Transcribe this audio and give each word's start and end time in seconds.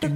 Yo, 0.00 0.08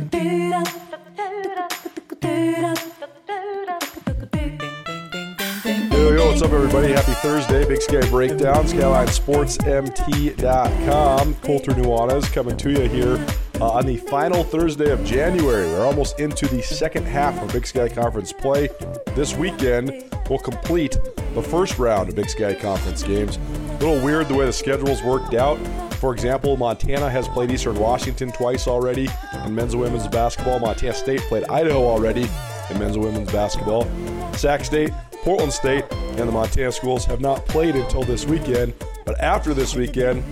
what's 6.29 6.41
up, 6.41 6.53
everybody? 6.53 6.93
Happy 6.93 7.15
Thursday. 7.15 7.67
Big 7.67 7.83
Sky 7.83 8.09
Breakdown, 8.09 8.65
SkylineSportsMT.com. 8.65 11.35
Colter 11.35 11.73
Nuanez 11.73 12.33
coming 12.33 12.57
to 12.59 12.71
you 12.71 12.89
here 12.89 13.27
uh, 13.61 13.73
on 13.73 13.87
the 13.87 13.97
final 13.97 14.45
Thursday 14.45 14.93
of 14.93 15.05
January. 15.05 15.67
We're 15.67 15.85
almost 15.85 16.21
into 16.21 16.47
the 16.47 16.63
second 16.63 17.07
half 17.07 17.43
of 17.43 17.53
Big 17.53 17.67
Sky 17.67 17.89
Conference 17.89 18.33
play. 18.33 18.69
This 19.17 19.35
weekend, 19.35 20.05
we'll 20.31 20.39
complete 20.39 20.97
the 21.35 21.43
first 21.43 21.81
round 21.81 22.09
of 22.09 22.15
Big 22.15 22.29
Sky 22.29 22.55
Conference 22.55 23.03
games. 23.03 23.37
A 23.37 23.79
little 23.79 24.01
weird 24.05 24.29
the 24.29 24.35
way 24.35 24.47
the 24.47 24.53
schedule's 24.53 25.03
worked 25.03 25.35
out. 25.35 25.59
For 26.03 26.13
example, 26.13 26.57
Montana 26.57 27.09
has 27.09 27.29
played 27.29 27.53
Eastern 27.53 27.79
Washington 27.79 28.33
twice 28.33 28.67
already 28.67 29.09
in 29.45 29.55
men's 29.55 29.73
and 29.73 29.81
women's 29.81 30.09
basketball. 30.09 30.59
Montana 30.59 30.93
State 30.95 31.21
played 31.21 31.45
Idaho 31.45 31.87
already 31.87 32.29
in 32.71 32.79
men's 32.81 32.97
and 32.97 33.05
women's 33.05 33.31
basketball. 33.31 33.89
Sac 34.33 34.65
State, 34.65 34.91
Portland 35.23 35.53
State, 35.53 35.85
and 35.93 36.29
the 36.29 36.33
Montana 36.33 36.73
schools 36.73 37.05
have 37.05 37.21
not 37.21 37.47
played 37.47 37.77
until 37.77 38.03
this 38.03 38.27
weekend. 38.27 38.75
But 39.05 39.21
after 39.21 39.55
this 39.55 39.77
weekend, 39.77 40.25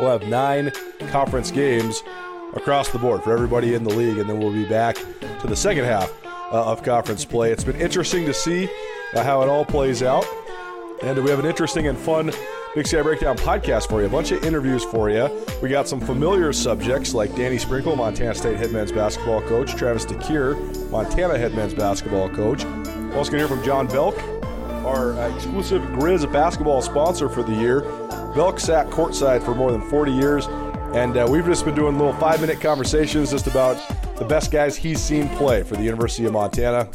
we'll 0.00 0.10
have 0.10 0.26
nine 0.26 0.72
conference 1.10 1.52
games 1.52 2.02
across 2.54 2.88
the 2.88 2.98
board 2.98 3.22
for 3.22 3.32
everybody 3.32 3.74
in 3.74 3.84
the 3.84 3.94
league, 3.94 4.18
and 4.18 4.28
then 4.28 4.40
we'll 4.40 4.52
be 4.52 4.68
back 4.68 4.96
to 5.40 5.46
the 5.46 5.54
second 5.54 5.84
half 5.84 6.12
uh, 6.50 6.64
of 6.64 6.82
conference 6.82 7.24
play. 7.24 7.52
It's 7.52 7.62
been 7.62 7.80
interesting 7.80 8.26
to 8.26 8.34
see 8.34 8.68
uh, 9.14 9.22
how 9.22 9.40
it 9.42 9.48
all 9.48 9.64
plays 9.64 10.02
out, 10.02 10.26
and 11.00 11.16
we 11.22 11.30
have 11.30 11.38
an 11.38 11.46
interesting 11.46 11.86
and 11.86 11.96
fun 11.96 12.32
Big 12.76 12.86
Sky 12.86 13.00
Breakdown 13.00 13.38
podcast 13.38 13.88
for 13.88 14.02
you. 14.02 14.06
A 14.06 14.10
bunch 14.10 14.32
of 14.32 14.44
interviews 14.44 14.84
for 14.84 15.08
you. 15.08 15.30
We 15.62 15.70
got 15.70 15.88
some 15.88 15.98
familiar 15.98 16.52
subjects 16.52 17.14
like 17.14 17.34
Danny 17.34 17.56
Sprinkle, 17.56 17.96
Montana 17.96 18.34
State 18.34 18.58
head 18.58 18.70
men's 18.70 18.92
basketball 18.92 19.40
coach, 19.40 19.74
Travis 19.74 20.04
DeCuire, 20.04 20.90
Montana 20.90 21.38
head 21.38 21.54
men's 21.54 21.72
basketball 21.72 22.28
coach. 22.28 22.64
We're 22.64 23.16
also 23.16 23.32
going 23.32 23.42
to 23.42 23.48
hear 23.48 23.48
from 23.48 23.64
John 23.64 23.86
Belk, 23.86 24.18
our 24.84 25.14
uh, 25.14 25.34
exclusive 25.34 25.80
Grizz 25.84 26.30
basketball 26.30 26.82
sponsor 26.82 27.30
for 27.30 27.42
the 27.42 27.54
year. 27.54 27.80
Belk 28.34 28.60
sat 28.60 28.88
courtside 28.88 29.42
for 29.42 29.54
more 29.54 29.72
than 29.72 29.80
40 29.80 30.12
years, 30.12 30.46
and 30.92 31.16
uh, 31.16 31.26
we've 31.26 31.46
just 31.46 31.64
been 31.64 31.74
doing 31.74 31.96
little 31.96 32.12
five 32.12 32.42
minute 32.42 32.60
conversations 32.60 33.30
just 33.30 33.46
about 33.46 33.82
the 34.18 34.24
best 34.26 34.52
guys 34.52 34.76
he's 34.76 35.00
seen 35.00 35.30
play 35.30 35.62
for 35.62 35.76
the 35.76 35.82
University 35.82 36.26
of 36.26 36.34
Montana. 36.34 36.90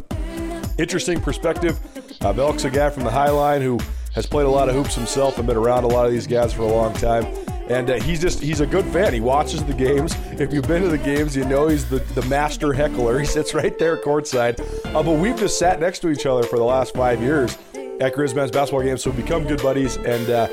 Interesting 0.77 1.19
perspective. 1.19 1.79
Uh, 2.21 2.31
Belk's 2.31 2.65
a 2.65 2.69
guy 2.69 2.91
from 2.91 3.03
the 3.03 3.09
High 3.09 3.31
Line 3.31 3.63
who 3.63 3.79
has 4.13 4.25
played 4.25 4.45
a 4.45 4.49
lot 4.49 4.69
of 4.69 4.75
hoops 4.75 4.95
himself 4.95 5.37
and 5.37 5.47
been 5.47 5.57
around 5.57 5.83
a 5.83 5.87
lot 5.87 6.05
of 6.05 6.11
these 6.11 6.27
guys 6.27 6.53
for 6.53 6.63
a 6.63 6.67
long 6.67 6.93
time. 6.93 7.25
And 7.69 7.89
uh, 7.89 8.01
he's 8.01 8.19
just, 8.19 8.41
he's 8.41 8.59
a 8.59 8.67
good 8.67 8.85
fan. 8.85 9.13
He 9.13 9.21
watches 9.21 9.63
the 9.63 9.73
games. 9.73 10.13
If 10.31 10.51
you've 10.51 10.67
been 10.67 10.81
to 10.81 10.89
the 10.89 10.97
games, 10.97 11.35
you 11.35 11.45
know 11.45 11.69
he's 11.69 11.89
the, 11.89 11.99
the 11.99 12.21
master 12.23 12.73
heckler. 12.73 13.19
He 13.21 13.25
sits 13.25 13.53
right 13.53 13.77
there 13.79 13.95
courtside. 13.95 14.59
Uh, 14.93 15.03
but 15.03 15.13
we've 15.13 15.37
just 15.37 15.57
sat 15.57 15.79
next 15.79 15.99
to 15.99 16.09
each 16.09 16.25
other 16.25 16.43
for 16.43 16.57
the 16.57 16.65
last 16.65 16.93
five 16.93 17.21
years 17.21 17.57
at 18.01 18.13
Grizz 18.13 18.35
men's 18.35 18.51
basketball 18.51 18.83
games, 18.83 19.03
so 19.03 19.11
we've 19.11 19.23
become 19.23 19.45
good 19.45 19.61
buddies. 19.61 19.95
And 19.97 20.29
uh, 20.29 20.47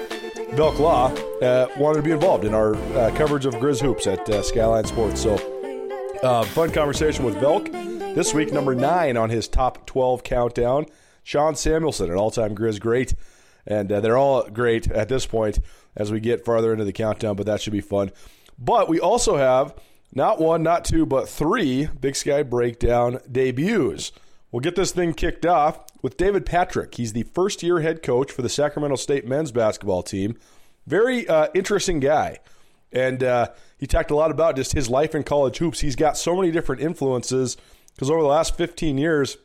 Belk 0.55 0.79
Law 0.79 1.09
uh, 1.43 1.69
wanted 1.79 1.97
to 1.97 2.03
be 2.03 2.11
involved 2.13 2.45
in 2.45 2.55
our 2.55 2.77
uh, 2.77 3.13
coverage 3.17 3.47
of 3.47 3.55
Grizz 3.55 3.81
hoops 3.81 4.07
at 4.07 4.29
uh, 4.29 4.43
Skyline 4.43 4.85
Sports. 4.85 5.23
So, 5.23 5.35
uh, 6.23 6.45
fun 6.45 6.71
conversation 6.71 7.25
with 7.25 7.41
Belk. 7.41 7.71
This 7.73 8.35
week, 8.35 8.53
number 8.53 8.75
nine 8.75 9.17
on 9.17 9.31
his 9.31 9.49
top 9.49 9.87
12 9.87 10.23
countdown, 10.23 10.87
Sean 11.23 11.55
Samuelson, 11.55 12.11
an 12.11 12.17
all 12.17 12.31
time 12.31 12.55
Grizz 12.55 12.81
great. 12.81 13.15
And 13.69 13.93
uh, 13.93 14.01
they're 14.01 14.17
all 14.17 14.49
great 14.49 14.91
at 14.91 15.09
this 15.09 15.27
point 15.27 15.61
as 15.95 16.11
we 16.11 16.21
get 16.21 16.45
farther 16.45 16.73
into 16.73 16.85
the 16.85 16.93
countdown, 16.93 17.37
but 17.37 17.47
that 17.47 17.61
should 17.61 17.73
be 17.73 17.83
fun. 17.83 18.11
But 18.59 18.89
we 18.89 18.99
also 18.99 19.37
have 19.37 19.75
not 20.13 20.41
one, 20.41 20.63
not 20.63 20.87
two, 20.87 21.05
but 21.05 21.29
three 21.29 21.87
Big 22.01 22.17
Sky 22.17 22.43
Breakdown 22.43 23.21
debuts. 23.31 24.11
We'll 24.51 24.61
get 24.61 24.75
this 24.75 24.93
thing 24.93 25.13
kicked 25.13 25.45
off 25.45 25.81
with 26.01 26.17
David 26.17 26.47
Patrick. 26.47 26.95
He's 26.95 27.13
the 27.13 27.25
first 27.25 27.63
year 27.63 27.81
head 27.81 28.03
coach 28.03 28.33
for 28.33 28.41
the 28.41 28.49
Sacramento 28.49 28.97
State 28.97 29.27
men's 29.27 29.53
basketball 29.53 30.03
team. 30.03 30.39
Very 30.87 31.29
uh, 31.29 31.49
interesting 31.55 32.01
guy. 32.01 32.39
And 32.91 33.23
uh, 33.23 33.49
he 33.77 33.87
talked 33.87 34.11
a 34.11 34.17
lot 34.17 34.31
about 34.31 34.57
just 34.57 34.73
his 34.73 34.89
life 34.89 35.15
in 35.15 35.23
college 35.23 35.59
hoops. 35.59 35.81
He's 35.81 35.97
got 35.97 36.17
so 36.17 36.35
many 36.35 36.51
different 36.51 36.81
influences 36.81 37.59
because 37.95 38.11
over 38.11 38.23
the 38.23 38.29
last 38.29 38.57
15 38.57 38.97
years, 38.97 39.37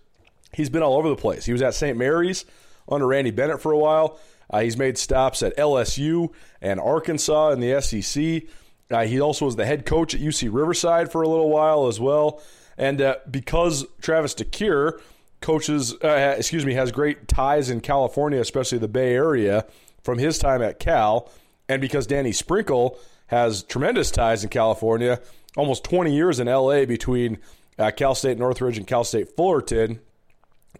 he's 0.53 0.69
been 0.69 0.81
all 0.81 0.95
over 0.95 1.09
the 1.09 1.17
place. 1.17 1.43
He 1.43 1.51
was 1.51 1.61
at 1.61 1.73
St. 1.73 1.97
Mary's 1.97 2.45
under 2.87 3.07
Randy 3.07 3.31
Bennett 3.31 3.61
for 3.61 3.71
a 3.71 3.77
while. 3.77 4.19
Uh, 4.49 4.61
he's 4.61 4.77
made 4.77 4.97
stops 4.97 5.41
at 5.41 5.55
LSU 5.57 6.31
and 6.61 6.79
Arkansas 6.79 7.51
in 7.51 7.59
the 7.59 7.81
SEC. 7.81 8.43
Uh, 8.91 9.05
he 9.05 9.19
also 9.19 9.45
was 9.45 9.55
the 9.55 9.65
head 9.65 9.85
coach 9.85 10.13
at 10.13 10.21
UC 10.21 10.49
Riverside 10.51 11.11
for 11.11 11.21
a 11.21 11.27
little 11.27 11.49
while 11.49 11.87
as 11.87 11.99
well. 11.99 12.41
And 12.77 13.01
uh, 13.01 13.15
because 13.29 13.85
Travis 14.01 14.35
DeCuire 14.35 14.99
coaches, 15.41 15.93
uh, 16.03 16.35
excuse 16.37 16.65
me, 16.65 16.73
has 16.73 16.91
great 16.91 17.27
ties 17.27 17.69
in 17.69 17.81
California, 17.81 18.39
especially 18.39 18.77
the 18.77 18.87
Bay 18.87 19.13
Area, 19.13 19.65
from 20.03 20.17
his 20.17 20.37
time 20.37 20.61
at 20.61 20.79
Cal, 20.79 21.29
and 21.69 21.81
because 21.81 22.07
Danny 22.07 22.31
Sprinkle 22.31 22.99
has 23.27 23.63
tremendous 23.63 24.11
ties 24.11 24.43
in 24.43 24.49
California, 24.49 25.19
almost 25.55 25.83
20 25.83 26.13
years 26.13 26.39
in 26.39 26.47
LA 26.47 26.85
between 26.85 27.37
uh, 27.79 27.91
Cal 27.91 28.15
State 28.15 28.37
Northridge 28.37 28.77
and 28.77 28.87
Cal 28.87 29.03
State 29.03 29.35
Fullerton. 29.35 29.99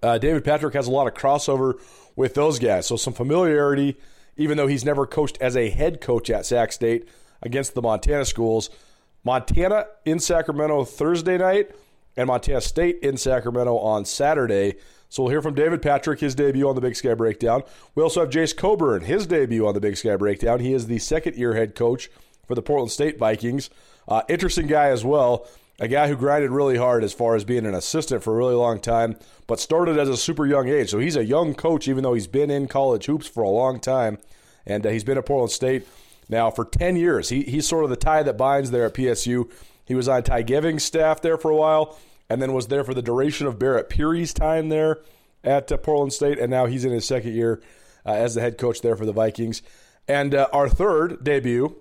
Uh, 0.03 0.17
David 0.17 0.43
Patrick 0.43 0.73
has 0.73 0.87
a 0.87 0.91
lot 0.91 1.07
of 1.07 1.13
crossover 1.13 1.79
with 2.15 2.35
those 2.35 2.59
guys, 2.59 2.85
so 2.85 2.97
some 2.97 3.13
familiarity, 3.13 3.97
even 4.37 4.57
though 4.57 4.67
he's 4.67 4.85
never 4.85 5.07
coached 5.07 5.37
as 5.39 5.55
a 5.55 5.69
head 5.69 6.01
coach 6.01 6.29
at 6.29 6.45
Sac 6.45 6.71
State 6.71 7.07
against 7.41 7.73
the 7.73 7.81
Montana 7.81 8.25
schools. 8.25 8.69
Montana 9.23 9.87
in 10.05 10.19
Sacramento 10.19 10.83
Thursday 10.83 11.37
night, 11.37 11.71
and 12.17 12.27
Montana 12.27 12.61
State 12.61 12.99
in 13.01 13.17
Sacramento 13.17 13.77
on 13.77 14.05
Saturday. 14.05 14.75
So 15.09 15.23
we'll 15.23 15.31
hear 15.31 15.41
from 15.41 15.55
David 15.55 15.81
Patrick, 15.81 16.19
his 16.19 16.35
debut 16.35 16.67
on 16.67 16.75
the 16.75 16.81
Big 16.81 16.95
Sky 16.95 17.13
Breakdown. 17.13 17.63
We 17.95 18.03
also 18.03 18.21
have 18.21 18.29
Jace 18.29 18.55
Coburn, 18.55 19.03
his 19.03 19.27
debut 19.27 19.67
on 19.67 19.73
the 19.73 19.79
Big 19.79 19.97
Sky 19.97 20.15
Breakdown. 20.15 20.59
He 20.59 20.73
is 20.73 20.87
the 20.87 20.99
second 20.99 21.35
year 21.35 21.53
head 21.53 21.75
coach 21.75 22.09
for 22.47 22.55
the 22.55 22.61
Portland 22.61 22.91
State 22.91 23.17
Vikings. 23.17 23.69
Uh, 24.07 24.23
interesting 24.27 24.67
guy 24.67 24.87
as 24.89 25.05
well. 25.05 25.47
A 25.79 25.87
guy 25.87 26.07
who 26.07 26.15
grinded 26.15 26.51
really 26.51 26.77
hard 26.77 27.03
as 27.03 27.13
far 27.13 27.35
as 27.35 27.43
being 27.43 27.65
an 27.65 27.73
assistant 27.73 28.23
for 28.23 28.33
a 28.33 28.37
really 28.37 28.53
long 28.53 28.79
time, 28.79 29.17
but 29.47 29.59
started 29.59 29.97
as 29.97 30.07
a 30.07 30.15
super 30.15 30.45
young 30.45 30.69
age. 30.69 30.89
So 30.89 30.99
he's 30.99 31.15
a 31.15 31.25
young 31.25 31.55
coach, 31.55 31.87
even 31.87 32.03
though 32.03 32.13
he's 32.13 32.27
been 32.27 32.51
in 32.51 32.67
college 32.67 33.05
hoops 33.07 33.27
for 33.27 33.43
a 33.43 33.49
long 33.49 33.79
time. 33.79 34.19
And 34.65 34.85
uh, 34.85 34.89
he's 34.89 35.03
been 35.03 35.17
at 35.17 35.25
Portland 35.25 35.51
State 35.51 35.87
now 36.29 36.51
for 36.51 36.63
10 36.63 36.95
years. 36.95 37.29
He, 37.29 37.41
he's 37.43 37.67
sort 37.67 37.83
of 37.83 37.89
the 37.89 37.95
tie 37.95 38.23
that 38.23 38.37
binds 38.37 38.71
there 38.71 38.85
at 38.85 38.93
PSU. 38.93 39.51
He 39.85 39.95
was 39.95 40.07
on 40.07 40.23
Ty 40.23 40.43
Geving's 40.43 40.83
staff 40.83 41.21
there 41.21 41.37
for 41.37 41.51
a 41.51 41.55
while, 41.55 41.97
and 42.29 42.41
then 42.41 42.53
was 42.53 42.67
there 42.67 42.83
for 42.83 42.93
the 42.93 43.01
duration 43.01 43.47
of 43.47 43.59
Barrett 43.59 43.89
Peery's 43.89 44.33
time 44.33 44.69
there 44.69 45.01
at 45.43 45.71
uh, 45.71 45.77
Portland 45.77 46.13
State, 46.13 46.39
and 46.39 46.49
now 46.49 46.65
he's 46.65 46.85
in 46.85 46.91
his 46.91 47.05
second 47.05 47.33
year 47.33 47.61
uh, 48.05 48.11
as 48.11 48.35
the 48.35 48.41
head 48.41 48.57
coach 48.57 48.81
there 48.81 48.95
for 48.95 49.05
the 49.05 49.11
Vikings. 49.11 49.61
And 50.07 50.35
uh, 50.35 50.47
our 50.53 50.69
third 50.69 51.23
debut 51.23 51.75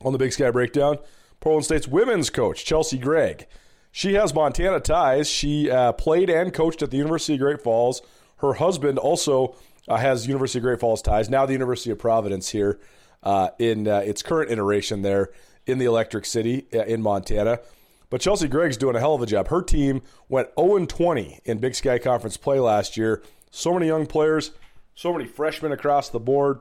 on 0.00 0.12
the 0.12 0.18
Big 0.18 0.32
Sky 0.32 0.50
Breakdown, 0.50 0.98
Portland 1.44 1.66
State's 1.66 1.86
women's 1.86 2.30
coach, 2.30 2.64
Chelsey 2.64 2.96
Gregg. 2.96 3.46
She 3.92 4.14
has 4.14 4.34
Montana 4.34 4.80
ties. 4.80 5.28
She 5.28 5.70
uh, 5.70 5.92
played 5.92 6.30
and 6.30 6.54
coached 6.54 6.80
at 6.80 6.90
the 6.90 6.96
University 6.96 7.34
of 7.34 7.40
Great 7.40 7.60
Falls. 7.60 8.00
Her 8.38 8.54
husband 8.54 8.98
also 8.98 9.54
uh, 9.86 9.98
has 9.98 10.26
University 10.26 10.60
of 10.60 10.62
Great 10.62 10.80
Falls 10.80 11.02
ties. 11.02 11.28
Now 11.28 11.44
the 11.44 11.52
University 11.52 11.90
of 11.90 11.98
Providence 11.98 12.48
here 12.48 12.80
uh, 13.22 13.50
in 13.58 13.86
its 13.86 14.22
current 14.22 14.50
iteration 14.50 15.02
there 15.02 15.32
in 15.66 15.76
the 15.76 15.84
Electric 15.84 16.24
City 16.24 16.66
in 16.72 17.02
Montana. 17.02 17.60
But 18.08 18.22
Chelsey 18.22 18.48
Gregg's 18.48 18.78
doing 18.78 18.96
a 18.96 19.00
hell 19.00 19.14
of 19.14 19.20
a 19.20 19.26
job. 19.26 19.48
Her 19.48 19.60
team 19.60 20.00
went 20.30 20.48
0 20.58 20.86
20 20.86 21.40
in 21.44 21.58
Big 21.58 21.74
Sky 21.74 21.98
Conference 21.98 22.38
play 22.38 22.58
last 22.58 22.96
year. 22.96 23.22
So 23.50 23.74
many 23.74 23.86
young 23.86 24.06
players, 24.06 24.52
so 24.94 25.12
many 25.12 25.26
freshmen 25.26 25.72
across 25.72 26.08
the 26.08 26.20
board. 26.20 26.60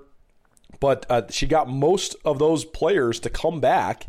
But 0.81 1.05
uh, 1.09 1.21
she 1.29 1.47
got 1.47 1.69
most 1.69 2.17
of 2.25 2.37
those 2.37 2.65
players 2.65 3.21
to 3.21 3.29
come 3.29 3.61
back. 3.61 4.07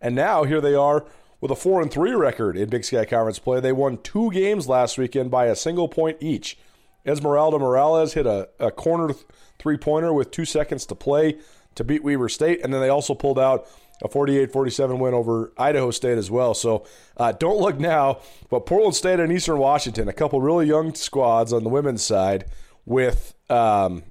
And 0.00 0.14
now 0.14 0.44
here 0.44 0.60
they 0.60 0.74
are 0.74 1.06
with 1.40 1.50
a 1.50 1.56
4 1.56 1.82
and 1.82 1.90
3 1.90 2.12
record 2.12 2.56
in 2.56 2.68
Big 2.68 2.84
Sky 2.84 3.04
Conference 3.04 3.38
play. 3.38 3.60
They 3.60 3.72
won 3.72 3.98
two 3.98 4.30
games 4.30 4.68
last 4.68 4.98
weekend 4.98 5.30
by 5.30 5.46
a 5.46 5.56
single 5.56 5.88
point 5.88 6.18
each. 6.20 6.58
Esmeralda 7.06 7.58
Morales 7.58 8.14
hit 8.14 8.26
a, 8.26 8.48
a 8.58 8.70
corner 8.70 9.14
three 9.58 9.76
pointer 9.76 10.12
with 10.12 10.30
two 10.30 10.44
seconds 10.44 10.86
to 10.86 10.94
play 10.94 11.38
to 11.74 11.84
beat 11.84 12.02
Weber 12.02 12.28
State. 12.28 12.60
And 12.62 12.72
then 12.72 12.80
they 12.80 12.88
also 12.88 13.14
pulled 13.14 13.38
out 13.38 13.66
a 14.02 14.08
48 14.08 14.52
47 14.52 14.98
win 14.98 15.14
over 15.14 15.52
Idaho 15.56 15.90
State 15.90 16.18
as 16.18 16.30
well. 16.30 16.54
So 16.54 16.84
uh, 17.16 17.32
don't 17.32 17.60
look 17.60 17.78
now, 17.78 18.20
but 18.50 18.66
Portland 18.66 18.94
State 18.94 19.20
and 19.20 19.32
Eastern 19.32 19.58
Washington, 19.58 20.08
a 20.08 20.12
couple 20.12 20.40
really 20.40 20.66
young 20.66 20.94
squads 20.94 21.52
on 21.52 21.62
the 21.62 21.70
women's 21.70 22.02
side 22.02 22.46
with 22.84 23.34
um, 23.50 24.02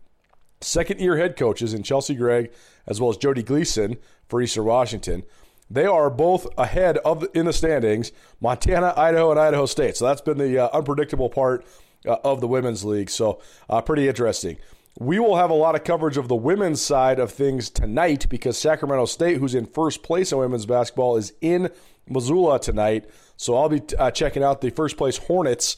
second 0.62 1.00
year 1.00 1.18
head 1.18 1.36
coaches 1.36 1.74
in 1.74 1.84
Chelsey 1.84 2.16
Gregg 2.16 2.52
as 2.88 3.00
well 3.00 3.10
as 3.10 3.18
Joddie 3.18 3.46
Gleason 3.46 3.98
for 4.28 4.42
Eastern 4.42 4.66
Washington. 4.66 5.24
They 5.70 5.86
are 5.86 6.10
both 6.10 6.48
ahead 6.58 6.98
of 7.00 7.26
in 7.34 7.46
the 7.46 7.54
standings, 7.54 8.12
Montana, 8.42 8.94
Idaho, 8.96 9.32
and 9.32 9.40
Idaho 9.40 9.66
State. 9.66 9.98
So 9.98 10.06
that's 10.06 10.22
been 10.22 10.38
the 10.38 10.60
uh, 10.60 10.70
unpredictable 10.74 11.30
part 11.30 11.66
uh, 12.06 12.18
of 12.24 12.42
the 12.42 12.48
women's 12.48 12.84
league. 12.84 13.10
So 13.10 13.42
uh, 13.70 13.82
pretty 13.82 14.08
interesting. 14.08 14.58
We 15.00 15.18
will 15.18 15.38
have 15.38 15.50
a 15.50 15.56
lot 15.56 15.74
of 15.74 15.84
coverage 15.84 16.18
of 16.18 16.28
the 16.28 16.36
women's 16.36 16.82
side 16.82 17.18
of 17.18 17.32
things 17.32 17.70
tonight 17.72 18.28
because 18.30 18.58
Sacramento 18.60 19.06
State, 19.06 19.38
who's 19.38 19.56
in 19.56 19.66
first 19.66 20.04
place 20.04 20.32
in 20.32 20.38
women's 20.38 20.68
basketball, 20.68 21.18
is 21.18 21.34
in 21.42 21.72
Missoula 22.08 22.60
tonight. 22.60 23.10
So 23.38 23.56
I'll 23.56 23.70
be 23.70 23.82
uh, 23.98 24.12
checking 24.12 24.44
out 24.44 24.62
the 24.62 24.70
first 24.70 24.98
place 24.98 25.18
Hornets 25.18 25.78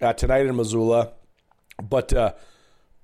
uh, 0.00 0.14
tonight 0.14 0.46
in 0.46 0.56
Missoula. 0.56 1.12
But 1.80 2.12
uh, 2.12 2.32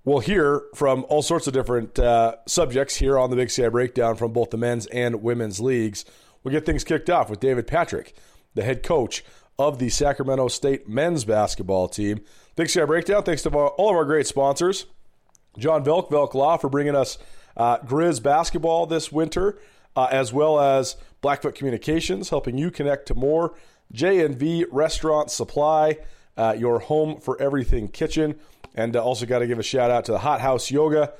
we'll 0.04 0.20
hear 0.20 0.62
from 0.74 1.04
all 1.08 1.22
sorts 1.22 1.46
of 1.46 1.52
different 1.52 1.98
uh, 1.98 2.36
subjects 2.46 2.96
here 2.96 3.18
on 3.18 3.30
the 3.30 3.36
Big 3.36 3.50
Sky 3.50 3.68
Breakdown 3.68 4.16
from 4.16 4.32
both 4.32 4.50
the 4.50 4.56
men's 4.56 4.86
and 4.86 5.22
women's 5.22 5.60
leagues. 5.60 6.04
We'll 6.42 6.52
get 6.52 6.66
things 6.66 6.84
kicked 6.84 7.10
off 7.10 7.30
with 7.30 7.40
David 7.40 7.66
Patrick, 7.66 8.14
the 8.54 8.62
head 8.62 8.82
coach 8.82 9.24
of 9.58 9.78
the 9.78 9.88
Sacramento 9.88 10.48
State 10.48 10.88
men's 10.88 11.24
basketball 11.24 11.88
team. 11.88 12.20
Big 12.56 12.68
Sky 12.68 12.84
Breakdown, 12.84 13.22
thanks 13.22 13.42
to 13.42 13.50
all 13.50 13.90
of 13.90 13.96
our 13.96 14.04
great 14.04 14.26
sponsors. 14.26 14.86
John 15.58 15.82
Belk, 15.82 16.10
Belk 16.10 16.34
Law, 16.34 16.56
for 16.56 16.68
bringing 16.68 16.96
us 16.96 17.18
uh, 17.56 17.78
Grizz 17.78 18.22
basketball 18.22 18.86
this 18.86 19.12
winter, 19.12 19.58
uh, 19.94 20.08
as 20.10 20.32
well 20.32 20.58
as 20.58 20.96
Blackfoot 21.20 21.54
Communications, 21.54 22.30
helping 22.30 22.58
you 22.58 22.70
connect 22.70 23.06
to 23.06 23.14
more. 23.14 23.54
J&V 23.92 24.66
Restaurant 24.70 25.30
Supply, 25.30 25.98
uh, 26.36 26.56
your 26.58 26.80
home 26.80 27.20
for 27.20 27.40
everything 27.40 27.88
kitchen. 27.88 28.36
And 28.74 28.96
uh, 28.96 29.02
also 29.02 29.26
got 29.26 29.40
to 29.40 29.46
give 29.46 29.58
a 29.58 29.62
shout 29.62 29.90
out 29.90 30.06
to 30.06 30.12
the 30.12 30.18
Hot 30.18 30.40
House 30.40 30.70
Yoga, 30.70 31.12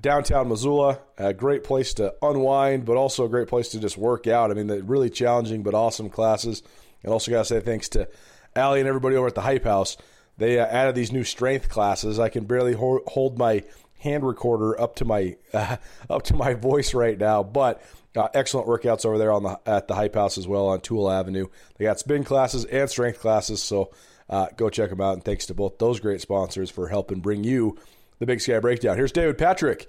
downtown 0.00 0.48
Missoula. 0.48 1.00
A 1.16 1.32
great 1.32 1.64
place 1.64 1.94
to 1.94 2.14
unwind, 2.22 2.84
but 2.84 2.96
also 2.96 3.24
a 3.24 3.28
great 3.28 3.48
place 3.48 3.68
to 3.70 3.80
just 3.80 3.96
work 3.96 4.26
out. 4.26 4.50
I 4.50 4.54
mean, 4.54 4.66
the 4.66 4.82
really 4.82 5.10
challenging 5.10 5.62
but 5.62 5.74
awesome 5.74 6.10
classes. 6.10 6.62
And 7.02 7.12
also 7.12 7.30
got 7.30 7.38
to 7.38 7.44
say 7.44 7.60
thanks 7.60 7.88
to 7.90 8.08
Allie 8.56 8.80
and 8.80 8.88
everybody 8.88 9.16
over 9.16 9.28
at 9.28 9.34
the 9.34 9.42
Hype 9.42 9.64
House 9.64 9.96
they 10.38 10.58
uh, 10.58 10.66
added 10.66 10.94
these 10.94 11.12
new 11.12 11.24
strength 11.24 11.68
classes. 11.68 12.18
I 12.18 12.28
can 12.28 12.44
barely 12.44 12.72
ho- 12.72 13.02
hold 13.06 13.38
my 13.38 13.64
hand 13.98 14.24
recorder 14.24 14.80
up 14.80 14.96
to 14.96 15.04
my 15.04 15.36
uh, 15.52 15.76
up 16.10 16.22
to 16.24 16.34
my 16.34 16.54
voice 16.54 16.94
right 16.94 17.18
now, 17.18 17.42
but 17.42 17.82
uh, 18.16 18.28
excellent 18.32 18.66
workouts 18.66 19.04
over 19.04 19.18
there 19.18 19.32
on 19.32 19.42
the 19.42 19.60
at 19.66 19.88
the 19.88 19.94
Hype 19.94 20.14
House 20.14 20.38
as 20.38 20.48
well 20.48 20.68
on 20.68 20.80
Toole 20.80 21.10
Avenue. 21.10 21.46
They 21.76 21.84
got 21.84 21.98
spin 21.98 22.24
classes 22.24 22.64
and 22.64 22.88
strength 22.88 23.20
classes, 23.20 23.62
so 23.62 23.90
uh, 24.28 24.48
go 24.56 24.70
check 24.70 24.90
them 24.90 25.00
out. 25.00 25.14
And 25.14 25.24
thanks 25.24 25.46
to 25.46 25.54
both 25.54 25.78
those 25.78 26.00
great 26.00 26.20
sponsors 26.20 26.70
for 26.70 26.88
helping 26.88 27.20
bring 27.20 27.44
you 27.44 27.78
the 28.18 28.26
Big 28.26 28.40
Sky 28.40 28.58
Breakdown. 28.58 28.96
Here's 28.96 29.12
David 29.12 29.38
Patrick, 29.38 29.88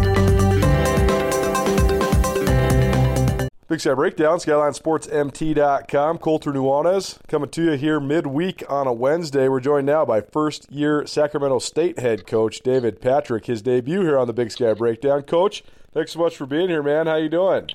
Big 3.71 3.79
Sky 3.79 3.93
Breakdown, 3.93 4.37
SkylineSportsMT.com. 4.37 6.17
Colter 6.17 6.51
Nuanez 6.51 7.25
coming 7.29 7.49
to 7.51 7.63
you 7.63 7.71
here 7.77 8.01
midweek 8.01 8.69
on 8.69 8.85
a 8.85 8.91
Wednesday. 8.91 9.47
We're 9.47 9.61
joined 9.61 9.85
now 9.85 10.03
by 10.03 10.19
first 10.19 10.69
year 10.69 11.07
Sacramento 11.07 11.59
State 11.59 11.97
head 11.97 12.27
coach 12.27 12.59
David 12.63 12.99
Patrick. 12.99 13.45
His 13.45 13.61
debut 13.61 14.01
here 14.01 14.19
on 14.19 14.27
the 14.27 14.33
Big 14.33 14.51
Sky 14.51 14.73
Breakdown. 14.73 15.21
Coach, 15.21 15.63
thanks 15.93 16.11
so 16.11 16.19
much 16.19 16.35
for 16.35 16.45
being 16.45 16.67
here, 16.67 16.83
man. 16.83 17.07
How 17.07 17.15
you 17.15 17.29
doing? 17.29 17.69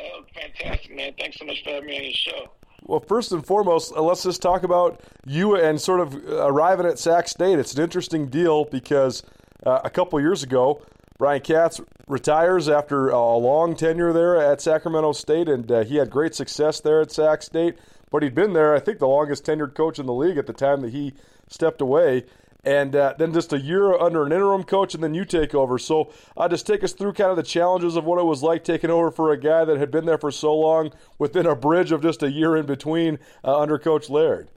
Oh, 0.00 0.24
fantastic, 0.34 0.96
man. 0.96 1.12
Thanks 1.16 1.38
so 1.38 1.44
much 1.44 1.62
for 1.62 1.70
having 1.70 1.88
me 1.88 1.96
on 1.98 2.02
your 2.02 2.12
show. 2.12 2.50
Well, 2.82 2.98
first 2.98 3.30
and 3.30 3.46
foremost, 3.46 3.92
uh, 3.94 4.02
let's 4.02 4.24
just 4.24 4.42
talk 4.42 4.64
about 4.64 5.00
you 5.24 5.54
and 5.54 5.80
sort 5.80 6.00
of 6.00 6.12
arriving 6.28 6.86
at 6.86 6.98
Sac 6.98 7.28
State. 7.28 7.60
It's 7.60 7.74
an 7.74 7.84
interesting 7.84 8.26
deal 8.26 8.64
because 8.64 9.22
uh, 9.64 9.78
a 9.84 9.90
couple 9.90 10.20
years 10.20 10.42
ago, 10.42 10.82
Brian 11.20 11.42
Katz 11.42 11.82
retires 12.08 12.66
after 12.66 13.10
a 13.10 13.36
long 13.36 13.76
tenure 13.76 14.10
there 14.10 14.38
at 14.38 14.62
Sacramento 14.62 15.12
State, 15.12 15.50
and 15.50 15.70
uh, 15.70 15.84
he 15.84 15.96
had 15.96 16.08
great 16.08 16.34
success 16.34 16.80
there 16.80 17.02
at 17.02 17.12
Sac 17.12 17.42
State. 17.42 17.76
But 18.10 18.22
he'd 18.22 18.34
been 18.34 18.54
there, 18.54 18.74
I 18.74 18.80
think, 18.80 19.00
the 19.00 19.06
longest 19.06 19.44
tenured 19.44 19.74
coach 19.74 19.98
in 19.98 20.06
the 20.06 20.14
league 20.14 20.38
at 20.38 20.46
the 20.46 20.54
time 20.54 20.80
that 20.80 20.92
he 20.92 21.12
stepped 21.46 21.82
away. 21.82 22.24
And 22.64 22.96
uh, 22.96 23.16
then 23.18 23.34
just 23.34 23.52
a 23.52 23.60
year 23.60 23.92
under 23.98 24.24
an 24.24 24.32
interim 24.32 24.64
coach, 24.64 24.94
and 24.94 25.04
then 25.04 25.12
you 25.12 25.26
take 25.26 25.54
over. 25.54 25.78
So, 25.78 26.10
uh, 26.38 26.48
just 26.48 26.66
take 26.66 26.82
us 26.82 26.94
through 26.94 27.12
kind 27.12 27.30
of 27.30 27.36
the 27.36 27.42
challenges 27.42 27.96
of 27.96 28.04
what 28.04 28.18
it 28.18 28.24
was 28.24 28.42
like 28.42 28.64
taking 28.64 28.88
over 28.88 29.10
for 29.10 29.30
a 29.30 29.36
guy 29.36 29.66
that 29.66 29.76
had 29.76 29.90
been 29.90 30.06
there 30.06 30.16
for 30.16 30.30
so 30.30 30.54
long, 30.54 30.90
within 31.18 31.44
a 31.44 31.54
bridge 31.54 31.92
of 31.92 32.00
just 32.00 32.22
a 32.22 32.30
year 32.30 32.56
in 32.56 32.64
between 32.64 33.18
uh, 33.44 33.60
under 33.60 33.78
Coach 33.78 34.08
Laird. 34.08 34.48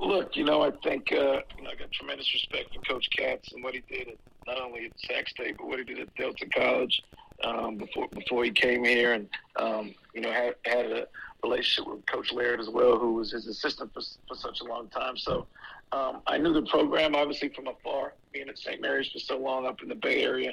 Look, 0.00 0.34
you 0.34 0.44
know, 0.44 0.62
I 0.62 0.70
think 0.82 1.12
uh, 1.12 1.40
you 1.56 1.62
know, 1.62 1.70
I 1.70 1.76
got 1.78 1.92
tremendous 1.92 2.32
respect 2.32 2.74
for 2.74 2.80
Coach 2.94 3.06
Katz 3.16 3.52
and 3.52 3.62
what 3.62 3.74
he 3.74 3.82
did 3.88 4.08
at 4.08 4.14
not 4.46 4.60
only 4.60 4.86
at 4.86 4.92
Sac 4.96 5.28
State, 5.28 5.56
but 5.58 5.66
what 5.66 5.78
he 5.78 5.84
did 5.84 6.00
at 6.00 6.14
Delta 6.14 6.46
College 6.54 7.02
um, 7.44 7.76
before 7.76 8.08
before 8.08 8.44
he 8.44 8.50
came 8.50 8.84
here, 8.84 9.12
and 9.12 9.28
um, 9.56 9.94
you 10.14 10.22
know 10.22 10.32
had 10.32 10.54
had 10.64 10.86
a 10.86 11.06
relationship 11.42 11.92
with 11.92 12.06
Coach 12.06 12.32
Laird 12.32 12.60
as 12.60 12.70
well, 12.70 12.98
who 12.98 13.14
was 13.14 13.32
his 13.32 13.46
assistant 13.46 13.92
for, 13.92 14.02
for 14.26 14.34
such 14.34 14.60
a 14.60 14.64
long 14.64 14.88
time. 14.88 15.16
So 15.16 15.46
um, 15.92 16.22
I 16.26 16.38
knew 16.38 16.52
the 16.52 16.62
program 16.62 17.14
obviously 17.14 17.50
from 17.50 17.66
afar, 17.68 18.14
being 18.32 18.48
at 18.48 18.58
St. 18.58 18.80
Mary's 18.80 19.10
for 19.10 19.18
so 19.18 19.38
long 19.38 19.66
up 19.66 19.82
in 19.82 19.88
the 19.88 19.94
Bay 19.94 20.22
Area. 20.22 20.52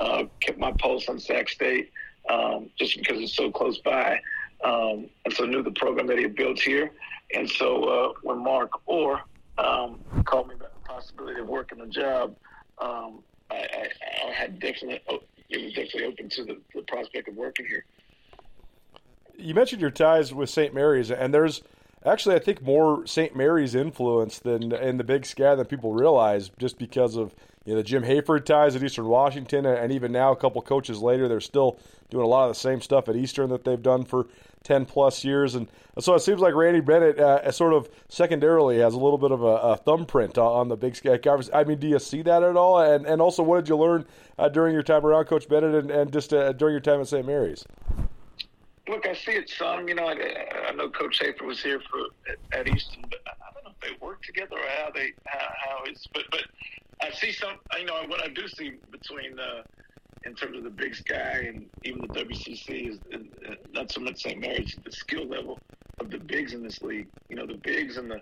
Uh, 0.00 0.24
kept 0.40 0.58
my 0.58 0.72
pulse 0.78 1.08
on 1.08 1.18
Sac 1.18 1.48
State 1.48 1.90
um, 2.30 2.70
just 2.78 2.96
because 2.96 3.20
it's 3.20 3.34
so 3.34 3.50
close 3.50 3.78
by, 3.78 4.20
um, 4.64 5.08
and 5.24 5.34
so 5.34 5.44
knew 5.44 5.62
the 5.62 5.70
program 5.72 6.06
that 6.08 6.16
he 6.16 6.24
had 6.24 6.34
built 6.34 6.60
here. 6.60 6.90
And 7.34 7.48
so 7.48 7.84
uh, 7.84 8.12
when 8.22 8.42
Mark 8.42 8.70
Orr 8.86 9.22
um, 9.58 10.00
called 10.24 10.48
me 10.48 10.54
about 10.54 10.72
the 10.74 10.88
possibility 10.88 11.40
of 11.40 11.48
working 11.48 11.78
the 11.78 11.86
job, 11.86 12.34
um, 12.78 13.20
I, 13.50 13.56
I, 13.56 13.88
I 14.28 14.32
had 14.32 14.58
definitely 14.58 15.00
it 15.50 15.64
was 15.64 15.72
definitely 15.72 16.04
open 16.04 16.28
to 16.28 16.44
the, 16.44 16.60
the 16.74 16.82
prospect 16.82 17.28
of 17.28 17.36
working 17.36 17.66
here. 17.66 17.84
You 19.36 19.54
mentioned 19.54 19.80
your 19.80 19.90
ties 19.90 20.34
with 20.34 20.50
St. 20.50 20.74
Mary's, 20.74 21.10
and 21.10 21.32
there's 21.32 21.62
actually 22.04 22.36
I 22.36 22.38
think 22.38 22.62
more 22.62 23.06
St. 23.06 23.36
Mary's 23.36 23.74
influence 23.74 24.38
than 24.38 24.72
in 24.72 24.96
the 24.96 25.04
Big 25.04 25.26
Sky 25.26 25.54
than 25.54 25.66
people 25.66 25.92
realize, 25.92 26.50
just 26.58 26.78
because 26.78 27.16
of 27.16 27.34
you 27.64 27.74
know 27.74 27.78
the 27.78 27.84
Jim 27.84 28.02
Hayford 28.02 28.44
ties 28.44 28.76
at 28.76 28.82
Eastern 28.82 29.06
Washington, 29.06 29.66
and 29.66 29.92
even 29.92 30.12
now 30.12 30.32
a 30.32 30.36
couple 30.36 30.62
coaches 30.62 31.00
later, 31.00 31.28
they're 31.28 31.40
still 31.40 31.78
doing 32.10 32.24
a 32.24 32.28
lot 32.28 32.48
of 32.48 32.54
the 32.54 32.60
same 32.60 32.80
stuff 32.80 33.08
at 33.08 33.16
Eastern 33.16 33.50
that 33.50 33.64
they've 33.64 33.82
done 33.82 34.04
for 34.04 34.26
10 34.64 34.86
plus 34.86 35.24
years. 35.24 35.54
And 35.54 35.68
so 35.98 36.14
it 36.14 36.20
seems 36.20 36.40
like 36.40 36.54
Randy 36.54 36.80
Bennett, 36.80 37.18
uh, 37.18 37.50
sort 37.52 37.74
of 37.74 37.88
secondarily, 38.08 38.78
has 38.78 38.94
a 38.94 38.98
little 38.98 39.18
bit 39.18 39.30
of 39.30 39.42
a, 39.42 39.46
a 39.46 39.76
thumbprint 39.76 40.38
on 40.38 40.68
the 40.68 40.76
Big 40.76 40.96
Sky 40.96 41.18
Conference. 41.18 41.50
I 41.52 41.64
mean, 41.64 41.78
do 41.78 41.86
you 41.86 41.98
see 41.98 42.22
that 42.22 42.42
at 42.42 42.56
all? 42.56 42.80
And, 42.80 43.06
and 43.06 43.20
also, 43.20 43.42
what 43.42 43.56
did 43.56 43.68
you 43.68 43.76
learn 43.76 44.06
uh, 44.38 44.48
during 44.48 44.72
your 44.72 44.82
time 44.82 45.04
around 45.04 45.26
Coach 45.26 45.48
Bennett 45.48 45.74
and, 45.74 45.90
and 45.90 46.12
just 46.12 46.32
uh, 46.32 46.52
during 46.52 46.72
your 46.72 46.80
time 46.80 47.00
at 47.00 47.08
St. 47.08 47.26
Mary's? 47.26 47.64
Look, 48.88 49.06
I 49.06 49.14
see 49.14 49.32
it 49.32 49.50
some. 49.50 49.88
You 49.88 49.94
know, 49.94 50.06
I, 50.08 50.68
I 50.68 50.72
know 50.72 50.88
Coach 50.88 51.20
Hayford 51.20 51.46
was 51.46 51.62
here 51.62 51.80
for 51.90 51.98
at, 52.30 52.60
at 52.60 52.74
Eastern, 52.74 53.04
but 53.10 53.20
I 53.26 53.32
don't 53.54 53.64
know 53.64 53.70
if 53.70 53.80
they 53.80 54.04
work 54.04 54.22
together 54.22 54.56
or 54.56 54.68
how 54.82 54.90
they 54.94 55.12
how, 55.26 55.48
how 55.64 55.82
it's. 55.84 56.06
But 56.12 56.22
but 56.30 56.44
I 57.02 57.10
see 57.10 57.32
some. 57.32 57.58
You 57.78 57.84
know, 57.84 58.02
what 58.06 58.24
I 58.24 58.28
do 58.28 58.48
see 58.48 58.72
between 58.90 59.38
uh, 59.38 59.62
in 60.24 60.34
terms 60.34 60.56
of 60.56 60.64
the 60.64 60.70
Big 60.70 60.94
Sky 60.94 61.44
and 61.46 61.66
even 61.84 62.00
the 62.00 62.08
WCC 62.08 62.90
is 62.90 62.98
uh, 63.12 63.54
not 63.72 63.90
so 63.90 64.00
much 64.00 64.22
St. 64.22 64.40
Mary's, 64.40 64.76
the 64.84 64.92
skill 64.92 65.26
level 65.26 65.58
of 66.00 66.10
the 66.10 66.18
bigs 66.18 66.54
in 66.54 66.62
this 66.62 66.80
league. 66.82 67.08
You 67.28 67.36
know, 67.36 67.46
the 67.46 67.58
bigs 67.58 67.98
and 67.98 68.10
the 68.10 68.20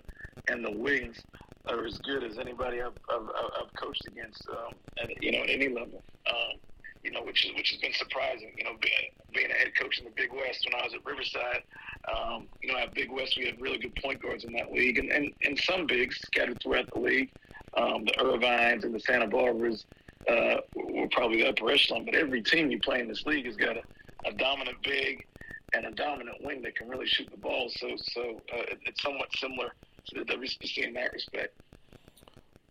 and 0.49 0.63
the 0.63 0.71
wings 0.71 1.21
are 1.67 1.85
as 1.85 1.97
good 1.99 2.23
as 2.23 2.37
anybody 2.37 2.81
I've, 2.81 2.97
I've, 3.09 3.29
I've 3.61 3.73
coached 3.73 4.07
against, 4.07 4.47
um, 4.49 4.73
at, 5.01 5.21
you 5.21 5.31
know, 5.31 5.39
at 5.39 5.49
any 5.49 5.67
level. 5.67 6.01
Um, 6.29 6.59
you 7.07 7.13
know, 7.13 7.23
which 7.23 7.45
is 7.45 7.55
which 7.55 7.71
has 7.71 7.79
been 7.79 7.93
surprising. 7.93 8.51
You 8.57 8.65
know, 8.65 8.75
being, 8.81 9.11
being 9.33 9.49
a 9.49 9.53
head 9.53 9.71
coach 9.79 9.99
in 9.99 10.05
the 10.05 10.11
Big 10.11 10.31
West 10.33 10.65
when 10.65 10.79
I 10.79 10.83
was 10.83 10.93
at 10.93 11.05
Riverside, 11.05 11.63
um, 12.11 12.47
you 12.61 12.71
know, 12.71 12.79
at 12.79 12.93
Big 12.93 13.11
West 13.11 13.37
we 13.37 13.45
had 13.45 13.59
really 13.61 13.77
good 13.77 13.95
point 13.95 14.21
guards 14.21 14.43
in 14.43 14.53
that 14.53 14.71
league, 14.71 14.99
and 14.99 15.09
and, 15.11 15.31
and 15.43 15.57
some 15.59 15.87
bigs 15.87 16.17
scattered 16.19 16.61
throughout 16.61 16.89
the 16.93 16.99
league, 16.99 17.31
um, 17.75 18.05
the 18.05 18.13
Irvines 18.21 18.83
and 18.83 18.93
the 18.93 18.99
Santa 18.99 19.27
Barbaras 19.27 19.85
uh, 20.27 20.57
we're 20.75 21.07
probably 21.07 21.41
the 21.41 21.49
upper 21.49 21.71
echelon. 21.71 22.05
But 22.05 22.15
every 22.15 22.41
team 22.41 22.69
you 22.69 22.79
play 22.79 22.99
in 22.99 23.07
this 23.07 23.25
league 23.25 23.45
has 23.45 23.55
got 23.55 23.77
a, 23.77 23.81
a 24.27 24.33
dominant 24.33 24.77
big 24.83 25.25
and 25.73 25.85
a 25.85 25.91
dominant 25.91 26.37
wing 26.43 26.61
that 26.63 26.75
can 26.75 26.87
really 26.87 27.07
shoot 27.07 27.29
the 27.29 27.37
ball. 27.37 27.69
So, 27.69 27.95
so 27.97 28.41
uh, 28.53 28.63
it, 28.71 28.79
it's 28.85 29.01
somewhat 29.01 29.29
similar 29.35 29.73
to 30.07 30.23
the 30.23 30.25
WCC 30.25 30.87
in 30.87 30.93
that 30.93 31.13
respect. 31.13 31.53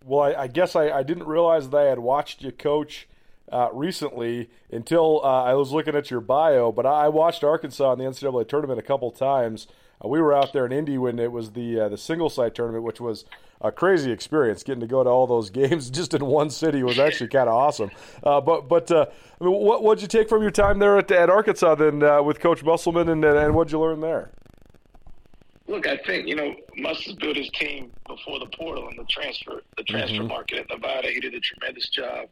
Well, 0.04 0.20
I, 0.20 0.42
I 0.42 0.46
guess 0.46 0.76
I, 0.76 0.90
I, 0.90 1.02
didn't 1.02 1.26
realize 1.26 1.68
that 1.70 1.76
I 1.76 1.84
had 1.84 1.98
watched 1.98 2.42
you 2.42 2.52
coach 2.52 3.08
uh, 3.52 3.68
recently 3.72 4.50
until 4.70 5.20
uh, 5.24 5.44
I 5.44 5.54
was 5.54 5.72
looking 5.72 5.94
at 5.94 6.10
your 6.10 6.20
bio. 6.20 6.72
But 6.72 6.86
I 6.86 7.08
watched 7.08 7.44
Arkansas 7.44 7.92
in 7.92 7.98
the 7.98 8.04
NCAA 8.04 8.48
tournament 8.48 8.78
a 8.78 8.82
couple 8.82 9.10
times. 9.10 9.66
Uh, 10.04 10.08
we 10.08 10.20
were 10.20 10.34
out 10.34 10.52
there 10.52 10.66
in 10.66 10.72
Indy 10.72 10.98
when 10.98 11.18
it 11.18 11.32
was 11.32 11.52
the 11.52 11.80
uh, 11.80 11.88
the 11.88 11.98
single 11.98 12.28
site 12.28 12.54
tournament, 12.54 12.84
which 12.84 13.00
was 13.00 13.24
a 13.60 13.72
crazy 13.72 14.12
experience. 14.12 14.62
Getting 14.62 14.80
to 14.80 14.86
go 14.86 15.02
to 15.02 15.10
all 15.10 15.26
those 15.26 15.50
games 15.62 15.90
just 15.90 16.14
in 16.14 16.24
one 16.26 16.50
city 16.50 16.82
was 16.82 16.98
actually 16.98 17.28
kind 17.28 17.48
of 17.48 17.54
awesome. 17.54 17.90
Uh, 18.22 18.40
but 18.40 18.68
but 18.68 18.90
uh, 18.90 19.06
I 19.40 19.44
mean, 19.44 19.52
what 19.52 19.82
what'd 19.82 20.02
you 20.02 20.08
take 20.08 20.28
from 20.28 20.42
your 20.42 20.50
time 20.50 20.78
there 20.78 20.98
at, 20.98 21.10
at 21.10 21.30
Arkansas 21.30 21.76
then 21.76 22.02
uh, 22.02 22.22
with 22.22 22.40
Coach 22.40 22.62
Musselman, 22.62 23.08
and 23.08 23.24
and 23.24 23.54
what'd 23.54 23.72
you 23.72 23.80
learn 23.80 24.00
there? 24.00 24.30
Look, 25.68 25.88
I 25.88 25.96
think 25.96 26.28
you 26.28 26.36
know 26.36 26.54
Muss 26.76 27.04
has 27.04 27.14
built 27.14 27.36
his 27.36 27.50
team 27.50 27.90
before 28.06 28.38
the 28.38 28.46
portal 28.46 28.88
and 28.88 28.98
the 28.98 29.04
transfer 29.04 29.62
the 29.76 29.82
transfer 29.84 30.18
mm-hmm. 30.18 30.28
market 30.28 30.58
at 30.58 30.68
Nevada. 30.70 31.08
He 31.08 31.20
did 31.20 31.34
a 31.34 31.40
tremendous 31.40 31.88
job 31.88 32.28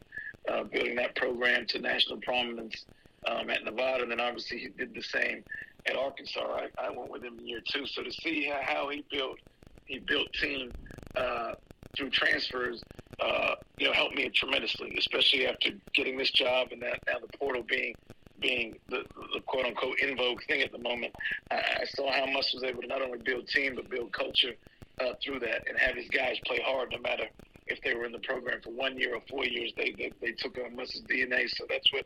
uh, 0.51 0.63
building 0.63 0.95
that 0.95 1.15
program 1.15 1.65
to 1.67 1.79
national 1.79 2.19
prominence 2.21 2.85
um, 3.27 3.49
at 3.49 3.63
Nevada, 3.63 4.03
and 4.03 4.11
then 4.11 4.19
obviously 4.19 4.59
he 4.59 4.69
did 4.69 4.93
the 4.93 5.01
same 5.01 5.43
at 5.87 5.95
Arkansas. 5.95 6.41
I, 6.41 6.87
I 6.87 6.89
went 6.89 7.09
with 7.11 7.23
him 7.23 7.39
in 7.39 7.47
year 7.47 7.61
two, 7.71 7.85
so 7.85 8.03
to 8.03 8.11
see 8.11 8.45
how, 8.45 8.59
how 8.61 8.89
he 8.89 9.03
built 9.11 9.39
he 9.85 9.99
built 9.99 10.27
team 10.33 10.71
uh, 11.15 11.53
through 11.95 12.09
transfers, 12.09 12.81
uh, 13.19 13.55
you 13.77 13.87
know, 13.87 13.93
helped 13.93 14.15
me 14.15 14.29
tremendously, 14.29 14.95
especially 14.97 15.47
after 15.47 15.69
getting 15.93 16.17
this 16.17 16.31
job 16.31 16.69
and 16.71 16.81
that 16.81 16.99
now 17.07 17.19
the 17.19 17.37
portal 17.37 17.63
being 17.67 17.93
being 18.39 18.75
the, 18.89 19.03
the 19.33 19.39
quote 19.45 19.65
unquote 19.65 19.97
in 19.99 20.17
vogue 20.17 20.41
thing 20.47 20.61
at 20.61 20.71
the 20.71 20.77
moment. 20.79 21.13
I, 21.51 21.85
saw 21.95 22.11
how 22.11 22.25
Muss 22.25 22.53
was 22.53 22.63
able 22.63 22.81
to 22.81 22.87
not 22.87 23.01
only 23.01 23.19
build 23.19 23.47
team 23.47 23.75
but 23.75 23.89
build 23.89 24.11
culture 24.11 24.53
uh, 24.99 25.13
through 25.23 25.39
that 25.39 25.67
and 25.67 25.79
have 25.79 25.95
his 25.95 26.09
guys 26.09 26.37
play 26.45 26.59
hard 26.65 26.91
no 26.91 26.99
matter 26.99 27.25
if 27.67 27.81
they 27.81 27.93
were 27.95 28.05
in 28.05 28.11
the 28.11 28.19
program 28.19 28.61
for 28.61 28.71
one 28.71 28.97
year 28.97 29.15
or 29.15 29.21
four 29.29 29.45
years. 29.45 29.73
They 29.75 29.93
they, 29.97 30.11
they 30.21 30.31
took 30.31 30.57
on 30.57 30.75
Muss's 30.75 31.01
DNA. 31.01 31.49
So 31.49 31.65
that's 31.69 31.91
what 31.91 32.05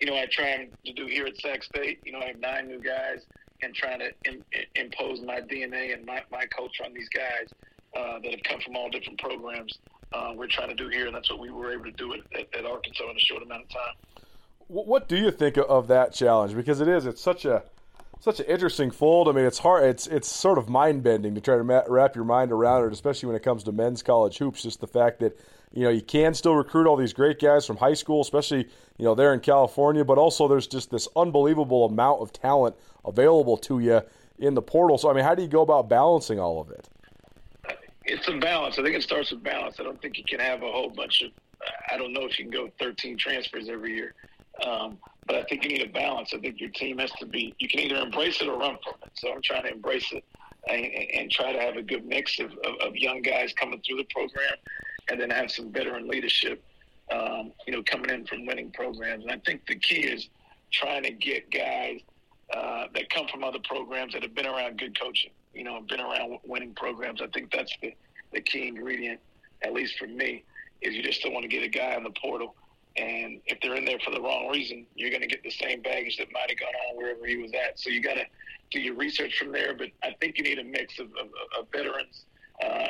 you 0.00 0.06
know 0.06 0.16
I 0.16 0.26
try 0.26 0.68
to 0.84 0.92
do 0.92 1.06
here 1.06 1.26
at 1.26 1.36
Sac 1.38 1.62
State. 1.62 2.00
You 2.04 2.12
know 2.12 2.20
I 2.20 2.26
have 2.26 2.38
nine 2.38 2.68
new 2.68 2.80
guys 2.80 3.22
and 3.62 3.74
trying 3.74 4.00
to 4.00 4.10
in, 4.24 4.44
in, 4.52 4.84
impose 4.86 5.20
my 5.22 5.40
DNA 5.40 5.94
and 5.94 6.04
my, 6.04 6.22
my 6.30 6.44
culture 6.46 6.84
on 6.84 6.92
these 6.92 7.08
guys 7.08 7.48
uh, 7.96 8.18
that 8.20 8.30
have 8.30 8.42
come 8.42 8.60
from 8.60 8.76
all 8.76 8.90
different 8.90 9.18
programs. 9.18 9.78
Uh, 10.12 10.32
we're 10.36 10.46
trying 10.46 10.68
to 10.68 10.74
do 10.74 10.88
here, 10.88 11.06
and 11.06 11.14
that's 11.14 11.30
what 11.30 11.40
we 11.40 11.50
were 11.50 11.72
able 11.72 11.84
to 11.84 11.92
do 11.92 12.12
at, 12.12 12.20
at, 12.38 12.54
at 12.54 12.66
Arkansas 12.66 13.10
in 13.10 13.16
a 13.16 13.20
short 13.20 13.42
amount 13.42 13.62
of 13.62 13.68
time. 13.70 13.94
What 14.68 15.08
do 15.08 15.16
you 15.16 15.30
think 15.30 15.56
of 15.56 15.88
that 15.88 16.12
challenge? 16.12 16.54
Because 16.54 16.80
it 16.80 16.88
is, 16.88 17.06
it's 17.06 17.20
such 17.20 17.44
a 17.44 17.64
such 18.24 18.40
an 18.40 18.46
interesting 18.46 18.90
fold. 18.90 19.28
I 19.28 19.32
mean, 19.32 19.44
it's 19.44 19.58
hard. 19.58 19.84
It's 19.84 20.06
it's 20.06 20.34
sort 20.34 20.56
of 20.56 20.66
mind 20.66 21.02
bending 21.02 21.34
to 21.34 21.42
try 21.42 21.56
to 21.56 21.62
wrap 21.62 22.16
your 22.16 22.24
mind 22.24 22.52
around 22.52 22.86
it, 22.86 22.92
especially 22.92 23.26
when 23.26 23.36
it 23.36 23.42
comes 23.42 23.64
to 23.64 23.72
men's 23.72 24.02
college 24.02 24.38
hoops. 24.38 24.62
Just 24.62 24.80
the 24.80 24.86
fact 24.86 25.20
that 25.20 25.38
you 25.72 25.82
know 25.82 25.90
you 25.90 26.00
can 26.00 26.32
still 26.32 26.54
recruit 26.54 26.86
all 26.86 26.96
these 26.96 27.12
great 27.12 27.38
guys 27.38 27.66
from 27.66 27.76
high 27.76 27.92
school, 27.92 28.22
especially 28.22 28.66
you 28.96 29.04
know 29.04 29.14
there 29.14 29.34
in 29.34 29.40
California, 29.40 30.06
but 30.06 30.16
also 30.16 30.48
there's 30.48 30.66
just 30.66 30.90
this 30.90 31.06
unbelievable 31.14 31.84
amount 31.84 32.22
of 32.22 32.32
talent 32.32 32.74
available 33.04 33.58
to 33.58 33.78
you 33.78 34.00
in 34.38 34.54
the 34.54 34.62
portal. 34.62 34.96
So 34.96 35.10
I 35.10 35.12
mean, 35.12 35.24
how 35.24 35.34
do 35.34 35.42
you 35.42 35.48
go 35.48 35.60
about 35.60 35.90
balancing 35.90 36.40
all 36.40 36.62
of 36.62 36.70
it? 36.70 36.88
It's 38.06 38.26
a 38.28 38.38
balance. 38.38 38.78
I 38.78 38.82
think 38.82 38.96
it 38.96 39.02
starts 39.02 39.32
with 39.32 39.42
balance. 39.42 39.76
I 39.80 39.82
don't 39.82 40.00
think 40.00 40.16
you 40.16 40.24
can 40.24 40.40
have 40.40 40.62
a 40.62 40.72
whole 40.72 40.88
bunch 40.88 41.20
of. 41.20 41.30
I 41.92 41.98
don't 41.98 42.14
know 42.14 42.22
if 42.22 42.38
you 42.38 42.46
can 42.46 42.52
go 42.52 42.70
13 42.78 43.18
transfers 43.18 43.68
every 43.68 43.94
year. 43.94 44.14
Um, 44.66 44.98
but 45.26 45.36
I 45.36 45.42
think 45.44 45.64
you 45.64 45.70
need 45.70 45.82
a 45.82 45.92
balance. 45.92 46.32
I 46.34 46.38
think 46.38 46.60
your 46.60 46.70
team 46.70 46.98
has 46.98 47.10
to 47.12 47.26
be, 47.26 47.54
you 47.58 47.68
can 47.68 47.80
either 47.80 47.96
embrace 47.96 48.40
it 48.40 48.48
or 48.48 48.58
run 48.58 48.76
from 48.82 48.94
it. 49.02 49.10
So 49.14 49.32
I'm 49.32 49.42
trying 49.42 49.64
to 49.64 49.72
embrace 49.72 50.12
it 50.12 50.24
and, 50.68 50.84
and 50.84 51.30
try 51.30 51.52
to 51.52 51.60
have 51.60 51.76
a 51.76 51.82
good 51.82 52.04
mix 52.04 52.38
of, 52.40 52.52
of, 52.64 52.74
of, 52.80 52.96
young 52.96 53.22
guys 53.22 53.52
coming 53.54 53.80
through 53.86 53.98
the 53.98 54.06
program 54.14 54.54
and 55.10 55.20
then 55.20 55.30
have 55.30 55.50
some 55.50 55.72
veteran 55.72 56.08
leadership, 56.08 56.62
um, 57.12 57.52
you 57.66 57.72
know, 57.72 57.82
coming 57.84 58.10
in 58.10 58.26
from 58.26 58.46
winning 58.46 58.70
programs. 58.72 59.24
And 59.24 59.32
I 59.32 59.38
think 59.44 59.66
the 59.66 59.76
key 59.76 60.00
is 60.00 60.28
trying 60.72 61.04
to 61.04 61.12
get 61.12 61.50
guys 61.50 62.00
uh, 62.54 62.86
that 62.94 63.08
come 63.10 63.26
from 63.28 63.44
other 63.44 63.58
programs 63.64 64.12
that 64.12 64.22
have 64.22 64.34
been 64.34 64.46
around 64.46 64.78
good 64.78 64.98
coaching, 64.98 65.30
you 65.54 65.64
know, 65.64 65.80
been 65.88 66.00
around 66.00 66.38
winning 66.44 66.74
programs. 66.74 67.22
I 67.22 67.28
think 67.28 67.50
that's 67.50 67.74
the, 67.80 67.94
the 68.32 68.40
key 68.40 68.68
ingredient, 68.68 69.20
at 69.62 69.72
least 69.72 69.98
for 69.98 70.06
me, 70.06 70.44
is 70.82 70.94
you 70.94 71.02
just 71.02 71.22
don't 71.22 71.32
want 71.32 71.44
to 71.44 71.48
get 71.48 71.62
a 71.62 71.68
guy 71.68 71.94
in 71.96 72.04
the 72.04 72.12
portal– 72.20 72.56
and 72.96 73.40
if 73.46 73.58
they're 73.60 73.74
in 73.74 73.84
there 73.84 73.98
for 74.04 74.12
the 74.12 74.20
wrong 74.20 74.48
reason, 74.48 74.86
you're 74.94 75.10
going 75.10 75.22
to 75.22 75.26
get 75.26 75.42
the 75.42 75.50
same 75.50 75.82
baggage 75.82 76.16
that 76.18 76.32
might 76.32 76.48
have 76.48 76.58
gone 76.58 76.74
on 76.88 76.96
wherever 76.96 77.26
he 77.26 77.36
was 77.36 77.52
at. 77.52 77.78
So 77.78 77.90
you 77.90 78.00
got 78.00 78.14
to 78.14 78.24
do 78.70 78.80
your 78.80 78.94
research 78.94 79.36
from 79.38 79.50
there. 79.50 79.74
But 79.74 79.88
I 80.02 80.14
think 80.20 80.38
you 80.38 80.44
need 80.44 80.58
a 80.58 80.64
mix 80.64 80.98
of, 81.00 81.06
of, 81.06 81.28
of 81.58 81.66
veterans 81.72 82.24
uh, 82.62 82.86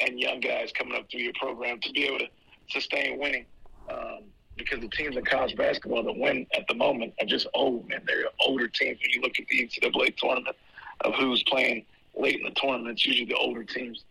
and 0.00 0.20
young 0.20 0.40
guys 0.40 0.72
coming 0.72 0.94
up 0.94 1.10
through 1.10 1.20
your 1.20 1.32
program 1.38 1.80
to 1.80 1.92
be 1.92 2.04
able 2.04 2.18
to 2.18 2.28
sustain 2.68 3.18
winning. 3.18 3.46
Um, 3.88 4.24
because 4.56 4.80
the 4.80 4.88
teams 4.88 5.16
in 5.16 5.24
college 5.24 5.54
basketball 5.56 6.02
that 6.02 6.16
win 6.16 6.46
at 6.56 6.66
the 6.66 6.74
moment 6.74 7.14
are 7.20 7.26
just 7.26 7.46
old, 7.54 7.88
man. 7.88 8.02
They're 8.06 8.24
older 8.40 8.68
teams. 8.68 8.98
When 9.00 9.10
you 9.10 9.20
look 9.20 9.38
at 9.38 9.46
the 9.48 9.66
NCAA 9.66 10.16
tournament 10.16 10.56
of 11.02 11.14
who's 11.14 11.42
playing 11.44 11.84
late 12.14 12.40
in 12.40 12.44
the 12.44 12.54
tournament, 12.58 12.92
it's 12.92 13.06
usually 13.06 13.26
the 13.26 13.36
older 13.36 13.64
teams. 13.64 14.04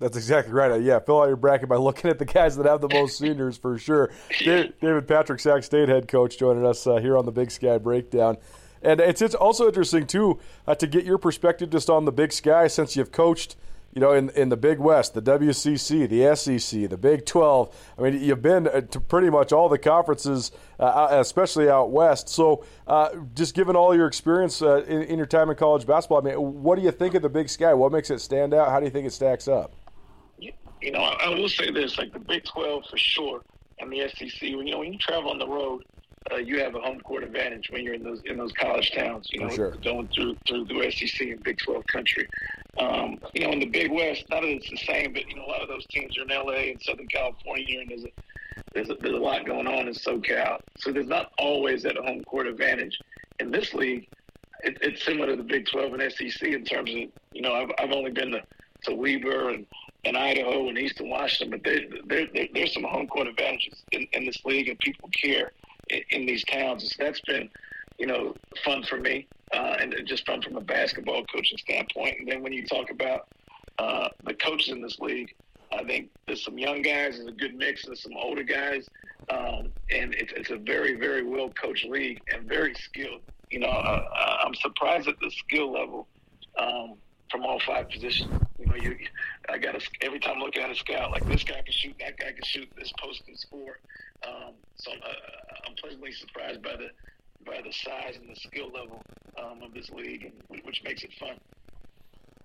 That's 0.00 0.16
exactly 0.16 0.52
right. 0.52 0.70
Uh, 0.70 0.76
yeah, 0.76 0.98
fill 1.00 1.22
out 1.22 1.26
your 1.26 1.36
bracket 1.36 1.68
by 1.68 1.76
looking 1.78 2.10
at 2.10 2.18
the 2.18 2.24
guys 2.24 2.56
that 2.56 2.66
have 2.66 2.80
the 2.80 2.88
most 2.88 3.18
seniors 3.18 3.56
for 3.56 3.78
sure. 3.78 4.10
David 4.80 5.08
Patrick, 5.08 5.40
Sac 5.40 5.64
State 5.64 5.88
head 5.88 6.08
coach, 6.08 6.38
joining 6.38 6.64
us 6.64 6.86
uh, 6.86 6.96
here 6.96 7.16
on 7.16 7.26
the 7.26 7.32
Big 7.32 7.50
Sky 7.50 7.78
Breakdown. 7.78 8.36
And 8.80 9.00
it's, 9.00 9.20
it's 9.20 9.34
also 9.34 9.66
interesting, 9.66 10.06
too, 10.06 10.38
uh, 10.66 10.74
to 10.76 10.86
get 10.86 11.04
your 11.04 11.18
perspective 11.18 11.70
just 11.70 11.90
on 11.90 12.04
the 12.04 12.12
Big 12.12 12.32
Sky 12.32 12.66
since 12.68 12.96
you've 12.96 13.12
coached– 13.12 13.56
you 13.94 14.00
know, 14.00 14.12
in 14.12 14.30
in 14.30 14.48
the 14.48 14.56
Big 14.56 14.78
West, 14.78 15.14
the 15.14 15.22
WCC, 15.22 16.08
the 16.08 16.36
SEC, 16.36 16.88
the 16.90 16.96
Big 16.96 17.24
12. 17.24 17.94
I 17.98 18.02
mean, 18.02 18.22
you've 18.22 18.42
been 18.42 18.68
uh, 18.68 18.82
to 18.82 19.00
pretty 19.00 19.30
much 19.30 19.52
all 19.52 19.68
the 19.68 19.78
conferences, 19.78 20.52
uh, 20.78 21.08
especially 21.12 21.70
out 21.70 21.90
west. 21.90 22.28
So, 22.28 22.64
uh, 22.86 23.10
just 23.34 23.54
given 23.54 23.76
all 23.76 23.96
your 23.96 24.06
experience 24.06 24.60
uh, 24.60 24.84
in, 24.84 25.02
in, 25.02 25.16
your 25.16 25.26
time 25.26 25.48
in 25.50 25.56
college 25.56 25.86
basketball, 25.86 26.18
I 26.18 26.30
mean, 26.30 26.62
what 26.62 26.76
do 26.76 26.82
you 26.82 26.90
think 26.90 27.14
of 27.14 27.22
the 27.22 27.28
Big 27.28 27.48
Sky? 27.48 27.72
What 27.74 27.90
makes 27.90 28.10
it 28.10 28.20
stand 28.20 28.52
out? 28.52 28.70
How 28.70 28.78
do 28.78 28.84
you 28.84 28.90
think 28.90 29.06
it 29.06 29.12
stacks 29.12 29.48
up? 29.48 29.74
You 30.80 30.92
know, 30.92 31.00
I, 31.00 31.26
I 31.26 31.28
will 31.30 31.48
say 31.48 31.70
this: 31.70 31.98
like 31.98 32.12
the 32.12 32.18
Big 32.18 32.44
Twelve 32.44 32.84
for 32.90 32.96
sure, 32.96 33.42
and 33.78 33.92
the 33.92 34.08
SEC. 34.08 34.30
When 34.42 34.66
you 34.66 34.72
know, 34.72 34.78
when 34.80 34.92
you 34.92 34.98
travel 34.98 35.30
on 35.30 35.38
the 35.38 35.46
road, 35.46 35.82
uh, 36.32 36.36
you 36.36 36.60
have 36.60 36.74
a 36.74 36.80
home 36.80 37.00
court 37.00 37.24
advantage 37.24 37.68
when 37.70 37.84
you're 37.84 37.94
in 37.94 38.02
those 38.02 38.20
in 38.24 38.36
those 38.36 38.52
college 38.52 38.92
towns. 38.92 39.28
You 39.32 39.40
know, 39.40 39.50
sure. 39.50 39.74
going 39.82 40.08
through 40.14 40.36
through 40.46 40.66
the 40.66 40.90
SEC 40.90 41.28
and 41.28 41.42
Big 41.42 41.58
Twelve 41.64 41.86
country. 41.86 42.28
Um, 42.78 43.18
you 43.34 43.44
know, 43.44 43.52
in 43.52 43.60
the 43.60 43.66
Big 43.66 43.90
West, 43.90 44.24
not 44.30 44.42
that 44.42 44.48
it's 44.48 44.70
the 44.70 44.76
same, 44.76 45.12
but 45.12 45.28
you 45.28 45.36
know, 45.36 45.44
a 45.44 45.50
lot 45.50 45.62
of 45.62 45.68
those 45.68 45.86
teams 45.86 46.16
are 46.16 46.22
in 46.22 46.28
LA 46.28 46.70
and 46.70 46.80
Southern 46.82 47.08
California, 47.08 47.80
and 47.80 47.90
there's 47.90 48.04
a 48.04 48.12
there's 48.74 48.90
a, 48.90 48.94
there's 49.00 49.14
a 49.14 49.18
lot 49.18 49.46
going 49.46 49.66
on 49.66 49.88
in 49.88 49.94
SoCal. 49.94 50.58
So 50.78 50.92
there's 50.92 51.08
not 51.08 51.32
always 51.38 51.82
that 51.82 51.96
home 51.96 52.22
court 52.24 52.46
advantage. 52.46 52.96
In 53.40 53.50
this 53.50 53.74
league, 53.74 54.06
it, 54.62 54.78
it's 54.80 55.04
similar 55.04 55.28
to 55.28 55.36
the 55.36 55.42
Big 55.42 55.66
12 55.66 55.94
and 55.94 56.12
SEC 56.12 56.48
in 56.48 56.64
terms 56.64 56.90
of 56.90 56.96
you 56.96 57.42
know 57.42 57.54
I've 57.54 57.70
I've 57.78 57.92
only 57.92 58.10
been 58.10 58.32
to 58.32 58.42
to 58.84 58.94
Weber 58.94 59.50
and 59.50 59.66
in 60.08 60.16
Idaho 60.16 60.68
and 60.68 60.78
Eastern 60.78 61.10
Washington, 61.10 61.50
but 61.50 61.64
there, 61.64 61.80
there, 62.06 62.26
there, 62.32 62.48
there's 62.54 62.72
some 62.72 62.84
home 62.84 63.06
court 63.06 63.28
advantages 63.28 63.82
in, 63.92 64.06
in 64.12 64.24
this 64.24 64.42
league, 64.44 64.68
and 64.68 64.78
people 64.78 65.10
care 65.22 65.52
in, 65.90 66.00
in 66.10 66.26
these 66.26 66.44
towns. 66.44 66.82
So 66.82 67.04
that's 67.04 67.20
been, 67.20 67.50
you 67.98 68.06
know, 68.06 68.34
fun 68.64 68.82
for 68.84 68.96
me, 68.96 69.26
uh, 69.52 69.76
and 69.80 69.94
just 70.06 70.26
fun 70.26 70.40
from 70.40 70.56
a 70.56 70.62
basketball 70.62 71.24
coaching 71.26 71.58
standpoint. 71.58 72.14
And 72.20 72.28
then 72.28 72.42
when 72.42 72.54
you 72.54 72.64
talk 72.66 72.90
about 72.90 73.28
uh, 73.78 74.08
the 74.24 74.34
coaches 74.34 74.70
in 74.70 74.80
this 74.80 74.98
league, 74.98 75.34
I 75.70 75.84
think 75.84 76.08
there's 76.26 76.42
some 76.42 76.58
young 76.58 76.80
guys, 76.80 77.16
there's 77.16 77.28
a 77.28 77.32
good 77.32 77.54
mix, 77.54 77.84
there's 77.84 78.02
some 78.02 78.16
older 78.16 78.42
guys, 78.42 78.86
um, 79.28 79.70
and 79.90 80.14
it's, 80.14 80.32
it's 80.34 80.50
a 80.50 80.56
very, 80.56 80.94
very 80.96 81.22
well 81.22 81.50
coached 81.50 81.84
league 81.84 82.22
and 82.32 82.48
very 82.48 82.74
skilled. 82.74 83.20
You 83.50 83.60
know, 83.60 83.68
uh, 83.68 84.36
I'm 84.42 84.54
surprised 84.54 85.08
at 85.08 85.20
the 85.20 85.30
skill 85.30 85.70
level 85.70 86.08
um, 86.58 86.94
from 87.30 87.44
all 87.44 87.60
five 87.60 87.88
positions. 87.88 88.30
You 88.58 88.66
know, 88.66 88.74
you 88.74 88.96
I 89.48 89.58
got 89.58 89.78
to 89.78 89.86
every 90.00 90.20
time 90.20 90.38
looking 90.38 90.62
at 90.62 90.70
a 90.70 90.74
scout, 90.74 91.10
like 91.10 91.26
this 91.26 91.44
guy 91.44 91.60
can 91.62 91.72
shoot, 91.72 91.94
that 92.00 92.16
guy 92.18 92.32
can 92.32 92.44
shoot, 92.44 92.68
this 92.76 92.92
post 92.98 93.24
can 93.26 93.36
score. 93.36 93.78
Um, 94.26 94.54
so 94.76 94.92
I'm, 94.92 94.98
uh, 95.02 95.68
I'm 95.68 95.74
pleasantly 95.76 96.12
surprised 96.12 96.62
by 96.62 96.76
the 96.76 96.88
by 97.46 97.60
the 97.64 97.72
size 97.72 98.16
and 98.16 98.28
the 98.28 98.36
skill 98.36 98.70
level 98.70 99.02
um, 99.38 99.62
of 99.62 99.72
this 99.72 99.90
league, 99.90 100.24
and, 100.24 100.62
which 100.64 100.82
makes 100.84 101.02
it 101.04 101.12
fun. 101.18 101.36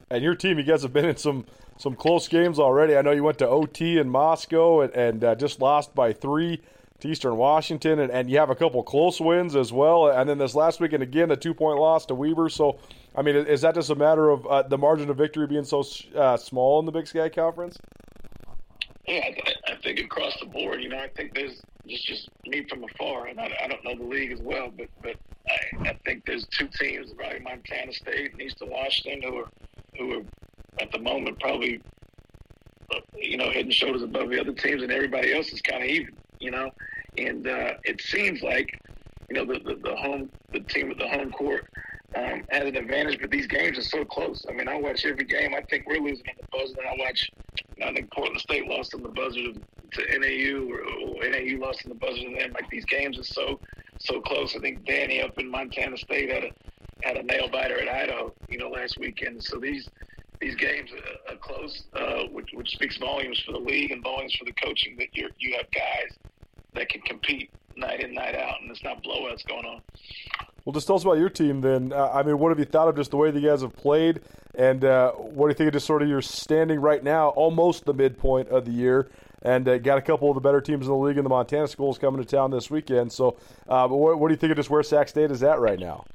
And 0.09 0.23
your 0.23 0.35
team, 0.35 0.57
you 0.57 0.63
guys 0.63 0.83
have 0.83 0.93
been 0.93 1.05
in 1.05 1.17
some 1.17 1.45
some 1.77 1.95
close 1.95 2.27
games 2.27 2.59
already. 2.59 2.95
I 2.95 3.01
know 3.01 3.11
you 3.11 3.23
went 3.23 3.39
to 3.39 3.47
OT 3.47 3.97
in 3.97 4.09
Moscow 4.09 4.81
and, 4.81 4.93
and 4.93 5.23
uh, 5.23 5.35
just 5.35 5.59
lost 5.59 5.95
by 5.95 6.13
three 6.13 6.61
to 6.99 7.09
Eastern 7.09 7.35
Washington, 7.35 7.99
and, 7.99 8.11
and 8.11 8.29
you 8.29 8.37
have 8.37 8.49
a 8.49 8.55
couple 8.55 8.81
close 8.83 9.19
wins 9.19 9.55
as 9.55 9.73
well. 9.73 10.07
And 10.07 10.29
then 10.29 10.37
this 10.37 10.55
last 10.55 10.79
weekend, 10.79 11.03
again, 11.03 11.31
a 11.31 11.35
two 11.35 11.53
point 11.53 11.79
loss 11.79 12.05
to 12.07 12.15
Weber. 12.15 12.49
So, 12.49 12.79
I 13.15 13.21
mean, 13.21 13.35
is 13.35 13.61
that 13.61 13.75
just 13.75 13.89
a 13.89 13.95
matter 13.95 14.29
of 14.29 14.45
uh, 14.47 14.63
the 14.63 14.77
margin 14.77 15.09
of 15.09 15.17
victory 15.17 15.45
being 15.45 15.63
so 15.63 15.83
uh, 16.15 16.37
small 16.37 16.79
in 16.79 16.85
the 16.85 16.91
Big 16.91 17.07
Sky 17.07 17.29
Conference? 17.29 17.77
Yeah, 19.05 19.29
I 19.67 19.75
think 19.83 19.99
across 19.99 20.39
the 20.39 20.45
board, 20.45 20.81
you 20.81 20.89
know, 20.89 20.97
I 20.97 21.09
think 21.09 21.35
there's 21.35 21.61
just 21.85 22.05
just 22.05 22.29
me 22.47 22.63
from 22.69 22.83
afar, 22.85 23.27
and 23.27 23.39
I, 23.39 23.51
I 23.63 23.67
don't 23.67 23.83
know 23.83 23.95
the 23.95 24.09
league 24.09 24.31
as 24.31 24.39
well, 24.39 24.71
but 24.75 24.87
but 25.01 25.15
I, 25.47 25.89
I 25.89 25.99
think 26.05 26.25
there's 26.25 26.47
two 26.47 26.69
teams, 26.69 27.11
probably 27.13 27.39
Montana 27.39 27.91
State 27.91 28.31
and 28.31 28.41
Eastern 28.41 28.69
Washington, 28.69 29.21
who 29.21 29.37
are 29.39 29.49
who 29.97 30.19
are 30.19 30.23
at 30.79 30.91
the 30.91 30.99
moment 30.99 31.39
probably 31.39 31.81
you 33.15 33.37
know 33.37 33.51
head 33.51 33.65
and 33.65 33.73
shoulders 33.73 34.01
above 34.01 34.29
the 34.29 34.39
other 34.39 34.53
teams, 34.53 34.81
and 34.81 34.91
everybody 34.91 35.35
else 35.35 35.51
is 35.51 35.61
kind 35.61 35.83
of 35.83 35.89
even 35.89 36.15
you 36.39 36.51
know. 36.51 36.71
And 37.17 37.45
uh, 37.45 37.73
it 37.83 38.01
seems 38.01 38.41
like, 38.41 38.79
you 39.29 39.35
know, 39.35 39.45
the, 39.45 39.59
the, 39.59 39.75
the 39.75 39.95
home, 39.95 40.31
the 40.51 40.61
team 40.61 40.89
with 40.89 40.97
the 40.97 41.07
home 41.07 41.31
court 41.31 41.69
um, 42.15 42.43
has 42.49 42.63
an 42.63 42.75
advantage, 42.75 43.19
but 43.19 43.31
these 43.31 43.47
games 43.47 43.77
are 43.77 43.83
so 43.83 44.05
close. 44.05 44.45
I 44.49 44.53
mean, 44.53 44.67
I 44.67 44.75
watch 44.75 45.05
every 45.05 45.25
game. 45.25 45.53
I 45.55 45.61
think 45.61 45.85
we're 45.87 45.99
losing 45.99 46.25
on 46.27 46.35
the 46.39 46.47
buzzer. 46.51 46.75
I 46.87 46.95
watch, 46.99 47.31
I 47.83 47.93
think 47.93 48.11
Portland 48.11 48.39
State 48.39 48.67
lost 48.67 48.93
on 48.93 49.03
the 49.03 49.09
buzzer 49.09 49.39
to, 49.41 50.19
NAU, 50.19 50.69
or, 50.71 50.81
or 50.81 51.29
NAU 51.29 51.59
lost 51.59 51.85
on 51.85 51.89
the 51.89 51.95
buzzer 51.95 52.21
to 52.21 52.35
them. 52.37 52.53
Like 52.53 52.69
these 52.69 52.85
games 52.85 53.17
are 53.17 53.23
so 53.23 53.59
so 53.99 54.21
close. 54.21 54.55
I 54.55 54.59
think 54.59 54.85
Danny 54.85 55.21
up 55.21 55.37
in 55.37 55.49
Montana 55.49 55.97
State 55.97 56.29
had 56.29 56.43
a 56.43 56.49
had 57.03 57.17
a 57.17 57.23
nail 57.23 57.49
biter 57.49 57.79
at 57.79 57.87
Idaho, 57.87 58.33
you 58.49 58.57
know, 58.57 58.69
last 58.69 58.97
weekend. 58.99 59.43
So 59.43 59.59
these 59.59 59.89
these 60.39 60.55
games 60.55 60.89
are, 60.91 61.33
are 61.33 61.37
close, 61.37 61.83
uh, 61.93 62.23
which, 62.31 62.49
which 62.53 62.71
speaks 62.71 62.97
volumes 62.97 63.41
for 63.45 63.53
the 63.53 63.59
league 63.59 63.91
and 63.91 64.03
volumes 64.03 64.35
for 64.35 64.45
the 64.45 64.53
coaching 64.53 64.97
that 64.97 65.07
you 65.13 65.29
you 65.39 65.55
have 65.55 65.69
guys 65.71 66.17
that 66.73 66.89
can 66.89 67.01
compete 67.01 67.49
night 67.75 68.01
in 68.01 68.13
night 68.13 68.35
out, 68.35 68.61
and 68.61 68.69
it's 68.69 68.83
not 68.83 69.03
blowouts 69.03 69.45
going 69.47 69.65
on. 69.65 69.81
Well, 70.65 70.71
just 70.71 70.87
tell 70.87 70.95
us 70.95 71.03
about 71.03 71.17
your 71.17 71.29
team 71.29 71.59
then. 71.59 71.91
Uh, 71.91 72.09
I 72.13 72.23
mean, 72.23 72.39
what 72.39 72.49
have 72.49 72.59
you 72.59 72.65
thought 72.65 72.87
of 72.87 72.95
just 72.95 73.11
the 73.11 73.17
way 73.17 73.31
that 73.31 73.39
you 73.39 73.49
guys 73.49 73.61
have 73.61 73.75
played, 73.75 74.21
and 74.55 74.85
uh, 74.85 75.11
what 75.11 75.47
do 75.47 75.51
you 75.51 75.55
think 75.55 75.67
of 75.67 75.73
just 75.73 75.85
sort 75.85 76.01
of 76.01 76.07
your 76.07 76.21
standing 76.21 76.79
right 76.79 77.03
now, 77.03 77.29
almost 77.29 77.83
the 77.83 77.93
midpoint 77.93 78.47
of 78.47 78.63
the 78.63 78.71
year, 78.71 79.09
and 79.41 79.67
uh, 79.67 79.77
got 79.77 79.97
a 79.97 80.01
couple 80.01 80.29
of 80.29 80.35
the 80.35 80.41
better 80.41 80.61
teams 80.61 80.85
in 80.85 80.91
the 80.91 80.97
league 80.97 81.17
in 81.17 81.23
the 81.23 81.29
Montana 81.29 81.67
schools 81.67 81.97
coming 81.97 82.23
to 82.23 82.25
town 82.25 82.49
this 82.49 82.71
weekend. 82.71 83.11
So, 83.11 83.35
uh, 83.67 83.89
what, 83.89 84.19
what, 84.19 84.29
do 84.29 84.33
you 84.33 84.37
think 84.37 84.51
of 84.51 84.57
just 84.57 84.69
where 84.69 84.83
Sac 84.83 85.09
State 85.09 85.31
is 85.31 85.43
at 85.43 85.59
right 85.59 85.79
now? 85.79 86.05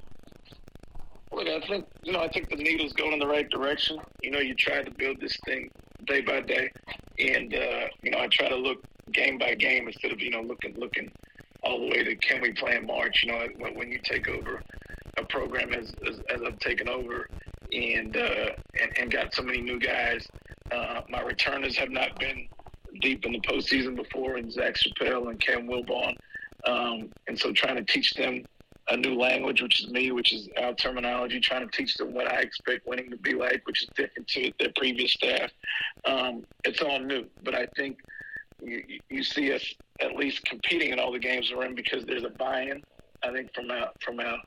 Look, 1.31 1.47
I 1.47 1.61
think 1.67 1.87
you 2.05 2.13
know, 2.13 2.21
I 2.21 2.29
think 2.29 2.49
the 2.49 2.57
needle's 2.57 2.95
going 2.95 3.13
in 3.13 3.19
the 3.19 3.27
right 3.27 3.49
direction. 3.51 3.99
You 4.23 4.31
know, 4.31 4.39
you 4.39 4.55
try 4.55 4.83
to 4.83 4.91
build 4.91 5.21
this 5.21 5.37
thing 5.45 5.71
day 6.07 6.23
by 6.23 6.41
day, 6.41 6.71
and 7.19 7.53
uh, 7.53 7.89
you 8.03 8.13
know, 8.13 8.19
I 8.21 8.29
try 8.29 8.49
to 8.49 8.57
look 8.57 8.83
game 9.13 9.37
by 9.37 9.55
game 9.55 9.89
instead 9.89 10.13
of 10.13 10.23
you 10.23 10.31
know 10.31 10.41
looking 10.41 10.75
looking 10.79 11.13
all 11.63 11.81
the 11.81 11.87
way 11.87 12.05
to 12.05 12.17
can 12.17 12.41
we 12.41 12.53
play 12.53 12.77
in 12.77 12.87
March. 12.87 13.25
You 13.25 13.33
know, 13.33 13.47
when, 13.75 13.91
you 13.91 13.99
take 14.03 14.29
over 14.29 14.63
a 15.17 15.25
program 15.25 15.73
as, 15.73 15.93
as, 16.09 16.21
as 16.33 16.41
I've 16.47 16.59
taken 16.59 16.89
over 16.89 17.29
and, 17.73 18.17
uh, 18.17 18.51
and 18.81 18.99
and 18.99 19.11
got 19.11 19.35
so 19.35 19.43
many 19.43 19.61
new 19.61 19.79
guys, 19.79 20.27
uh, 20.71 21.03
my 21.09 21.23
returners 21.23 21.77
have 21.77 21.91
not 21.91 22.19
been 22.19 22.49
deep 23.01 23.25
in 23.27 23.33
the 23.33 23.41
postseason 23.41 23.97
before, 23.97 24.37
and 24.37 24.53
Zach 24.53 24.77
Chappell 24.77 25.29
and 25.29 25.41
Cam 25.41 25.67
Wilbon, 25.67 26.15
um, 26.67 27.11
and 27.27 27.39
so 27.39 27.53
trying 27.53 27.77
to 27.77 27.85
teach 27.85 28.15
them 28.15 28.45
a 28.91 28.97
new 28.97 29.15
language, 29.15 29.61
which 29.61 29.81
is 29.81 29.91
me, 29.91 30.11
which 30.13 30.33
is 30.33 30.49
our 30.61 30.75
terminology, 30.75 31.41
trying 31.41 31.69
to 31.69 31.77
teach 31.77 31.97
them 31.97 32.15
what 32.15 32.27
I 32.27 32.41
expect 32.41 32.87
winning 32.87 33.11
to 33.11 33.17
be 33.17 33.35
like, 33.35 33.67
which 33.67 33.83
is 33.83 33.89
different 33.95 34.27
to 34.29 34.53
their 34.59 34.73
previous 34.77 35.13
staff. 35.13 35.51
Um, 36.07 36.45
it's 36.65 36.81
all 36.81 36.99
new, 36.99 37.27
but 37.43 37.55
I 37.55 37.67
think 37.77 37.99
you, 38.63 38.83
you 39.09 39.23
see 39.23 39.53
us 39.53 39.75
at 40.01 40.17
least 40.17 40.45
competing 40.45 40.91
in 40.93 40.99
all 40.99 41.13
the 41.13 41.19
games 41.19 41.51
we're 41.55 41.65
in 41.65 41.75
because 41.75 42.05
there's 42.05 42.25
a 42.25 42.31
buy-in. 42.31 42.83
I 43.23 43.33
think 43.33 43.55
from 43.55 43.71
our 43.71 43.91
from 44.05 44.21
our 44.21 44.39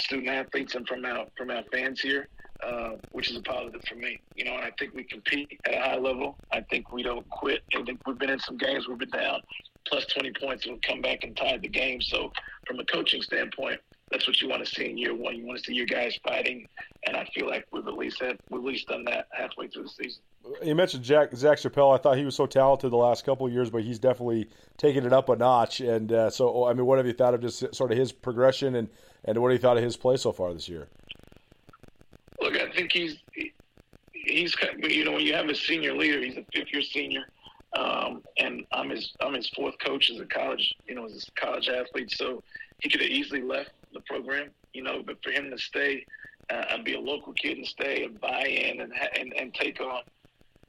student 0.00 0.28
athletes 0.28 0.74
and 0.74 0.86
from 0.86 1.04
our 1.04 1.26
from 1.36 1.50
our 1.50 1.62
fans 1.72 2.00
here, 2.00 2.28
uh, 2.64 2.90
which 3.12 3.30
is 3.30 3.36
a 3.36 3.42
positive 3.42 3.82
for 3.88 3.94
me. 3.94 4.20
You 4.34 4.44
know, 4.46 4.54
and 4.54 4.64
I 4.64 4.70
think 4.78 4.94
we 4.94 5.04
compete 5.04 5.60
at 5.66 5.74
a 5.74 5.80
high 5.80 5.98
level. 5.98 6.36
I 6.52 6.60
think 6.62 6.92
we 6.92 7.02
don't 7.02 7.28
quit. 7.30 7.62
I 7.74 7.82
think 7.82 8.00
we've 8.06 8.18
been 8.18 8.30
in 8.30 8.40
some 8.40 8.56
games 8.56 8.88
we've 8.88 8.98
been 8.98 9.10
down 9.10 9.40
plus 9.86 10.06
20 10.06 10.32
points 10.40 10.64
and 10.64 10.74
we've 10.74 10.82
come 10.82 11.00
back 11.00 11.24
and 11.24 11.36
tied 11.36 11.62
the 11.62 11.68
game. 11.68 12.00
So 12.00 12.32
from 12.66 12.80
a 12.80 12.84
coaching 12.84 13.22
standpoint, 13.22 13.80
that's 14.14 14.28
what 14.28 14.40
you 14.40 14.48
want 14.48 14.64
to 14.64 14.72
see 14.72 14.88
in 14.88 14.96
year 14.96 15.12
one. 15.12 15.34
You 15.34 15.44
want 15.44 15.58
to 15.58 15.64
see 15.64 15.74
your 15.74 15.86
guys 15.86 16.16
fighting, 16.22 16.68
and 17.04 17.16
I 17.16 17.24
feel 17.34 17.48
like 17.48 17.66
we've 17.72 17.86
at 17.86 17.94
least 17.94 18.22
had, 18.22 18.38
we've 18.48 18.60
at 18.60 18.64
least 18.64 18.86
done 18.86 19.04
that 19.06 19.26
halfway 19.32 19.66
through 19.66 19.82
the 19.82 19.88
season. 19.88 20.22
You 20.62 20.76
mentioned 20.76 21.02
Jack, 21.02 21.34
Zach 21.34 21.58
Chappell. 21.58 21.90
I 21.90 21.96
thought 21.96 22.16
he 22.16 22.24
was 22.24 22.36
so 22.36 22.46
talented 22.46 22.92
the 22.92 22.96
last 22.96 23.26
couple 23.26 23.46
of 23.46 23.52
years, 23.52 23.70
but 23.70 23.82
he's 23.82 23.98
definitely 23.98 24.48
taken 24.76 25.04
it 25.04 25.12
up 25.12 25.30
a 25.30 25.36
notch. 25.36 25.80
And 25.80 26.12
uh, 26.12 26.30
so, 26.30 26.66
I 26.66 26.74
mean, 26.74 26.86
what 26.86 26.98
have 26.98 27.08
you 27.08 27.12
thought 27.12 27.34
of 27.34 27.40
just 27.40 27.74
sort 27.74 27.90
of 27.90 27.98
his 27.98 28.12
progression, 28.12 28.76
and, 28.76 28.88
and 29.24 29.38
what 29.38 29.50
have 29.50 29.58
you 29.58 29.62
thought 29.62 29.78
of 29.78 29.82
his 29.82 29.96
play 29.96 30.16
so 30.16 30.30
far 30.30 30.54
this 30.54 30.68
year? 30.68 30.86
Look, 32.40 32.56
I 32.56 32.70
think 32.70 32.92
he's 32.92 33.16
he's 34.12 34.54
you 34.78 35.04
know 35.04 35.12
when 35.12 35.26
you 35.26 35.34
have 35.34 35.48
a 35.48 35.56
senior 35.56 35.92
leader, 35.92 36.20
he's 36.20 36.36
a 36.36 36.44
fifth 36.52 36.72
year 36.72 36.82
senior, 36.82 37.24
um, 37.76 38.22
and 38.38 38.64
I'm 38.70 38.90
his 38.90 39.12
I'm 39.20 39.34
his 39.34 39.48
fourth 39.48 39.74
coach 39.84 40.08
as 40.10 40.20
a 40.20 40.26
college 40.26 40.74
you 40.86 40.94
know 40.94 41.06
as 41.06 41.26
a 41.26 41.40
college 41.40 41.68
athlete. 41.68 42.12
So 42.12 42.42
he 42.80 42.88
could 42.88 43.00
have 43.00 43.10
easily 43.10 43.42
left 43.42 43.70
the 43.94 44.00
program, 44.00 44.50
you 44.72 44.82
know, 44.82 45.02
but 45.04 45.16
for 45.22 45.30
him 45.30 45.50
to 45.50 45.58
stay 45.58 46.04
uh, 46.50 46.64
and 46.70 46.84
be 46.84 46.94
a 46.94 47.00
local 47.00 47.32
kid 47.32 47.56
and 47.56 47.66
stay 47.66 48.04
and 48.04 48.20
buy 48.20 48.46
in 48.46 48.80
and 48.80 48.92
and, 49.18 49.32
and 49.34 49.54
take 49.54 49.80
on 49.80 50.02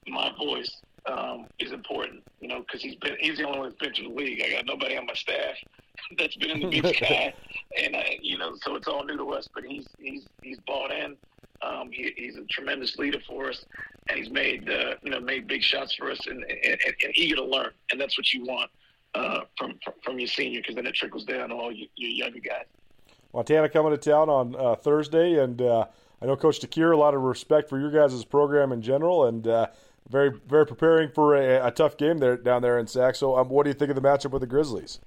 my 0.07 0.31
voice 0.37 0.81
um, 1.07 1.47
is 1.59 1.71
important, 1.71 2.23
you 2.39 2.47
know, 2.47 2.59
because 2.59 2.81
he's 2.81 2.95
been 2.95 3.15
he's 3.19 3.37
the 3.37 3.45
only 3.45 3.59
one 3.59 3.69
that's 3.69 3.79
been 3.79 3.93
to 3.93 4.03
the 4.03 4.09
league. 4.09 4.41
I 4.43 4.51
got 4.51 4.65
nobody 4.65 4.97
on 4.97 5.05
my 5.05 5.13
staff 5.13 5.55
that's 6.17 6.35
been 6.35 6.51
in 6.51 6.69
the 6.69 6.81
Big 6.81 6.95
Sky, 6.95 7.33
and 7.81 7.95
uh, 7.95 8.01
you 8.21 8.37
know, 8.37 8.53
so 8.61 8.75
it's 8.75 8.87
all 8.87 9.03
new 9.03 9.17
to 9.17 9.29
us. 9.31 9.47
But 9.53 9.65
he's 9.65 9.87
he's 9.99 10.25
he's 10.41 10.59
bought 10.67 10.91
in. 10.91 11.15
Um, 11.61 11.89
he, 11.91 12.13
he's 12.17 12.35
a 12.35 12.43
tremendous 12.45 12.97
leader 12.97 13.19
for 13.27 13.49
us, 13.49 13.65
and 14.09 14.19
he's 14.19 14.29
made 14.29 14.69
uh, 14.69 14.95
you 15.03 15.11
know 15.11 15.19
made 15.19 15.47
big 15.47 15.63
shots 15.63 15.95
for 15.95 16.11
us, 16.11 16.19
and, 16.27 16.43
and, 16.43 16.77
and 16.83 17.17
eager 17.17 17.35
to 17.35 17.45
learn, 17.45 17.71
and 17.91 17.99
that's 17.99 18.17
what 18.17 18.33
you 18.33 18.43
want 18.43 18.69
uh, 19.13 19.41
from 19.57 19.79
from 20.03 20.19
your 20.19 20.27
senior, 20.27 20.61
because 20.61 20.75
then 20.75 20.85
it 20.85 20.95
trickles 20.95 21.23
down 21.23 21.49
to 21.49 21.55
all 21.55 21.71
your, 21.71 21.87
your 21.95 22.11
younger 22.11 22.39
guys. 22.39 22.65
Montana 23.35 23.67
coming 23.67 23.91
to 23.91 23.97
town 23.97 24.29
on 24.29 24.55
uh, 24.55 24.75
Thursday, 24.75 25.43
and 25.43 25.61
uh, 25.61 25.85
I 26.21 26.25
know 26.25 26.37
Coach 26.37 26.61
DeCuire, 26.61 26.93
a 26.93 26.97
lot 26.97 27.13
of 27.13 27.21
respect 27.21 27.69
for 27.69 27.77
your 27.77 27.91
guys' 27.91 28.23
program 28.23 28.71
in 28.71 28.81
general, 28.81 29.25
and 29.25 29.45
uh, 29.45 29.67
very 30.09 30.31
very 30.47 30.65
preparing 30.65 31.09
for 31.09 31.35
a, 31.35 31.67
a, 31.67 31.71
tough 31.71 31.97
game 31.97 32.19
there 32.19 32.37
down 32.37 32.61
there 32.61 32.79
in 32.79 32.87
Sac. 32.87 33.15
So, 33.15 33.37
um, 33.37 33.49
what 33.49 33.63
do 33.63 33.69
you 33.69 33.73
think 33.73 33.89
of 33.89 33.95
the 33.95 34.01
matchup 34.01 34.31
with 34.31 34.39
the 34.39 34.47
Grizzlies? 34.47 34.99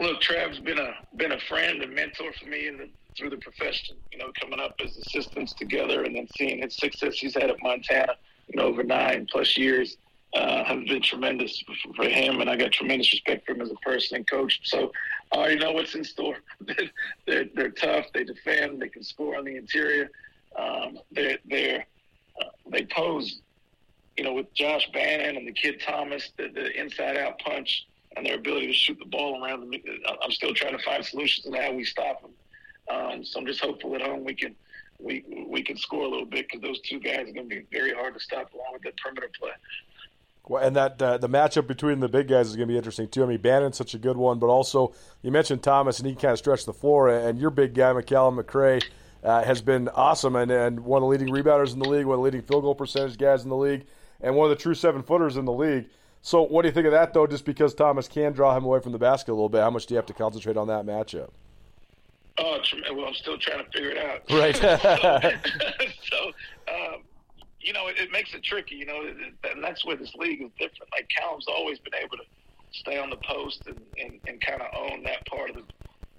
Look, 0.00 0.20
Trav's 0.20 0.58
been 0.58 0.78
a 0.78 0.94
been 1.16 1.32
a 1.32 1.40
friend 1.40 1.82
and 1.82 1.94
mentor 1.94 2.32
for 2.32 2.46
me 2.46 2.68
the, 2.70 2.88
through 3.16 3.30
the 3.30 3.36
profession. 3.36 3.96
You 4.10 4.18
know, 4.18 4.32
coming 4.40 4.58
up 4.58 4.74
as 4.84 4.96
assistants 4.96 5.52
together, 5.52 6.02
and 6.02 6.16
then 6.16 6.26
seeing 6.36 6.62
his 6.62 6.76
success 6.76 7.14
he's 7.14 7.34
had 7.34 7.48
at 7.48 7.62
Montana, 7.62 8.14
you 8.48 8.56
know, 8.56 8.66
over 8.66 8.82
nine 8.82 9.28
plus 9.30 9.56
years 9.56 9.98
uh, 10.34 10.64
have 10.64 10.84
been 10.84 11.02
tremendous 11.02 11.62
for, 11.62 11.94
for, 11.94 12.04
him, 12.08 12.40
and 12.40 12.50
I 12.50 12.56
got 12.56 12.72
tremendous 12.72 13.12
respect 13.12 13.46
for 13.46 13.52
him 13.52 13.62
as 13.62 13.70
a 13.70 13.76
person 13.76 14.16
and 14.16 14.26
coach. 14.26 14.60
So 14.64 14.92
I 15.32 15.36
already 15.36 15.56
know 15.56 15.72
what's 15.72 15.94
in 15.94 16.04
store. 16.04 16.36
they're, 17.26 17.44
they're 17.54 17.70
tough. 17.70 18.06
They 18.14 18.24
defend. 18.24 18.80
They 18.80 18.88
can 18.88 19.02
score 19.02 19.36
on 19.36 19.44
the 19.44 19.56
interior. 19.56 20.10
Um, 20.56 20.98
they're, 21.12 21.38
they're 21.48 21.86
uh, 22.40 22.48
they 22.70 22.84
pose, 22.86 23.40
you 24.16 24.24
know, 24.24 24.32
with 24.32 24.52
Josh 24.54 24.88
Bannon 24.92 25.36
and 25.36 25.46
the 25.46 25.52
kid 25.52 25.80
Thomas, 25.84 26.32
the, 26.36 26.48
the 26.48 26.80
inside-out 26.80 27.38
punch 27.40 27.86
and 28.16 28.24
their 28.24 28.36
ability 28.36 28.68
to 28.68 28.72
shoot 28.72 28.98
the 28.98 29.06
ball 29.06 29.44
around. 29.44 29.60
Them. 29.60 29.80
I'm 30.22 30.30
still 30.30 30.54
trying 30.54 30.76
to 30.76 30.82
find 30.82 31.04
solutions 31.04 31.46
on 31.46 31.60
how 31.60 31.72
we 31.72 31.84
stop 31.84 32.22
them. 32.22 32.30
Um, 32.90 33.24
so 33.24 33.38
I'm 33.40 33.46
just 33.46 33.60
hopeful 33.60 33.94
at 33.94 34.02
home 34.02 34.24
we 34.24 34.34
can 34.34 34.54
we 34.98 35.46
we 35.48 35.62
can 35.62 35.76
score 35.76 36.04
a 36.04 36.08
little 36.08 36.26
bit 36.26 36.46
because 36.48 36.60
those 36.62 36.80
two 36.80 36.98
guys 36.98 37.28
are 37.28 37.32
going 37.32 37.48
to 37.48 37.56
be 37.56 37.66
very 37.70 37.92
hard 37.92 38.14
to 38.14 38.20
stop 38.20 38.52
along 38.52 38.72
with 38.72 38.82
that 38.82 38.96
perimeter 38.96 39.30
play. 39.38 39.50
Well, 40.48 40.64
and 40.64 40.74
that 40.76 41.00
uh, 41.00 41.18
the 41.18 41.28
matchup 41.28 41.66
between 41.66 42.00
the 42.00 42.08
big 42.08 42.28
guys 42.28 42.48
is 42.48 42.56
going 42.56 42.68
to 42.68 42.72
be 42.72 42.76
interesting 42.76 43.08
too. 43.08 43.22
I 43.22 43.26
mean, 43.26 43.40
Bannon's 43.40 43.76
such 43.76 43.94
a 43.94 43.98
good 43.98 44.16
one, 44.16 44.38
but 44.38 44.46
also 44.46 44.94
you 45.22 45.30
mentioned 45.30 45.62
Thomas, 45.62 45.98
and 45.98 46.08
he 46.08 46.14
kind 46.14 46.32
of 46.32 46.38
stretched 46.38 46.66
the 46.66 46.72
floor. 46.72 47.08
And 47.10 47.38
your 47.38 47.50
big 47.50 47.74
guy, 47.74 47.92
McCallum 47.92 48.42
McRae, 48.42 48.82
uh, 49.22 49.42
has 49.44 49.60
been 49.60 49.88
awesome, 49.90 50.36
and, 50.36 50.50
and 50.50 50.80
one 50.80 51.02
of 51.02 51.02
the 51.02 51.08
leading 51.08 51.28
rebounders 51.28 51.72
in 51.72 51.78
the 51.80 51.88
league, 51.88 52.06
one 52.06 52.14
of 52.14 52.18
the 52.20 52.24
leading 52.24 52.42
field 52.42 52.62
goal 52.62 52.74
percentage 52.74 53.18
guys 53.18 53.42
in 53.42 53.50
the 53.50 53.56
league, 53.56 53.84
and 54.20 54.34
one 54.34 54.50
of 54.50 54.56
the 54.56 54.62
true 54.62 54.74
seven 54.74 55.02
footers 55.02 55.36
in 55.36 55.44
the 55.44 55.52
league. 55.52 55.86
So, 56.22 56.42
what 56.42 56.62
do 56.62 56.68
you 56.68 56.74
think 56.74 56.86
of 56.86 56.92
that, 56.92 57.12
though? 57.12 57.26
Just 57.26 57.44
because 57.44 57.74
Thomas 57.74 58.08
can 58.08 58.32
draw 58.32 58.56
him 58.56 58.64
away 58.64 58.80
from 58.80 58.92
the 58.92 58.98
basket 58.98 59.32
a 59.32 59.34
little 59.34 59.48
bit, 59.48 59.60
how 59.60 59.70
much 59.70 59.86
do 59.86 59.94
you 59.94 59.96
have 59.96 60.06
to 60.06 60.14
concentrate 60.14 60.56
on 60.56 60.66
that 60.68 60.84
matchup? 60.84 61.30
Oh, 62.40 62.58
well, 62.94 63.06
I'm 63.06 63.14
still 63.14 63.36
trying 63.38 63.64
to 63.64 63.70
figure 63.70 63.90
it 63.90 63.98
out. 63.98 64.22
Right. 64.30 64.56
so, 64.56 64.68
so 66.10 66.18
um, 66.72 67.02
you 67.60 67.72
know, 67.72 67.88
it, 67.88 67.98
it 67.98 68.12
makes 68.12 68.34
it 68.34 68.42
tricky, 68.42 68.76
you 68.76 68.86
know, 68.86 69.02
and 69.50 69.62
that's 69.62 69.84
where 69.84 69.96
this 69.96 70.14
league 70.14 70.42
is 70.42 70.50
different. 70.58 70.90
Like 70.92 71.08
Callum's 71.16 71.46
always 71.48 71.78
been 71.80 71.94
able 71.94 72.16
to 72.16 72.24
stay 72.72 72.98
on 72.98 73.10
the 73.10 73.18
post 73.28 73.62
and, 73.66 73.78
and, 73.98 74.20
and 74.26 74.40
kind 74.40 74.62
of 74.62 74.68
own 74.76 75.02
that 75.04 75.26
part 75.26 75.50
of 75.50 75.56
the 75.56 75.62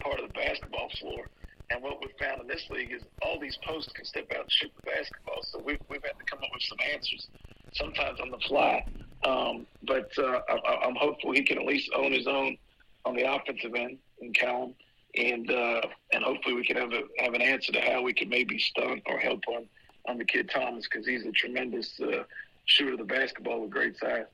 part 0.04 0.20
of 0.20 0.28
the 0.28 0.34
basketball 0.34 0.90
floor. 1.00 1.30
And 1.72 1.84
what 1.84 2.00
we've 2.02 2.16
found 2.20 2.42
in 2.42 2.48
this 2.48 2.66
league 2.72 2.92
is 2.92 3.04
all 3.22 3.40
these 3.40 3.58
posts 3.68 3.92
can 3.94 4.06
step 4.06 4.26
out 4.34 4.42
and 4.42 4.52
shoot 4.52 4.72
the 4.76 4.90
basketball. 4.90 5.40
So 5.44 5.62
we've, 5.64 5.80
we've 5.90 6.02
had 6.04 6.18
to 6.18 6.26
come 6.30 6.40
up 6.40 6.50
with 6.52 6.64
some 6.64 6.80
answers, 6.92 7.28
sometimes 7.74 8.20
on 8.20 8.32
the 8.32 8.40
fly. 8.48 8.84
Um, 9.24 9.68
but 9.84 10.10
uh, 10.18 10.40
I, 10.50 10.88
I'm 10.88 10.96
hopeful 10.96 11.32
he 11.32 11.44
can 11.44 11.60
at 11.60 11.66
least 11.66 11.92
own 11.96 12.12
his 12.12 12.28
own 12.28 12.58
on 13.06 13.16
the 13.16 13.32
offensive 13.32 13.76
end 13.76 13.98
in 14.22 14.34
Callum. 14.34 14.74
And 15.16 15.52
uh, 15.52 15.82
and 16.14 16.24
hopefully 16.24 16.56
we 16.56 16.66
can 16.66 16.78
have 16.78 16.94
a, 16.94 17.02
have 17.20 17.34
an 17.34 17.42
answer 17.42 17.72
to 17.72 17.82
how 17.82 18.02
we 18.02 18.14
can 18.14 18.30
maybe 18.30 18.60
stunt 18.60 19.02
or 19.08 19.18
help 19.18 19.42
him 19.48 19.68
on 20.08 20.18
the 20.18 20.26
kid 20.26 20.50
Thomas 20.50 20.88
because 20.90 21.06
he's 21.06 21.26
a 21.26 21.32
tremendous 21.32 22.00
uh, 22.00 22.24
shooter 22.66 22.94
of 22.94 23.00
the 23.00 23.04
basketball 23.04 23.62
with 23.62 23.72
great 23.72 23.98
size. 23.98 24.26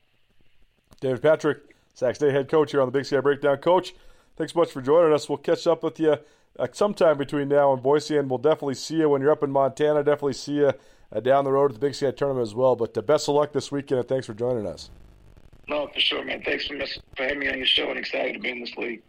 David 1.00 1.22
Patrick, 1.22 1.58
Sac 1.94 2.16
State 2.16 2.32
head 2.32 2.48
coach 2.48 2.70
here 2.70 2.80
on 2.80 2.86
the 2.86 2.92
Big 2.92 3.04
Sky 3.04 3.20
Breakdown. 3.20 3.56
Coach, 3.58 3.94
thanks 4.36 4.54
much 4.54 4.70
for 4.70 4.80
joining 4.80 5.12
us. 5.12 5.28
We'll 5.28 5.38
catch 5.38 5.66
up 5.66 5.82
with 5.82 6.00
you 6.00 6.16
uh, 6.58 6.66
sometime 6.72 7.18
between 7.18 7.48
now 7.48 7.72
and 7.72 7.82
Boise, 7.82 8.16
and 8.16 8.30
we'll 8.30 8.38
definitely 8.38 8.74
see 8.74 8.96
you 8.96 9.08
when 9.08 9.20
you're 9.20 9.32
up 9.32 9.42
in 9.42 9.50
Montana. 9.50 10.02
Definitely 10.02 10.34
see 10.34 10.54
you 10.54 10.72
uh, 11.12 11.20
down 11.20 11.44
the 11.44 11.52
road 11.52 11.70
at 11.70 11.74
the 11.74 11.80
Big 11.80 11.94
Sky 11.94 12.10
tournament 12.10 12.46
as 12.46 12.54
well. 12.54 12.76
But 12.76 12.96
uh, 12.96 13.02
best 13.02 13.28
of 13.28 13.34
luck 13.34 13.52
this 13.52 13.70
weekend, 13.70 14.00
and 14.00 14.08
thanks 14.08 14.26
for 14.26 14.34
joining 14.34 14.66
us. 14.66 14.90
No, 15.68 15.88
for 15.88 16.00
sure, 16.00 16.24
man. 16.24 16.42
Thanks 16.44 16.66
for, 16.66 16.78
for 17.16 17.22
having 17.22 17.40
me 17.40 17.48
on 17.48 17.58
your 17.58 17.66
show, 17.66 17.90
and 17.90 17.98
excited 17.98 18.34
to 18.34 18.38
be 18.38 18.50
in 18.50 18.60
this 18.60 18.76
league. 18.76 19.02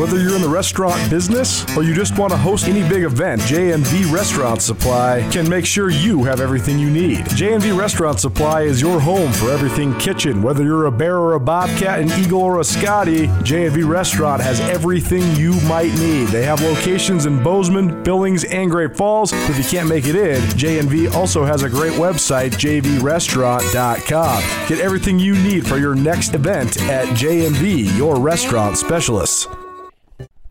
Whether 0.00 0.18
you're 0.18 0.34
in 0.34 0.40
the 0.40 0.48
restaurant 0.48 1.10
business 1.10 1.66
or 1.76 1.82
you 1.82 1.92
just 1.92 2.18
want 2.18 2.32
to 2.32 2.36
host 2.38 2.68
any 2.68 2.80
big 2.88 3.02
event, 3.02 3.42
JNV 3.42 4.10
Restaurant 4.10 4.62
Supply 4.62 5.28
can 5.30 5.46
make 5.46 5.66
sure 5.66 5.90
you 5.90 6.24
have 6.24 6.40
everything 6.40 6.78
you 6.78 6.88
need. 6.88 7.26
JNV 7.26 7.78
Restaurant 7.78 8.18
Supply 8.18 8.62
is 8.62 8.80
your 8.80 8.98
home 8.98 9.30
for 9.30 9.50
everything 9.50 9.94
kitchen. 9.98 10.42
Whether 10.42 10.64
you're 10.64 10.86
a 10.86 10.90
bear 10.90 11.18
or 11.18 11.34
a 11.34 11.38
bobcat, 11.38 12.00
an 12.00 12.10
eagle 12.18 12.40
or 12.40 12.60
a 12.60 12.64
Scotty, 12.64 13.26
JNV 13.26 13.86
Restaurant 13.86 14.40
has 14.40 14.58
everything 14.60 15.36
you 15.36 15.60
might 15.68 15.92
need. 15.98 16.28
They 16.28 16.46
have 16.46 16.62
locations 16.62 17.26
in 17.26 17.42
Bozeman, 17.42 18.02
Billings, 18.02 18.44
and 18.44 18.70
Great 18.70 18.96
Falls. 18.96 19.34
If 19.34 19.58
you 19.58 19.64
can't 19.64 19.86
make 19.86 20.06
it 20.06 20.16
in, 20.16 20.40
JNV 20.56 21.12
also 21.12 21.44
has 21.44 21.62
a 21.62 21.68
great 21.68 21.92
website, 21.92 22.52
jvrestaurant.com. 22.52 24.42
Get 24.66 24.80
everything 24.80 25.18
you 25.18 25.34
need 25.34 25.66
for 25.66 25.76
your 25.76 25.94
next 25.94 26.32
event 26.32 26.80
at 26.84 27.06
JNV, 27.08 27.98
your 27.98 28.18
restaurant 28.18 28.78
specialists. 28.78 29.46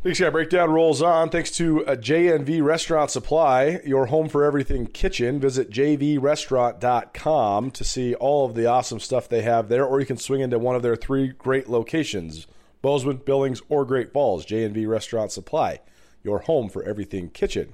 Big 0.01 0.15
Sky 0.15 0.29
Breakdown 0.29 0.71
rolls 0.71 1.01
on 1.01 1.29
thanks 1.29 1.51
to 1.51 1.79
a 1.79 1.97
JNV 1.97 2.63
Restaurant 2.63 3.11
Supply, 3.11 3.81
your 3.85 4.05
home 4.05 4.29
for 4.29 4.45
everything 4.45 4.87
kitchen. 4.87 5.41
Visit 5.41 5.69
jvrestaurant.com 5.69 7.71
to 7.71 7.83
see 7.83 8.15
all 8.15 8.45
of 8.45 8.55
the 8.55 8.65
awesome 8.65 9.01
stuff 9.01 9.27
they 9.27 9.41
have 9.41 9.67
there, 9.67 9.83
or 9.83 9.99
you 9.99 10.05
can 10.05 10.15
swing 10.15 10.39
into 10.39 10.57
one 10.57 10.77
of 10.77 10.83
their 10.83 10.95
three 10.95 11.27
great 11.27 11.67
locations 11.67 12.47
Bozeman, 12.81 13.17
Billings, 13.25 13.61
or 13.67 13.83
Great 13.83 14.13
Falls. 14.13 14.45
JNV 14.45 14.87
Restaurant 14.87 15.33
Supply, 15.33 15.81
your 16.23 16.39
home 16.39 16.69
for 16.69 16.81
everything 16.83 17.29
kitchen. 17.29 17.73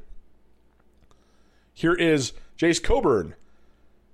Here 1.76 1.94
is 1.94 2.34
Jace 2.58 2.82
Coburn. 2.82 3.36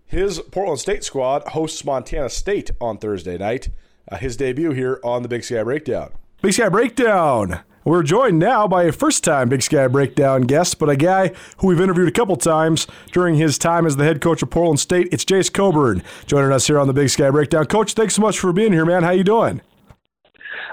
His 0.06 0.41
Portland 0.52 0.82
State 0.82 1.06
squad 1.06 1.47
hosts 1.47 1.86
Montana 1.86 2.30
State 2.30 2.71
on 2.82 2.97
Thursday 2.97 3.38
night. 3.38 3.69
Uh, 4.12 4.17
his 4.17 4.36
debut 4.36 4.71
here 4.71 5.00
on 5.02 5.21
the 5.21 5.30
Big 5.30 5.45
Sky 5.45 5.63
Breakdown. 5.63 6.12
Big 6.41 6.52
Sky 6.52 6.67
Breakdown. 6.67 7.62
We're 7.84 8.04
joined 8.04 8.38
now 8.38 8.67
by 8.67 8.84
a 8.84 8.91
first 8.91 9.24
time 9.24 9.50
Big 9.50 9.63
Sky 9.63 9.88
Breakdown 9.88 10.44
guest, 10.44 10.78
but 10.78 10.88
a 10.88 10.96
guy 10.96 11.32
who 11.58 11.67
we've 11.67 11.82
interviewed 11.82 12.08
a 12.08 12.12
couple 12.12 12.36
times 12.36 12.86
during 13.12 13.36
his 13.36 13.58
time 13.58 13.88
as 13.88 13.96
the 13.96 14.04
head 14.04 14.22
coach 14.22 14.44
of 14.44 14.52
Portland 14.52 14.80
State. 14.80 15.08
It's 15.12 15.26
Jace 15.26 15.52
Coburn 15.52 16.04
joining 16.28 16.52
us 16.52 16.67
here 16.67 16.78
on 16.78 16.86
the 16.86 16.94
Big 16.94 17.10
Sky 17.10 17.32
Breakdown. 17.32 17.65
Coach, 17.65 17.94
thanks 17.94 18.13
so 18.13 18.22
much 18.22 18.38
for 18.38 18.54
being 18.54 18.72
here, 18.72 18.86
man. 18.86 19.02
How 19.02 19.12
you 19.12 19.24
doing? 19.24 19.62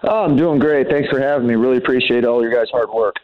Oh, 0.03 0.25
I'm 0.25 0.37
doing 0.37 0.59
great. 0.59 0.88
Thanks 0.88 1.09
for 1.09 1.18
having 1.18 1.49
me. 1.49 1.55
Really 1.55 1.79
appreciate 1.79 2.27
all 2.27 2.42
your 2.42 2.53
guys' 2.53 2.68
hard 2.71 2.90
work. 2.90 3.16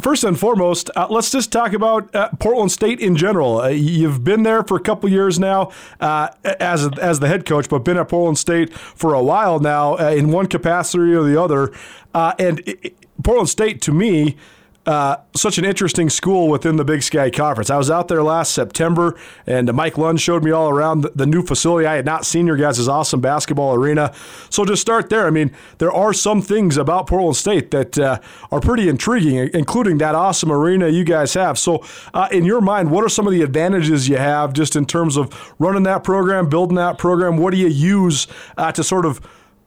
First 0.00 0.24
and 0.24 0.38
foremost, 0.38 0.90
uh, 0.96 1.06
let's 1.10 1.30
just 1.30 1.52
talk 1.52 1.74
about 1.74 2.14
uh, 2.14 2.30
Portland 2.38 2.72
State 2.72 2.98
in 2.98 3.14
general. 3.14 3.60
Uh, 3.60 3.68
you've 3.68 4.24
been 4.24 4.42
there 4.42 4.62
for 4.62 4.76
a 4.76 4.80
couple 4.80 5.08
years 5.10 5.38
now 5.38 5.70
uh, 6.00 6.28
as 6.44 6.88
as 6.98 7.20
the 7.20 7.28
head 7.28 7.44
coach, 7.44 7.68
but 7.68 7.80
been 7.80 7.98
at 7.98 8.08
Portland 8.08 8.38
State 8.38 8.72
for 8.72 9.12
a 9.12 9.22
while 9.22 9.58
now 9.58 9.98
uh, 9.98 10.10
in 10.10 10.30
one 10.30 10.46
capacity 10.46 11.12
or 11.12 11.24
the 11.24 11.40
other. 11.40 11.72
Uh, 12.14 12.32
and 12.38 12.60
it, 12.66 12.96
Portland 13.22 13.50
State, 13.50 13.82
to 13.82 13.92
me, 13.92 14.36
uh, 14.84 15.16
such 15.36 15.58
an 15.58 15.64
interesting 15.64 16.10
school 16.10 16.48
within 16.48 16.74
the 16.74 16.84
Big 16.84 17.04
Sky 17.04 17.30
Conference. 17.30 17.70
I 17.70 17.76
was 17.76 17.88
out 17.88 18.08
there 18.08 18.22
last 18.22 18.52
September, 18.52 19.16
and 19.46 19.72
Mike 19.72 19.96
Lund 19.96 20.20
showed 20.20 20.42
me 20.42 20.50
all 20.50 20.68
around 20.68 21.02
the, 21.02 21.12
the, 21.14 21.26
new 21.26 21.42
facility. 21.42 21.86
I 21.86 21.94
had 21.94 22.04
not 22.04 22.26
seen 22.26 22.48
your 22.48 22.56
guys' 22.56 22.88
awesome 22.88 23.20
basketball 23.20 23.74
arena. 23.74 24.12
So 24.50 24.64
just 24.64 24.82
start 24.82 25.08
there. 25.08 25.26
I 25.26 25.30
mean, 25.30 25.52
there 25.78 25.92
are 25.92 26.12
some 26.12 26.42
things 26.42 26.76
about 26.76 27.06
Portland 27.06 27.36
State 27.36 27.70
that 27.70 27.96
uh, 27.96 28.18
are 28.50 28.60
pretty 28.60 28.88
intriguing, 28.88 29.50
including 29.54 29.98
that 29.98 30.16
awesome 30.16 30.50
arena 30.50 30.88
you 30.88 31.04
guys 31.04 31.34
have. 31.34 31.60
So, 31.60 31.84
uh, 32.12 32.26
in 32.32 32.44
your 32.44 32.60
mind, 32.60 32.90
what 32.90 33.04
are 33.04 33.08
some 33.08 33.26
of 33.26 33.32
the 33.32 33.42
advantages 33.42 34.08
you 34.08 34.16
have 34.16 34.52
just 34.52 34.74
in 34.74 34.84
terms 34.84 35.16
of 35.16 35.54
running 35.60 35.84
that 35.84 36.02
program, 36.02 36.48
building 36.48 36.76
that 36.76 36.98
program? 36.98 37.36
What 37.36 37.52
do 37.52 37.56
you 37.56 37.68
use 37.68 38.26
uh, 38.56 38.72
to 38.72 38.82
sort 38.82 39.06
of 39.06 39.20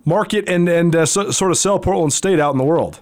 market 0.03 0.49
and 0.49 0.67
and 0.67 0.93
uh, 0.93 1.05
so, 1.05 1.31
sort 1.31 1.51
of 1.51 1.57
sell 1.57 1.79
Portland 1.79 2.11
State 2.11 2.39
out 2.39 2.51
in 2.51 2.57
the 2.57 2.65
world? 2.65 2.99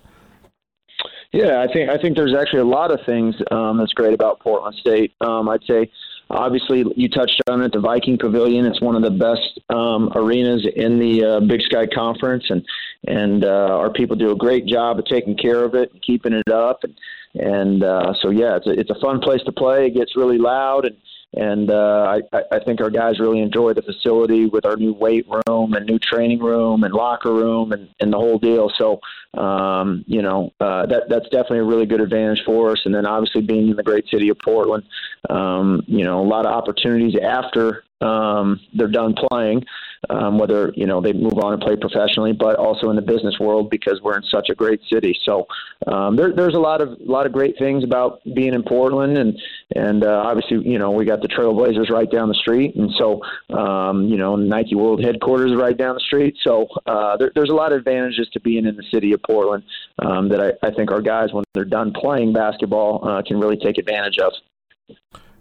Yeah, 1.34 1.62
I 1.62 1.74
think 1.74 1.90
I 1.90 1.98
think 1.98 2.16
there's 2.16 2.36
actually 2.36 2.60
a 2.60 2.66
lot 2.66 2.92
of 2.92 3.00
things 3.08 3.36
um, 3.50 3.78
that's 3.80 3.92
great 3.94 4.14
about 4.14 4.40
Portland 4.40 4.76
State. 4.76 5.14
Um, 5.20 5.50
I'd 5.50 5.64
say, 5.64 5.90
obviously, 6.30 6.86
you 6.96 7.10
touched 7.10 7.42
on 7.50 7.64
it, 7.64 7.72
the 7.72 7.80
Viking 7.80 8.20
Pavilion. 8.20 8.68
It's 8.68 8.80
one 8.80 8.96
of 8.96 9.02
the 9.02 9.10
best 9.10 9.60
um, 9.72 10.12
arenas 10.16 10.68
in 10.76 11.00
the 11.00 11.26
uh, 11.26 11.40
Big 11.40 11.62
Sky 11.64 11.88
Conference, 11.88 12.46
and 12.52 12.64
and 13.08 13.44
uh, 13.44 13.48
our 13.48 13.92
people 13.92 14.16
do 14.16 14.30
a 14.30 14.36
great 14.36 14.68
job 14.68 15.00
of 15.00 15.06
taking 15.06 15.36
care 15.36 15.64
of 15.64 15.74
it, 15.74 15.92
and 15.92 16.00
keeping 16.04 16.34
it 16.34 16.52
up, 16.52 16.84
and 16.84 16.96
and 17.34 17.84
uh, 17.84 18.14
so 18.22 18.30
yeah, 18.30 18.56
it's 18.58 18.68
a, 18.68 18.80
it's 18.80 18.92
a 18.92 19.00
fun 19.02 19.20
place 19.20 19.42
to 19.46 19.52
play. 19.52 19.88
It 19.88 19.96
gets 19.96 20.16
really 20.16 20.38
loud 20.38 20.86
and 20.86 20.96
and 21.34 21.72
uh, 21.72 22.20
I, 22.34 22.42
I 22.52 22.60
think 22.60 22.82
our 22.82 22.90
guys 22.90 23.20
really 23.20 23.42
enjoy 23.42 23.74
the 23.74 23.82
facility 23.82 24.46
with 24.46 24.66
our 24.66 24.76
new 24.76 24.94
weight 24.94 25.26
room 25.48 25.74
and 25.74 25.86
new 25.86 26.00
training 26.00 26.40
room 26.40 26.84
and 26.84 26.94
locker 26.94 27.34
room 27.34 27.72
and, 27.72 27.90
and 28.00 28.14
the 28.14 28.18
whole 28.18 28.38
deal. 28.38 28.72
So, 28.78 29.00
um, 29.40 30.04
you 30.08 30.22
know, 30.22 30.52
uh, 30.60 30.86
that 30.86 31.10
that's 31.10 31.28
definitely 31.30 31.60
a 31.60 31.64
really 31.64 31.86
good 31.86 32.02
advantage 32.02 32.44
for 32.46 32.72
us. 32.72 32.82
And 32.86 32.94
then 32.94 33.06
obviously 33.06 33.42
being 33.42 33.70
in 33.70 33.76
the 33.76 33.84
great 33.84 34.08
city 34.10 34.30
of 34.30 34.38
Portland, 34.40 34.84
um, 35.30 35.84
you 35.88 36.04
know, 36.04 36.22
a 36.22 36.28
lot 36.28 36.46
of 36.46 36.54
opportunities 36.54 37.16
after 37.20 37.84
um, 38.02 38.60
they're 38.74 38.88
done 38.88 39.16
playing 39.30 39.64
um, 40.10 40.38
whether 40.38 40.72
you 40.76 40.86
know 40.86 41.02
they 41.02 41.14
move 41.14 41.38
on 41.42 41.54
and 41.54 41.62
play 41.62 41.76
professionally, 41.76 42.34
but 42.34 42.56
also 42.56 42.90
in 42.90 42.96
the 42.96 43.02
business 43.02 43.40
world 43.40 43.70
because 43.70 44.02
we're 44.02 44.18
in 44.18 44.24
such 44.24 44.50
a 44.50 44.56
great 44.56 44.82
city. 44.92 45.18
So 45.24 45.48
um, 45.88 46.16
there, 46.16 46.34
there's 46.34 46.56
a 46.56 46.60
lot 46.60 46.82
of 46.82 46.90
a 46.90 47.12
lot 47.12 47.26
of 47.26 47.32
great 47.32 47.58
things 47.58 47.84
about 47.84 48.22
being 48.36 48.54
in 48.54 48.64
Portland, 48.64 49.18
and 49.18 49.40
and 49.76 50.04
uh, 50.04 50.24
obviously 50.26 50.68
you 50.68 50.80
know 50.80 50.92
we 50.92 51.06
got 51.06 51.22
the 51.22 51.28
Trailblazers 51.28 51.90
right 51.90 52.10
down 52.10 52.28
the 52.28 52.36
street, 52.36 52.76
and 52.76 52.92
so 52.98 53.22
um, 53.58 54.08
you 54.08 54.18
know 54.18 54.36
Nike 54.36 54.76
World 54.76 55.04
headquarters 55.04 55.56
right 55.56 55.78
down 55.78 55.96
the 55.96 56.02
street. 56.02 56.36
So 56.44 56.68
uh, 56.86 57.18
there, 57.18 57.32
there's 57.36 57.50
a 57.50 57.56
lot 57.56 57.72
of 57.72 57.80
advantages 57.80 58.30
to 58.34 58.40
being 58.40 58.66
in 58.66 58.76
the 58.76 58.84
city 58.92 59.14
of 59.14 59.22
Portland 59.24 59.64
um, 60.00 60.30
that 60.30 60.42
I, 60.42 60.68
I 60.68 60.72
think 60.72 60.92
our 60.92 61.02
guys, 61.02 61.32
when 61.32 61.44
they're 61.54 61.66
done 61.66 61.94
playing 61.94 62.34
basketball, 62.34 63.08
uh, 63.08 63.22
can 63.22 63.40
really 63.40 63.58
take 63.58 63.78
advantage 63.78 64.18
of. 64.20 64.34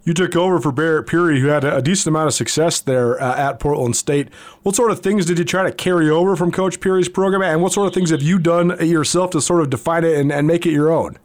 You 0.05 0.13
took 0.13 0.35
over 0.35 0.59
for 0.59 0.71
Barrett 0.73 1.07
Peery, 1.07 1.39
who 1.39 1.47
had 1.47 1.63
a 1.63 1.81
decent 1.81 2.07
amount 2.07 2.27
of 2.27 2.33
success 2.33 2.81
there 2.81 3.21
uh, 3.21 3.37
at 3.37 3.59
Portland 3.59 3.95
State. 3.95 4.33
What 4.63 4.75
sort 4.75 4.91
of 4.91 4.99
things 4.99 5.25
did 5.25 5.39
you 5.39 5.45
try 5.45 5.63
to 5.63 5.71
carry 5.71 6.09
over 6.09 6.35
from 6.35 6.51
Coach 6.51 6.81
Peery's 6.81 7.07
program, 7.07 7.41
and 7.41 7.61
what 7.61 7.71
sort 7.71 7.87
of 7.87 7.93
things 7.93 8.09
have 8.09 8.21
you 8.21 8.37
done 8.37 8.85
yourself 8.85 9.31
to 9.31 9.41
sort 9.41 9.61
of 9.61 9.69
define 9.69 10.03
it 10.03 10.17
and, 10.17 10.31
and 10.31 10.45
make 10.45 10.65
it 10.65 10.71
your 10.71 10.91
own? 10.91 11.17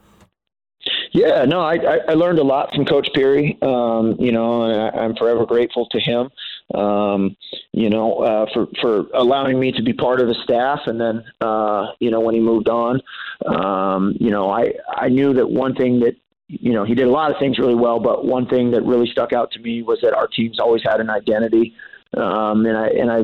Yeah, 1.12 1.44
no, 1.44 1.60
I, 1.60 1.76
I 2.08 2.14
learned 2.14 2.38
a 2.38 2.44
lot 2.44 2.72
from 2.74 2.84
Coach 2.84 3.08
Peery. 3.14 3.58
Um, 3.62 4.14
you 4.18 4.30
know, 4.30 4.64
and 4.64 4.96
I, 4.96 5.04
am 5.04 5.16
forever 5.16 5.46
grateful 5.46 5.88
to 5.88 5.98
him. 5.98 6.30
Um, 6.78 7.36
you 7.72 7.90
know, 7.90 8.18
uh, 8.18 8.46
for 8.52 8.68
for 8.80 9.06
allowing 9.14 9.58
me 9.58 9.72
to 9.72 9.82
be 9.82 9.92
part 9.92 10.20
of 10.20 10.28
the 10.28 10.36
staff, 10.44 10.80
and 10.86 11.00
then 11.00 11.24
uh, 11.40 11.86
you 11.98 12.10
know 12.10 12.20
when 12.20 12.34
he 12.34 12.40
moved 12.40 12.68
on, 12.68 13.00
um, 13.46 14.14
you 14.20 14.30
know, 14.30 14.50
I 14.50 14.74
I 14.88 15.08
knew 15.08 15.32
that 15.34 15.50
one 15.50 15.74
thing 15.74 16.00
that 16.00 16.16
you 16.48 16.72
know, 16.72 16.84
he 16.84 16.94
did 16.94 17.06
a 17.06 17.10
lot 17.10 17.30
of 17.30 17.38
things 17.38 17.58
really 17.58 17.74
well, 17.74 18.00
but 18.00 18.24
one 18.24 18.46
thing 18.46 18.70
that 18.70 18.82
really 18.84 19.08
stuck 19.10 19.32
out 19.32 19.50
to 19.52 19.60
me 19.60 19.82
was 19.82 20.00
that 20.02 20.14
our 20.14 20.26
team's 20.26 20.58
always 20.58 20.82
had 20.82 21.00
an 21.00 21.10
identity. 21.10 21.74
Um, 22.16 22.64
and 22.64 22.76
I 22.76 22.86
and 22.88 23.12
I 23.12 23.18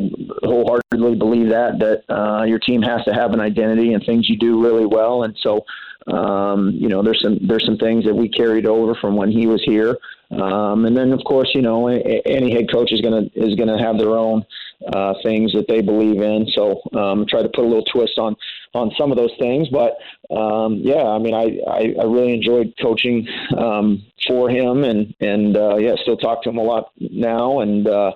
wholeheartedly 0.47 1.15
believe 1.15 1.49
that 1.49 1.79
that 1.79 2.15
uh, 2.15 2.45
your 2.45 2.59
team 2.59 2.83
has 2.83 3.03
to 3.05 3.15
have 3.15 3.33
an 3.33 3.41
identity 3.41 3.95
and 3.95 4.05
things 4.05 4.29
you 4.29 4.37
do 4.37 4.63
really 4.63 4.85
well. 4.85 5.23
And 5.23 5.35
so, 5.43 5.65
um, 6.07 6.73
you 6.73 6.89
know, 6.89 7.03
there's 7.03 7.23
some 7.23 7.39
there's 7.41 7.65
some 7.65 7.79
things 7.79 8.05
that 8.05 8.15
we 8.15 8.29
carried 8.29 8.67
over 8.67 8.95
from 8.95 9.17
when 9.17 9.31
he 9.31 9.47
was 9.47 9.63
here. 9.65 9.97
Um, 10.41 10.85
and 10.85 10.97
then, 10.97 11.13
of 11.13 11.21
course, 11.25 11.51
you 11.55 11.63
know, 11.63 11.89
any 11.89 12.53
head 12.53 12.71
coach 12.73 12.93
is 12.93 13.01
gonna 13.01 13.23
is 13.35 13.55
gonna 13.55 13.81
have 13.83 13.99
their 13.99 14.17
own 14.17 14.45
uh, 14.93 15.15
things 15.23 15.53
that 15.53 15.67
they 15.69 15.81
believe 15.81 16.21
in. 16.21 16.47
So, 16.55 16.81
um, 16.99 17.27
try 17.29 17.43
to 17.43 17.49
put 17.49 17.65
a 17.65 17.69
little 17.69 17.85
twist 17.85 18.19
on 18.19 18.37
on 18.75 18.91
some 18.99 19.11
of 19.11 19.17
those 19.17 19.33
things. 19.39 19.69
But 19.69 19.97
um, 20.35 20.81
yeah, 20.83 21.05
I 21.05 21.19
mean, 21.19 21.35
I, 21.35 21.59
I, 21.71 21.95
I 22.01 22.05
really 22.05 22.35
enjoyed 22.35 22.75
coaching 22.81 23.27
um, 23.57 24.05
for 24.27 24.51
him, 24.51 24.85
and 24.85 25.15
and 25.21 25.57
uh, 25.57 25.77
yeah, 25.77 25.95
still 26.03 26.17
talk 26.17 26.43
to 26.45 26.51
him 26.51 26.59
a 26.59 26.63
lot 26.63 26.91
now. 26.99 27.61
And 27.61 27.87
uh, 27.87 28.13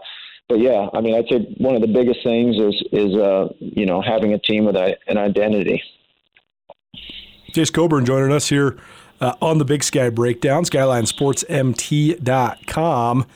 but 0.49 0.61
yeah, 0.61 0.89
I 0.95 1.01
mean, 1.01 1.15
I'd 1.15 1.29
say 1.29 1.55
one 1.59 1.75
of 1.75 1.83
the 1.83 1.89
biggest 1.89 2.21
things 2.25 2.57
is 2.57 2.83
is 2.93 3.15
uh, 3.17 3.49
you 3.61 3.87
know 3.87 4.03
having 4.03 4.35
a 4.35 4.39
team 4.39 4.65
with 4.65 4.77
a, 4.77 4.97
an 5.07 5.19
identity. 5.19 5.83
Jace 7.53 7.73
Coburn 7.73 8.05
joining 8.05 8.33
us 8.33 8.49
here 8.49 8.79
uh, 9.21 9.35
on 9.41 9.59
the 9.59 9.65
Big 9.65 9.85
Sky 9.85 10.11
Breakdown, 10.11 10.65
SkylineSportsMT.com. 10.65 13.27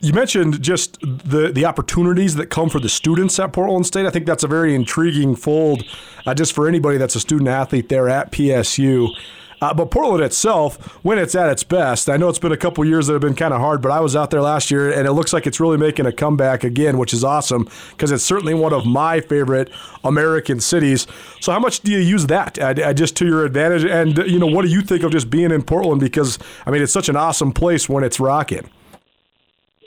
You 0.00 0.12
mentioned 0.12 0.60
just 0.60 0.98
the 1.00 1.52
the 1.54 1.64
opportunities 1.64 2.34
that 2.34 2.46
come 2.46 2.68
for 2.68 2.80
the 2.80 2.88
students 2.88 3.38
at 3.38 3.52
Portland 3.52 3.86
State. 3.86 4.04
I 4.04 4.10
think 4.10 4.26
that's 4.26 4.42
a 4.42 4.48
very 4.48 4.74
intriguing 4.74 5.36
fold, 5.36 5.84
uh, 6.26 6.34
just 6.34 6.54
for 6.54 6.66
anybody 6.66 6.98
that's 6.98 7.14
a 7.14 7.20
student 7.20 7.48
athlete 7.48 7.88
there 7.88 8.08
at 8.08 8.32
PSU. 8.32 9.14
Uh, 9.62 9.72
but 9.72 9.92
Portland 9.92 10.24
itself, 10.24 10.76
when 11.04 11.18
it's 11.18 11.36
at 11.36 11.48
its 11.48 11.62
best, 11.62 12.10
I 12.10 12.16
know 12.16 12.28
it's 12.28 12.40
been 12.40 12.50
a 12.50 12.56
couple 12.56 12.84
years 12.84 13.06
that 13.06 13.12
have 13.12 13.22
been 13.22 13.36
kind 13.36 13.54
of 13.54 13.60
hard, 13.60 13.80
but 13.80 13.92
I 13.92 14.00
was 14.00 14.16
out 14.16 14.32
there 14.32 14.42
last 14.42 14.72
year 14.72 14.92
and 14.92 15.06
it 15.06 15.12
looks 15.12 15.32
like 15.32 15.46
it's 15.46 15.60
really 15.60 15.78
making 15.78 16.04
a 16.04 16.12
comeback 16.12 16.64
again, 16.64 16.98
which 16.98 17.14
is 17.14 17.22
awesome 17.22 17.68
because 17.92 18.10
it's 18.10 18.24
certainly 18.24 18.54
one 18.54 18.72
of 18.72 18.84
my 18.84 19.20
favorite 19.20 19.70
American 20.02 20.60
cities. 20.60 21.06
So, 21.40 21.52
how 21.52 21.60
much 21.60 21.80
do 21.80 21.92
you 21.92 21.98
use 21.98 22.26
that 22.26 22.58
uh, 22.58 22.74
uh, 22.82 22.92
just 22.92 23.14
to 23.18 23.26
your 23.26 23.44
advantage? 23.44 23.84
And, 23.84 24.18
you 24.28 24.40
know, 24.40 24.48
what 24.48 24.62
do 24.62 24.68
you 24.68 24.82
think 24.82 25.04
of 25.04 25.12
just 25.12 25.30
being 25.30 25.52
in 25.52 25.62
Portland? 25.62 26.00
Because, 26.00 26.40
I 26.66 26.72
mean, 26.72 26.82
it's 26.82 26.92
such 26.92 27.08
an 27.08 27.14
awesome 27.14 27.52
place 27.52 27.88
when 27.88 28.02
it's 28.02 28.18
rocking. 28.18 28.68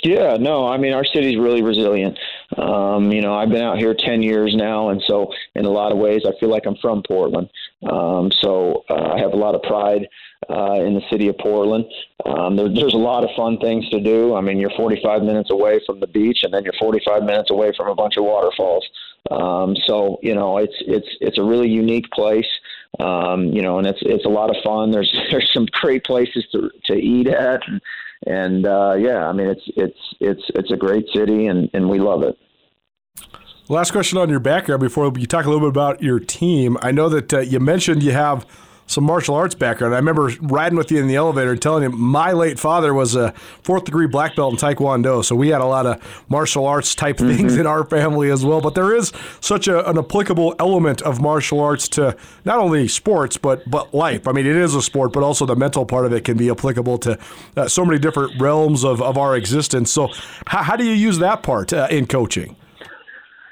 Yeah, 0.06 0.38
no, 0.38 0.68
I 0.68 0.78
mean 0.78 0.94
our 0.94 1.04
city's 1.04 1.38
really 1.38 1.64
resilient. 1.64 2.18
Um, 2.58 3.12
you 3.12 3.22
know, 3.22 3.34
I've 3.34 3.50
been 3.50 3.62
out 3.62 3.78
here 3.78 3.94
10 3.94 4.22
years 4.22 4.56
now, 4.56 4.90
and 4.90 5.02
so 5.06 5.32
in 5.56 5.66
a 5.66 5.70
lot 5.70 5.92
of 5.92 5.98
ways, 5.98 6.22
I 6.26 6.32
feel 6.40 6.50
like 6.50 6.66
I'm 6.66 6.78
from 6.78 7.04
Portland. 7.08 7.50
Um, 7.90 8.32
so 8.32 8.84
uh, 8.90 9.14
I 9.14 9.20
have 9.20 9.34
a 9.34 9.38
lot 9.38 9.56
of 9.56 9.62
pride 9.64 10.08
uh, 10.50 10.74
in 10.74 10.94
the 10.94 11.02
city 11.10 11.28
of 11.28 11.38
Portland. 11.38 11.86
Um, 12.26 12.56
there, 12.56 12.70
there's 12.70 12.94
a 12.94 12.98
lot 12.98 13.24
of 13.24 13.30
fun 13.36 13.58
things 13.60 13.90
to 13.90 14.00
do. 14.00 14.36
I 14.36 14.42
mean, 14.42 14.58
you're 14.58 14.72
45 14.72 15.24
minutes 15.24 15.52
away 15.52 15.80
from 15.86 16.00
the 16.00 16.08
beach, 16.08 16.40
and 16.44 16.54
then 16.54 16.64
you're 16.64 16.74
45 16.80 17.24
minutes 17.24 17.52
away 17.52 17.74
from 17.76 17.90
a 17.90 17.96
bunch 17.96 18.18
of 18.18 18.24
waterfalls. 18.24 18.86
Um, 19.32 19.76
so 19.88 20.20
you 20.22 20.36
know, 20.36 20.58
it's 20.58 20.76
it's 20.82 21.08
it's 21.20 21.38
a 21.38 21.44
really 21.44 21.70
unique 21.70 22.10
place. 22.12 22.48
Um, 23.00 23.46
you 23.48 23.62
know, 23.62 23.80
and 23.80 23.88
it's 23.88 24.00
it's 24.02 24.26
a 24.26 24.30
lot 24.30 24.56
of 24.56 24.62
fun. 24.64 24.92
There's 24.92 25.12
there's 25.32 25.52
some 25.54 25.66
great 25.72 26.04
places 26.04 26.46
to 26.52 26.70
to 26.86 26.94
eat 26.94 27.28
at, 27.28 27.68
and, 27.68 27.82
and 28.26 28.66
uh, 28.66 28.96
yeah, 28.98 29.28
I 29.28 29.34
mean, 29.34 29.48
it's 29.48 29.64
it's 29.76 30.00
it's 30.20 30.44
it's 30.56 30.72
a 30.72 30.78
great 30.78 31.06
city, 31.14 31.48
and 31.48 31.70
and 31.74 31.90
we 31.90 32.00
love 32.00 32.24
it. 32.24 32.38
Last 33.68 33.92
question 33.92 34.20
on 34.20 34.30
your 34.30 34.40
background 34.40 34.80
before 34.80 35.12
you 35.18 35.26
talk 35.26 35.46
a 35.46 35.50
little 35.50 35.62
bit 35.62 35.70
about 35.70 36.02
your 36.02 36.20
team. 36.20 36.78
I 36.82 36.92
know 36.92 37.10
that 37.10 37.34
uh, 37.34 37.40
you 37.40 37.60
mentioned 37.60 38.04
you 38.04 38.12
have 38.12 38.46
some 38.88 39.04
martial 39.04 39.36
arts 39.36 39.56
background. 39.56 39.94
I 39.94 39.98
remember 39.98 40.32
riding 40.42 40.78
with 40.78 40.92
you 40.92 41.00
in 41.00 41.08
the 41.08 41.16
elevator 41.16 41.52
and 41.52 41.62
telling 41.62 41.84
you 41.84 41.90
my 41.90 42.32
late 42.32 42.60
father 42.60 42.94
was 42.94 43.16
a 43.16 43.32
fourth 43.64 43.86
degree 43.86 44.08
black 44.08 44.36
belt 44.36 44.54
in 44.54 44.60
Taekwondo. 44.60 45.24
So 45.24 45.36
we 45.36 45.50
had 45.50 45.62
a 45.62 45.66
lot 45.66 45.86
of 45.86 46.24
martial 46.30 46.66
arts 46.68 46.94
type 46.94 47.18
mm-hmm. 47.18 47.36
things 47.36 47.58
in 47.58 47.66
our 47.66 47.84
family 47.84 48.30
as 48.30 48.46
well. 48.46 48.62
But 48.62 48.76
there 48.76 48.96
is 48.96 49.12
such 49.42 49.68
a, 49.68 49.88
an 49.90 49.98
applicable 49.98 50.56
element 50.60 51.02
of 51.02 51.22
martial 51.22 51.60
arts 51.60 51.88
to 51.90 52.16
not 52.46 52.60
only 52.60 52.88
sports, 52.88 53.38
but, 53.38 53.70
but 53.70 53.94
life. 53.94 54.28
I 54.28 54.32
mean, 54.32 54.46
it 54.46 54.56
is 54.56 54.76
a 54.76 54.82
sport, 54.82 55.14
but 55.14 55.24
also 55.24 55.46
the 55.46 55.56
mental 55.56 55.86
part 55.86 56.06
of 56.06 56.14
it 56.14 56.24
can 56.24 56.38
be 56.38 56.50
applicable 56.50 57.00
to 57.00 57.18
uh, 57.58 57.68
so 57.68 57.86
many 57.86 58.00
different 58.00 58.40
realms 58.40 58.84
of, 58.84 59.02
of 59.02 59.18
our 59.18 59.36
existence. 59.36 59.92
So, 59.92 60.10
how, 60.48 60.64
how 60.64 60.76
do 60.76 60.86
you 60.86 60.94
use 60.94 61.18
that 61.20 61.44
part 61.44 61.74
uh, 61.74 61.88
in 61.90 62.06
coaching? 62.06 62.56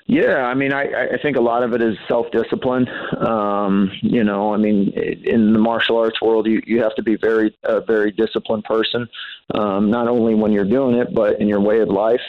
Yeah, 0.05 0.43
I 0.43 0.53
mean, 0.53 0.73
I, 0.73 1.13
I 1.13 1.17
think 1.21 1.37
a 1.37 1.41
lot 1.41 1.63
of 1.63 1.73
it 1.73 1.81
is 1.81 1.95
self 2.09 2.29
discipline. 2.31 2.87
Um, 3.17 3.89
you 4.01 4.23
know, 4.23 4.53
I 4.53 4.57
mean, 4.57 4.89
in 4.89 5.53
the 5.53 5.59
martial 5.59 5.97
arts 5.97 6.21
world, 6.21 6.45
you, 6.45 6.61
you 6.65 6.83
have 6.83 6.93
to 6.95 7.03
be 7.03 7.15
very 7.15 7.55
a 7.63 7.79
very 7.79 8.11
disciplined 8.11 8.65
person, 8.65 9.07
um, 9.55 9.89
not 9.89 10.09
only 10.09 10.35
when 10.35 10.51
you're 10.51 10.65
doing 10.65 10.97
it, 10.97 11.13
but 11.13 11.39
in 11.39 11.47
your 11.47 11.61
way 11.61 11.79
of 11.79 11.87
life. 11.87 12.21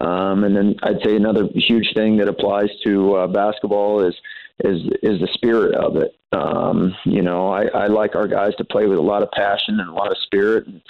Um, 0.00 0.44
and 0.44 0.56
then 0.56 0.76
I'd 0.82 1.02
say 1.04 1.16
another 1.16 1.48
huge 1.54 1.92
thing 1.94 2.16
that 2.18 2.28
applies 2.28 2.70
to 2.84 3.14
uh, 3.16 3.26
basketball 3.26 4.00
is 4.00 4.14
is 4.64 4.82
is 5.02 5.20
the 5.20 5.28
spirit 5.34 5.74
of 5.74 5.96
it. 5.96 6.14
Um, 6.32 6.94
you 7.04 7.20
know, 7.22 7.48
I, 7.48 7.64
I 7.66 7.86
like 7.88 8.14
our 8.14 8.28
guys 8.28 8.54
to 8.56 8.64
play 8.64 8.86
with 8.86 8.98
a 8.98 9.02
lot 9.02 9.22
of 9.22 9.30
passion 9.32 9.78
and 9.78 9.90
a 9.90 9.92
lot 9.92 10.10
of 10.10 10.16
spirit. 10.24 10.66
And, 10.66 10.80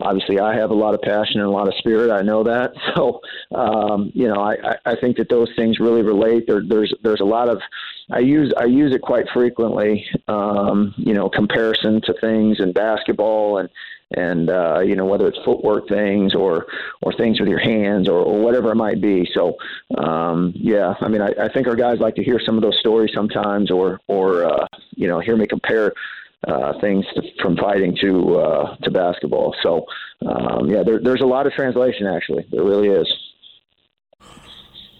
obviously 0.00 0.40
I 0.40 0.54
have 0.56 0.70
a 0.70 0.74
lot 0.74 0.94
of 0.94 1.02
passion 1.02 1.40
and 1.40 1.48
a 1.48 1.50
lot 1.50 1.68
of 1.68 1.74
spirit. 1.78 2.10
I 2.10 2.22
know 2.22 2.44
that. 2.44 2.72
So, 2.96 3.20
um, 3.54 4.10
you 4.14 4.26
know, 4.26 4.40
I, 4.40 4.56
I 4.84 4.96
think 4.96 5.16
that 5.18 5.28
those 5.28 5.48
things 5.54 5.78
really 5.78 6.02
relate. 6.02 6.46
There, 6.46 6.60
there's, 6.66 6.92
there's 7.02 7.20
a 7.20 7.24
lot 7.24 7.48
of, 7.48 7.60
I 8.10 8.18
use, 8.18 8.52
I 8.58 8.64
use 8.64 8.92
it 8.92 9.00
quite 9.00 9.26
frequently, 9.32 10.04
um, 10.26 10.92
you 10.96 11.14
know, 11.14 11.30
comparison 11.30 12.00
to 12.02 12.14
things 12.20 12.58
in 12.58 12.72
basketball 12.72 13.58
and, 13.58 13.68
and, 14.16 14.50
uh, 14.50 14.80
you 14.80 14.96
know, 14.96 15.04
whether 15.04 15.28
it's 15.28 15.38
footwork 15.44 15.88
things 15.88 16.34
or, 16.34 16.66
or 17.00 17.12
things 17.12 17.38
with 17.38 17.48
your 17.48 17.60
hands 17.60 18.08
or, 18.08 18.18
or 18.18 18.40
whatever 18.40 18.72
it 18.72 18.76
might 18.76 19.00
be. 19.00 19.28
So, 19.32 19.56
um, 19.96 20.52
yeah, 20.56 20.94
I 21.00 21.08
mean, 21.08 21.22
I, 21.22 21.32
I 21.40 21.48
think 21.52 21.68
our 21.68 21.76
guys 21.76 22.00
like 22.00 22.16
to 22.16 22.24
hear 22.24 22.40
some 22.44 22.56
of 22.56 22.62
those 22.62 22.78
stories 22.78 23.12
sometimes 23.14 23.70
or, 23.70 24.00
or, 24.08 24.44
uh, 24.44 24.66
you 24.96 25.06
know, 25.06 25.20
hear 25.20 25.36
me 25.36 25.46
compare 25.46 25.92
uh, 26.46 26.72
things 26.80 27.04
to, 27.14 27.22
from 27.42 27.56
fighting 27.56 27.96
to 28.00 28.36
uh, 28.38 28.76
to 28.82 28.90
basketball. 28.90 29.54
So 29.62 29.84
um, 30.26 30.68
yeah, 30.68 30.82
there, 30.82 30.98
there's 30.98 31.20
a 31.20 31.26
lot 31.26 31.46
of 31.46 31.52
translation 31.52 32.06
actually. 32.06 32.46
There 32.50 32.64
really 32.64 32.88
is. 32.88 33.06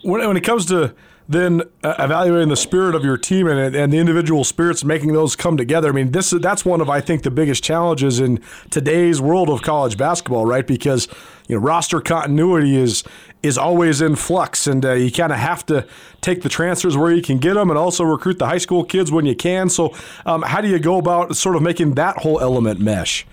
When, 0.03 0.27
when 0.27 0.37
it 0.37 0.43
comes 0.43 0.65
to 0.67 0.93
then 1.31 1.61
uh, 1.83 1.95
evaluating 1.99 2.49
the 2.49 2.57
spirit 2.57 2.93
of 2.93 3.03
your 3.03 3.17
team 3.17 3.47
and, 3.47 3.75
and 3.75 3.91
the 3.91 3.97
individual 3.97 4.43
spirits, 4.43 4.83
making 4.83 5.13
those 5.13 5.35
come 5.35 5.57
together. 5.57 5.89
I 5.89 5.91
mean, 5.91 6.11
this 6.11 6.31
that's 6.31 6.65
one 6.65 6.81
of 6.81 6.89
I 6.89 7.01
think 7.01 7.23
the 7.23 7.31
biggest 7.31 7.63
challenges 7.63 8.19
in 8.19 8.39
today's 8.69 9.21
world 9.21 9.49
of 9.49 9.61
college 9.61 9.97
basketball, 9.97 10.45
right? 10.45 10.65
Because 10.65 11.07
you 11.47 11.55
know 11.55 11.61
roster 11.61 12.01
continuity 12.01 12.75
is 12.75 13.03
is 13.43 13.57
always 13.57 14.01
in 14.01 14.15
flux, 14.15 14.67
and 14.67 14.85
uh, 14.85 14.93
you 14.93 15.11
kind 15.11 15.31
of 15.31 15.39
have 15.39 15.65
to 15.67 15.87
take 16.19 16.41
the 16.41 16.49
transfers 16.49 16.97
where 16.97 17.11
you 17.11 17.21
can 17.21 17.37
get 17.37 17.53
them, 17.53 17.69
and 17.69 17.79
also 17.79 18.03
recruit 18.03 18.37
the 18.37 18.47
high 18.47 18.57
school 18.57 18.83
kids 18.83 19.11
when 19.11 19.25
you 19.25 19.35
can. 19.35 19.69
So, 19.69 19.95
um, 20.25 20.41
how 20.41 20.61
do 20.61 20.67
you 20.67 20.79
go 20.79 20.97
about 20.97 21.35
sort 21.35 21.55
of 21.55 21.61
making 21.61 21.95
that 21.95 22.17
whole 22.17 22.39
element 22.39 22.79
mesh? 22.79 23.25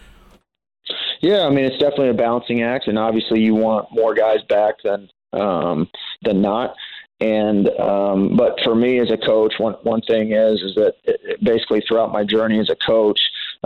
Yeah, 1.21 1.47
I 1.47 1.51
mean 1.51 1.65
it's 1.65 1.79
definitely 1.79 2.11
a 2.11 2.15
balancing 2.15 2.63
act, 2.63 2.87
and 2.87 2.99
obviously 2.99 3.41
you 3.41 3.55
want 3.55 3.89
more 3.91 4.15
guys 4.15 4.39
back 4.49 4.77
than 4.85 5.09
um, 5.33 5.89
than 6.23 6.41
not. 6.41 6.75
And 7.21 7.69
um, 7.81 8.37
but 8.37 8.61
for 8.63 8.77
me 8.77 9.01
as 9.01 9.11
a 9.11 9.17
coach, 9.17 9.55
one 9.59 9.75
one 9.83 10.03
thing 10.03 10.33
is 10.33 10.61
is 10.63 10.75
that 10.77 10.95
it, 11.05 11.43
basically 11.43 11.83
throughout 11.87 12.13
my 12.13 12.23
journey 12.23 12.61
as 12.61 12.71
a 12.71 12.77
coach, 12.77 13.21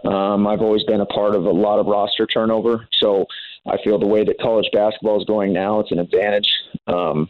um, 0.05 0.47
I've 0.47 0.63
always 0.63 0.85
been 0.85 1.03
a 1.03 1.07
part 1.07 1.35
of 1.35 1.45
a 1.45 1.51
lot 1.51 1.79
of 1.79 1.87
roster 1.87 2.27
turnover. 2.27 2.89
So 2.93 3.27
I 3.67 3.77
feel 3.85 3.99
the 3.99 4.07
way 4.07 4.25
that 4.25 4.41
college 4.41 4.69
basketball 4.73 5.21
is 5.21 5.27
going 5.27 5.53
now, 5.53 5.81
it's 5.81 5.93
an 5.93 5.99
advantage 5.99 6.49
um, 6.87 7.29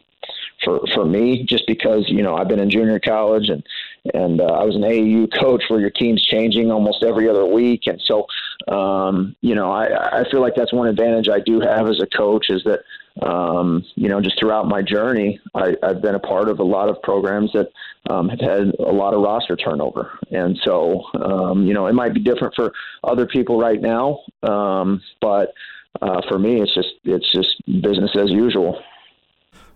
for 0.65 0.81
for 0.95 1.05
me, 1.05 1.45
just 1.45 1.67
because 1.67 2.05
you 2.07 2.23
know 2.23 2.37
I've 2.37 2.49
been 2.49 2.61
in 2.61 2.71
junior 2.71 3.01
college 3.01 3.49
and 3.49 3.67
and 4.15 4.41
uh, 4.41 4.45
I 4.45 4.65
was 4.65 4.77
an 4.77 4.83
AAU 4.83 5.29
coach 5.41 5.65
where 5.69 5.81
your 5.81 5.91
team's 5.91 6.25
changing 6.25 6.71
almost 6.71 7.03
every 7.03 7.29
other 7.29 7.47
week, 7.47 7.83
and 7.87 8.01
so 8.05 8.27
um, 8.73 9.35
you 9.41 9.55
know 9.55 9.73
I 9.73 10.21
I 10.21 10.31
feel 10.31 10.41
like 10.41 10.55
that's 10.55 10.73
one 10.73 10.87
advantage 10.87 11.29
I 11.29 11.41
do 11.41 11.61
have 11.61 11.89
as 11.89 12.01
a 12.01 12.07
coach 12.07 12.47
is 12.49 12.63
that 12.65 12.81
um, 13.21 13.85
you 13.95 14.09
know, 14.09 14.21
just 14.21 14.39
throughout 14.39 14.67
my 14.67 14.83
journey, 14.83 15.39
I, 15.55 15.75
have 15.83 16.01
been 16.01 16.15
a 16.15 16.21
part 16.21 16.49
of 16.49 16.61
a 16.61 16.65
lot 16.65 16.89
of 16.89 17.01
programs 17.03 17.53
that 17.53 17.69
um, 18.09 18.29
have 18.29 18.41
had 18.41 18.75
a 18.79 18.93
lot 18.93 19.15
of 19.15 19.23
roster 19.23 19.57
turnover. 19.57 20.19
And 20.31 20.59
so, 20.65 21.05
um, 21.15 21.67
you 21.67 21.75
know, 21.75 21.87
it 21.87 21.93
might 21.93 22.15
be 22.15 22.21
different 22.21 22.55
for 22.55 22.73
other 23.05 23.27
people 23.27 23.59
right 23.59 23.81
now, 23.81 24.21
um, 24.43 25.03
but 25.21 25.53
uh, 26.01 26.23
for 26.29 26.39
me, 26.39 26.61
it's 26.61 26.75
just 26.75 26.89
it's 27.05 27.31
just 27.31 27.63
business 27.83 28.17
as 28.17 28.31
usual. 28.31 28.83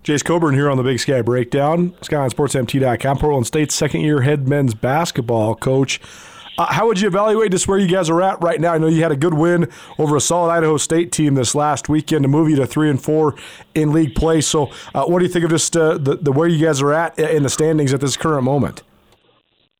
Jace 0.02 0.24
Coburn 0.24 0.54
here 0.54 0.70
on 0.70 0.76
the 0.76 0.84
Big 0.84 1.00
Sky 1.00 1.20
Breakdown, 1.20 1.90
SkylineSportsMT.com, 2.00 3.18
Portland 3.18 3.46
State's 3.46 3.74
second 3.74 4.02
year 4.02 4.22
head 4.22 4.48
men's 4.48 4.72
basketball 4.72 5.54
coach. 5.56 6.00
Uh, 6.58 6.72
how 6.72 6.86
would 6.86 7.00
you 7.00 7.06
evaluate 7.06 7.52
just 7.52 7.68
where 7.68 7.78
you 7.78 7.86
guys 7.86 8.08
are 8.08 8.22
at 8.22 8.42
right 8.42 8.60
now? 8.60 8.72
I 8.72 8.78
know 8.78 8.86
you 8.86 9.02
had 9.02 9.12
a 9.12 9.16
good 9.16 9.34
win 9.34 9.70
over 9.98 10.16
a 10.16 10.20
solid 10.20 10.50
Idaho 10.50 10.76
State 10.76 11.12
team 11.12 11.34
this 11.34 11.54
last 11.54 11.88
weekend 11.88 12.22
to 12.22 12.28
move 12.28 12.48
you 12.48 12.56
to 12.56 12.66
three 12.66 12.88
and 12.88 13.02
four 13.02 13.34
in 13.74 13.92
league 13.92 14.14
play. 14.14 14.40
So, 14.40 14.70
uh, 14.94 15.04
what 15.04 15.18
do 15.18 15.26
you 15.26 15.30
think 15.30 15.44
of 15.44 15.50
just 15.50 15.76
uh, 15.76 15.98
the, 15.98 16.16
the 16.16 16.32
where 16.32 16.48
you 16.48 16.64
guys 16.64 16.80
are 16.80 16.92
at 16.92 17.18
in 17.18 17.42
the 17.42 17.50
standings 17.50 17.92
at 17.92 18.00
this 18.00 18.16
current 18.16 18.44
moment? 18.44 18.82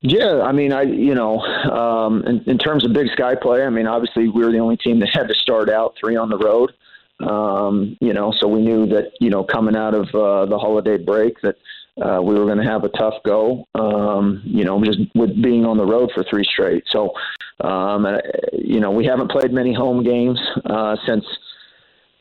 Yeah, 0.03 0.43
I 0.43 0.53
mean, 0.53 0.73
I 0.73 0.83
you 0.83 1.15
know, 1.15 1.41
um, 1.41 2.23
in, 2.27 2.43
in 2.47 2.59
terms 2.59 2.85
of 2.85 2.93
Big 2.93 3.09
Sky 3.13 3.35
play, 3.35 3.65
I 3.65 3.71
mean, 3.71 3.87
obviously 3.87 4.29
we 4.29 4.45
were 4.45 4.53
the 4.53 4.59
only 4.59 4.77
team 4.77 5.01
that 5.01 5.09
had 5.13 5.29
to 5.29 5.35
start 5.35 5.71
out 5.71 5.95
three 5.99 6.17
on 6.17 6.29
the 6.29 6.39
road. 6.39 6.73
Um, 7.21 7.97
you 8.03 8.13
know, 8.13 8.33
so 8.39 8.47
we 8.47 8.61
knew 8.61 8.87
that 8.89 9.13
you 9.21 9.31
know 9.31 9.43
coming 9.43 9.75
out 9.75 9.95
of 9.95 10.15
uh, 10.15 10.45
the 10.45 10.59
holiday 10.59 10.99
break 10.99 11.41
that 11.41 11.57
uh, 12.03 12.21
we 12.23 12.35
were 12.35 12.45
going 12.45 12.59
to 12.59 12.65
have 12.65 12.85
a 12.85 12.89
tough 12.91 13.15
go, 13.25 13.67
um, 13.75 14.43
you 14.45 14.65
know, 14.65 14.83
just 14.85 14.99
with 15.15 15.41
being 15.43 15.65
on 15.65 15.77
the 15.77 15.85
road 15.85 16.11
for 16.15 16.25
three 16.25 16.45
straight. 16.45 16.85
So, 16.91 17.13
um, 17.61 18.05
and, 18.05 18.23
you 18.53 18.81
know, 18.81 18.91
we 18.91 19.07
haven't 19.07 19.31
played 19.31 19.53
many 19.53 19.73
home 19.73 20.03
games 20.03 20.41
uh, 20.65 20.97
since. 21.07 21.25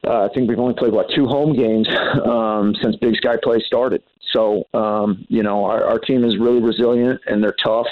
Uh, 0.07 0.25
I 0.25 0.33
think 0.35 0.47
we've 0.47 0.59
only 0.59 0.75
played 0.75 0.93
what 0.93 1.09
two 1.15 1.25
home 1.25 1.53
games 1.53 1.87
um, 2.25 2.75
since 2.81 2.95
Big 2.97 3.15
Sky 3.15 3.37
Play 3.41 3.59
started. 3.65 4.03
So 4.35 4.63
um, 4.73 5.25
you 5.29 5.43
know 5.43 5.65
our, 5.65 5.83
our 5.85 5.99
team 5.99 6.23
is 6.23 6.37
really 6.37 6.61
resilient 6.61 7.21
and 7.27 7.43
they're 7.43 7.55
tough, 7.63 7.87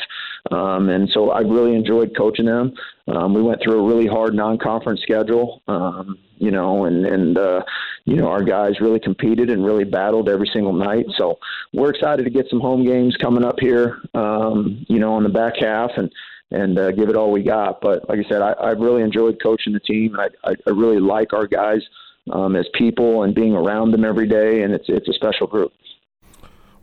um, 0.51 0.89
and 0.89 1.09
so 1.09 1.31
I 1.31 1.39
really 1.39 1.73
enjoyed 1.75 2.15
coaching 2.15 2.45
them. 2.45 2.73
Um, 3.07 3.33
we 3.33 3.41
went 3.41 3.61
through 3.63 3.79
a 3.79 3.87
really 3.87 4.07
hard 4.07 4.33
non-conference 4.33 5.01
schedule, 5.01 5.61
um, 5.67 6.17
you 6.37 6.51
know, 6.51 6.85
and 6.85 7.05
and 7.05 7.37
uh, 7.37 7.61
you 8.05 8.15
know 8.15 8.27
our 8.27 8.43
guys 8.43 8.79
really 8.81 8.99
competed 8.99 9.49
and 9.49 9.65
really 9.65 9.83
battled 9.83 10.29
every 10.29 10.49
single 10.53 10.73
night. 10.73 11.05
So 11.17 11.39
we're 11.73 11.91
excited 11.91 12.23
to 12.23 12.29
get 12.29 12.47
some 12.49 12.59
home 12.59 12.85
games 12.85 13.15
coming 13.21 13.43
up 13.43 13.59
here, 13.59 14.01
um, 14.13 14.85
you 14.87 14.99
know, 14.99 15.13
on 15.13 15.23
the 15.23 15.29
back 15.29 15.53
half 15.59 15.91
and 15.97 16.11
and 16.51 16.77
uh, 16.77 16.91
give 16.91 17.09
it 17.09 17.15
all 17.15 17.31
we 17.31 17.43
got. 17.43 17.81
But 17.81 18.07
like 18.07 18.19
I 18.19 18.29
said, 18.29 18.41
I, 18.41 18.51
I 18.53 18.71
really 18.71 19.01
enjoyed 19.01 19.41
coaching 19.41 19.73
the 19.73 19.79
team. 19.79 20.17
I, 20.19 20.29
I, 20.43 20.53
I 20.67 20.69
really 20.69 20.99
like 20.99 21.33
our 21.33 21.47
guys 21.47 21.81
um, 22.31 22.55
as 22.55 22.67
people 22.73 23.23
and 23.23 23.33
being 23.35 23.53
around 23.53 23.91
them 23.91 24.05
every 24.05 24.27
day, 24.27 24.61
and 24.61 24.73
it's 24.73 24.85
it's 24.87 25.09
a 25.09 25.13
special 25.13 25.47
group. 25.47 25.73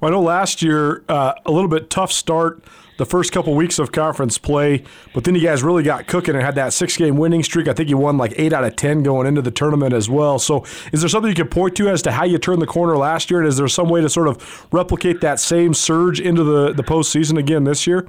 Well, 0.00 0.10
I 0.10 0.14
know 0.14 0.22
last 0.22 0.62
year 0.62 1.04
uh, 1.08 1.34
a 1.44 1.50
little 1.50 1.68
bit 1.68 1.90
tough 1.90 2.10
start 2.10 2.64
the 2.96 3.04
first 3.06 3.32
couple 3.32 3.54
weeks 3.54 3.78
of 3.78 3.92
conference 3.92 4.38
play, 4.38 4.82
but 5.14 5.24
then 5.24 5.34
you 5.34 5.42
guys 5.42 5.62
really 5.62 5.82
got 5.82 6.06
cooking 6.06 6.34
and 6.34 6.42
had 6.44 6.54
that 6.54 6.72
six 6.72 6.96
game 6.96 7.16
winning 7.16 7.42
streak. 7.42 7.68
I 7.68 7.72
think 7.74 7.88
you 7.88 7.98
won 7.98 8.16
like 8.16 8.32
eight 8.36 8.52
out 8.52 8.64
of 8.64 8.76
10 8.76 9.02
going 9.02 9.26
into 9.26 9.42
the 9.42 9.50
tournament 9.50 9.92
as 9.92 10.08
well. 10.08 10.38
So, 10.38 10.64
is 10.92 11.00
there 11.00 11.08
something 11.08 11.28
you 11.28 11.34
can 11.34 11.48
point 11.48 11.76
to 11.76 11.88
as 11.88 12.02
to 12.02 12.12
how 12.12 12.24
you 12.24 12.38
turned 12.38 12.62
the 12.62 12.66
corner 12.66 12.96
last 12.96 13.30
year? 13.30 13.40
And 13.40 13.48
is 13.48 13.56
there 13.56 13.68
some 13.68 13.88
way 13.88 14.00
to 14.00 14.08
sort 14.08 14.28
of 14.28 14.66
replicate 14.72 15.20
that 15.20 15.38
same 15.38 15.74
surge 15.74 16.20
into 16.20 16.44
the, 16.44 16.72
the 16.72 16.82
postseason 16.82 17.38
again 17.38 17.64
this 17.64 17.86
year? 17.86 18.08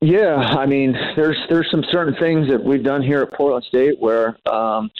Yeah, 0.00 0.36
I 0.36 0.66
mean, 0.66 0.94
there's 1.16 1.38
there's 1.48 1.70
some 1.70 1.82
certain 1.90 2.14
things 2.16 2.48
that 2.50 2.62
we've 2.62 2.84
done 2.84 3.02
here 3.02 3.22
at 3.22 3.32
Portland 3.32 3.64
State 3.64 3.98
where 4.00 4.36
um, 4.46 4.90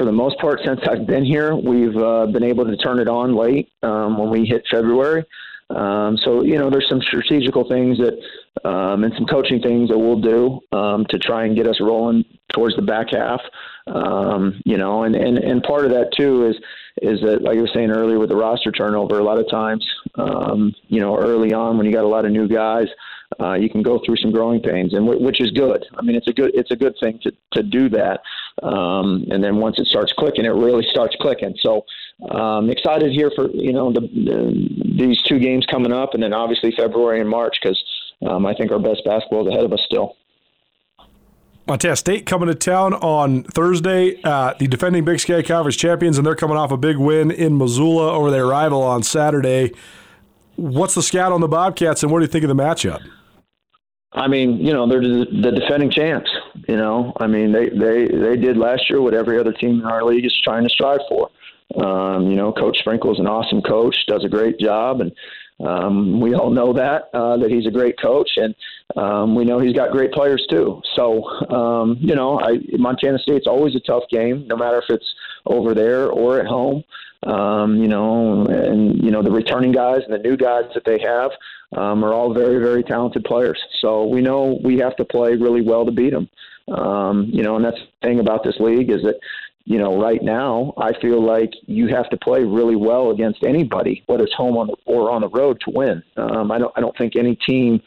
for 0.00 0.06
the 0.06 0.12
most 0.12 0.38
part, 0.38 0.60
since 0.64 0.80
I've 0.88 1.06
been 1.06 1.26
here, 1.26 1.54
we've 1.54 1.94
uh, 1.94 2.24
been 2.24 2.42
able 2.42 2.64
to 2.64 2.74
turn 2.78 3.00
it 3.00 3.06
on 3.06 3.36
late 3.36 3.70
um, 3.82 4.16
when 4.16 4.30
we 4.30 4.46
hit 4.46 4.64
February. 4.70 5.26
Um, 5.68 6.16
so 6.16 6.42
you 6.42 6.56
know, 6.56 6.70
there's 6.70 6.88
some 6.88 7.02
strategical 7.02 7.68
things 7.68 7.98
that 7.98 8.14
um, 8.66 9.04
and 9.04 9.12
some 9.14 9.26
coaching 9.26 9.60
things 9.60 9.90
that 9.90 9.98
we'll 9.98 10.18
do 10.18 10.58
um, 10.72 11.04
to 11.10 11.18
try 11.18 11.44
and 11.44 11.54
get 11.54 11.66
us 11.66 11.82
rolling 11.82 12.24
towards 12.48 12.76
the 12.76 12.82
back 12.82 13.08
half. 13.12 13.42
Um, 13.88 14.62
you 14.64 14.78
know, 14.78 15.02
and, 15.02 15.14
and 15.14 15.36
and 15.36 15.62
part 15.62 15.84
of 15.84 15.90
that 15.90 16.14
too 16.16 16.46
is 16.46 16.56
is 17.02 17.20
that 17.20 17.42
like 17.42 17.58
I 17.58 17.60
was 17.60 17.70
saying 17.74 17.90
earlier 17.90 18.18
with 18.18 18.30
the 18.30 18.36
roster 18.36 18.72
turnover, 18.72 19.18
a 19.18 19.22
lot 19.22 19.38
of 19.38 19.50
times, 19.50 19.86
um, 20.14 20.74
you 20.88 21.00
know, 21.00 21.14
early 21.18 21.52
on 21.52 21.76
when 21.76 21.84
you 21.84 21.92
got 21.92 22.04
a 22.04 22.08
lot 22.08 22.24
of 22.24 22.32
new 22.32 22.48
guys. 22.48 22.88
Uh, 23.38 23.54
you 23.54 23.70
can 23.70 23.82
go 23.82 24.00
through 24.04 24.16
some 24.16 24.32
growing 24.32 24.60
pains, 24.60 24.92
and 24.92 25.06
w- 25.06 25.24
which 25.24 25.40
is 25.40 25.50
good. 25.52 25.84
I 25.96 26.02
mean, 26.02 26.16
it's 26.16 26.26
a 26.26 26.32
good 26.32 26.50
it's 26.54 26.70
a 26.70 26.76
good 26.76 26.94
thing 27.00 27.20
to 27.22 27.32
to 27.52 27.62
do 27.62 27.88
that. 27.90 28.20
Um, 28.62 29.24
and 29.30 29.42
then 29.42 29.56
once 29.56 29.78
it 29.78 29.86
starts 29.86 30.12
clicking, 30.12 30.44
it 30.44 30.48
really 30.48 30.84
starts 30.90 31.16
clicking. 31.20 31.54
So 31.60 31.84
um, 32.30 32.70
excited 32.70 33.12
here 33.12 33.30
for 33.34 33.48
you 33.50 33.72
know 33.72 33.92
the, 33.92 34.00
the, 34.00 34.94
these 34.98 35.22
two 35.22 35.38
games 35.38 35.64
coming 35.66 35.92
up, 35.92 36.14
and 36.14 36.22
then 36.22 36.32
obviously 36.32 36.72
February 36.76 37.20
and 37.20 37.30
March 37.30 37.56
because 37.62 37.82
um, 38.26 38.46
I 38.46 38.54
think 38.54 38.72
our 38.72 38.80
best 38.80 39.02
basketball 39.04 39.46
is 39.46 39.54
ahead 39.54 39.64
of 39.64 39.72
us 39.72 39.80
still. 39.86 40.16
Montana 41.66 41.94
State 41.94 42.26
coming 42.26 42.48
to 42.48 42.54
town 42.54 42.94
on 42.94 43.44
Thursday. 43.44 44.20
Uh, 44.24 44.54
the 44.58 44.66
defending 44.66 45.04
Big 45.04 45.20
Sky 45.20 45.40
Conference 45.42 45.76
champions, 45.76 46.18
and 46.18 46.26
they're 46.26 46.34
coming 46.34 46.56
off 46.56 46.72
a 46.72 46.76
big 46.76 46.96
win 46.96 47.30
in 47.30 47.56
Missoula 47.56 48.12
over 48.12 48.30
their 48.30 48.46
rival 48.46 48.82
on 48.82 49.04
Saturday. 49.04 49.72
What's 50.56 50.94
the 50.94 51.02
scout 51.02 51.30
on 51.30 51.40
the 51.40 51.48
Bobcats, 51.48 52.02
and 52.02 52.10
what 52.10 52.18
do 52.18 52.24
you 52.24 52.28
think 52.28 52.42
of 52.42 52.48
the 52.48 52.60
matchup? 52.60 53.00
I 54.12 54.26
mean, 54.26 54.58
you 54.58 54.72
know, 54.72 54.88
they're 54.88 55.00
the, 55.00 55.52
defending 55.54 55.90
champs. 55.90 56.30
You 56.68 56.76
know, 56.76 57.12
I 57.20 57.26
mean, 57.26 57.52
they 57.52 57.68
they 57.68 58.06
they 58.06 58.36
did 58.36 58.56
last 58.56 58.90
year 58.90 59.00
what 59.00 59.14
every 59.14 59.38
other 59.38 59.52
team 59.52 59.80
in 59.80 59.84
our 59.84 60.04
league 60.04 60.24
is 60.24 60.36
trying 60.42 60.64
to 60.64 60.68
strive 60.70 61.00
for. 61.08 61.30
Um, 61.76 62.28
you 62.28 62.34
know, 62.34 62.52
Coach 62.52 62.78
Sprinkle's 62.78 63.20
an 63.20 63.28
awesome 63.28 63.62
coach, 63.62 63.96
does 64.08 64.24
a 64.24 64.28
great 64.28 64.58
job, 64.58 65.00
and 65.00 65.12
um, 65.64 66.20
we 66.20 66.34
all 66.34 66.50
know 66.50 66.72
that 66.72 67.10
uh, 67.14 67.36
that 67.36 67.50
he's 67.50 67.66
a 67.66 67.70
great 67.70 68.00
coach, 68.00 68.30
and 68.36 68.54
um, 68.96 69.36
we 69.36 69.44
know 69.44 69.60
he's 69.60 69.76
got 69.76 69.92
great 69.92 70.10
players 70.10 70.44
too. 70.50 70.82
So, 70.96 71.22
um, 71.48 71.98
you 72.00 72.16
know, 72.16 72.40
I, 72.40 72.58
Montana 72.76 73.18
State's 73.18 73.46
always 73.46 73.76
a 73.76 73.80
tough 73.80 74.04
game, 74.10 74.46
no 74.48 74.56
matter 74.56 74.78
if 74.78 74.84
it's 74.88 75.14
over 75.46 75.72
there 75.74 76.08
or 76.10 76.40
at 76.40 76.46
home. 76.46 76.82
Um, 77.22 77.76
you 77.76 77.86
know, 77.86 78.46
and 78.46 79.04
you 79.04 79.10
know 79.10 79.22
the 79.22 79.30
returning 79.30 79.72
guys 79.72 80.00
and 80.04 80.12
the 80.12 80.28
new 80.28 80.36
guys 80.36 80.64
that 80.74 80.84
they 80.86 80.98
have 80.98 81.30
um, 81.76 82.04
are 82.04 82.12
all 82.12 82.34
very, 82.34 82.62
very 82.62 82.82
talented 82.82 83.24
players. 83.24 83.60
So 83.80 84.06
we 84.06 84.20
know 84.20 84.58
we 84.64 84.78
have 84.78 84.96
to 84.96 85.04
play 85.04 85.36
really 85.36 85.62
well 85.62 85.84
to 85.84 85.92
beat 85.92 86.10
them. 86.10 86.28
Um, 86.68 87.28
you 87.32 87.42
know, 87.42 87.56
and 87.56 87.64
that's 87.64 87.78
the 87.78 88.06
thing 88.06 88.20
about 88.20 88.44
this 88.44 88.56
league 88.60 88.90
is 88.90 89.02
that 89.02 89.16
you 89.64 89.78
know, 89.78 90.00
right 90.00 90.20
now, 90.22 90.72
I 90.78 90.98
feel 91.00 91.24
like 91.24 91.52
you 91.66 91.88
have 91.94 92.08
to 92.10 92.16
play 92.16 92.42
really 92.42 92.76
well 92.76 93.10
against 93.10 93.44
anybody, 93.44 94.02
whether 94.06 94.24
it's 94.24 94.34
home 94.34 94.56
on 94.56 94.68
the, 94.68 94.76
or 94.84 95.10
on 95.10 95.20
the 95.20 95.28
road, 95.28 95.60
to 95.64 95.70
win. 95.70 96.02
Um, 96.16 96.50
I 96.50 96.58
don't, 96.58 96.72
I 96.76 96.80
don't 96.80 96.96
think 96.96 97.14
any 97.14 97.36
team 97.36 97.80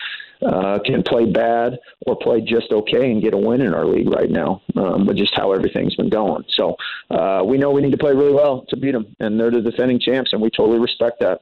uh, 0.45 0.79
can 0.85 1.03
play 1.03 1.25
bad 1.25 1.79
or 2.05 2.15
play 2.15 2.41
just 2.41 2.71
okay 2.71 3.11
and 3.11 3.21
get 3.21 3.33
a 3.33 3.37
win 3.37 3.61
in 3.61 3.73
our 3.73 3.85
league 3.85 4.09
right 4.09 4.29
now, 4.29 4.61
um, 4.77 5.05
but 5.05 5.15
just 5.15 5.33
how 5.35 5.51
everything's 5.51 5.95
been 5.95 6.09
going. 6.09 6.45
So 6.49 6.75
uh, 7.09 7.43
we 7.45 7.57
know 7.57 7.71
we 7.71 7.81
need 7.81 7.91
to 7.91 7.97
play 7.97 8.13
really 8.13 8.33
well 8.33 8.65
to 8.69 8.77
beat 8.77 8.91
them, 8.91 9.15
and 9.19 9.39
they're 9.39 9.51
the 9.51 9.61
defending 9.61 9.99
champs, 9.99 10.31
and 10.31 10.41
we 10.41 10.49
totally 10.51 10.79
respect 10.79 11.19
that. 11.21 11.41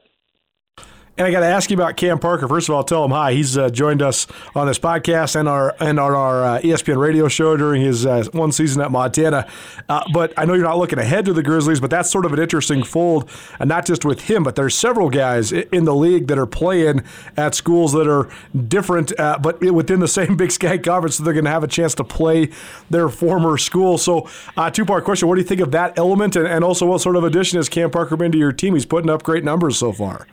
And 1.18 1.26
I 1.26 1.30
got 1.30 1.40
to 1.40 1.46
ask 1.46 1.70
you 1.70 1.76
about 1.76 1.98
Cam 1.98 2.18
Parker. 2.18 2.48
First 2.48 2.70
of 2.70 2.74
all, 2.74 2.82
tell 2.82 3.04
him 3.04 3.10
hi. 3.10 3.34
He's 3.34 3.58
uh, 3.58 3.68
joined 3.68 4.00
us 4.00 4.26
on 4.54 4.66
this 4.66 4.78
podcast 4.78 5.36
and 5.36 5.46
our 5.46 5.76
and 5.78 6.00
on 6.00 6.12
our 6.12 6.42
uh, 6.42 6.60
ESPN 6.60 6.96
radio 6.96 7.28
show 7.28 7.54
during 7.54 7.82
his 7.82 8.06
uh, 8.06 8.24
one 8.32 8.50
season 8.50 8.80
at 8.80 8.90
Montana. 8.90 9.46
Uh, 9.90 10.04
but 10.14 10.32
I 10.38 10.46
know 10.46 10.54
you're 10.54 10.64
not 10.64 10.78
looking 10.78 10.98
ahead 10.98 11.26
to 11.26 11.34
the 11.34 11.42
Grizzlies, 11.42 11.80
but 11.80 11.90
that's 11.90 12.10
sort 12.10 12.24
of 12.24 12.32
an 12.32 12.38
interesting 12.38 12.82
fold, 12.82 13.28
and 13.60 13.68
not 13.68 13.84
just 13.84 14.06
with 14.06 14.22
him, 14.22 14.42
but 14.42 14.56
there's 14.56 14.74
several 14.74 15.10
guys 15.10 15.52
in 15.52 15.84
the 15.84 15.94
league 15.94 16.28
that 16.28 16.38
are 16.38 16.46
playing 16.46 17.02
at 17.36 17.54
schools 17.54 17.92
that 17.92 18.08
are 18.08 18.30
different, 18.68 19.12
uh, 19.20 19.38
but 19.38 19.60
within 19.60 20.00
the 20.00 20.08
same 20.22 20.34
Big 20.38 20.50
Sky 20.50 20.78
Conference, 20.78 21.16
so 21.16 21.24
they're 21.24 21.34
going 21.34 21.44
to 21.44 21.50
have 21.50 21.64
a 21.64 21.68
chance 21.68 21.94
to 21.96 22.04
play 22.04 22.48
their 22.88 23.10
former 23.10 23.58
school. 23.58 23.98
So, 23.98 24.30
uh, 24.56 24.70
two 24.70 24.86
part 24.86 25.04
question: 25.04 25.28
What 25.28 25.34
do 25.34 25.42
you 25.42 25.46
think 25.46 25.60
of 25.60 25.72
that 25.72 25.98
element, 25.98 26.36
and, 26.36 26.46
and 26.46 26.64
also 26.64 26.86
what 26.86 27.02
sort 27.02 27.16
of 27.16 27.24
addition 27.24 27.58
has 27.58 27.68
Cam 27.68 27.90
Parker 27.90 28.16
been 28.16 28.32
to 28.32 28.38
your 28.38 28.52
team? 28.52 28.72
He's 28.72 28.86
putting 28.86 29.10
up 29.10 29.22
great 29.22 29.44
numbers 29.44 29.76
so 29.76 29.92
far. 29.92 30.26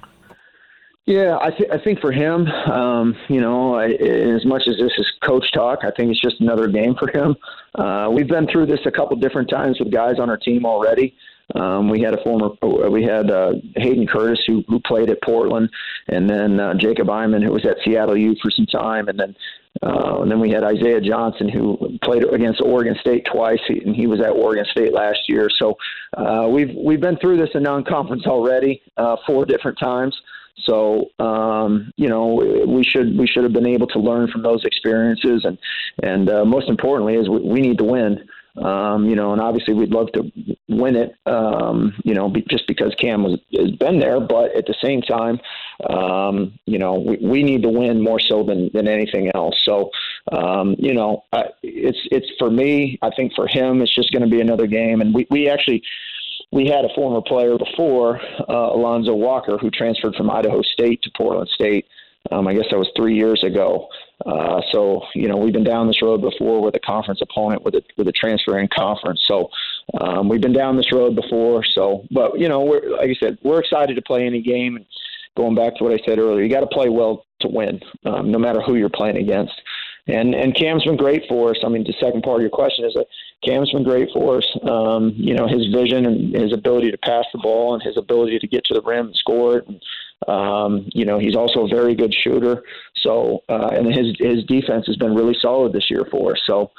Yeah, 1.09 1.39
I, 1.41 1.49
th- 1.49 1.71
I 1.71 1.79
think 1.79 2.01
for 2.01 2.11
him, 2.11 2.45
um, 2.45 3.15
you 3.29 3.41
know, 3.41 3.73
I, 3.73 3.87
as 3.87 4.45
much 4.45 4.67
as 4.67 4.75
this 4.77 4.91
is 4.99 5.11
coach 5.23 5.51
talk, 5.51 5.79
I 5.81 5.89
think 5.89 6.11
it's 6.11 6.21
just 6.21 6.39
another 6.39 6.67
game 6.67 6.93
for 6.93 7.09
him. 7.09 7.35
Uh, 7.73 8.09
we've 8.11 8.27
been 8.27 8.45
through 8.45 8.67
this 8.67 8.81
a 8.85 8.91
couple 8.91 9.17
different 9.17 9.49
times 9.49 9.79
with 9.79 9.91
guys 9.91 10.19
on 10.19 10.29
our 10.29 10.37
team 10.37 10.67
already. 10.67 11.15
Um, 11.55 11.89
we 11.89 11.99
had 11.99 12.13
a 12.13 12.23
former, 12.23 12.49
we 12.91 13.01
had 13.01 13.31
uh, 13.31 13.53
Hayden 13.77 14.05
Curtis 14.05 14.43
who 14.45 14.63
who 14.67 14.79
played 14.81 15.09
at 15.09 15.19
Portland, 15.23 15.71
and 16.09 16.29
then 16.29 16.59
uh, 16.59 16.75
Jacob 16.75 17.09
Iman 17.09 17.41
who 17.41 17.53
was 17.53 17.65
at 17.65 17.77
Seattle 17.83 18.15
U 18.15 18.35
for 18.39 18.51
some 18.51 18.67
time, 18.67 19.07
and 19.07 19.19
then 19.19 19.35
uh, 19.81 20.21
and 20.21 20.29
then 20.29 20.39
we 20.39 20.51
had 20.51 20.63
Isaiah 20.63 21.01
Johnson 21.01 21.49
who 21.49 21.97
played 22.03 22.23
against 22.31 22.61
Oregon 22.61 22.95
State 23.01 23.25
twice, 23.33 23.61
and 23.67 23.95
he 23.95 24.05
was 24.05 24.19
at 24.19 24.29
Oregon 24.29 24.65
State 24.69 24.93
last 24.93 25.27
year. 25.27 25.49
So 25.57 25.75
uh, 26.15 26.47
we've 26.47 26.75
we've 26.75 27.01
been 27.01 27.17
through 27.17 27.37
this 27.37 27.49
in 27.55 27.63
non-conference 27.63 28.27
already 28.27 28.83
uh, 28.97 29.15
four 29.25 29.43
different 29.45 29.79
times. 29.79 30.15
So 30.65 31.09
um, 31.19 31.91
you 31.97 32.09
know 32.09 32.65
we 32.67 32.83
should 32.83 33.17
we 33.17 33.27
should 33.27 33.43
have 33.43 33.53
been 33.53 33.67
able 33.67 33.87
to 33.87 33.99
learn 33.99 34.29
from 34.29 34.43
those 34.43 34.63
experiences, 34.65 35.45
and 35.45 35.57
and 36.03 36.29
uh, 36.29 36.45
most 36.45 36.69
importantly 36.69 37.15
is 37.15 37.29
we, 37.29 37.39
we 37.39 37.61
need 37.61 37.77
to 37.79 37.83
win. 37.83 38.27
Um, 38.57 39.07
you 39.07 39.15
know, 39.15 39.31
and 39.31 39.39
obviously 39.39 39.73
we'd 39.73 39.91
love 39.91 40.11
to 40.13 40.31
win 40.67 40.95
it. 40.95 41.15
Um, 41.25 41.93
you 42.03 42.13
know, 42.13 42.29
be, 42.29 42.41
just 42.49 42.67
because 42.67 42.93
Cam 42.95 43.23
was, 43.23 43.39
has 43.55 43.71
been 43.71 43.99
there, 43.99 44.19
but 44.19 44.53
at 44.55 44.65
the 44.65 44.75
same 44.83 45.01
time, 45.01 45.39
um, 45.89 46.59
you 46.65 46.77
know, 46.77 46.95
we, 46.95 47.17
we 47.21 47.43
need 47.43 47.63
to 47.63 47.69
win 47.69 48.01
more 48.01 48.19
so 48.19 48.43
than 48.43 48.69
than 48.73 48.87
anything 48.87 49.31
else. 49.33 49.55
So, 49.63 49.91
um, 50.31 50.75
you 50.77 50.93
know, 50.93 51.23
I, 51.31 51.45
it's 51.63 51.99
it's 52.11 52.27
for 52.37 52.49
me. 52.49 52.99
I 53.01 53.11
think 53.15 53.33
for 53.33 53.47
him, 53.47 53.81
it's 53.81 53.95
just 53.95 54.11
going 54.11 54.23
to 54.23 54.29
be 54.29 54.41
another 54.41 54.67
game, 54.67 54.99
and 54.99 55.13
we 55.13 55.25
we 55.29 55.47
actually 55.47 55.81
we 56.51 56.67
had 56.67 56.85
a 56.85 56.93
former 56.95 57.21
player 57.21 57.57
before, 57.57 58.19
uh, 58.49 58.71
Alonzo 58.73 59.13
Walker, 59.13 59.57
who 59.57 59.69
transferred 59.69 60.15
from 60.15 60.29
Idaho 60.29 60.61
State 60.61 61.01
to 61.03 61.11
Portland 61.15 61.49
State. 61.49 61.85
Um, 62.31 62.47
I 62.47 62.53
guess 62.53 62.65
that 62.69 62.77
was 62.77 62.89
three 62.95 63.15
years 63.15 63.43
ago. 63.43 63.87
Uh, 64.25 64.61
so 64.71 65.01
you 65.15 65.27
know 65.27 65.37
we've 65.37 65.53
been 65.53 65.63
down 65.63 65.87
this 65.87 66.01
road 66.01 66.21
before 66.21 66.61
with 66.61 66.75
a 66.75 66.79
conference 66.79 67.21
opponent 67.21 67.63
with 67.63 67.75
a 67.75 67.81
with 67.97 68.07
a 68.07 68.11
transferring 68.11 68.67
conference. 68.75 69.23
So 69.25 69.49
um, 70.01 70.27
we've 70.27 70.41
been 70.41 70.53
down 70.53 70.75
this 70.75 70.91
road 70.91 71.15
before. 71.15 71.63
So, 71.63 72.05
but 72.11 72.37
you 72.37 72.49
know, 72.49 72.61
we're 72.61 72.97
like 72.97 73.09
I 73.09 73.15
said, 73.19 73.37
we're 73.43 73.59
excited 73.59 73.95
to 73.95 74.01
play 74.01 74.25
any 74.25 74.41
game. 74.41 74.75
And 74.75 74.85
going 75.37 75.55
back 75.55 75.77
to 75.77 75.83
what 75.83 75.93
I 75.93 75.99
said 76.05 76.19
earlier, 76.19 76.43
you 76.43 76.49
got 76.49 76.59
to 76.61 76.67
play 76.67 76.89
well 76.89 77.25
to 77.41 77.47
win, 77.47 77.79
um, 78.05 78.31
no 78.31 78.37
matter 78.37 78.59
who 78.61 78.75
you're 78.75 78.89
playing 78.89 79.17
against. 79.17 79.53
And 80.09 80.33
and 80.33 80.55
Cam's 80.55 80.83
been 80.83 80.97
great 80.97 81.23
for 81.27 81.51
us. 81.51 81.57
I 81.63 81.69
mean, 81.69 81.83
the 81.83 81.93
second 81.99 82.23
part 82.23 82.37
of 82.37 82.41
your 82.41 82.49
question 82.49 82.85
is 82.85 82.93
that 82.93 83.07
Cam's 83.43 83.71
been 83.71 83.83
great 83.83 84.09
for 84.13 84.37
us. 84.37 84.57
Um, 84.63 85.13
you 85.15 85.33
know, 85.33 85.47
his 85.47 85.67
vision 85.73 86.05
and 86.05 86.35
his 86.35 86.53
ability 86.53 86.91
to 86.91 86.97
pass 86.97 87.25
the 87.31 87.39
ball 87.39 87.73
and 87.73 87.83
his 87.83 87.97
ability 87.97 88.39
to 88.39 88.47
get 88.47 88.65
to 88.65 88.73
the 88.73 88.81
rim 88.81 89.07
and 89.07 89.15
score 89.15 89.57
it. 89.57 89.67
And, 89.67 89.81
um, 90.27 90.89
you 90.93 91.05
know, 91.05 91.19
he's 91.19 91.35
also 91.35 91.65
a 91.65 91.67
very 91.67 91.95
good 91.95 92.13
shooter. 92.13 92.63
So, 92.97 93.43
uh, 93.49 93.69
and 93.71 93.87
his 93.87 94.15
his 94.19 94.43
defense 94.45 94.87
has 94.87 94.97
been 94.97 95.15
really 95.15 95.37
solid 95.39 95.73
this 95.73 95.89
year 95.89 96.05
for 96.11 96.31
us. 96.33 96.41
So, 96.45 96.71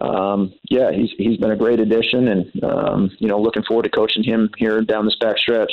um, 0.00 0.52
yeah, 0.70 0.90
he's 0.90 1.10
he's 1.18 1.36
been 1.36 1.52
a 1.52 1.56
great 1.56 1.80
addition, 1.80 2.28
and 2.28 2.64
um, 2.64 3.10
you 3.18 3.28
know, 3.28 3.40
looking 3.40 3.62
forward 3.64 3.84
to 3.84 3.90
coaching 3.90 4.24
him 4.24 4.50
here 4.56 4.80
down 4.80 5.04
this 5.04 5.16
back 5.20 5.38
stretch. 5.38 5.72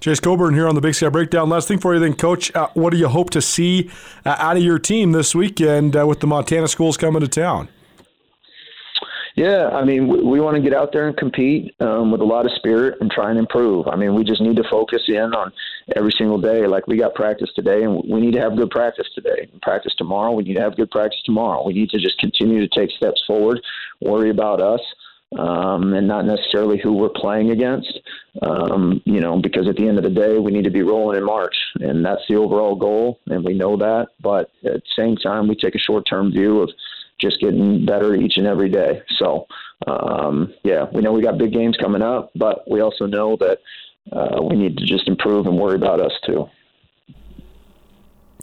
Jase 0.00 0.20
Coburn 0.20 0.54
here 0.54 0.66
on 0.66 0.74
the 0.74 0.80
Big 0.80 0.94
Sky 0.94 1.08
Breakdown. 1.08 1.48
Last 1.50 1.68
thing 1.68 1.78
for 1.78 1.92
you, 1.94 2.00
then, 2.00 2.14
Coach. 2.14 2.54
Uh, 2.54 2.68
what 2.74 2.90
do 2.90 2.96
you 2.96 3.08
hope 3.08 3.30
to 3.30 3.42
see 3.42 3.90
uh, 4.24 4.36
out 4.38 4.56
of 4.56 4.62
your 4.62 4.78
team 4.78 5.12
this 5.12 5.34
weekend 5.34 5.94
uh, 5.94 6.06
with 6.06 6.20
the 6.20 6.26
Montana 6.26 6.68
schools 6.68 6.96
coming 6.96 7.20
to 7.20 7.28
town? 7.28 7.68
Yeah, 9.36 9.68
I 9.68 9.84
mean, 9.84 10.08
we, 10.08 10.22
we 10.22 10.40
want 10.40 10.56
to 10.56 10.62
get 10.62 10.74
out 10.74 10.92
there 10.92 11.06
and 11.06 11.16
compete 11.16 11.74
um, 11.80 12.10
with 12.10 12.20
a 12.20 12.24
lot 12.24 12.46
of 12.46 12.52
spirit 12.56 12.98
and 13.00 13.10
try 13.10 13.30
and 13.30 13.38
improve. 13.38 13.86
I 13.86 13.96
mean, 13.96 14.14
we 14.14 14.24
just 14.24 14.40
need 14.40 14.56
to 14.56 14.64
focus 14.68 15.02
in 15.08 15.34
on 15.34 15.52
every 15.94 16.12
single 16.16 16.38
day. 16.40 16.66
Like 16.66 16.86
we 16.86 16.96
got 16.96 17.14
practice 17.14 17.50
today, 17.54 17.84
and 17.84 18.02
we 18.08 18.20
need 18.20 18.32
to 18.32 18.40
have 18.40 18.56
good 18.56 18.70
practice 18.70 19.06
today. 19.14 19.48
Practice 19.62 19.94
tomorrow, 19.96 20.32
we 20.32 20.42
need 20.42 20.54
to 20.54 20.62
have 20.62 20.76
good 20.76 20.90
practice 20.90 21.20
tomorrow. 21.24 21.64
We 21.64 21.74
need 21.74 21.90
to 21.90 21.98
just 21.98 22.18
continue 22.18 22.66
to 22.66 22.68
take 22.68 22.90
steps 22.90 23.22
forward, 23.26 23.60
worry 24.00 24.30
about 24.30 24.60
us, 24.60 24.80
um, 25.38 25.94
and 25.94 26.08
not 26.08 26.24
necessarily 26.24 26.78
who 26.78 26.92
we're 26.92 27.08
playing 27.08 27.50
against. 27.50 28.00
Um, 28.42 29.00
you 29.04 29.20
know, 29.20 29.40
because 29.40 29.68
at 29.68 29.76
the 29.76 29.88
end 29.88 29.98
of 29.98 30.04
the 30.04 30.10
day, 30.10 30.38
we 30.38 30.52
need 30.52 30.64
to 30.64 30.70
be 30.70 30.82
rolling 30.82 31.18
in 31.18 31.24
March, 31.24 31.54
and 31.80 32.04
that's 32.04 32.22
the 32.28 32.36
overall 32.36 32.76
goal, 32.76 33.20
and 33.26 33.44
we 33.44 33.54
know 33.54 33.76
that. 33.76 34.08
But 34.20 34.50
at 34.64 34.74
the 34.74 34.82
same 34.96 35.16
time, 35.16 35.48
we 35.48 35.54
take 35.54 35.74
a 35.74 35.78
short-term 35.78 36.32
view 36.32 36.60
of 36.60 36.70
just 37.20 37.40
getting 37.40 37.84
better 37.84 38.14
each 38.14 38.38
and 38.38 38.46
every 38.46 38.68
day. 38.68 39.02
So, 39.18 39.46
um, 39.86 40.54
yeah, 40.64 40.86
we 40.92 41.02
know 41.02 41.12
we 41.12 41.22
got 41.22 41.38
big 41.38 41.52
games 41.52 41.76
coming 41.76 42.02
up, 42.02 42.30
but 42.34 42.68
we 42.70 42.80
also 42.80 43.06
know 43.06 43.36
that 43.36 43.58
uh, 44.12 44.42
we 44.42 44.56
need 44.56 44.76
to 44.78 44.86
just 44.86 45.06
improve 45.06 45.46
and 45.46 45.58
worry 45.58 45.76
about 45.76 46.00
us 46.00 46.12
too. 46.24 46.48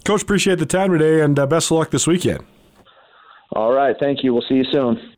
Coach, 0.04 0.22
appreciate 0.22 0.58
the 0.58 0.66
time 0.66 0.92
today, 0.92 1.20
and 1.20 1.38
uh, 1.38 1.46
best 1.46 1.70
of 1.70 1.78
luck 1.78 1.90
this 1.90 2.06
weekend. 2.06 2.44
All 3.52 3.72
right, 3.72 3.96
thank 3.98 4.22
you. 4.22 4.32
We'll 4.32 4.44
see 4.48 4.54
you 4.54 4.64
soon. 4.70 5.17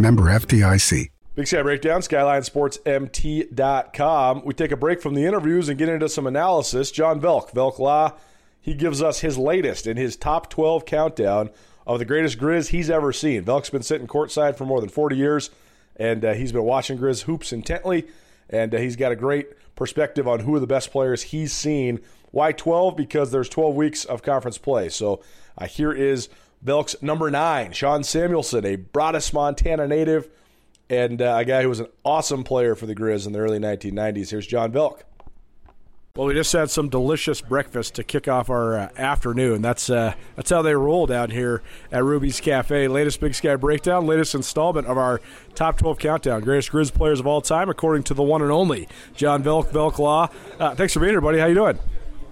Member 0.00 0.24
FDIC. 0.24 1.10
Big 1.36 1.46
Sky 1.46 1.62
Breakdown, 1.62 2.00
SkylineSportsMT.com. 2.00 4.42
We 4.44 4.54
take 4.54 4.72
a 4.72 4.76
break 4.76 5.00
from 5.00 5.14
the 5.14 5.24
interviews 5.24 5.68
and 5.68 5.78
get 5.78 5.88
into 5.88 6.08
some 6.08 6.26
analysis. 6.26 6.90
John 6.90 7.20
Belk, 7.20 7.52
Belk 7.52 7.78
Law, 7.78 8.14
he 8.60 8.74
gives 8.74 9.02
us 9.02 9.20
his 9.20 9.38
latest 9.38 9.86
in 9.86 9.96
his 9.96 10.16
top 10.16 10.50
12 10.50 10.84
countdown 10.84 11.50
of 11.86 11.98
the 11.98 12.04
greatest 12.04 12.38
Grizz 12.38 12.68
he's 12.68 12.90
ever 12.90 13.12
seen. 13.12 13.44
Belk's 13.44 13.70
been 13.70 13.82
sitting 13.82 14.06
courtside 14.06 14.56
for 14.56 14.64
more 14.64 14.80
than 14.80 14.88
40 14.88 15.16
years, 15.16 15.50
and 15.96 16.24
uh, 16.24 16.34
he's 16.34 16.52
been 16.52 16.64
watching 16.64 16.98
Grizz 16.98 17.22
hoops 17.22 17.52
intently, 17.52 18.06
and 18.48 18.74
uh, 18.74 18.78
he's 18.78 18.96
got 18.96 19.12
a 19.12 19.16
great 19.16 19.48
perspective 19.76 20.26
on 20.26 20.40
who 20.40 20.54
are 20.54 20.60
the 20.60 20.66
best 20.66 20.90
players 20.90 21.22
he's 21.22 21.52
seen. 21.52 22.00
Why 22.32 22.52
12? 22.52 22.96
Because 22.96 23.30
there's 23.30 23.48
12 23.48 23.74
weeks 23.74 24.04
of 24.04 24.22
conference 24.22 24.58
play. 24.58 24.88
So 24.88 25.22
uh, 25.56 25.66
here 25.66 25.92
is 25.92 26.28
Belk's 26.62 27.00
number 27.02 27.30
nine, 27.30 27.72
Sean 27.72 28.04
Samuelson, 28.04 28.64
a 28.66 28.76
Broadus, 28.76 29.32
Montana 29.32 29.86
native 29.86 30.28
and 30.90 31.22
uh, 31.22 31.36
a 31.38 31.44
guy 31.44 31.62
who 31.62 31.68
was 31.68 31.80
an 31.80 31.86
awesome 32.04 32.42
player 32.42 32.74
for 32.74 32.86
the 32.86 32.94
Grizz 32.94 33.26
in 33.26 33.32
the 33.32 33.38
early 33.38 33.58
1990s. 33.58 34.30
Here's 34.30 34.46
John 34.46 34.72
Belk. 34.72 35.04
Well, 36.16 36.26
we 36.26 36.34
just 36.34 36.52
had 36.52 36.68
some 36.70 36.88
delicious 36.88 37.40
breakfast 37.40 37.94
to 37.94 38.02
kick 38.02 38.26
off 38.26 38.50
our 38.50 38.76
uh, 38.76 38.88
afternoon. 38.96 39.62
That's 39.62 39.88
uh, 39.88 40.14
that's 40.34 40.50
how 40.50 40.60
they 40.60 40.74
roll 40.74 41.06
down 41.06 41.30
here 41.30 41.62
at 41.92 42.02
Ruby's 42.02 42.40
Cafe. 42.40 42.88
Latest 42.88 43.20
Big 43.20 43.32
Sky 43.36 43.54
breakdown, 43.54 44.06
latest 44.06 44.34
installment 44.34 44.88
of 44.88 44.98
our 44.98 45.20
top 45.54 45.78
12 45.78 46.00
countdown, 46.00 46.40
greatest 46.42 46.72
Grizz 46.72 46.92
players 46.92 47.20
of 47.20 47.28
all 47.28 47.40
time, 47.40 47.70
according 47.70 48.02
to 48.02 48.14
the 48.14 48.24
one 48.24 48.42
and 48.42 48.50
only 48.50 48.88
John 49.14 49.42
Belk 49.42 49.72
Belk 49.72 50.00
Law. 50.00 50.28
Uh, 50.58 50.74
thanks 50.74 50.92
for 50.92 51.00
being 51.00 51.12
here, 51.12 51.20
buddy. 51.20 51.38
How 51.38 51.46
you 51.46 51.54
doing? 51.54 51.78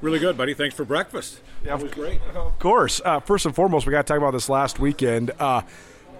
Really 0.02 0.18
good, 0.18 0.36
buddy. 0.36 0.54
Thanks 0.54 0.74
for 0.74 0.84
breakfast. 0.84 1.40
Yeah, 1.64 1.76
it 1.76 1.82
was 1.82 1.92
great. 1.92 2.20
Of 2.34 2.58
course. 2.58 3.00
Uh, 3.04 3.20
first 3.20 3.46
and 3.46 3.54
foremost, 3.54 3.86
we 3.86 3.90
got 3.90 4.06
to 4.06 4.12
talk 4.12 4.18
about 4.18 4.32
this 4.32 4.48
last 4.48 4.78
weekend. 4.78 5.32
Uh, 5.38 5.62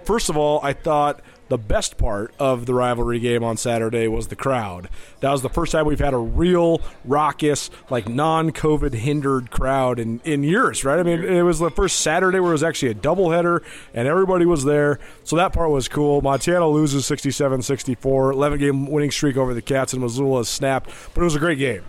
first 0.03 0.29
of 0.29 0.37
all, 0.37 0.59
I 0.63 0.73
thought 0.73 1.21
the 1.49 1.57
best 1.57 1.97
part 1.97 2.31
of 2.37 2.67
the 2.67 2.73
rivalry 2.75 3.19
game 3.19 3.43
on 3.43 3.57
Saturday 3.57 4.07
was 4.07 4.27
the 4.27 4.35
crowd. 4.35 4.87
That 5.21 5.31
was 5.31 5.41
the 5.41 5.49
first 5.49 5.71
time 5.71 5.87
we've 5.87 5.99
had 5.99 6.13
a 6.13 6.17
real 6.17 6.79
raucous, 7.03 7.71
like 7.89 8.07
non-COVID 8.07 8.93
hindered 8.93 9.49
crowd 9.49 9.97
in, 9.97 10.21
in 10.23 10.43
years, 10.43 10.85
right? 10.85 10.99
I 10.99 11.03
mean, 11.03 11.23
it 11.23 11.41
was 11.41 11.57
the 11.57 11.71
first 11.71 12.01
Saturday 12.01 12.39
where 12.39 12.51
it 12.51 12.53
was 12.53 12.63
actually 12.63 12.91
a 12.91 12.95
doubleheader 12.95 13.63
and 13.95 14.07
everybody 14.07 14.45
was 14.45 14.63
there. 14.63 14.99
So 15.23 15.35
that 15.37 15.51
part 15.51 15.71
was 15.71 15.87
cool. 15.87 16.21
Montana 16.21 16.67
loses 16.67 17.03
67-64, 17.09 18.33
11 18.33 18.59
game 18.59 18.91
winning 18.91 19.11
streak 19.11 19.35
over 19.35 19.53
the 19.55 19.61
Cats 19.61 19.93
and 19.93 20.03
Missoula 20.03 20.45
snapped, 20.45 20.91
but 21.15 21.21
it 21.21 21.23
was 21.23 21.35
a 21.35 21.39
great 21.39 21.57
game. 21.57 21.83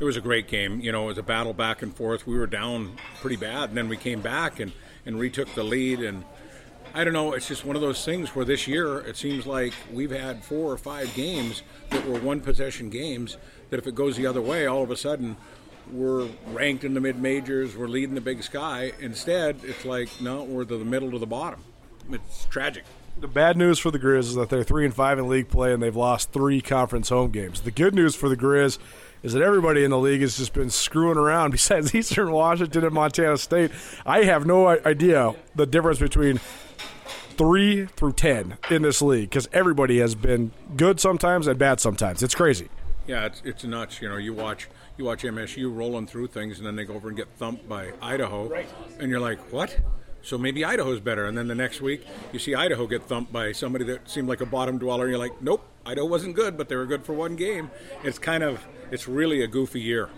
It 0.00 0.04
was 0.04 0.16
a 0.16 0.20
great 0.20 0.48
game. 0.48 0.80
You 0.80 0.92
know, 0.92 1.04
it 1.04 1.08
was 1.08 1.18
a 1.18 1.22
battle 1.22 1.52
back 1.52 1.82
and 1.82 1.94
forth. 1.94 2.26
We 2.26 2.36
were 2.36 2.46
down 2.46 2.96
pretty 3.20 3.36
bad, 3.36 3.68
and 3.70 3.78
then 3.78 3.88
we 3.88 3.96
came 3.96 4.20
back 4.20 4.60
and, 4.60 4.72
and 5.06 5.18
retook 5.18 5.54
the 5.54 5.64
lead 5.64 6.00
and– 6.00 6.24
I 6.96 7.02
don't 7.02 7.12
know. 7.12 7.32
It's 7.32 7.48
just 7.48 7.64
one 7.64 7.74
of 7.74 7.82
those 7.82 8.04
things 8.04 8.36
where 8.36 8.44
this 8.44 8.68
year 8.68 9.00
it 9.00 9.16
seems 9.16 9.46
like 9.46 9.72
we've 9.92 10.12
had 10.12 10.44
four 10.44 10.70
or 10.70 10.76
five 10.76 11.12
games 11.14 11.64
that 11.90 12.06
were 12.06 12.20
one 12.20 12.40
possession 12.40 12.88
games. 12.88 13.36
That 13.70 13.80
if 13.80 13.88
it 13.88 13.96
goes 13.96 14.16
the 14.16 14.28
other 14.28 14.40
way, 14.40 14.66
all 14.66 14.84
of 14.84 14.92
a 14.92 14.96
sudden 14.96 15.36
we're 15.90 16.28
ranked 16.52 16.84
in 16.84 16.94
the 16.94 17.00
mid 17.00 17.20
majors, 17.20 17.76
we're 17.76 17.88
leading 17.88 18.14
the 18.14 18.20
Big 18.20 18.44
Sky. 18.44 18.92
Instead, 19.00 19.58
it's 19.64 19.84
like 19.84 20.08
no, 20.20 20.44
we're 20.44 20.64
the 20.64 20.78
middle 20.78 21.10
to 21.10 21.18
the 21.18 21.26
bottom. 21.26 21.64
It's 22.12 22.44
tragic. 22.44 22.84
The 23.18 23.26
bad 23.26 23.56
news 23.56 23.80
for 23.80 23.90
the 23.90 23.98
Grizz 23.98 24.18
is 24.20 24.34
that 24.36 24.48
they're 24.48 24.62
three 24.62 24.84
and 24.84 24.94
five 24.94 25.18
in 25.18 25.28
league 25.28 25.48
play, 25.48 25.72
and 25.72 25.82
they've 25.82 25.96
lost 25.96 26.32
three 26.32 26.60
conference 26.60 27.08
home 27.08 27.32
games. 27.32 27.62
The 27.62 27.72
good 27.72 27.94
news 27.96 28.14
for 28.14 28.28
the 28.28 28.36
Grizz 28.36 28.78
is 29.24 29.32
that 29.32 29.42
everybody 29.42 29.82
in 29.82 29.90
the 29.90 29.98
league 29.98 30.20
has 30.20 30.36
just 30.36 30.52
been 30.52 30.70
screwing 30.70 31.16
around 31.16 31.50
besides 31.52 31.92
Eastern 31.94 32.30
Washington 32.30 32.84
and 32.84 32.94
Montana 32.94 33.36
State. 33.38 33.72
I 34.06 34.24
have 34.24 34.46
no 34.46 34.68
idea 34.68 35.34
the 35.56 35.66
difference 35.66 35.98
between 35.98 36.38
three 37.36 37.86
through 37.86 38.12
ten 38.12 38.58
in 38.70 38.82
this 38.82 39.02
league 39.02 39.30
because 39.30 39.48
everybody 39.52 39.98
has 39.98 40.14
been 40.14 40.52
good 40.76 41.00
sometimes 41.00 41.48
and 41.48 41.58
bad 41.58 41.80
sometimes. 41.80 42.22
It's 42.22 42.34
crazy. 42.34 42.68
Yeah, 43.06 43.26
it's, 43.26 43.42
it's 43.44 43.64
nuts. 43.64 44.00
You 44.00 44.08
know, 44.08 44.16
you 44.16 44.32
watch 44.32 44.68
you 44.96 45.04
watch 45.04 45.22
MSU 45.22 45.74
rolling 45.74 46.06
through 46.06 46.28
things, 46.28 46.58
and 46.58 46.66
then 46.66 46.76
they 46.76 46.84
go 46.84 46.94
over 46.94 47.08
and 47.08 47.16
get 47.16 47.28
thumped 47.36 47.68
by 47.68 47.92
Idaho, 48.00 48.48
right. 48.48 48.68
and 49.00 49.10
you're 49.10 49.20
like, 49.20 49.40
what? 49.52 49.76
So 50.22 50.38
maybe 50.38 50.64
Idaho's 50.64 51.00
better. 51.00 51.26
And 51.26 51.36
then 51.36 51.48
the 51.48 51.54
next 51.54 51.82
week, 51.82 52.06
you 52.32 52.38
see 52.38 52.54
Idaho 52.54 52.86
get 52.86 53.02
thumped 53.02 53.30
by 53.30 53.52
somebody 53.52 53.84
that 53.86 54.08
seemed 54.08 54.28
like 54.28 54.40
a 54.40 54.46
bottom 54.46 54.78
dweller, 54.78 55.04
and 55.04 55.10
you're 55.10 55.18
like, 55.18 55.42
nope, 55.42 55.66
Idaho 55.84 56.06
wasn't 56.06 56.34
good, 56.34 56.56
but 56.56 56.68
they 56.68 56.76
were 56.76 56.86
good 56.86 57.04
for 57.04 57.12
one 57.12 57.36
game. 57.36 57.70
It's 58.02 58.18
kind 58.18 58.42
of, 58.42 58.64
it's 58.94 59.08
really 59.08 59.42
a 59.42 59.48
goofy 59.48 59.80
year. 59.80 60.08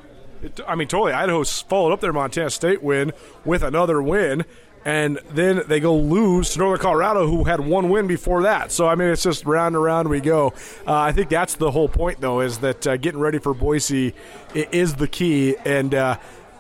It, 0.43 0.61
I 0.69 0.75
mean, 0.75 0.87
totally. 0.87 1.13
Idaho 1.13 1.43
followed 1.45 1.93
up 1.93 2.01
their 2.01 2.13
Montana 2.13 2.51
State 2.51 2.83
win 2.83 3.13
with 3.43 3.63
another 3.63 4.03
win, 4.03 4.45
and 4.85 5.19
then 5.31 5.63
they 5.67 5.81
go 5.81 5.97
lose 5.97 6.53
to 6.53 6.59
Northern 6.59 6.83
Colorado, 6.83 7.27
who 7.27 7.45
had 7.45 7.61
one 7.61 7.89
win 7.89 8.07
before 8.07 8.43
that. 8.43 8.71
So 8.71 8.87
I 8.87 8.95
mean, 8.95 9.09
it's 9.09 9.23
just 9.23 9.47
round 9.47 9.75
and 9.75 9.83
round 9.83 10.11
we 10.11 10.21
go. 10.21 10.53
Uh, 10.87 10.93
I 10.95 11.13
think 11.13 11.31
that's 11.31 11.57
the 11.57 11.71
whole 11.71 11.89
point, 11.89 12.21
though, 12.21 12.43
is 12.43 12.59
that 12.59 12.87
uh, 12.87 12.99
getting 12.99 13.19
ready 13.19 13.39
for 13.39 13.55
Boise 13.55 14.15
is 14.55 14.97
the 14.97 15.09
key. 15.09 15.57
And 15.65 15.95
uh, 15.95 16.19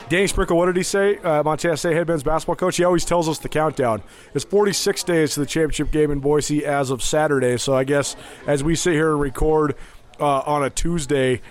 Danny 0.08 0.26
Sprinkle, 0.26 0.56
what 0.56 0.66
did 0.66 0.76
he 0.76 0.84
say? 0.84 1.18
Uh, 1.18 1.42
Montana 1.42 1.76
State 1.76 1.96
head 1.96 2.08
men's 2.08 2.22
basketball 2.22 2.56
coach. 2.56 2.78
He 2.78 2.84
always 2.84 3.04
tells 3.04 3.28
us 3.28 3.40
the 3.40 3.50
countdown. 3.50 4.02
It's 4.32 4.44
46 4.46 5.02
days 5.02 5.34
to 5.34 5.40
the 5.40 5.46
championship 5.46 5.90
game 5.90 6.10
in 6.10 6.20
Boise 6.20 6.64
as 6.64 6.88
of 6.88 7.02
Saturday. 7.02 7.58
So 7.58 7.74
I 7.74 7.84
guess 7.84 8.16
as 8.46 8.64
we 8.64 8.74
sit 8.74 8.94
here 8.94 9.12
and 9.12 9.20
record 9.20 9.76
uh, 10.18 10.38
on 10.40 10.64
a 10.64 10.70
Tuesday 10.70 11.42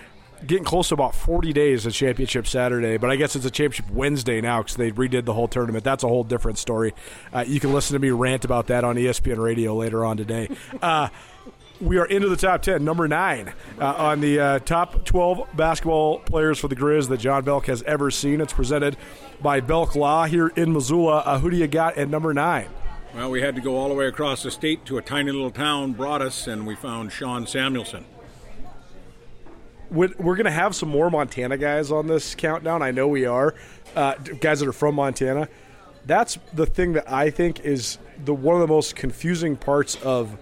getting 0.46 0.64
close 0.64 0.88
to 0.88 0.94
about 0.94 1.14
40 1.14 1.52
days 1.52 1.84
to 1.84 1.90
championship 1.90 2.46
Saturday, 2.46 2.96
but 2.96 3.10
I 3.10 3.16
guess 3.16 3.36
it's 3.36 3.44
a 3.44 3.50
championship 3.50 3.90
Wednesday 3.90 4.40
now 4.40 4.62
because 4.62 4.76
they 4.76 4.90
redid 4.90 5.24
the 5.24 5.32
whole 5.32 5.48
tournament. 5.48 5.84
That's 5.84 6.04
a 6.04 6.08
whole 6.08 6.24
different 6.24 6.58
story. 6.58 6.94
Uh, 7.32 7.44
you 7.46 7.60
can 7.60 7.72
listen 7.72 7.94
to 7.94 7.98
me 7.98 8.10
rant 8.10 8.44
about 8.44 8.66
that 8.68 8.84
on 8.84 8.96
ESPN 8.96 9.38
Radio 9.38 9.74
later 9.74 10.04
on 10.04 10.16
today. 10.16 10.48
Uh, 10.82 11.08
we 11.80 11.98
are 11.98 12.06
into 12.06 12.28
the 12.28 12.36
top 12.36 12.62
10, 12.62 12.84
number 12.84 13.08
nine 13.08 13.52
uh, 13.80 13.94
on 13.94 14.20
the 14.20 14.38
uh, 14.38 14.58
top 14.60 15.04
12 15.04 15.48
basketball 15.54 16.20
players 16.20 16.58
for 16.58 16.68
the 16.68 16.76
Grizz 16.76 17.08
that 17.08 17.18
John 17.18 17.44
Belk 17.44 17.66
has 17.66 17.82
ever 17.82 18.10
seen. 18.10 18.40
It's 18.40 18.52
presented 18.52 18.96
by 19.42 19.60
Belk 19.60 19.94
Law 19.94 20.24
here 20.24 20.48
in 20.48 20.72
Missoula. 20.72 21.18
Uh, 21.18 21.38
who 21.38 21.50
do 21.50 21.56
you 21.56 21.66
got 21.66 21.96
at 21.96 22.08
number 22.08 22.32
nine? 22.32 22.68
Well, 23.14 23.30
we 23.30 23.40
had 23.40 23.54
to 23.56 23.60
go 23.60 23.76
all 23.76 23.88
the 23.88 23.94
way 23.94 24.06
across 24.06 24.42
the 24.42 24.50
state 24.50 24.84
to 24.86 24.98
a 24.98 25.02
tiny 25.02 25.32
little 25.32 25.50
town, 25.50 25.92
Broadus, 25.92 26.46
and 26.46 26.66
we 26.66 26.76
found 26.76 27.12
Sean 27.12 27.46
Samuelson 27.46 28.04
we're 29.90 30.08
going 30.36 30.44
to 30.44 30.50
have 30.50 30.74
some 30.74 30.88
more 30.88 31.10
Montana 31.10 31.56
guys 31.56 31.90
on 31.90 32.06
this 32.06 32.34
countdown. 32.34 32.82
I 32.82 32.90
know 32.90 33.08
we 33.08 33.24
are, 33.24 33.54
uh, 33.94 34.14
guys 34.40 34.60
that 34.60 34.68
are 34.68 34.72
from 34.72 34.94
Montana. 34.94 35.48
That's 36.04 36.38
the 36.52 36.66
thing 36.66 36.92
that 36.94 37.10
I 37.10 37.30
think 37.30 37.60
is 37.60 37.98
the 38.24 38.34
one 38.34 38.54
of 38.54 38.60
the 38.60 38.72
most 38.72 38.96
confusing 38.96 39.56
parts 39.56 39.96
of 40.02 40.36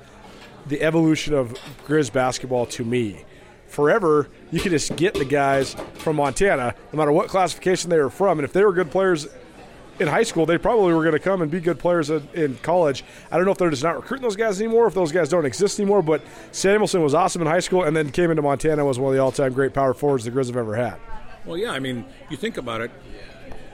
the 0.66 0.82
evolution 0.82 1.34
of 1.34 1.58
Grizz 1.86 2.12
basketball 2.12 2.66
to 2.66 2.84
me. 2.84 3.24
Forever, 3.66 4.28
you 4.50 4.60
could 4.60 4.72
just 4.72 4.94
get 4.96 5.14
the 5.14 5.24
guys 5.24 5.74
from 5.94 6.16
Montana, 6.16 6.74
no 6.92 6.96
matter 6.96 7.12
what 7.12 7.28
classification 7.28 7.90
they 7.90 7.98
were 7.98 8.10
from, 8.10 8.38
and 8.38 8.44
if 8.44 8.52
they 8.52 8.64
were 8.64 8.72
good 8.72 8.90
players 8.90 9.26
in 9.98 10.08
high 10.08 10.22
school, 10.22 10.46
they 10.46 10.58
probably 10.58 10.92
were 10.92 11.02
going 11.02 11.12
to 11.12 11.18
come 11.18 11.42
and 11.42 11.50
be 11.50 11.60
good 11.60 11.78
players 11.78 12.10
in, 12.10 12.26
in, 12.34 12.56
college. 12.56 13.04
I 13.30 13.36
don't 13.36 13.46
know 13.46 13.52
if 13.52 13.58
they're 13.58 13.70
just 13.70 13.82
not 13.82 13.96
recruiting 13.96 14.22
those 14.22 14.36
guys 14.36 14.60
anymore, 14.60 14.86
if 14.86 14.94
those 14.94 15.12
guys 15.12 15.28
don't 15.28 15.44
exist 15.44 15.78
anymore. 15.78 16.02
But 16.02 16.22
Samuelson 16.52 17.02
was 17.02 17.14
awesome 17.14 17.42
in 17.42 17.48
high 17.48 17.60
school, 17.60 17.84
and 17.84 17.96
then 17.96 18.10
came 18.10 18.30
into 18.30 18.42
Montana 18.42 18.84
was 18.84 18.98
one 18.98 19.12
of 19.12 19.16
the 19.16 19.22
all-time 19.22 19.52
great 19.52 19.72
power 19.72 19.94
forwards 19.94 20.24
the 20.24 20.30
Grizz 20.30 20.46
have 20.46 20.56
ever 20.56 20.74
had. 20.74 20.96
Well, 21.44 21.56
yeah, 21.56 21.70
I 21.70 21.78
mean, 21.78 22.04
you 22.30 22.36
think 22.36 22.56
about 22.56 22.80
it. 22.80 22.90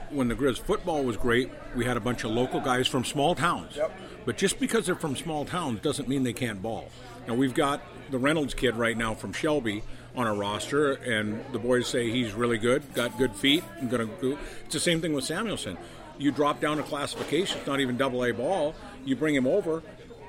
When 0.09 0.27
the 0.27 0.35
Grizz 0.35 0.59
football 0.59 1.03
was 1.03 1.15
great, 1.15 1.49
we 1.75 1.85
had 1.85 1.95
a 1.95 2.01
bunch 2.01 2.23
of 2.25 2.31
local 2.31 2.59
guys 2.59 2.87
from 2.87 3.05
small 3.05 3.33
towns. 3.33 3.77
Yep. 3.77 3.91
But 4.25 4.37
just 4.37 4.59
because 4.59 4.85
they're 4.85 4.95
from 4.95 5.15
small 5.15 5.45
towns 5.45 5.79
doesn't 5.79 6.07
mean 6.07 6.23
they 6.23 6.33
can't 6.33 6.61
ball. 6.61 6.89
Now 7.27 7.33
we've 7.35 7.53
got 7.53 7.81
the 8.11 8.17
Reynolds 8.17 8.53
kid 8.53 8.75
right 8.75 8.97
now 8.97 9.13
from 9.13 9.31
Shelby 9.31 9.83
on 10.15 10.27
our 10.27 10.35
roster, 10.35 10.91
and 10.91 11.45
the 11.53 11.59
boys 11.59 11.87
say 11.87 12.09
he's 12.09 12.33
really 12.33 12.57
good, 12.57 12.93
got 12.93 13.17
good 13.17 13.33
feet, 13.33 13.63
and 13.79 13.89
going 13.89 14.05
to 14.05 14.13
go. 14.21 14.37
It's 14.65 14.73
the 14.73 14.81
same 14.81 14.99
thing 14.99 15.13
with 15.13 15.23
Samuelson 15.23 15.77
you 16.21 16.31
drop 16.31 16.61
down 16.61 16.79
a 16.79 16.83
classification. 16.83 17.57
It's 17.57 17.67
not 17.67 17.79
even 17.79 17.97
double 17.97 18.23
A 18.23 18.31
ball. 18.31 18.75
You 19.03 19.15
bring 19.15 19.33
him 19.33 19.47
over, 19.47 19.81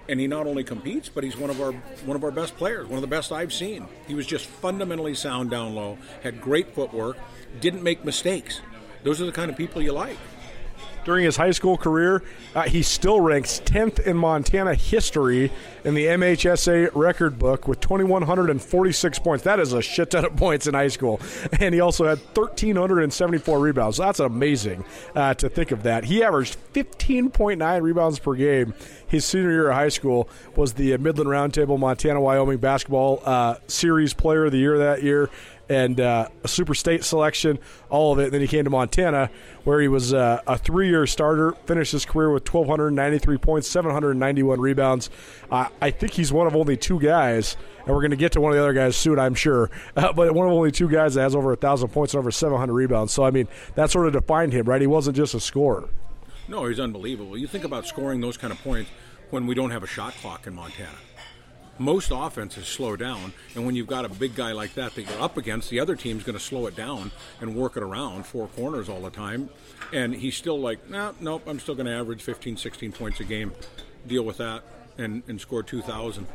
and 0.09 0.19
he 0.19 0.27
not 0.27 0.47
only 0.47 0.65
competes, 0.65 1.09
but 1.09 1.23
he's 1.23 1.37
one 1.37 1.51
of 1.51 1.61
our 1.61 1.73
one 1.73 2.17
of 2.17 2.25
our 2.25 2.31
best 2.31 2.57
players, 2.57 2.87
one 2.87 2.97
of 2.97 3.03
the 3.03 3.15
best 3.15 3.31
I've 3.31 3.53
seen. 3.53 3.87
He 4.09 4.15
was 4.15 4.27
just 4.27 4.47
fundamentally 4.47 5.15
sound 5.15 5.51
down 5.51 5.75
low, 5.75 5.99
had 6.23 6.41
great 6.41 6.75
footwork, 6.75 7.19
didn't 7.61 7.83
make 7.83 8.05
mistakes. 8.05 8.61
Those 9.03 9.21
are 9.21 9.27
the 9.27 9.33
kind 9.33 9.51
of 9.51 9.57
people 9.57 9.83
you 9.83 9.93
like. 9.93 10.17
During 11.05 11.25
his 11.25 11.37
high 11.37 11.51
school 11.51 11.77
career. 11.77 12.23
Uh, 12.55 12.63
he 12.63 12.83
still 12.83 13.21
ranks 13.21 13.61
10th 13.65 14.01
in 14.01 14.17
Montana 14.17 14.75
history 14.75 15.51
in 15.85 15.95
the 15.95 16.07
MHSA 16.07 16.91
record 16.95 17.39
book 17.39 17.67
with 17.67 17.81
2,146 17.81 19.19
points. 19.19 19.45
That 19.45 19.59
is 19.61 19.73
a 19.73 19.83
shit 19.83 20.11
ton 20.11 20.25
of 20.25 20.37
points 20.37 20.67
in 20.67 20.75
high 20.75 20.89
school. 20.89 21.21
And 21.61 21.75
he 21.75 21.81
also 21.81 22.07
had 22.07 22.19
1,374 22.35 23.59
rebounds. 23.59 23.97
That's 23.97 24.19
amazing 24.19 24.85
uh, 25.15 25.35
to 25.35 25.49
think 25.49 25.71
of 25.71 25.85
that. 25.85 26.05
He 26.05 26.23
averaged 26.23 26.57
15.9 26.73 27.83
rebounds 27.83 28.19
per 28.19 28.35
game 28.35 28.75
his 29.13 29.25
senior 29.25 29.51
year 29.51 29.69
of 29.69 29.77
high 29.77 29.91
school, 29.91 30.29
was 30.57 30.73
the 30.73 30.97
Midland 30.97 31.29
Roundtable 31.29 31.79
Montana 31.79 32.21
Wyoming 32.21 32.59
basketball 32.59 33.23
uh, 33.25 33.57
series 33.67 34.15
player 34.15 34.47
of 34.47 34.53
the 34.53 34.59
year 34.59 34.79
that 34.79 35.03
year 35.03 35.29
and 35.73 36.01
uh, 36.01 36.29
a 36.45 36.49
super 36.49 36.75
state 36.75 37.03
selection, 37.03 37.59
all 37.89 38.13
of 38.13 38.19
it. 38.19 38.25
And 38.25 38.33
then 38.35 38.41
he 38.43 38.47
came 38.47 38.65
to 38.65 38.71
Montana, 38.71 39.31
where 39.65 39.81
he 39.81 39.89
was 39.89 40.13
uh, 40.13 40.43
a 40.47 40.59
three 40.59 40.89
year 40.89 41.07
starter, 41.07 41.53
finished 41.65 41.93
his 41.93 42.05
career 42.05 42.31
with 42.31 42.43
1,293 42.43 43.39
points, 43.39 43.69
791 43.69 44.61
rebounds. 44.61 45.09
Uh, 45.51 45.69
I 45.81 45.91
think 45.91 46.13
he's 46.13 46.31
one 46.31 46.47
of 46.47 46.55
only 46.55 46.77
two 46.77 47.01
guys, 47.01 47.57
and 47.79 47.89
we're 47.89 48.03
going 48.03 48.11
to 48.11 48.17
get 48.17 48.33
to 48.33 48.41
one 48.41 48.53
of 48.53 48.57
the 48.57 48.63
other 48.63 48.75
guys 48.75 48.97
soon, 48.97 49.19
I'm 49.19 49.35
sure, 49.35 49.71
but 49.95 50.17
one 50.17 50.47
of 50.47 50.53
only 50.53 50.73
two 50.73 50.89
guys 50.89 51.15
that 51.15 51.23
has 51.23 51.35
over 51.35 51.49
1,000 51.49 51.89
points 51.89 52.13
and 52.13 52.19
over 52.19 52.31
700 52.31 52.73
rebounds. 52.73 53.13
So, 53.13 53.25
I 53.25 53.31
mean, 53.31 53.49
that 53.75 53.91
sort 53.91 54.07
of 54.07 54.13
defined 54.13 54.53
him, 54.53 54.67
right? 54.67 54.81
He 54.81 54.87
wasn't 54.87 55.17
just 55.17 55.35
a 55.35 55.41
scorer. 55.41 55.89
No, 56.49 56.67
he's 56.67 56.81
unbelievable. 56.81 57.39
You 57.39 57.47
think 57.47 57.65
about 57.65 57.87
scoring 57.87 58.21
those 58.21 58.37
kind 58.37 58.53
of 58.53 58.63
points 58.63 58.91
when 59.31 59.47
we 59.47 59.55
don't 59.55 59.71
have 59.71 59.83
a 59.83 59.87
shot 59.87 60.13
clock 60.15 60.47
in 60.47 60.55
Montana 60.55 60.99
most 61.79 62.11
offenses 62.15 62.67
slow 62.67 62.97
down, 62.97 63.33
and 63.55 63.65
when 63.65 63.75
you've 63.75 63.87
got 63.87 64.05
a 64.05 64.09
big 64.09 64.35
guy 64.35 64.53
like 64.53 64.75
that 64.75 64.95
that 64.95 65.03
you're 65.03 65.21
up 65.21 65.37
against, 65.37 65.71
the 65.71 65.81
other 65.81 65.97
team's 65.97 66.23
going 66.23 66.37
to 66.37 66.43
slow 66.43 66.67
it 66.67 66.77
down 66.77 67.11
and 67.41 67.55
work 67.57 67.77
it 67.77 67.83
around 67.83 68.27
four 68.27 68.49
corners 68.49 68.89
all 68.89 69.01
the 69.01 69.11
time. 69.11 69.49
And 69.93 70.15
he's 70.15 70.37
still 70.37 70.61
like, 70.61 70.89
nah, 70.89 71.13
nope, 71.21 71.43
I'm 71.47 71.59
still 71.59 71.75
going 71.75 71.87
to 71.87 71.93
average 71.93 72.23
15, 72.23 72.57
16 72.57 72.93
points 72.93 73.21
a 73.21 73.25
game. 73.25 73.53
Deal 74.07 74.23
with 74.23 74.39
that 74.39 74.63
and, 74.99 75.23
and 75.29 75.41
score 75.41 75.63
2,000. 75.63 76.27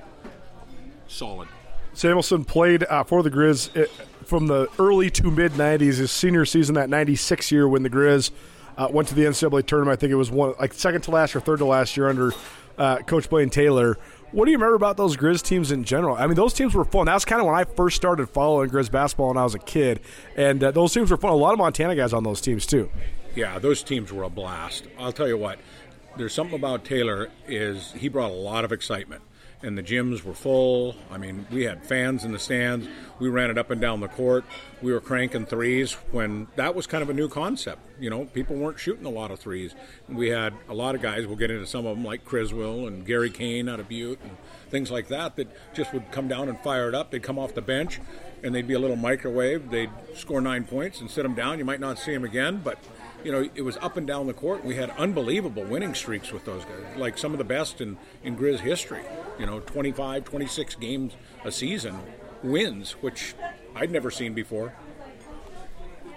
Solid. 1.07 1.47
Samuelson 1.93 2.45
played 2.45 2.83
uh, 2.83 3.03
for 3.03 3.23
the 3.23 3.31
Grizz 3.31 3.75
uh, 3.75 3.87
from 4.23 4.47
the 4.47 4.67
early 4.77 5.09
to 5.11 5.31
mid 5.31 5.53
90s, 5.53 5.97
his 5.97 6.11
senior 6.11 6.45
season, 6.45 6.75
that 6.75 6.89
96 6.89 7.51
year 7.51 7.67
when 7.67 7.81
the 7.83 7.89
Grizz 7.89 8.31
uh, 8.77 8.87
went 8.91 9.07
to 9.07 9.15
the 9.15 9.23
NCAA 9.23 9.65
tournament. 9.65 9.97
I 9.97 9.99
think 9.99 10.11
it 10.11 10.15
was 10.15 10.29
one 10.29 10.53
like 10.59 10.73
second 10.73 11.01
to 11.01 11.11
last 11.11 11.35
or 11.35 11.39
third 11.39 11.59
to 11.59 11.65
last 11.65 11.97
year 11.97 12.07
under 12.09 12.33
uh, 12.77 12.97
Coach 12.99 13.29
Blaine 13.29 13.49
Taylor. 13.49 13.97
What 14.31 14.45
do 14.45 14.51
you 14.51 14.57
remember 14.57 14.75
about 14.75 14.97
those 14.97 15.15
Grizz 15.15 15.41
teams 15.41 15.71
in 15.71 15.85
general? 15.85 16.17
I 16.17 16.27
mean, 16.27 16.35
those 16.35 16.53
teams 16.53 16.73
were 16.73 16.83
fun. 16.83 17.05
That's 17.05 17.23
kind 17.23 17.39
of 17.39 17.47
when 17.47 17.55
I 17.55 17.63
first 17.63 17.95
started 17.95 18.27
following 18.27 18.69
Grizz 18.69 18.91
basketball 18.91 19.29
when 19.29 19.37
I 19.37 19.43
was 19.43 19.55
a 19.55 19.59
kid, 19.59 20.01
and 20.35 20.61
uh, 20.61 20.71
those 20.71 20.93
teams 20.93 21.09
were 21.09 21.17
fun. 21.17 21.31
A 21.31 21.35
lot 21.35 21.53
of 21.53 21.59
Montana 21.59 21.95
guys 21.95 22.11
on 22.11 22.23
those 22.23 22.41
teams 22.41 22.65
too. 22.65 22.89
Yeah, 23.35 23.57
those 23.57 23.83
teams 23.83 24.11
were 24.11 24.23
a 24.23 24.29
blast. 24.29 24.87
I'll 24.99 25.13
tell 25.13 25.27
you 25.27 25.37
what. 25.37 25.59
There's 26.17 26.33
something 26.33 26.57
about 26.57 26.83
Taylor 26.83 27.29
is 27.47 27.93
he 27.93 28.09
brought 28.09 28.31
a 28.31 28.33
lot 28.33 28.65
of 28.65 28.71
excitement 28.71 29.21
and 29.63 29.77
the 29.77 29.83
gyms 29.83 30.23
were 30.23 30.33
full. 30.33 30.95
I 31.11 31.17
mean, 31.17 31.47
we 31.51 31.63
had 31.63 31.83
fans 31.83 32.23
in 32.23 32.31
the 32.31 32.39
stands. 32.39 32.87
We 33.19 33.29
ran 33.29 33.49
it 33.49 33.57
up 33.57 33.71
and 33.71 33.81
down 33.81 33.99
the 33.99 34.07
court. 34.07 34.45
We 34.81 34.93
were 34.93 35.01
cranking 35.01 35.45
threes 35.45 35.93
when 36.11 36.47
that 36.55 36.75
was 36.75 36.85
kind 36.85 37.01
of 37.01 37.09
a 37.09 37.13
new 37.13 37.27
concept. 37.27 37.79
You 37.99 38.09
know, 38.09 38.25
people 38.25 38.55
weren't 38.55 38.79
shooting 38.79 39.05
a 39.05 39.09
lot 39.09 39.31
of 39.31 39.39
threes. 39.39 39.73
We 40.07 40.29
had 40.29 40.53
a 40.69 40.73
lot 40.73 40.93
of 40.93 41.01
guys. 41.01 41.25
We'll 41.25 41.37
get 41.37 41.49
into 41.49 41.65
some 41.65 41.85
of 41.85 41.95
them 41.95 42.05
like 42.05 42.23
Criswell 42.23 42.87
and 42.87 43.05
Gary 43.05 43.31
Kane 43.31 43.67
out 43.67 43.79
of 43.79 43.89
Butte 43.89 44.19
and 44.21 44.37
things 44.69 44.91
like 44.91 45.07
that 45.07 45.35
that 45.37 45.47
just 45.73 45.93
would 45.93 46.11
come 46.11 46.27
down 46.27 46.49
and 46.49 46.59
fire 46.59 46.89
it 46.89 46.95
up. 46.95 47.09
They'd 47.09 47.23
come 47.23 47.39
off 47.39 47.55
the 47.55 47.61
bench 47.61 47.99
and 48.43 48.53
they'd 48.53 48.67
be 48.67 48.73
a 48.73 48.79
little 48.79 48.95
microwave. 48.95 49.69
They'd 49.69 49.89
score 50.15 50.41
nine 50.41 50.65
points 50.65 51.01
and 51.01 51.09
sit 51.09 51.23
them 51.23 51.33
down. 51.33 51.59
You 51.59 51.65
might 51.65 51.79
not 51.79 51.99
see 51.99 52.13
them 52.13 52.23
again, 52.23 52.61
but 52.63 52.77
you 53.23 53.31
know, 53.31 53.49
it 53.55 53.61
was 53.61 53.77
up 53.77 53.97
and 53.97 54.05
down 54.05 54.27
the 54.27 54.33
court. 54.33 54.63
We 54.63 54.75
had 54.75 54.89
unbelievable 54.91 55.63
winning 55.63 55.93
streaks 55.93 56.31
with 56.31 56.45
those 56.45 56.63
guys, 56.63 56.97
like 56.97 57.17
some 57.17 57.31
of 57.31 57.37
the 57.37 57.43
best 57.43 57.81
in, 57.81 57.97
in 58.23 58.37
Grizz 58.37 58.59
history. 58.59 59.03
You 59.39 59.45
know, 59.45 59.59
25, 59.59 60.23
26 60.23 60.75
games 60.75 61.13
a 61.43 61.51
season 61.51 61.99
wins, 62.43 62.91
which 62.93 63.35
I'd 63.75 63.91
never 63.91 64.11
seen 64.11 64.33
before. 64.33 64.73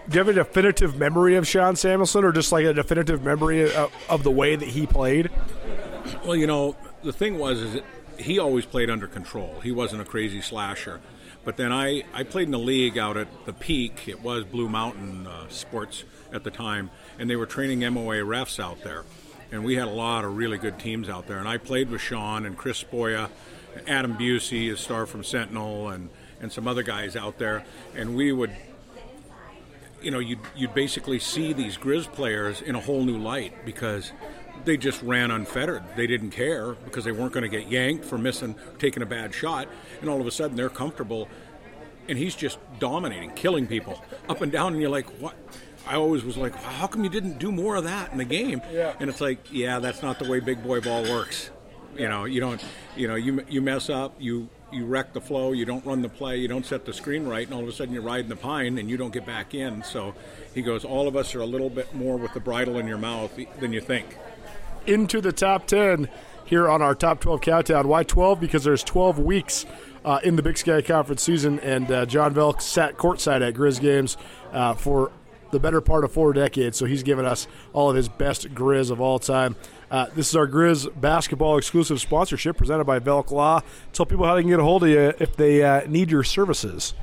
Do 0.09 0.15
you 0.15 0.25
have 0.25 0.29
a 0.29 0.33
definitive 0.33 0.97
memory 0.97 1.37
of 1.37 1.47
Sean 1.47 1.77
Samuelson, 1.77 2.25
or 2.25 2.33
just 2.33 2.53
like 2.53 2.65
a 2.65 2.73
definitive 2.73 3.23
memory 3.23 3.73
of, 3.75 3.93
of 4.09 4.23
the 4.23 4.31
way 4.31 4.57
that 4.57 4.69
he 4.69 4.87
played? 4.87 5.31
Well, 6.25 6.37
you 6.37 6.47
know, 6.47 6.77
the 7.03 7.13
thing 7.13 7.39
was 7.39 7.61
is 7.61 7.83
he 8.19 8.39
always 8.39 8.67
played 8.67 8.91
under 8.91 9.07
control. 9.07 9.61
He 9.63 9.71
wasn't 9.71 10.03
a 10.03 10.05
crazy 10.05 10.41
slasher. 10.41 11.01
But 11.45 11.57
then 11.57 11.73
I, 11.73 12.05
I 12.13 12.23
played 12.23 12.47
in 12.47 12.51
the 12.51 12.59
league 12.59 12.99
out 12.99 13.17
at 13.17 13.29
the 13.47 13.53
peak. 13.53 14.09
It 14.09 14.23
was 14.23 14.45
Blue 14.45 14.69
Mountain 14.69 15.27
uh, 15.27 15.49
Sports 15.49 16.05
at 16.33 16.45
the 16.45 16.51
time, 16.51 16.91
and 17.19 17.31
they 17.31 17.37
were 17.37 17.47
training 17.47 17.81
MOA 17.93 18.17
refs 18.17 18.63
out 18.63 18.83
there. 18.83 19.05
And 19.51 19.65
we 19.65 19.75
had 19.75 19.89
a 19.89 19.93
lot 19.93 20.25
of 20.25 20.37
really 20.37 20.59
good 20.59 20.79
teams 20.79 21.09
out 21.09 21.27
there. 21.27 21.39
And 21.39 21.49
I 21.49 21.57
played 21.59 21.91
with 21.91 22.01
Sean 22.01 22.47
and 22.47 22.57
Chris 22.57 22.85
Spoya, 22.85 23.31
Adam 23.87 24.17
Busey, 24.17 24.73
a 24.73 24.77
star 24.77 25.07
from 25.07 25.25
Sentinel, 25.25 25.89
and, 25.89 26.09
and 26.41 26.53
some 26.53 26.69
other 26.69 26.83
guys 26.83 27.17
out 27.17 27.39
there. 27.39 27.65
And 27.97 28.15
we 28.15 28.33
would, 28.33 28.53
you 30.01 30.11
know, 30.11 30.21
you'd, 30.21 30.41
you'd 30.55 30.75
basically 30.75 31.19
see 31.19 31.53
these 31.53 31.77
Grizz 31.77 32.13
players 32.13 32.61
in 32.63 32.77
a 32.77 32.81
whole 32.81 33.03
new 33.03 33.19
light 33.19 33.65
because 33.65 34.13
they 34.65 34.77
just 34.77 35.03
ran 35.03 35.31
unfettered. 35.31 35.83
They 35.97 36.07
didn't 36.07 36.31
care 36.31 36.73
because 36.73 37.05
they 37.05 37.13
weren't 37.13 37.33
going 37.33 37.43
to 37.43 37.49
get 37.49 37.71
yanked 37.71 38.05
for 38.05 38.19
missing, 38.19 38.55
taking 38.79 39.03
a 39.03 39.07
bad 39.07 39.35
shot, 39.35 39.69
and 40.01 40.11
all 40.11 40.21
of 40.21 40.27
a 40.27 40.31
sudden 40.31 40.57
they're 40.57 40.69
comfortable, 40.69 41.29
and 42.09 42.19
he's 42.19 42.35
just 42.35 42.59
dominating, 42.79 43.31
killing 43.33 43.67
people 43.67 44.03
up 44.29 44.41
and 44.41 44.51
down, 44.51 44.73
and 44.73 44.81
you're 44.81 44.91
like, 44.91 45.09
what? 45.21 45.35
I 45.87 45.97
always 45.97 46.25
was 46.25 46.37
like, 46.37 46.55
how 46.55 46.87
come 46.87 47.05
you 47.05 47.11
didn't 47.11 47.39
do 47.39 47.51
more 47.51 47.77
of 47.77 47.85
that 47.85 48.13
in 48.13 48.19
the 48.19 48.25
game? 48.25 48.61
Yeah. 48.73 48.95
And 49.01 49.09
it's 49.09 49.21
like, 49.21 49.39
yeah, 49.51 49.79
that's 49.79 50.03
not 50.03 50.19
the 50.19 50.29
way 50.29 50.41
big 50.41 50.63
boy 50.63 50.81
ball 50.81 51.03
works. 51.03 51.51
You 51.97 52.09
know, 52.09 52.25
you 52.25 52.41
don't, 52.41 52.63
you 52.97 53.09
know, 53.09 53.17
you 53.17 53.45
you 53.49 53.61
mess 53.61 53.91
up, 53.91 54.15
you 54.19 54.49
you 54.71 54.87
wreck 54.87 55.13
the 55.13 55.21
flow, 55.21 55.51
you 55.51 55.65
don't 55.65 55.85
run 55.85 56.03
the 56.03 56.09
play, 56.09 56.37
you 56.37 56.47
don't 56.47 56.65
set 56.65 56.85
the 56.85 56.93
screen 56.93 57.27
right, 57.27 57.45
and 57.45 57.53
all 57.53 57.63
of 57.63 57.69
a 57.69 57.73
sudden 57.73 57.93
you're 57.93 58.03
riding 58.03 58.29
the 58.29 58.37
pine 58.37 58.79
and 58.79 58.89
you 58.89 58.97
don't 58.97 59.13
get 59.13 59.27
back 59.27 59.55
in. 59.55 59.83
So 59.83 60.15
he 60.55 60.63
goes, 60.63 60.85
all 60.85 61.09
of 61.09 61.17
us 61.17 61.35
are 61.35 61.41
a 61.41 61.47
little 61.47 61.71
bit 61.71 61.93
more 61.93 62.17
with 62.17 62.33
the 62.33 62.41
bridle 62.41 62.79
in 62.79 62.87
your 62.87 62.99
mouth 62.99 63.37
than 63.59 63.73
you 63.73 63.81
think 63.81 64.17
into 64.87 65.21
the 65.21 65.33
top 65.33 65.67
10 65.67 66.09
here 66.45 66.69
on 66.69 66.83
our 66.83 66.95
top 66.95 67.21
12 67.21 67.41
countdown. 67.41 67.89
Why 67.89 68.03
12? 68.03 68.41
Because 68.41 68.65
there's 68.65 68.83
12 68.83 69.19
weeks 69.19 69.67
uh, 70.05 70.21
in 70.25 70.37
the 70.37 70.43
Big 70.43 70.59
Sky 70.59 70.83
Conference 70.83 71.23
season, 71.23 71.61
and 71.61 71.91
uh, 71.91 72.07
John 72.07 72.33
Belk 72.33 72.61
sat 72.61 72.97
courtside 72.97 73.47
at 73.47 73.55
Grizz 73.55 73.81
games 73.81 74.17
uh, 74.53 74.75
for 74.75 75.13
the 75.51 75.61
better 75.61 75.81
part 75.81 76.05
of 76.05 76.13
four 76.13 76.33
decades, 76.33 76.79
so 76.79 76.87
he's 76.87 77.03
given 77.03 77.25
us 77.25 77.47
all 77.73 77.91
of 77.91 77.97
his 77.97 78.09
best 78.09 78.55
Grizz 78.55 78.91
of 78.91 79.01
all 79.01 79.19
time. 79.19 79.57
Uh, 79.91 80.07
this 80.15 80.29
is 80.29 80.37
our 80.37 80.47
Grizz 80.47 81.01
basketball 81.01 81.59
exclusive 81.59 82.01
sponsorship 82.01 82.57
presented 82.57 82.85
by 82.85 82.99
Belk 83.01 83.31
Law. 83.31 83.61
Tell 83.93 84.07
people 84.07 84.25
how 84.25 84.35
they 84.37 84.43
can 84.43 84.51
get 84.51 84.61
a 84.61 84.65
hold 84.65 84.85
of 84.85 84.89
you 84.89 85.13
if 85.19 85.37
they 85.37 85.63
uh, 85.63 85.87
need 85.87 86.11
your 86.11 86.23
services. 86.23 86.95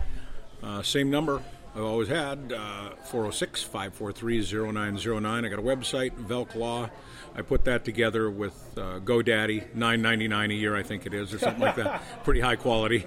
Uh, 0.63 0.81
same 0.81 1.09
number, 1.09 1.41
I've 1.75 1.83
always 1.83 2.07
had 2.07 2.53
uh, 2.53 2.95
406 3.03 3.63
543 3.63 4.41
0909. 4.71 5.45
I 5.45 5.49
got 5.49 5.59
a 5.59 5.61
website, 5.61 6.27
Belk 6.27 6.55
Law. 6.55 6.89
I 7.37 7.43
put 7.43 7.65
that 7.65 7.85
together 7.85 8.31
with 8.31 8.55
uh, 8.75 8.99
GoDaddy, 8.99 9.75
nine 9.75 10.01
ninety 10.01 10.27
nine 10.27 10.49
a 10.49 10.55
year, 10.55 10.75
I 10.75 10.81
think 10.81 11.05
it 11.05 11.13
is, 11.13 11.31
or 11.35 11.37
something 11.37 11.61
like 11.61 11.75
that. 11.75 12.01
Pretty 12.23 12.39
high 12.39 12.55
quality. 12.55 13.05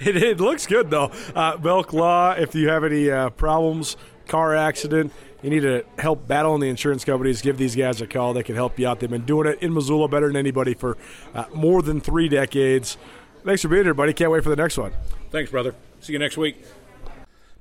it, 0.00 0.16
it, 0.16 0.40
looks 0.40 0.66
good 0.66 0.88
though. 0.88 1.12
Uh, 1.34 1.58
Belk 1.58 1.92
Law. 1.92 2.32
If 2.32 2.54
you 2.54 2.70
have 2.70 2.84
any 2.84 3.10
uh, 3.10 3.28
problems, 3.30 3.98
car 4.26 4.56
accident, 4.56 5.12
you 5.42 5.50
need 5.50 5.60
to 5.60 5.84
help 5.98 6.26
battle 6.26 6.54
in 6.54 6.62
the 6.62 6.68
insurance 6.70 7.04
companies. 7.04 7.42
Give 7.42 7.58
these 7.58 7.76
guys 7.76 8.00
a 8.00 8.06
call. 8.06 8.32
They 8.32 8.42
can 8.42 8.54
help 8.54 8.78
you 8.78 8.88
out. 8.88 9.00
They've 9.00 9.10
been 9.10 9.26
doing 9.26 9.46
it 9.46 9.62
in 9.62 9.74
Missoula 9.74 10.08
better 10.08 10.28
than 10.28 10.36
anybody 10.36 10.72
for 10.72 10.96
uh, 11.34 11.44
more 11.54 11.82
than 11.82 12.00
three 12.00 12.30
decades. 12.30 12.96
Thanks 13.44 13.60
for 13.60 13.68
being 13.68 13.84
here, 13.84 13.92
buddy. 13.92 14.14
Can't 14.14 14.30
wait 14.30 14.42
for 14.42 14.50
the 14.50 14.56
next 14.56 14.78
one. 14.78 14.92
Thanks, 15.30 15.50
brother. 15.50 15.74
See 16.00 16.14
you 16.14 16.18
next 16.18 16.38
week 16.38 16.64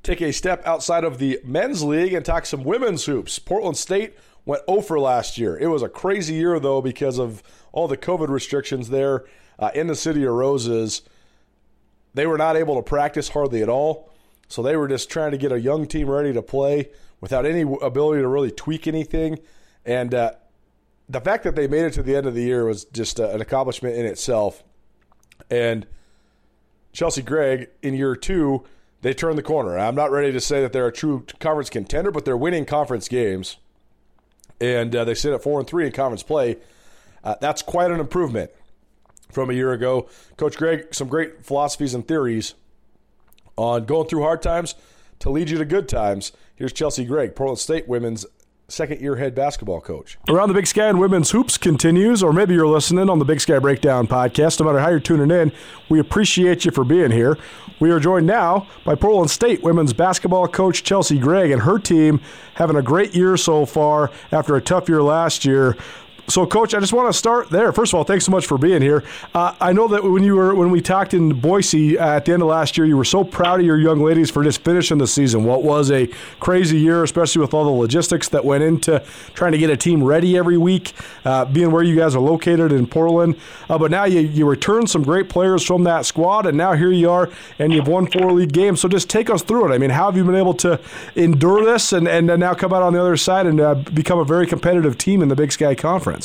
take 0.03 0.21
a 0.21 0.32
step 0.32 0.65
outside 0.65 1.03
of 1.03 1.17
the 1.17 1.38
men's 1.43 1.84
league 1.84 2.13
and 2.13 2.25
talk 2.25 2.45
some 2.45 2.63
women's 2.63 3.03
hoops. 3.05 3.39
Portland 3.39 3.75
State 3.75 4.15
went 4.48 4.64
over 4.68 5.00
last 5.00 5.38
year. 5.38 5.58
It 5.58 5.68
was 5.68 5.84
a 5.84 5.89
crazy 5.89 6.36
year, 6.36 6.60
though, 6.60 6.82
because 6.82 7.20
of 7.20 7.43
all 7.72 7.88
the 7.88 7.98
COVID 7.98 8.30
restrictions 8.30 8.89
there 8.89 9.26
uh, 9.60 9.70
in 9.76 9.88
the 9.88 9.95
City 9.95 10.24
of 10.24 10.34
Roses. 10.34 11.04
They 12.14 12.26
were 12.26 12.38
not 12.38 12.56
able 12.56 12.76
to 12.78 12.82
practice 12.82 13.30
hardly 13.30 13.62
at 13.62 13.70
all. 13.70 14.12
So 14.48 14.64
they 14.64 14.76
were 14.76 14.88
just 14.88 15.10
trying 15.10 15.32
to 15.32 15.38
get 15.38 15.52
a 15.52 15.60
young 15.60 15.86
team 15.86 16.10
ready 16.10 16.34
to 16.34 16.41
play 16.41 16.89
without 17.20 17.45
any 17.45 17.62
ability 17.62 18.22
to 18.22 18.28
really 18.28 18.50
tweak 18.50 18.88
anything. 18.88 19.39
And 19.86 20.14
uh, 20.14 20.32
the 21.10 21.20
fact 21.20 21.43
that 21.43 21.56
they 21.56 21.68
made 21.68 21.84
it 21.84 21.93
to 21.93 22.04
the 22.04 22.16
end 22.16 22.26
of 22.26 22.34
the 22.34 22.43
year 22.43 22.66
was 22.66 22.86
just 22.86 23.20
uh, 23.20 23.30
an 23.30 23.41
accomplishment 23.41 23.98
in 23.98 24.06
itself. 24.06 24.64
And 25.52 25.86
Chelsey 26.93 27.22
Gregg 27.22 27.70
in 27.84 27.93
year 27.93 28.16
two 28.16 28.66
they 29.02 29.14
turned 29.14 29.38
the 29.38 29.43
corner. 29.43 29.78
I'm 29.78 29.95
not 29.95 30.10
ready 30.12 30.32
to 30.32 30.39
say 30.39 30.62
that 30.62 30.74
they're 30.74 30.88
a 30.88 30.91
true 30.91 31.26
conference 31.39 31.70
contender, 31.70 32.10
but 32.10 32.26
they're 32.26 32.36
winning 32.36 32.66
conference 32.66 33.08
games, 33.08 33.58
and 34.60 34.95
uh, 34.95 35.05
they 35.05 35.14
sit 35.14 35.34
at 35.34 35.43
four 35.43 35.60
and 35.60 35.68
three 35.68 35.86
in 35.86 35.91
conference 35.91 36.24
play. 36.24 36.58
Uh, 37.24 37.36
that's 37.41 37.62
quite 37.62 37.91
an 37.91 37.99
improvement 37.99 38.51
from 39.32 39.49
a 39.49 39.53
year 39.53 39.74
ago. 39.74 40.10
Coach 40.38 40.58
Gregg, 40.58 40.93
some 40.93 41.08
great 41.08 41.45
philosophies 41.45 41.93
and 41.93 42.08
theories 42.08 42.53
on 43.55 43.86
going 43.86 44.08
through 44.08 44.22
hard 44.22 44.41
times 44.41 44.76
to 45.20 45.30
lead 45.30 45.49
you 45.49 45.58
to 45.58 45.66
good 45.66 45.89
times. 45.89 46.32
Here's 46.55 46.74
Chelsey 46.74 47.05
Gregg, 47.05 47.36
Portland 47.36 47.60
State 47.60 47.88
women's 47.88 48.26
second 48.70 48.99
year 48.99 49.15
head 49.15 49.34
basketball 49.34 49.80
coach. 49.80 50.18
Around 50.28 50.49
the 50.49 50.53
Big 50.53 50.68
Sky 50.68 50.89
and 50.89 50.99
Women's 50.99 51.32
Hoops 51.32 51.57
continues, 51.57 52.22
or 52.22 52.34
maybe 52.34 52.53
you're 52.53 52.68
listening 52.68 53.09
on 53.09 53.18
the 53.18 53.24
Big 53.24 53.39
Sky 53.39 53.59
Breakdown 53.59 54.07
podcast. 54.07 54.59
No 54.59 54.65
matter 54.65 54.80
how 54.80 54.89
you're 54.89 54.99
tuning 54.99 55.32
in, 55.32 55.53
we 55.88 55.99
appreciate 55.99 56.65
you 56.65 56.72
for 56.72 56.84
being 56.84 57.11
here. 57.11 57.38
We 57.80 57.91
are 57.91 57.99
joined 57.99 58.28
now 58.28 58.68
by 58.84 58.95
Portland 58.95 59.32
State 59.32 59.63
women's 59.63 59.93
basketball 59.93 60.49
coach 60.49 60.84
Chelsey 60.84 61.18
Gregg 61.18 61.51
and 61.51 61.61
her 61.61 61.80
team 61.80 62.20
having 62.55 62.76
a 62.76 62.82
great 62.82 63.15
year 63.15 63.38
so 63.38 63.65
far 63.65 64.11
after 64.34 64.57
a 64.57 64.61
tough 64.61 64.89
year 64.89 65.01
last 65.01 65.45
year. 65.45 65.78
So, 66.30 66.45
Coach, 66.45 66.73
I 66.73 66.82
just 66.82 66.91
want 66.91 67.07
to 67.07 67.17
start 67.17 67.49
there. 67.49 67.71
First 67.71 67.93
of 67.93 67.97
all, 67.97 68.03
thanks 68.03 68.25
so 68.25 68.34
much 68.34 68.45
for 68.45 68.57
being 68.57 68.82
here. 68.82 69.05
Uh, 69.34 69.55
I 69.61 69.71
know 69.71 69.88
that 69.88 70.03
when 70.03 70.23
you 70.23 70.36
were 70.36 70.53
when 70.53 70.71
we 70.71 70.82
talked 70.82 71.13
in 71.13 71.39
Boise 71.39 71.97
at 71.97 72.25
the 72.25 72.34
end 72.34 72.41
of 72.41 72.49
last 72.49 72.78
year, 72.78 72.86
you 72.86 72.97
were 72.97 73.05
so 73.05 73.23
proud 73.23 73.61
of 73.61 73.65
your 73.65 73.78
young 73.78 74.01
ladies 74.01 74.30
for 74.30 74.43
just 74.43 74.61
finishing 74.61 74.97
the 74.97 75.07
season. 75.07 75.45
What 75.45 75.63
was 75.63 75.89
a 75.89 76.07
crazy 76.41 76.80
year, 76.80 77.01
especially 77.01 77.39
with 77.39 77.53
all 77.53 77.63
the 77.63 77.71
logistics 77.71 78.28
that 78.30 78.43
went 78.43 78.61
into 78.61 79.01
trying 79.36 79.53
to 79.53 79.57
get 79.57 79.69
a 79.69 79.78
team 79.78 80.03
ready 80.03 80.38
every 80.38 80.57
week, 80.57 80.91
uh, 81.23 81.45
being 81.45 81.71
where 81.71 81.82
you 81.82 81.95
guys 81.95 82.13
are 82.13 82.19
located 82.19 82.73
in 82.73 82.88
Portland. 82.88 83.38
Uh, 83.69 83.78
but 83.78 83.89
now 83.89 84.03
you 84.03 84.19
you 84.19 84.45
returned 84.45 84.89
some 84.89 85.03
great 85.03 85.30
players 85.30 85.63
from 85.63 85.86
that 85.86 86.05
squad, 86.05 86.45
and 86.45 86.57
now 86.57 86.73
here 86.73 86.91
you 86.91 87.09
are, 87.09 87.30
and 87.57 87.71
you've 87.71 87.88
won 87.88 88.05
four 88.05 88.34
league 88.34 88.51
games. 88.51 88.82
So 88.82 88.89
just 88.89 89.09
take 89.09 89.30
us 89.30 89.43
through 89.43 89.71
it. 89.71 89.73
I 89.73 89.78
mean, 89.78 89.91
how 89.91 90.07
have 90.07 90.17
you 90.17 90.25
been 90.25 90.36
able 90.36 90.55
to 90.55 90.78
endure 91.15 91.63
this 91.63 91.93
and 91.93 92.05
and 92.05 92.28
now 92.28 92.53
come 92.53 92.73
out 92.73 92.84
on 92.84 92.91
the 92.91 92.99
other 92.99 93.15
side 93.15 93.45
and 93.45 93.61
uh, 93.61 93.75
become 93.75 94.19
a 94.19 94.25
very 94.25 94.45
competitive 94.45 94.97
team 94.97 95.21
in 95.21 95.30
the 95.30 95.36
Big 95.36 95.53
Sky 95.53 95.73
Conference? 95.73 96.16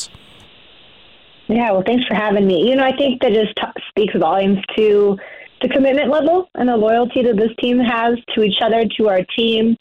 Yeah, 1.49 1.73
well, 1.73 1.83
thanks 1.85 2.07
for 2.07 2.15
having 2.15 2.47
me. 2.47 2.69
You 2.69 2.77
know, 2.77 2.85
I 2.85 2.97
think 2.97 3.21
that 3.23 3.33
just 3.33 3.55
t- 3.57 3.83
speaks 3.89 4.15
volumes 4.19 4.59
to 4.77 5.19
the 5.61 5.69
commitment 5.69 6.11
level 6.11 6.49
and 6.55 6.69
the 6.69 6.77
loyalty 6.77 7.23
that 7.23 7.37
this 7.37 7.51
team 7.59 7.79
has 7.79 8.17
to 8.35 8.43
each 8.43 8.61
other, 8.63 8.85
to 8.97 9.09
our 9.09 9.21
team. 9.37 9.77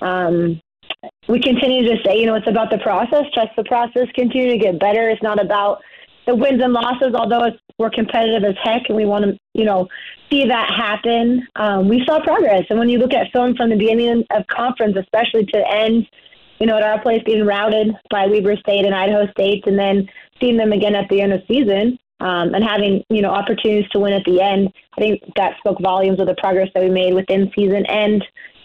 Um, 0.00 0.60
we 1.28 1.40
continue 1.40 1.82
to 1.88 2.02
say, 2.04 2.18
you 2.18 2.26
know, 2.26 2.34
it's 2.34 2.48
about 2.48 2.70
the 2.70 2.78
process. 2.78 3.24
Trust 3.32 3.50
the 3.56 3.64
process. 3.64 4.08
Continue 4.14 4.50
to 4.50 4.58
get 4.58 4.78
better. 4.78 5.08
It's 5.08 5.22
not 5.22 5.42
about 5.42 5.82
the 6.26 6.34
wins 6.34 6.62
and 6.62 6.72
losses, 6.72 7.14
although 7.14 7.50
we're 7.78 7.90
competitive 7.90 8.44
as 8.44 8.54
heck 8.62 8.82
and 8.88 8.96
we 8.96 9.04
want 9.04 9.24
to, 9.24 9.36
you 9.52 9.64
know, 9.64 9.88
see 10.30 10.46
that 10.46 10.70
happen. 10.70 11.46
Um, 11.56 11.88
we 11.88 12.04
saw 12.06 12.20
progress. 12.22 12.64
And 12.70 12.78
when 12.78 12.88
you 12.88 12.98
look 12.98 13.12
at 13.12 13.32
film 13.32 13.56
from 13.56 13.70
the 13.70 13.76
beginning 13.76 14.24
of 14.30 14.46
conference, 14.46 14.96
especially 14.96 15.46
to 15.46 15.70
end, 15.70 16.06
you 16.58 16.66
know, 16.66 16.76
at 16.76 16.82
our 16.82 17.00
place 17.00 17.22
being 17.24 17.44
routed 17.44 17.94
by 18.10 18.26
Weber 18.26 18.56
State 18.56 18.84
and 18.84 18.94
Idaho 18.94 19.26
State, 19.32 19.66
and 19.66 19.78
then 19.78 20.08
seeing 20.40 20.56
them 20.56 20.72
again 20.72 20.94
at 20.94 21.08
the 21.08 21.20
end 21.20 21.32
of 21.32 21.42
season 21.48 21.98
um, 22.20 22.54
and 22.54 22.64
having 22.64 23.04
you 23.10 23.22
know 23.22 23.30
opportunities 23.30 23.88
to 23.90 23.98
win 23.98 24.12
at 24.12 24.24
the 24.24 24.40
end. 24.40 24.72
I 24.96 25.00
think 25.00 25.22
that 25.36 25.58
spoke 25.58 25.80
volumes 25.80 26.20
of 26.20 26.26
the 26.26 26.36
progress 26.38 26.68
that 26.74 26.82
we 26.82 26.90
made 26.90 27.14
within 27.14 27.50
season. 27.54 27.84
And 27.86 28.24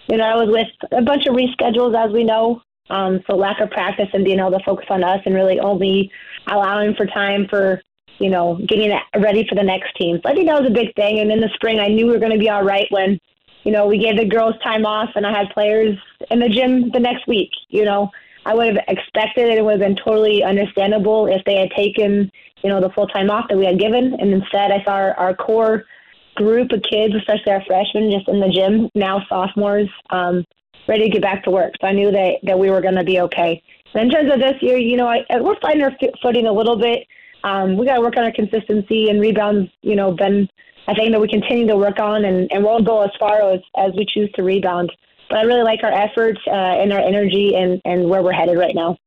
you 0.10 0.18
know, 0.18 0.24
I 0.24 0.36
was 0.36 0.50
with 0.50 0.92
a 0.92 1.02
bunch 1.02 1.26
of 1.28 1.36
reschedules, 1.36 1.96
as 1.96 2.12
we 2.12 2.24
know. 2.24 2.62
Um, 2.90 3.20
so 3.28 3.36
lack 3.36 3.60
of 3.60 3.70
practice 3.70 4.10
and 4.14 4.26
being 4.26 4.40
able 4.40 4.52
to 4.52 4.64
focus 4.66 4.88
on 4.90 5.04
us 5.04 5.20
and 5.26 5.36
really 5.36 5.60
only 5.60 6.12
allowing 6.48 6.96
for 6.96 7.06
time 7.06 7.46
for 7.48 7.82
you 8.18 8.30
know 8.30 8.60
getting 8.68 8.98
ready 9.18 9.46
for 9.48 9.56
the 9.56 9.64
next 9.64 9.96
team. 9.96 10.20
So 10.24 10.30
I 10.30 10.34
think 10.34 10.48
that 10.48 10.62
was 10.62 10.70
a 10.70 10.74
big 10.74 10.96
thing. 10.96 11.20
And 11.20 11.32
in 11.32 11.40
the 11.40 11.50
spring, 11.54 11.80
I 11.80 11.88
knew 11.88 12.08
we 12.08 12.14
were 12.14 12.20
going 12.20 12.32
to 12.32 12.40
be 12.40 12.50
all 12.50 12.64
right 12.64 12.88
when 12.92 13.20
you 13.64 13.72
know 13.72 13.88
we 13.88 13.97
gave 13.97 14.18
the 14.18 14.26
girls 14.26 14.55
time 14.64 14.86
off 14.86 15.10
and 15.16 15.26
I 15.26 15.38
had 15.38 15.49
players 15.49 15.97
in 16.32 16.39
the 16.39 16.49
gym 16.49 16.91
the 16.91 16.99
next 16.99 17.28
week. 17.28 17.51
You 17.70 17.86
know 17.86 18.12
I 18.45 18.53
would 18.53 18.68
have 18.68 18.86
expected 18.88 19.49
it 19.49 19.64
would 19.64 19.80
have 19.80 19.88
been 19.88 19.95
totally 19.95 20.43
understandable 20.43 21.28
if 21.28 21.43
they 21.45 21.57
had 21.57 21.70
taken, 21.72 22.32
you 22.64 22.70
know, 22.70 22.82
the 22.82 22.89
full 22.89 23.07
time 23.07 23.30
off 23.30 23.45
that 23.49 23.57
we 23.57 23.66
had 23.66 23.80
given. 23.80 24.16
And 24.20 24.34
instead, 24.34 24.72
I 24.72 24.84
saw 24.84 24.91
our, 24.91 25.14
our 25.16 25.36
core 25.36 25.86
group 26.36 26.72
of 26.72 26.82
kids, 26.89 27.14
especially 27.16 27.51
our 27.51 27.64
freshmen, 27.66 28.12
just 28.12 28.28
in 28.28 28.39
the 28.39 28.49
gym, 28.49 28.89
now 28.95 29.22
sophomores, 29.28 29.89
um, 30.10 30.45
ready 30.88 31.03
to 31.03 31.10
get 31.10 31.22
back 31.22 31.43
to 31.43 31.51
work. 31.51 31.74
So 31.82 31.88
I 31.88 31.91
knew 31.91 32.12
that, 32.12 32.38
that 32.43 32.57
we 32.57 32.70
were 32.70 32.82
going 32.82 32.95
to 32.95 33.03
be 33.03 33.20
okay. 33.22 33.62
In 33.93 34.10
terms 34.10 34.32
of 34.32 34.39
this 34.39 34.55
year, 34.62 34.78
you 34.78 34.97
know, 34.97 35.07
I, 35.07 35.24
we're 35.39 35.60
finding 35.60 35.84
our 35.84 35.95
footing 36.22 36.47
a 36.47 36.53
little 36.53 36.78
bit. 36.78 37.07
Um, 37.43 37.78
we 37.78 37.86
got 37.86 37.95
to 37.95 38.01
work 38.01 38.18
on 38.18 38.24
our 38.24 38.32
consistency 38.32 39.10
and 39.10 39.20
rebounds, 39.20 39.70
you 39.82 39.95
know, 39.95 40.12
been 40.12 40.47
a 40.88 40.96
thing 40.96 41.12
that 41.12 41.22
we 41.22 41.28
continue 41.28 41.68
to 41.68 41.78
work 41.78 42.00
on, 42.00 42.26
and, 42.26 42.52
and 42.52 42.64
we'll 42.64 42.82
go 42.82 43.02
as 43.02 43.12
far 43.20 43.52
as, 43.52 43.62
as 43.78 43.94
we 43.96 44.06
choose 44.06 44.32
to 44.34 44.44
rebound 44.44 44.92
but 45.30 45.38
I 45.38 45.42
really 45.44 45.64
like 45.64 45.84
our 45.84 45.92
efforts 45.92 46.42
uh, 46.48 46.52
and 46.52 46.92
our 46.92 47.00
energy 47.00 47.56
and, 47.56 47.82
and 47.86 48.10
where 48.10 48.22
we're 48.22 48.34
headed 48.34 48.58
right 48.58 48.76
now. 48.76 48.98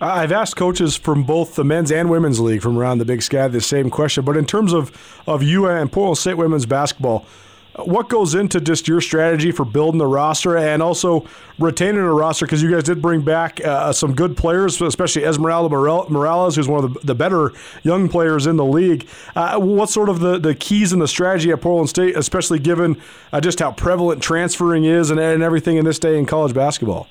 I've 0.00 0.30
asked 0.30 0.54
coaches 0.54 0.94
from 0.94 1.24
both 1.24 1.56
the 1.56 1.64
men's 1.64 1.90
and 1.90 2.08
women's 2.08 2.38
league 2.38 2.62
from 2.62 2.78
around 2.78 2.98
the 2.98 3.04
Big 3.04 3.20
Sky 3.20 3.48
the 3.48 3.60
same 3.60 3.90
question, 3.90 4.24
but 4.24 4.36
in 4.36 4.46
terms 4.46 4.72
of 4.72 4.92
of 5.26 5.42
you 5.42 5.66
and 5.66 5.90
Portland 5.90 6.18
State 6.18 6.34
women's 6.34 6.66
basketball, 6.66 7.26
what 7.84 8.08
goes 8.08 8.34
into 8.34 8.60
just 8.60 8.88
your 8.88 9.00
strategy 9.00 9.52
for 9.52 9.64
building 9.64 9.98
the 9.98 10.06
roster 10.06 10.56
and 10.56 10.82
also 10.82 11.26
retaining 11.58 12.00
a 12.00 12.12
roster? 12.12 12.46
Because 12.46 12.62
you 12.62 12.70
guys 12.70 12.84
did 12.84 13.00
bring 13.00 13.22
back 13.22 13.64
uh, 13.64 13.92
some 13.92 14.14
good 14.14 14.36
players, 14.36 14.80
especially 14.80 15.24
Esmeralda 15.24 15.68
Morales, 15.68 16.56
who's 16.56 16.68
one 16.68 16.84
of 16.84 16.94
the, 16.94 17.00
the 17.00 17.14
better 17.14 17.52
young 17.82 18.08
players 18.08 18.46
in 18.46 18.56
the 18.56 18.64
league. 18.64 19.08
Uh, 19.36 19.58
what's 19.58 19.92
sort 19.92 20.08
of 20.08 20.20
the, 20.20 20.38
the 20.38 20.54
keys 20.54 20.92
and 20.92 21.00
the 21.00 21.08
strategy 21.08 21.50
at 21.50 21.60
Portland 21.60 21.88
State, 21.88 22.16
especially 22.16 22.58
given 22.58 23.00
uh, 23.32 23.40
just 23.40 23.60
how 23.60 23.72
prevalent 23.72 24.22
transferring 24.22 24.84
is 24.84 25.10
and, 25.10 25.20
and 25.20 25.42
everything 25.42 25.76
in 25.76 25.84
this 25.84 25.98
day 25.98 26.18
in 26.18 26.26
college 26.26 26.54
basketball? 26.54 27.08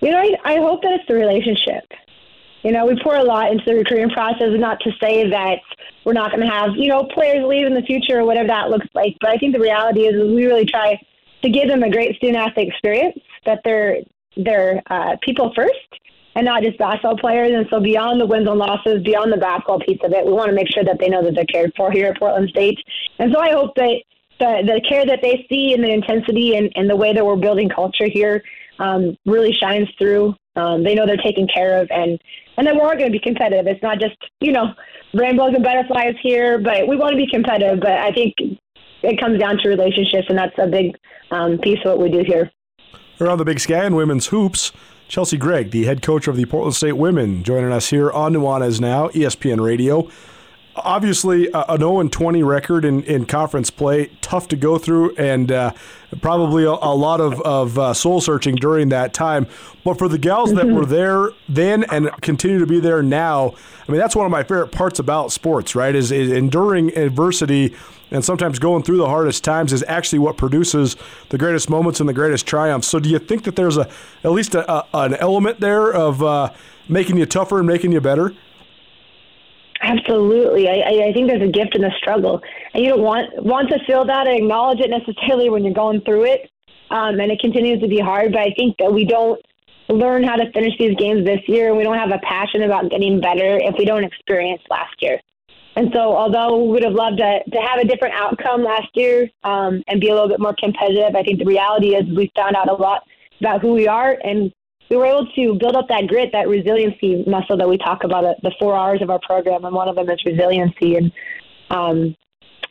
You 0.00 0.10
know, 0.10 0.18
I, 0.18 0.34
I 0.44 0.56
hope 0.56 0.82
that 0.82 0.92
it's 0.92 1.06
the 1.08 1.14
relationship. 1.14 1.84
You 2.62 2.72
know, 2.72 2.86
we 2.86 3.00
pour 3.02 3.16
a 3.16 3.22
lot 3.22 3.50
into 3.50 3.64
the 3.64 3.74
recruiting 3.74 4.10
process, 4.10 4.48
not 4.52 4.80
to 4.80 4.90
say 5.00 5.28
that 5.30 5.60
we're 6.04 6.12
not 6.12 6.30
going 6.30 6.46
to 6.46 6.52
have, 6.52 6.70
you 6.76 6.88
know, 6.88 7.04
players 7.04 7.44
leave 7.46 7.66
in 7.66 7.74
the 7.74 7.82
future 7.82 8.20
or 8.20 8.24
whatever 8.24 8.48
that 8.48 8.70
looks 8.70 8.86
like. 8.94 9.16
But 9.20 9.30
I 9.30 9.36
think 9.36 9.54
the 9.54 9.60
reality 9.60 10.02
is, 10.02 10.14
is 10.14 10.34
we 10.34 10.46
really 10.46 10.66
try 10.66 11.00
to 11.42 11.48
give 11.48 11.68
them 11.68 11.82
a 11.82 11.90
great 11.90 12.16
student 12.16 12.38
athlete 12.38 12.68
experience, 12.68 13.18
that 13.46 13.60
they're 13.64 13.98
they're 14.36 14.82
uh, 14.88 15.16
people 15.22 15.52
first 15.56 15.74
and 16.34 16.44
not 16.44 16.62
just 16.62 16.78
basketball 16.78 17.16
players. 17.16 17.50
And 17.52 17.66
so 17.70 17.80
beyond 17.80 18.20
the 18.20 18.26
wins 18.26 18.48
and 18.48 18.58
losses, 18.58 19.02
beyond 19.02 19.32
the 19.32 19.36
basketball 19.36 19.80
piece 19.80 19.98
of 20.04 20.12
it, 20.12 20.24
we 20.24 20.32
want 20.32 20.48
to 20.48 20.54
make 20.54 20.72
sure 20.72 20.84
that 20.84 20.98
they 21.00 21.08
know 21.08 21.22
that 21.24 21.34
they're 21.34 21.44
cared 21.44 21.72
for 21.76 21.90
here 21.90 22.06
at 22.06 22.18
Portland 22.18 22.48
State. 22.50 22.78
And 23.18 23.32
so 23.32 23.40
I 23.40 23.50
hope 23.50 23.74
that 23.76 24.02
the, 24.38 24.62
the 24.64 24.80
care 24.88 25.04
that 25.04 25.20
they 25.22 25.44
see 25.48 25.74
and 25.74 25.82
the 25.82 25.90
intensity 25.90 26.56
and, 26.56 26.70
and 26.76 26.88
the 26.88 26.96
way 26.96 27.12
that 27.12 27.24
we're 27.24 27.36
building 27.36 27.68
culture 27.68 28.06
here 28.06 28.42
um, 28.78 29.16
really 29.26 29.52
shines 29.52 29.88
through. 29.98 30.34
Um, 30.60 30.84
they 30.84 30.94
know 30.94 31.06
they're 31.06 31.16
taken 31.16 31.48
care 31.48 31.80
of 31.80 31.88
and, 31.90 32.20
and 32.56 32.66
then 32.66 32.76
we're 32.78 32.94
going 32.96 33.06
to 33.06 33.10
be 33.10 33.18
competitive. 33.18 33.66
It's 33.66 33.82
not 33.82 33.98
just, 33.98 34.16
you 34.40 34.52
know, 34.52 34.74
rainbows 35.14 35.54
and 35.54 35.64
butterflies 35.64 36.14
here, 36.22 36.58
but 36.58 36.86
we 36.86 36.96
want 36.96 37.12
to 37.12 37.16
be 37.16 37.26
competitive. 37.26 37.80
But 37.80 37.92
I 37.92 38.12
think 38.12 38.34
it 39.02 39.18
comes 39.18 39.40
down 39.40 39.58
to 39.58 39.68
relationships, 39.68 40.26
and 40.28 40.38
that's 40.38 40.58
a 40.58 40.66
big 40.66 40.96
um, 41.30 41.58
piece 41.58 41.78
of 41.84 41.92
what 41.92 42.00
we 42.00 42.10
do 42.10 42.22
here. 42.24 42.50
Around 43.20 43.38
the 43.38 43.44
Big 43.44 43.60
Sky 43.60 43.84
and 43.84 43.96
women's 43.96 44.26
hoops, 44.26 44.72
Chelsey 45.08 45.36
Gregg, 45.36 45.70
the 45.70 45.84
head 45.84 46.02
coach 46.02 46.28
of 46.28 46.36
the 46.36 46.44
Portland 46.44 46.74
State 46.74 46.92
women, 46.92 47.42
joining 47.42 47.72
us 47.72 47.90
here 47.90 48.10
on 48.10 48.34
Nuanez 48.34 48.80
Now, 48.80 49.08
ESPN 49.08 49.60
Radio 49.64 50.08
obviously 50.76 51.48
an 51.52 51.78
0 51.78 52.08
20 52.08 52.42
record 52.42 52.84
in, 52.84 53.02
in 53.04 53.26
conference 53.26 53.70
play, 53.70 54.10
tough 54.20 54.48
to 54.48 54.56
go 54.56 54.78
through, 54.78 55.14
and 55.16 55.50
uh, 55.50 55.72
probably 56.20 56.64
a, 56.64 56.70
a, 56.70 56.94
lot 56.94 57.20
of, 57.20 57.40
of 57.42 57.78
uh, 57.78 57.94
soul 57.94 58.20
searching 58.20 58.54
during 58.54 58.88
that 58.90 59.12
time. 59.12 59.46
But 59.84 59.98
for 59.98 60.08
the 60.08 60.18
gals 60.18 60.54
that 60.54 60.68
were 60.68 60.86
there 60.86 61.30
then 61.48 61.84
and 61.84 62.10
continue 62.20 62.58
to 62.58 62.66
be 62.66 62.80
there 62.80 63.02
now, 63.02 63.54
I 63.88 63.92
mean, 63.92 64.00
that's 64.00 64.16
one 64.16 64.26
of 64.26 64.32
my 64.32 64.42
favorite 64.42 64.72
parts 64.72 64.98
about 64.98 65.32
sports, 65.32 65.74
right? 65.74 65.94
Is, 65.94 66.12
is 66.12 66.30
enduring 66.30 66.96
adversity 66.96 67.74
and 68.10 68.24
sometimes 68.24 68.58
going 68.58 68.82
through 68.82 68.96
the 68.96 69.08
hardest 69.08 69.44
times 69.44 69.72
is 69.72 69.84
actually 69.86 70.18
what 70.18 70.36
produces 70.36 70.96
the 71.28 71.38
greatest 71.38 71.70
moments 71.70 72.00
and 72.00 72.08
the 72.08 72.12
greatest 72.12 72.46
triumphs. 72.46 72.88
So, 72.88 72.98
do 72.98 73.08
you 73.08 73.18
think 73.18 73.44
that 73.44 73.56
there's 73.56 73.76
a 73.76 73.88
at 74.24 74.32
least 74.32 74.54
a, 74.54 74.70
a, 74.70 74.86
an 74.94 75.14
element 75.14 75.60
there 75.60 75.92
of 75.92 76.22
uh, 76.22 76.52
making 76.88 77.18
you 77.18 77.26
tougher 77.26 77.58
and 77.58 77.66
making 77.68 77.92
you 77.92 78.00
better? 78.00 78.34
Absolutely. 79.82 80.68
I, 80.68 81.08
I 81.08 81.12
think 81.12 81.28
there's 81.28 81.42
a 81.42 81.50
gift 81.50 81.74
in 81.74 81.82
the 81.82 81.92
struggle. 81.96 82.42
And 82.74 82.84
you 82.84 82.90
don't 82.90 83.02
want 83.02 83.42
want 83.42 83.70
to 83.70 83.78
feel 83.86 84.04
that 84.04 84.26
and 84.26 84.36
acknowledge 84.36 84.80
it 84.80 84.90
necessarily 84.90 85.48
when 85.48 85.64
you're 85.64 85.74
going 85.74 86.02
through 86.02 86.24
it. 86.24 86.50
Um, 86.90 87.18
and 87.20 87.30
it 87.30 87.40
continues 87.40 87.80
to 87.80 87.88
be 87.88 87.98
hard, 88.00 88.32
but 88.32 88.40
I 88.40 88.52
think 88.56 88.76
that 88.78 88.92
we 88.92 89.04
don't 89.04 89.40
learn 89.88 90.22
how 90.24 90.36
to 90.36 90.50
finish 90.52 90.72
these 90.78 90.96
games 90.96 91.24
this 91.24 91.40
year 91.46 91.68
and 91.68 91.76
we 91.76 91.84
don't 91.84 91.98
have 91.98 92.10
a 92.10 92.18
passion 92.18 92.62
about 92.62 92.90
getting 92.90 93.20
better 93.20 93.58
if 93.62 93.74
we 93.78 93.84
don't 93.84 94.04
experience 94.04 94.62
last 94.70 94.94
year. 95.00 95.20
And 95.76 95.90
so, 95.94 96.16
although 96.16 96.64
we 96.64 96.72
would 96.72 96.84
have 96.84 96.92
loved 96.92 97.18
to, 97.18 97.40
to 97.50 97.58
have 97.60 97.78
a 97.78 97.84
different 97.84 98.14
outcome 98.14 98.62
last 98.62 98.88
year 98.94 99.30
um, 99.44 99.82
and 99.86 100.00
be 100.00 100.08
a 100.08 100.12
little 100.12 100.28
bit 100.28 100.40
more 100.40 100.54
competitive, 100.58 101.14
I 101.14 101.22
think 101.22 101.38
the 101.38 101.44
reality 101.44 101.94
is 101.94 102.04
we 102.14 102.30
found 102.36 102.56
out 102.56 102.68
a 102.68 102.74
lot 102.74 103.04
about 103.40 103.62
who 103.62 103.72
we 103.72 103.86
are 103.86 104.18
and 104.22 104.52
we 104.90 104.96
were 104.96 105.06
able 105.06 105.26
to 105.26 105.54
build 105.54 105.76
up 105.76 105.88
that 105.88 106.08
grit, 106.08 106.30
that 106.32 106.48
resiliency 106.48 107.24
muscle 107.26 107.56
that 107.56 107.68
we 107.68 107.78
talk 107.78 108.02
about 108.02 108.24
at 108.24 108.42
the 108.42 108.52
four 108.58 108.76
hours 108.76 109.00
of 109.00 109.08
our 109.08 109.20
program, 109.20 109.64
and 109.64 109.74
one 109.74 109.88
of 109.88 109.94
them 109.94 110.10
is 110.10 110.20
resiliency. 110.26 110.96
And 110.96 111.12
um, 111.70 112.16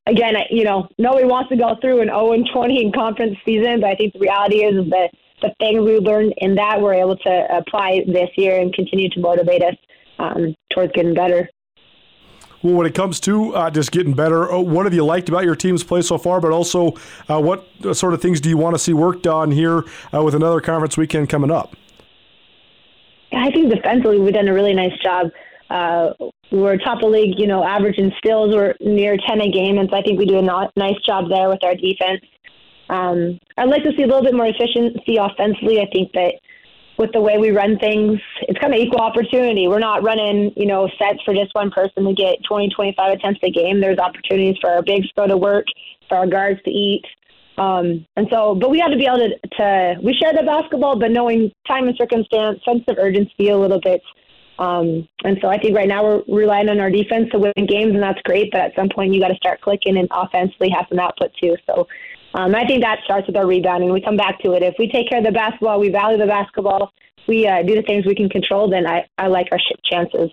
again, 0.06 0.36
you 0.50 0.66
know, 0.66 0.90
nobody 0.98 1.26
wants 1.26 1.50
to 1.50 1.56
go 1.56 1.78
through 1.82 2.02
an 2.02 2.08
0 2.08 2.34
and 2.34 2.50
20 2.54 2.84
in 2.84 2.92
conference 2.92 3.38
season, 3.46 3.80
but 3.80 3.90
I 3.90 3.96
think 3.96 4.14
the 4.14 4.20
reality 4.20 4.66
is 4.66 4.90
that 4.90 5.12
the 5.42 5.54
things 5.60 5.80
we 5.80 5.98
learned 6.00 6.34
in 6.38 6.56
that 6.56 6.82
we're 6.82 6.96
able 6.96 7.16
to 7.16 7.48
apply 7.50 8.04
this 8.06 8.30
year 8.36 8.60
and 8.60 8.74
continue 8.74 9.10
to 9.12 9.20
motivate 9.22 9.64
us 9.64 9.76
um, 10.20 10.54
towards 10.74 10.92
getting 10.92 11.14
better. 11.14 11.50
Well, 12.62 12.74
when 12.74 12.86
it 12.86 12.94
comes 12.94 13.22
to 13.22 13.56
uh, 13.56 13.70
just 13.70 13.94
getting 13.94 14.14
better, 14.14 14.52
uh, 14.52 14.60
what 14.60 14.86
have 14.86 14.94
you 14.94 15.06
liked 15.06 15.30
about 15.30 15.46
your 15.46 15.56
team's 15.56 15.82
play 15.82 16.02
so 16.02 16.18
far? 16.18 16.42
But 16.42 16.52
also, 16.52 16.96
uh, 17.30 17.40
what 17.40 17.66
sort 17.94 18.14
of 18.14 18.22
things 18.22 18.42
do 18.42 18.50
you 18.50 18.58
want 18.58 18.76
to 18.76 18.80
see 18.80 18.92
worked 18.92 19.28
on 19.28 19.52
here 19.52 19.86
uh, 20.14 20.22
with 20.22 20.36
another 20.36 20.60
conference 20.60 20.98
weekend 20.98 21.30
coming 21.30 21.52
up? 21.52 21.78
I 23.32 23.52
think 23.52 23.74
defensively 23.74 24.20
we've 24.20 24.34
done 24.34 24.48
a 24.48 24.54
really 24.54 24.74
nice 24.74 24.98
job. 25.04 25.28
Uh, 25.70 26.14
we're 26.52 26.78
top 26.78 26.96
of 26.96 27.02
the 27.02 27.08
league, 27.08 27.38
you 27.38 27.46
know, 27.46 27.64
average 27.64 27.98
in 27.98 28.12
steals. 28.18 28.56
We're 28.56 28.74
near 28.80 29.18
10 29.18 29.42
a 29.42 29.52
game, 29.52 29.78
and 29.78 29.88
so 29.90 29.98
I 29.98 30.02
think 30.02 30.18
we 30.18 30.26
do 30.26 30.40
a 30.40 30.42
nice 30.42 31.00
job 31.06 31.30
there 31.30 31.48
with 31.48 31.64
our 31.64 31.76
defense. 31.76 32.22
Um, 32.90 33.40
I'd 33.58 33.70
like 33.70 33.84
to 33.84 33.92
see 33.96 34.04
a 34.04 34.08
little 34.08 34.24
bit 34.24 34.34
more 34.34 34.48
efficiency 34.48 35.18
offensively. 35.18 35.80
I 35.80 35.86
think 35.94 36.12
that 36.14 36.34
with 36.98 37.12
the 37.14 37.22
way 37.22 37.38
we 37.38 37.52
run 37.52 37.78
things, 37.78 38.20
it's 38.42 38.60
kind 38.60 38.74
of 38.74 38.80
equal 38.80 39.00
opportunity. 39.00 39.68
We're 39.68 39.80
not 39.80 40.04
running, 40.04 40.52
you 40.58 40.66
know, 40.66 40.90
sets 40.98 41.22
for 41.24 41.34
just 41.34 41.54
one 41.54 41.72
person 41.72 42.04
to 42.04 42.14
get 42.14 42.44
20, 42.48 42.70
25 42.76 43.14
attempts 43.14 43.40
a 43.44 43.52
game. 43.52 43.80
There's 43.80 44.00
opportunities 44.00 44.58
for 44.60 44.72
our 44.72 44.82
bigs 44.82 45.08
to 45.10 45.14
go 45.16 45.28
to 45.28 45.38
work, 45.38 45.66
for 46.10 46.18
our 46.18 46.28
guards 46.28 46.60
to 46.64 46.72
eat. 46.72 47.06
Um, 47.60 48.06
and 48.16 48.28
so, 48.32 48.56
but 48.56 48.70
we 48.70 48.80
had 48.80 48.88
to 48.90 48.98
be 48.98 49.06
able 49.06 49.18
to, 49.18 49.38
to, 49.58 49.96
we 50.02 50.14
share 50.14 50.32
the 50.32 50.44
basketball, 50.44 50.98
but 50.98 51.12
knowing 51.12 51.52
time 51.68 51.88
and 51.88 51.98
circumstance, 51.98 52.60
sense 52.64 52.84
of 52.88 52.98
urgency 52.98 53.50
a 53.50 53.58
little 53.58 53.82
bit. 53.82 54.02
Um, 54.60 55.08
and 55.24 55.38
so 55.42 55.50
I 55.50 55.58
think 55.58 55.76
right 55.76 55.88
now 55.88 56.04
we're 56.04 56.24
relying 56.28 56.70
on 56.70 56.80
our 56.80 56.90
defense 56.90 57.30
to 57.32 57.40
win 57.40 57.54
games, 57.68 57.94
and 57.94 58.02
that's 58.02 58.22
great. 58.24 58.52
But 58.52 58.62
at 58.62 58.76
some 58.76 58.90
point, 58.90 59.14
you 59.14 59.20
got 59.20 59.28
to 59.28 59.36
start 59.36 59.62
clicking 59.62 59.98
and 59.98 60.08
offensively 60.12 60.70
have 60.70 60.86
some 60.90 61.00
output 61.00 61.32
too. 61.42 61.56
So 61.66 61.88
um, 62.34 62.56
I 62.56 62.66
think 62.66 62.82
that 62.82 63.00
starts 63.04 63.28
with 63.28 63.36
our 63.36 63.46
rebounding. 63.46 63.92
We 63.92 64.02
come 64.02 64.18
back 64.18 64.40
to 64.40 64.54
it. 64.54 64.64
If 64.64 64.76
we 64.80 64.90
take 64.90 65.10
care 65.10 65.20
of 65.20 65.26
the 65.26 65.32
basketball, 65.32 65.80
we 65.80 65.90
value 65.90 66.18
the 66.18 66.28
basketball, 66.28 66.92
we 67.28 67.46
uh, 67.48 67.64
do 67.64 67.76
the 67.76 67.82
things 67.84 68.06
we 68.06 68.16
can 68.16 68.30
control, 68.30 68.70
then 68.70 68.88
I, 68.88 69.06
I 69.18 69.28
like 69.28 69.48
our 69.52 69.60
chances. 69.84 70.32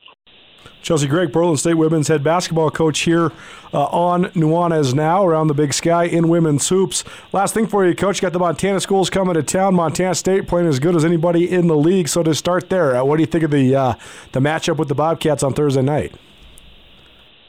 Chelsey 0.82 1.06
Gregg, 1.06 1.32
Portland 1.32 1.58
State 1.58 1.74
women's 1.74 2.08
head 2.08 2.22
basketball 2.22 2.70
coach 2.70 3.00
here 3.00 3.32
uh, 3.72 3.84
on 3.84 4.26
Nuanez 4.26 4.94
now 4.94 5.24
around 5.24 5.48
the 5.48 5.54
Big 5.54 5.72
Sky 5.72 6.04
in 6.04 6.28
women's 6.28 6.68
hoops. 6.68 7.04
Last 7.32 7.54
thing 7.54 7.66
for 7.66 7.86
you, 7.86 7.94
coach. 7.94 8.20
Got 8.20 8.32
the 8.32 8.38
Montana 8.38 8.80
schools 8.80 9.10
coming 9.10 9.34
to 9.34 9.42
town. 9.42 9.74
Montana 9.74 10.14
State 10.14 10.46
playing 10.46 10.68
as 10.68 10.78
good 10.78 10.96
as 10.96 11.04
anybody 11.04 11.50
in 11.50 11.66
the 11.66 11.76
league. 11.76 12.08
So 12.08 12.22
to 12.22 12.34
start 12.34 12.70
there, 12.70 12.96
uh, 12.96 13.04
what 13.04 13.16
do 13.16 13.22
you 13.22 13.26
think 13.26 13.44
of 13.44 13.50
the 13.50 13.74
uh, 13.74 13.94
the 14.32 14.40
matchup 14.40 14.76
with 14.76 14.88
the 14.88 14.94
Bobcats 14.94 15.42
on 15.42 15.54
Thursday 15.54 15.82
night? 15.82 16.14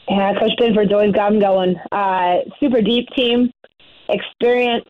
Yeah, 0.08 0.32
Coach 0.38 0.52
Binford's 0.58 0.92
always 0.92 1.12
got 1.12 1.30
them 1.30 1.40
going. 1.40 1.76
Uh, 1.92 2.38
super 2.58 2.80
deep 2.80 3.08
team 3.10 3.52
experienced 4.08 4.88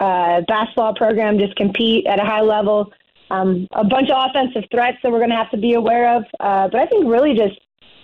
uh, 0.00 0.40
basketball 0.48 0.94
program, 0.94 1.38
just 1.38 1.54
compete 1.56 2.06
at 2.06 2.18
a 2.18 2.24
high 2.24 2.40
level. 2.40 2.92
Um, 3.32 3.66
a 3.72 3.82
bunch 3.82 4.10
of 4.10 4.30
offensive 4.30 4.64
threats 4.70 4.98
that 5.02 5.10
we're 5.10 5.18
going 5.18 5.30
to 5.30 5.36
have 5.36 5.50
to 5.52 5.56
be 5.56 5.72
aware 5.72 6.16
of. 6.16 6.24
Uh, 6.38 6.68
but 6.68 6.80
I 6.80 6.86
think 6.86 7.06
really 7.06 7.34
just 7.34 7.58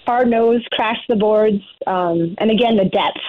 hard 0.07 0.29
nosed, 0.29 0.66
crash 0.70 0.97
the 1.07 1.16
boards, 1.16 1.62
um, 1.87 2.35
and 2.39 2.51
again, 2.51 2.76
the 2.76 2.87
depth. 2.87 3.20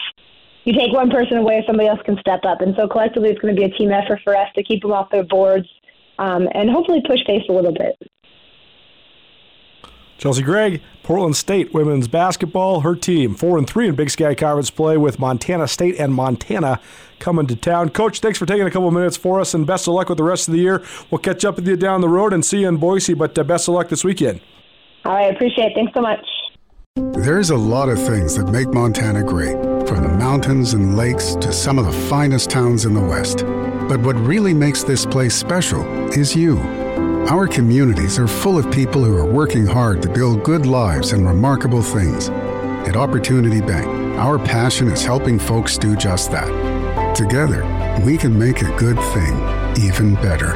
You 0.64 0.74
take 0.74 0.94
one 0.94 1.10
person 1.10 1.38
away, 1.38 1.64
somebody 1.68 1.90
else 1.90 2.00
can 2.06 2.18
step 2.20 2.46
up. 2.46 2.62
And 2.62 2.74
so 2.78 2.88
collectively, 2.88 3.30
it's 3.30 3.40
going 3.40 3.54
to 3.54 3.60
be 3.60 3.66
a 3.66 3.78
team 3.78 3.92
effort 3.92 4.22
for 4.24 4.36
us 4.36 4.48
to 4.56 4.64
keep 4.64 4.82
them 4.82 4.94
off 4.94 5.10
their 5.12 5.24
boards 5.24 5.68
um, 6.20 6.48
and 6.54 6.70
hopefully 6.70 7.02
push 7.06 7.24
pace 7.26 7.44
a 7.50 7.52
little 7.52 7.74
bit. 7.74 7.98
Chelsey 10.20 10.44
Gregg, 10.44 10.82
Portland 11.02 11.38
State 11.38 11.74
women's 11.74 12.10
basketball, 12.10 12.82
her 12.82 12.94
team 12.94 13.36
four 13.36 13.58
and 13.58 13.66
three 13.66 13.88
in 13.88 13.96
Big 13.96 14.10
Sky 14.10 14.36
Conference 14.36 14.70
play 14.70 14.98
with 14.98 15.18
Montana 15.18 15.66
State 15.66 15.98
and 15.98 16.14
Montana 16.14 16.82
coming 17.20 17.48
to 17.48 17.56
town. 17.56 17.90
Coach, 17.90 18.20
thanks 18.20 18.38
for 18.38 18.46
taking 18.46 18.68
a 18.68 18.72
couple 18.72 18.92
minutes 18.92 19.16
for 19.16 19.40
us, 19.40 19.54
and 19.54 19.66
best 19.66 19.88
of 19.88 19.94
luck 19.94 20.10
with 20.10 20.18
the 20.18 20.24
rest 20.26 20.50
of 20.50 20.54
the 20.54 20.60
year. 20.60 20.84
We'll 21.10 21.20
catch 21.20 21.46
up 21.46 21.56
with 21.56 21.66
you 21.66 21.78
down 21.78 22.02
the 22.02 22.10
road 22.10 22.34
and 22.34 22.44
see 22.44 22.60
you 22.60 22.68
in 22.68 22.78
Boise, 22.78 23.14
but 23.14 23.38
uh, 23.40 23.46
best 23.46 23.70
of 23.70 23.76
luck 23.76 23.88
this 23.88 24.04
weekend. 24.04 24.42
All 25.06 25.14
right, 25.14 25.34
appreciate 25.34 25.72
it. 25.72 25.76
Thanks 25.76 25.94
so 25.94 26.02
much. 26.02 26.26
There's 27.24 27.52
a 27.52 27.56
lot 27.56 27.88
of 27.88 27.98
things 27.98 28.36
that 28.36 28.52
make 28.52 28.68
Montana 28.68 29.24
great, 29.24 29.56
from 29.88 30.04
the 30.04 30.10
mountains 30.10 30.74
and 30.74 30.98
lakes 30.98 31.36
to 31.36 31.54
some 31.54 31.80
of 31.80 31.86
the 31.86 31.94
finest 32.10 32.50
towns 32.50 32.84
in 32.84 32.94
the 32.94 33.00
West. 33.00 33.46
But 33.88 34.02
what 34.02 34.18
really 34.18 34.54
makes 34.54 34.84
this 34.84 35.06
place 35.06 35.34
special 35.34 35.82
is 36.12 36.36
you. 36.36 36.89
Our 37.28 37.48
communities 37.48 38.18
are 38.18 38.28
full 38.28 38.58
of 38.58 38.72
people 38.72 39.04
who 39.04 39.16
are 39.16 39.26
working 39.26 39.66
hard 39.66 40.02
to 40.02 40.10
build 40.10 40.44
good 40.44 40.66
lives 40.66 41.12
and 41.12 41.28
remarkable 41.28 41.84
things. 41.84 42.30
At 42.88 42.96
Opportunity 42.96 43.62
Bank, 43.62 43.86
our 44.18 44.40
passion 44.40 44.88
is 44.88 45.04
helping 45.04 45.38
folks 45.38 45.78
do 45.78 45.96
just 45.96 46.32
that. 46.32 47.16
Together, 47.16 47.64
we 48.04 48.18
can 48.18 48.38
make 48.38 48.64
a 48.64 48.76
good 48.78 48.98
thing 49.14 49.36
even 49.80 50.16
better. 50.16 50.56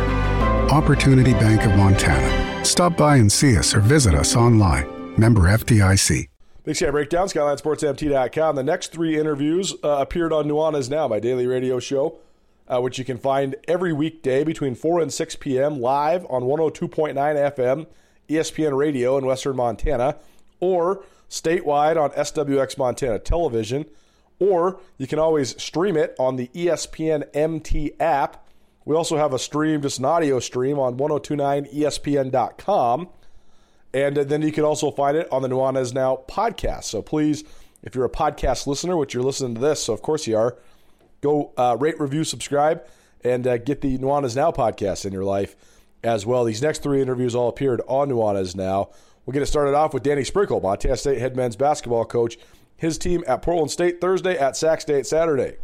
Opportunity 0.72 1.34
Bank 1.34 1.64
of 1.64 1.76
Montana. 1.78 2.66
Stop 2.66 2.98
by 2.98 3.18
and 3.18 3.32
see 3.32 3.56
us 3.56 3.76
or 3.76 3.80
visit 3.80 4.16
us 4.16 4.36
online. 4.36 5.14
Member 5.16 5.42
FDIC. 5.42 6.28
Big 6.64 6.76
Sky 6.76 6.90
Breakdown, 6.90 7.28
SkylineSportsMT.com. 7.28 8.56
The 8.56 8.64
next 8.64 8.94
three 8.94 9.20
interviews 9.20 9.76
uh, 9.84 9.98
appeared 10.00 10.34
on 10.34 10.46
Nuanez 10.46 10.90
Now, 10.90 11.08
my 11.08 11.20
daily 11.20 11.46
radio 11.46 11.78
show 11.78 12.18
uh, 12.74 12.82
which 12.82 12.98
you 12.98 13.06
can 13.06 13.18
find 13.18 13.56
every 13.68 13.94
weekday 13.94 14.44
between 14.44 14.74
4 14.74 15.02
and 15.02 15.14
6 15.14 15.36
p.m. 15.36 15.80
live 15.80 16.26
on 16.30 16.42
102.9 16.44 17.14
FM, 17.14 17.86
ESPN 18.28 18.76
Radio 18.76 19.16
in 19.18 19.26
Western 19.26 19.56
Montana, 19.56 20.18
or 20.60 21.04
statewide 21.30 22.02
on 22.02 22.10
SWX 22.12 22.78
Montana 22.78 23.20
Television, 23.20 23.86
or 24.40 24.80
you 24.98 25.06
can 25.06 25.20
always 25.20 25.62
stream 25.62 25.96
it 25.96 26.16
on 26.18 26.36
the 26.36 26.48
ESPN 26.56 27.24
MT 27.36 27.94
app. 28.00 28.48
We 28.86 28.96
also 28.96 29.18
have 29.18 29.34
a 29.34 29.40
stream, 29.40 29.84
just 29.84 30.00
an 30.00 30.06
audio 30.06 30.40
stream 30.40 30.80
on 30.80 30.98
1029ESPN.com. 30.98 33.10
And 33.94 34.18
then 34.18 34.42
you 34.42 34.52
can 34.52 34.64
also 34.64 34.90
find 34.90 35.16
it 35.16 35.32
on 35.32 35.44
the 35.44 35.48
Nuanez 35.48 35.94
Now 35.94 36.24
podcast. 36.28 36.86
So 36.86 37.04
please, 37.04 37.44
if 37.84 37.94
you're 37.94 38.06
a 38.06 38.10
podcast 38.10 38.66
listener, 38.66 38.98
which 38.98 39.14
you're 39.14 39.22
listening 39.22 39.54
to 39.56 39.62
this, 39.62 39.84
so 39.84 39.94
of 39.94 40.02
course 40.02 40.26
you 40.26 40.36
are, 40.36 40.58
Go 41.24 41.54
uh, 41.56 41.78
rate, 41.80 42.00
review, 42.02 42.26
subscribe, 42.26 42.86
and 43.24 43.48
uh, 43.48 43.58
get 43.58 43.80
the 43.80 43.98
Nuanez 43.98 44.36
Now 44.36 44.52
podcast 44.52 45.06
in 45.06 45.14
your 45.14 45.24
life 45.24 45.56
as 46.04 46.26
well. 46.26 46.44
These 46.44 46.62
next 46.62 46.84
three 46.84 47.02
interviews 47.02 47.34
all 47.34 47.48
appeared 47.48 47.82
on 47.88 48.10
Nuanez 48.10 48.58
Now. 48.58 48.90
We'll 49.26 49.32
get 49.32 49.42
it 49.42 49.46
started 49.46 49.74
off 49.74 49.94
with 49.94 50.04
Danny 50.04 50.26
Sprinkle, 50.26 50.60
Montana 50.60 50.98
State 50.98 51.20
head 51.20 51.38
men's 51.38 51.56
basketball 51.56 52.04
coach. 52.04 52.38
His 52.76 52.98
team 52.98 53.24
at 53.26 53.42
Portland 53.42 53.72
State 53.72 54.02
Thursday, 54.02 54.38
at 54.38 54.58
Sac 54.58 54.82
State 54.82 55.08
Saturday. 55.08 55.56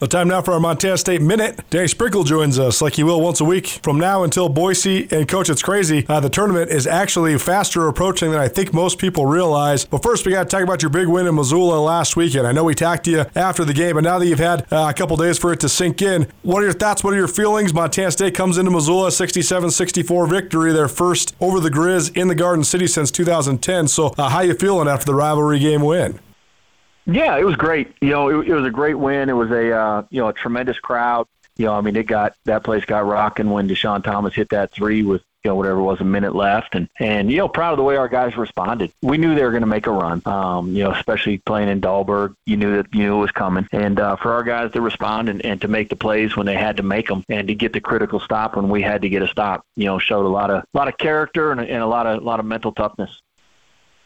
The 0.00 0.08
time 0.08 0.26
now 0.26 0.42
for 0.42 0.52
our 0.52 0.58
Montana 0.58 0.98
State 0.98 1.22
Minute. 1.22 1.60
Danny 1.70 1.86
Sprinkle 1.86 2.24
joins 2.24 2.58
us 2.58 2.82
like 2.82 2.94
he 2.94 3.04
will 3.04 3.20
once 3.20 3.40
a 3.40 3.44
week 3.44 3.68
from 3.68 3.96
now 3.96 4.24
until 4.24 4.48
Boise. 4.48 5.06
And, 5.12 5.28
Coach, 5.28 5.48
it's 5.48 5.62
crazy. 5.62 6.04
Uh, 6.08 6.18
the 6.18 6.28
tournament 6.28 6.72
is 6.72 6.84
actually 6.84 7.38
faster 7.38 7.86
approaching 7.86 8.32
than 8.32 8.40
I 8.40 8.48
think 8.48 8.74
most 8.74 8.98
people 8.98 9.24
realize. 9.24 9.84
But 9.84 10.02
first, 10.02 10.26
we 10.26 10.32
got 10.32 10.42
to 10.42 10.48
talk 10.48 10.64
about 10.64 10.82
your 10.82 10.90
big 10.90 11.06
win 11.06 11.28
in 11.28 11.36
Missoula 11.36 11.78
last 11.78 12.16
weekend. 12.16 12.44
I 12.44 12.50
know 12.50 12.64
we 12.64 12.74
talked 12.74 13.04
to 13.04 13.10
you 13.12 13.24
after 13.36 13.64
the 13.64 13.72
game, 13.72 13.94
but 13.94 14.02
now 14.02 14.18
that 14.18 14.26
you've 14.26 14.40
had 14.40 14.70
uh, 14.72 14.88
a 14.90 14.94
couple 14.94 15.16
days 15.16 15.38
for 15.38 15.52
it 15.52 15.60
to 15.60 15.68
sink 15.68 16.02
in, 16.02 16.26
what 16.42 16.60
are 16.60 16.66
your 16.66 16.74
thoughts? 16.74 17.04
What 17.04 17.14
are 17.14 17.16
your 17.16 17.28
feelings? 17.28 17.72
Montana 17.72 18.10
State 18.10 18.34
comes 18.34 18.58
into 18.58 18.72
Missoula 18.72 19.12
67 19.12 19.70
64 19.70 20.26
victory, 20.26 20.72
their 20.72 20.88
first 20.88 21.36
over 21.40 21.60
the 21.60 21.70
Grizz 21.70 22.16
in 22.16 22.26
the 22.26 22.34
Garden 22.34 22.64
City 22.64 22.88
since 22.88 23.12
2010. 23.12 23.86
So, 23.86 24.12
uh, 24.18 24.28
how 24.28 24.40
you 24.40 24.54
feeling 24.54 24.88
after 24.88 25.06
the 25.06 25.14
rivalry 25.14 25.60
game 25.60 25.82
win? 25.82 26.18
Yeah, 27.06 27.36
it 27.36 27.44
was 27.44 27.56
great. 27.56 27.92
You 28.00 28.10
know, 28.10 28.28
it, 28.40 28.48
it 28.48 28.54
was 28.54 28.66
a 28.66 28.70
great 28.70 28.94
win. 28.94 29.28
It 29.28 29.34
was 29.34 29.50
a 29.50 29.72
uh, 29.72 30.02
you 30.10 30.20
know 30.20 30.28
a 30.28 30.32
tremendous 30.32 30.78
crowd. 30.78 31.26
You 31.56 31.66
know, 31.66 31.74
I 31.74 31.80
mean, 31.82 31.96
it 31.96 32.06
got 32.06 32.34
that 32.44 32.64
place 32.64 32.84
got 32.84 33.06
rocking 33.06 33.50
when 33.50 33.68
Deshaun 33.68 34.02
Thomas 34.02 34.34
hit 34.34 34.48
that 34.50 34.72
three 34.72 35.02
with 35.02 35.22
you 35.44 35.50
know 35.50 35.54
whatever 35.54 35.80
was 35.80 36.00
a 36.00 36.04
minute 36.04 36.34
left, 36.34 36.74
and 36.74 36.88
and 36.98 37.30
you 37.30 37.36
know 37.36 37.48
proud 37.48 37.72
of 37.72 37.76
the 37.76 37.82
way 37.82 37.96
our 37.96 38.08
guys 38.08 38.36
responded. 38.36 38.90
We 39.02 39.18
knew 39.18 39.34
they 39.34 39.44
were 39.44 39.50
going 39.50 39.60
to 39.60 39.66
make 39.66 39.86
a 39.86 39.92
run. 39.92 40.22
Um, 40.24 40.74
you 40.74 40.82
know, 40.82 40.92
especially 40.92 41.38
playing 41.38 41.68
in 41.68 41.80
Dahlberg, 41.82 42.34
you 42.46 42.56
knew 42.56 42.76
that 42.76 42.86
you 42.92 43.02
knew 43.02 43.16
it 43.16 43.20
was 43.20 43.30
coming, 43.30 43.68
and 43.70 44.00
uh, 44.00 44.16
for 44.16 44.32
our 44.32 44.42
guys 44.42 44.72
to 44.72 44.80
respond 44.80 45.28
and, 45.28 45.44
and 45.44 45.60
to 45.60 45.68
make 45.68 45.90
the 45.90 45.96
plays 45.96 46.36
when 46.36 46.46
they 46.46 46.56
had 46.56 46.78
to 46.78 46.82
make 46.82 47.08
them, 47.08 47.22
and 47.28 47.46
to 47.48 47.54
get 47.54 47.74
the 47.74 47.80
critical 47.80 48.18
stop 48.18 48.56
when 48.56 48.70
we 48.70 48.80
had 48.80 49.02
to 49.02 49.10
get 49.10 49.22
a 49.22 49.28
stop, 49.28 49.64
you 49.76 49.84
know, 49.84 49.98
showed 49.98 50.24
a 50.24 50.28
lot 50.28 50.50
of 50.50 50.62
a 50.62 50.76
lot 50.76 50.88
of 50.88 50.96
character 50.96 51.52
and, 51.52 51.60
and 51.60 51.82
a 51.82 51.86
lot 51.86 52.06
of 52.06 52.22
a 52.22 52.24
lot 52.24 52.40
of 52.40 52.46
mental 52.46 52.72
toughness. 52.72 53.20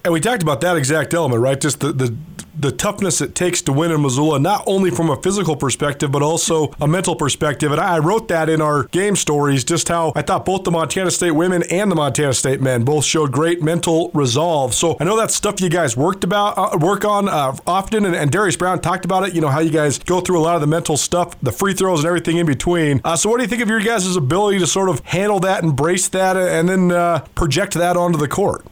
And 0.08 0.14
we 0.14 0.20
talked 0.20 0.42
about 0.42 0.62
that 0.62 0.78
exact 0.78 1.12
element, 1.12 1.42
right? 1.42 1.60
Just 1.60 1.80
the, 1.80 1.92
the 1.92 2.16
the 2.58 2.72
toughness 2.72 3.20
it 3.20 3.34
takes 3.34 3.62
to 3.62 3.72
win 3.72 3.92
in 3.92 4.02
Missoula, 4.02 4.40
not 4.40 4.64
only 4.66 4.90
from 4.90 5.10
a 5.10 5.22
physical 5.22 5.54
perspective, 5.54 6.10
but 6.10 6.22
also 6.22 6.74
a 6.80 6.88
mental 6.88 7.14
perspective. 7.14 7.70
And 7.70 7.80
I 7.80 7.98
wrote 7.98 8.26
that 8.28 8.48
in 8.48 8.60
our 8.60 8.84
game 8.84 9.14
stories, 9.16 9.62
just 9.62 9.86
how 9.88 10.12
I 10.16 10.22
thought 10.22 10.44
both 10.44 10.64
the 10.64 10.70
Montana 10.70 11.10
State 11.10 11.32
women 11.32 11.62
and 11.70 11.88
the 11.88 11.94
Montana 11.94 12.32
State 12.32 12.60
men 12.60 12.84
both 12.84 13.04
showed 13.04 13.30
great 13.30 13.62
mental 13.62 14.10
resolve. 14.12 14.74
So 14.74 14.96
I 14.98 15.04
know 15.04 15.16
that's 15.16 15.36
stuff 15.36 15.60
you 15.60 15.68
guys 15.68 15.96
worked 15.96 16.24
about, 16.24 16.54
uh, 16.56 16.78
work 16.78 17.04
on 17.04 17.28
uh, 17.28 17.54
often. 17.66 18.04
And, 18.04 18.16
and, 18.16 18.32
Darius 18.32 18.56
Brown 18.56 18.80
talked 18.80 19.04
about 19.04 19.28
it. 19.28 19.34
You 19.34 19.40
know 19.42 19.48
how 19.48 19.60
you 19.60 19.70
guys 19.70 19.98
go 19.98 20.20
through 20.20 20.40
a 20.40 20.42
lot 20.42 20.56
of 20.56 20.62
the 20.62 20.66
mental 20.66 20.96
stuff, 20.96 21.38
the 21.40 21.52
free 21.52 21.74
throws, 21.74 22.00
and 22.00 22.08
everything 22.08 22.38
in 22.38 22.46
between. 22.46 23.00
Uh, 23.04 23.14
so 23.14 23.30
what 23.30 23.36
do 23.36 23.44
you 23.44 23.48
think 23.48 23.62
of 23.62 23.68
your 23.68 23.80
guys' 23.80 24.16
ability 24.16 24.58
to 24.58 24.66
sort 24.66 24.88
of 24.88 25.00
handle 25.04 25.38
that, 25.40 25.62
embrace 25.62 26.08
that, 26.08 26.36
and 26.36 26.68
then 26.68 26.90
uh, 26.90 27.20
project 27.34 27.74
that 27.74 27.96
onto 27.96 28.18
the 28.18 28.26
court? 28.26 28.64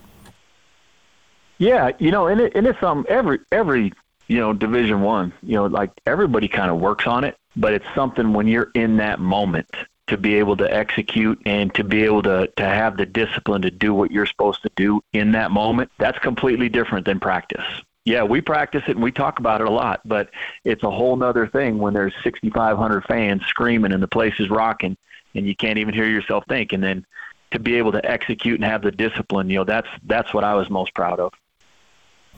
Yeah, 1.59 1.93
you 1.99 2.11
know, 2.11 2.27
and 2.27 2.41
it, 2.41 2.55
and 2.55 2.67
it's 2.67 2.83
um 2.83 3.07
every 3.09 3.41
every 3.51 3.93
you 4.29 4.39
know 4.39 4.53
Division 4.53 5.03
One, 5.03 5.33
you 5.43 5.55
know, 5.55 5.67
like 5.67 5.91
everybody 6.07 6.49
kind 6.49 6.71
of 6.71 6.79
works 6.79 7.07
on 7.07 7.25
it, 7.25 7.37
but 7.57 7.73
it's 7.73 7.87
something 7.95 8.33
when 8.33 8.47
you're 8.47 8.71
in 8.75 8.99
that 8.99 9.21
moment 9.21 9.69
to 10.09 10.17
be 10.17 10.37
able 10.37 10.57
to 10.57 10.73
execute 10.73 11.41
and 11.47 11.75
to 11.75 11.83
be 11.83 12.05
able 12.05 12.23
to 12.23 12.47
to 12.57 12.65
have 12.65 12.97
the 12.97 13.07
discipline 13.07 13.63
to 13.63 13.71
do 13.71 13.95
what 13.95 14.11
you're 14.11 14.27
supposed 14.27 14.63
to 14.63 14.71
do 14.77 15.01
in 15.13 15.33
that 15.33 15.51
moment. 15.51 15.91
That's 15.99 16.19
completely 16.19 16.69
different 16.69 17.07
than 17.07 17.21
practice. 17.21 17.65
Yeah, 18.05 18.23
we 18.23 18.41
practice 18.41 18.85
it 18.87 18.93
and 18.93 19.03
we 19.03 19.11
talk 19.11 19.41
about 19.41 19.61
it 19.61 19.67
a 19.67 19.71
lot, 19.71 20.01
but 20.05 20.31
it's 20.63 20.85
a 20.85 20.91
whole 20.91 21.17
nother 21.17 21.49
thing 21.49 21.79
when 21.79 21.93
there's 21.93 22.15
6,500 22.23 23.05
fans 23.05 23.43
screaming 23.47 23.93
and 23.93 24.01
the 24.01 24.07
place 24.07 24.35
is 24.39 24.49
rocking 24.49 24.97
and 25.35 25.45
you 25.45 25.57
can't 25.57 25.79
even 25.79 25.93
hear 25.93 26.07
yourself 26.07 26.45
think. 26.49 26.73
And 26.73 26.85
then 26.85 27.05
to 27.51 27.59
be 27.59 27.75
able 27.75 27.91
to 27.93 28.09
execute 28.09 28.61
and 28.61 28.65
have 28.65 28.83
the 28.83 28.93
discipline, 28.93 29.51
you 29.51 29.57
know, 29.57 29.65
that's 29.65 29.89
that's 30.05 30.33
what 30.33 30.45
I 30.45 30.55
was 30.55 30.71
most 30.71 30.95
proud 30.95 31.19
of. 31.19 31.33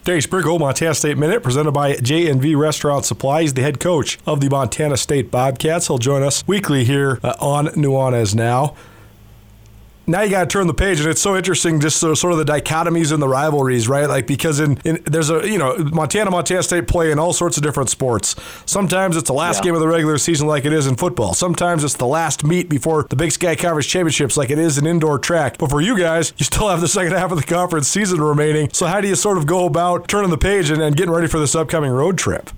Dave 0.05 0.23
Sprinkle, 0.23 0.59
Montana 0.59 0.95
State 0.95 1.19
Minute, 1.19 1.43
presented 1.43 1.73
by 1.73 1.97
J&V 1.97 2.55
Restaurant 2.55 3.05
Supplies, 3.05 3.55
the 3.55 3.63
head 3.63 3.79
coach 3.79 4.19
of 4.27 4.41
the 4.41 4.49
Montana 4.49 4.97
State 4.97 5.31
Bobcats. 5.31 5.89
He'll 5.89 5.99
join 5.99 6.23
us 6.23 6.47
weekly 6.47 6.85
here 6.85 7.21
uh, 7.23 7.35
on 7.41 7.67
Nuanez 7.69 8.35
Now 8.35 8.75
now 10.09 10.23
you 10.23 10.31
got 10.31 10.41
to 10.41 10.47
turn 10.47 10.67
the 10.67 10.75
page, 10.75 11.01
and 11.01 11.09
it's 11.09 11.21
so 11.21 11.37
interesting, 11.37 11.81
just 11.81 11.99
sort 11.99 12.33
of 12.33 12.39
the 12.39 12.45
dichotomies 12.45 13.13
and 13.13 13.23
the 13.23 13.29
rivalries, 13.29 13.89
right? 13.89 14.09
Like 14.09 14.27
because 14.27 14.59
in, 14.59 14.79
in 14.85 15.03
there's 15.05 15.31
a 15.31 15.47
you 15.49 15.59
know 15.59 15.77
Montana, 15.77 16.31
Montana 16.31 16.63
State 16.63 16.89
play 16.89 17.13
in 17.13 17.19
all 17.19 17.33
sorts 17.33 17.57
of 17.57 17.63
different 17.63 17.91
sports. 17.91 18.35
Sometimes 18.65 19.17
it's 19.17 19.29
the 19.29 19.35
last 19.35 19.59
yeah. 19.59 19.65
game 19.65 19.75
of 19.75 19.81
the 19.81 19.89
regular 19.89 20.19
season, 20.19 20.49
like 20.49 20.65
it 20.65 20.73
is 20.73 20.87
in 20.87 20.97
football. 20.97 21.35
Sometimes 21.35 21.85
it's 21.85 21.97
the 21.97 22.07
last 22.07 22.43
meet 22.43 22.69
before 22.69 23.07
the 23.11 23.17
Big 23.17 23.33
Sky 23.33 23.55
Conference 23.55 23.87
championships, 23.87 24.37
like 24.37 24.51
it 24.51 24.59
is 24.59 24.79
in 24.79 24.87
indoor 24.87 25.19
track. 25.19 25.59
But 25.59 25.71
for 25.71 25.81
you 25.81 25.99
guys, 25.99 26.33
you 26.39 26.45
still 26.45 26.69
have 26.69 26.81
the 26.81 26.89
second 26.89 27.13
half 27.13 27.31
of 27.31 27.39
the 27.39 27.45
conference 27.45 27.89
season 27.89 28.21
remaining. 28.21 28.71
So 28.73 28.87
how 28.87 29.01
do 29.01 29.09
you 29.09 29.15
sort 29.15 29.37
of 29.37 29.47
go 29.47 29.67
about 29.67 30.09
turning 30.09 30.31
the 30.31 30.39
page 30.39 30.71
and, 30.71 30.81
and 30.81 30.97
getting 30.97 31.13
ready 31.13 31.27
for 31.27 31.39
this 31.39 31.55
upcoming 31.55 31.91
road 31.91 32.17
trip? 32.17 32.51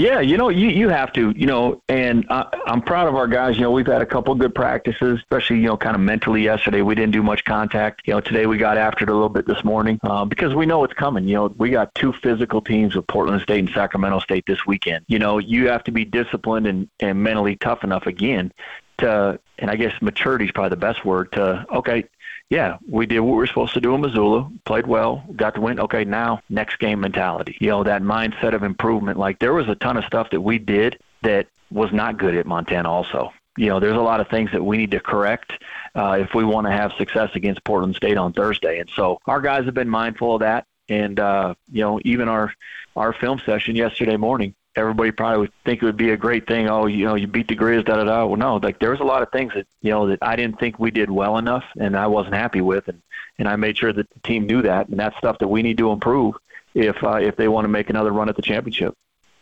Yeah, 0.00 0.20
you 0.20 0.38
know, 0.38 0.48
you, 0.48 0.68
you 0.68 0.88
have 0.88 1.12
to, 1.12 1.34
you 1.36 1.44
know, 1.44 1.82
and 1.90 2.24
I, 2.30 2.46
I'm 2.64 2.80
proud 2.80 3.06
of 3.06 3.16
our 3.16 3.26
guys. 3.26 3.56
You 3.56 3.64
know, 3.64 3.70
we've 3.70 3.86
had 3.86 4.00
a 4.00 4.06
couple 4.06 4.34
good 4.34 4.54
practices, 4.54 5.18
especially, 5.18 5.56
you 5.58 5.66
know, 5.66 5.76
kind 5.76 5.94
of 5.94 6.00
mentally 6.00 6.42
yesterday. 6.42 6.80
We 6.80 6.94
didn't 6.94 7.12
do 7.12 7.22
much 7.22 7.44
contact. 7.44 8.00
You 8.06 8.14
know, 8.14 8.20
today 8.20 8.46
we 8.46 8.56
got 8.56 8.78
after 8.78 9.04
it 9.04 9.10
a 9.10 9.12
little 9.12 9.28
bit 9.28 9.46
this 9.46 9.62
morning 9.62 10.00
uh, 10.02 10.24
because 10.24 10.54
we 10.54 10.64
know 10.64 10.84
it's 10.84 10.94
coming. 10.94 11.28
You 11.28 11.34
know, 11.34 11.54
we 11.58 11.68
got 11.68 11.94
two 11.94 12.14
physical 12.14 12.62
teams 12.62 12.96
with 12.96 13.06
Portland 13.08 13.42
State 13.42 13.58
and 13.58 13.68
Sacramento 13.74 14.20
State 14.20 14.46
this 14.46 14.64
weekend. 14.66 15.04
You 15.06 15.18
know, 15.18 15.36
you 15.36 15.68
have 15.68 15.84
to 15.84 15.92
be 15.92 16.06
disciplined 16.06 16.66
and, 16.66 16.88
and 17.00 17.22
mentally 17.22 17.56
tough 17.56 17.84
enough 17.84 18.06
again 18.06 18.52
to, 19.00 19.38
and 19.58 19.70
I 19.70 19.76
guess 19.76 19.92
maturity 20.00 20.46
is 20.46 20.50
probably 20.50 20.70
the 20.70 20.76
best 20.76 21.04
word 21.04 21.30
to, 21.32 21.66
okay, 21.74 22.04
yeah, 22.50 22.78
we 22.88 23.06
did 23.06 23.20
what 23.20 23.30
we 23.30 23.36
were 23.36 23.46
supposed 23.46 23.74
to 23.74 23.80
do 23.80 23.94
in 23.94 24.00
Missoula, 24.00 24.50
played 24.64 24.86
well, 24.86 25.24
got 25.36 25.54
the 25.54 25.60
win. 25.60 25.78
Okay, 25.78 26.04
now 26.04 26.42
next 26.50 26.80
game 26.80 27.00
mentality. 27.00 27.56
You 27.60 27.68
know, 27.68 27.84
that 27.84 28.02
mindset 28.02 28.54
of 28.54 28.64
improvement. 28.64 29.18
Like 29.18 29.38
there 29.38 29.54
was 29.54 29.68
a 29.68 29.76
ton 29.76 29.96
of 29.96 30.04
stuff 30.04 30.30
that 30.30 30.40
we 30.40 30.58
did 30.58 30.98
that 31.22 31.46
was 31.70 31.92
not 31.92 32.18
good 32.18 32.34
at 32.34 32.46
Montana 32.46 32.90
also. 32.90 33.32
You 33.56 33.68
know, 33.68 33.78
there's 33.78 33.96
a 33.96 34.00
lot 34.00 34.20
of 34.20 34.28
things 34.28 34.50
that 34.50 34.64
we 34.64 34.78
need 34.78 34.90
to 34.90 35.00
correct 35.00 35.52
uh, 35.94 36.18
if 36.20 36.34
we 36.34 36.44
want 36.44 36.66
to 36.66 36.72
have 36.72 36.92
success 36.94 37.30
against 37.34 37.62
Portland 37.62 37.94
State 37.94 38.16
on 38.16 38.32
Thursday. 38.32 38.80
And 38.80 38.90
so 38.90 39.20
our 39.26 39.40
guys 39.40 39.64
have 39.66 39.74
been 39.74 39.88
mindful 39.88 40.34
of 40.34 40.40
that. 40.40 40.66
And 40.88 41.20
uh, 41.20 41.54
you 41.70 41.82
know, 41.82 42.00
even 42.04 42.28
our 42.28 42.52
our 42.96 43.12
film 43.12 43.40
session 43.46 43.76
yesterday 43.76 44.16
morning, 44.16 44.56
everybody 44.76 45.10
probably 45.10 45.40
would 45.40 45.52
think 45.64 45.82
it 45.82 45.84
would 45.84 45.96
be 45.96 46.10
a 46.10 46.16
great 46.16 46.46
thing. 46.46 46.68
Oh, 46.68 46.86
you 46.86 47.04
know, 47.04 47.14
you 47.14 47.26
beat 47.26 47.48
the 47.48 47.56
Grizz, 47.56 47.84
da 47.84 47.96
da 47.96 48.04
da. 48.04 48.26
Well, 48.26 48.36
no, 48.36 48.56
like 48.56 48.78
there 48.78 48.90
was 48.90 49.00
a 49.00 49.04
lot 49.04 49.22
of 49.22 49.30
things 49.30 49.52
that 49.54 49.66
you 49.82 49.90
know 49.90 50.08
that 50.08 50.18
I 50.22 50.36
didn't 50.36 50.58
think 50.58 50.78
we 50.78 50.90
did 50.90 51.10
well 51.10 51.38
enough, 51.38 51.64
and 51.78 51.96
I 51.96 52.06
wasn't 52.06 52.34
happy 52.34 52.60
with, 52.60 52.88
and 52.88 53.00
and 53.38 53.48
I 53.48 53.56
made 53.56 53.78
sure 53.78 53.92
that 53.92 54.08
the 54.10 54.20
team 54.20 54.46
knew 54.46 54.62
that, 54.62 54.88
and 54.88 54.98
that's 54.98 55.16
stuff 55.18 55.38
that 55.38 55.48
we 55.48 55.62
need 55.62 55.78
to 55.78 55.90
improve 55.92 56.34
if 56.74 57.02
uh, 57.02 57.16
if 57.16 57.36
they 57.36 57.48
want 57.48 57.64
to 57.64 57.68
make 57.68 57.90
another 57.90 58.12
run 58.12 58.28
at 58.28 58.36
the 58.36 58.42
championship 58.42 58.94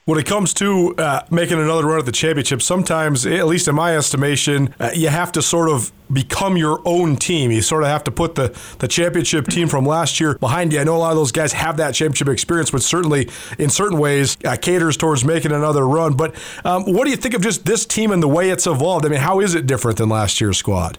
when 0.08 0.18
it 0.18 0.24
comes 0.24 0.54
to 0.54 0.94
uh, 0.96 1.20
making 1.30 1.58
another 1.60 1.84
run 1.84 1.98
at 1.98 2.06
the 2.06 2.12
championship, 2.12 2.62
sometimes, 2.62 3.26
at 3.26 3.46
least 3.46 3.68
in 3.68 3.74
my 3.74 3.94
estimation, 3.94 4.74
uh, 4.80 4.90
you 4.94 5.08
have 5.08 5.30
to 5.32 5.42
sort 5.42 5.68
of 5.68 5.92
become 6.10 6.56
your 6.56 6.80
own 6.86 7.14
team. 7.14 7.50
You 7.50 7.60
sort 7.60 7.82
of 7.82 7.90
have 7.90 8.04
to 8.04 8.10
put 8.10 8.34
the, 8.34 8.58
the 8.78 8.88
championship 8.88 9.48
team 9.48 9.68
from 9.68 9.84
last 9.84 10.18
year 10.18 10.38
behind 10.38 10.72
you. 10.72 10.80
I 10.80 10.84
know 10.84 10.96
a 10.96 11.04
lot 11.04 11.10
of 11.10 11.18
those 11.18 11.30
guys 11.30 11.52
have 11.52 11.76
that 11.76 11.92
championship 11.92 12.28
experience, 12.28 12.70
but 12.70 12.80
certainly 12.80 13.28
in 13.58 13.68
certain 13.68 13.98
ways 13.98 14.38
uh, 14.46 14.56
caters 14.56 14.96
towards 14.96 15.26
making 15.26 15.52
another 15.52 15.86
run. 15.86 16.16
But 16.16 16.34
um, 16.64 16.84
what 16.90 17.04
do 17.04 17.10
you 17.10 17.16
think 17.18 17.34
of 17.34 17.42
just 17.42 17.66
this 17.66 17.84
team 17.84 18.10
and 18.10 18.22
the 18.22 18.28
way 18.28 18.48
it's 18.48 18.66
evolved? 18.66 19.04
I 19.04 19.10
mean, 19.10 19.20
how 19.20 19.40
is 19.40 19.54
it 19.54 19.66
different 19.66 19.98
than 19.98 20.08
last 20.08 20.40
year's 20.40 20.56
squad? 20.56 20.96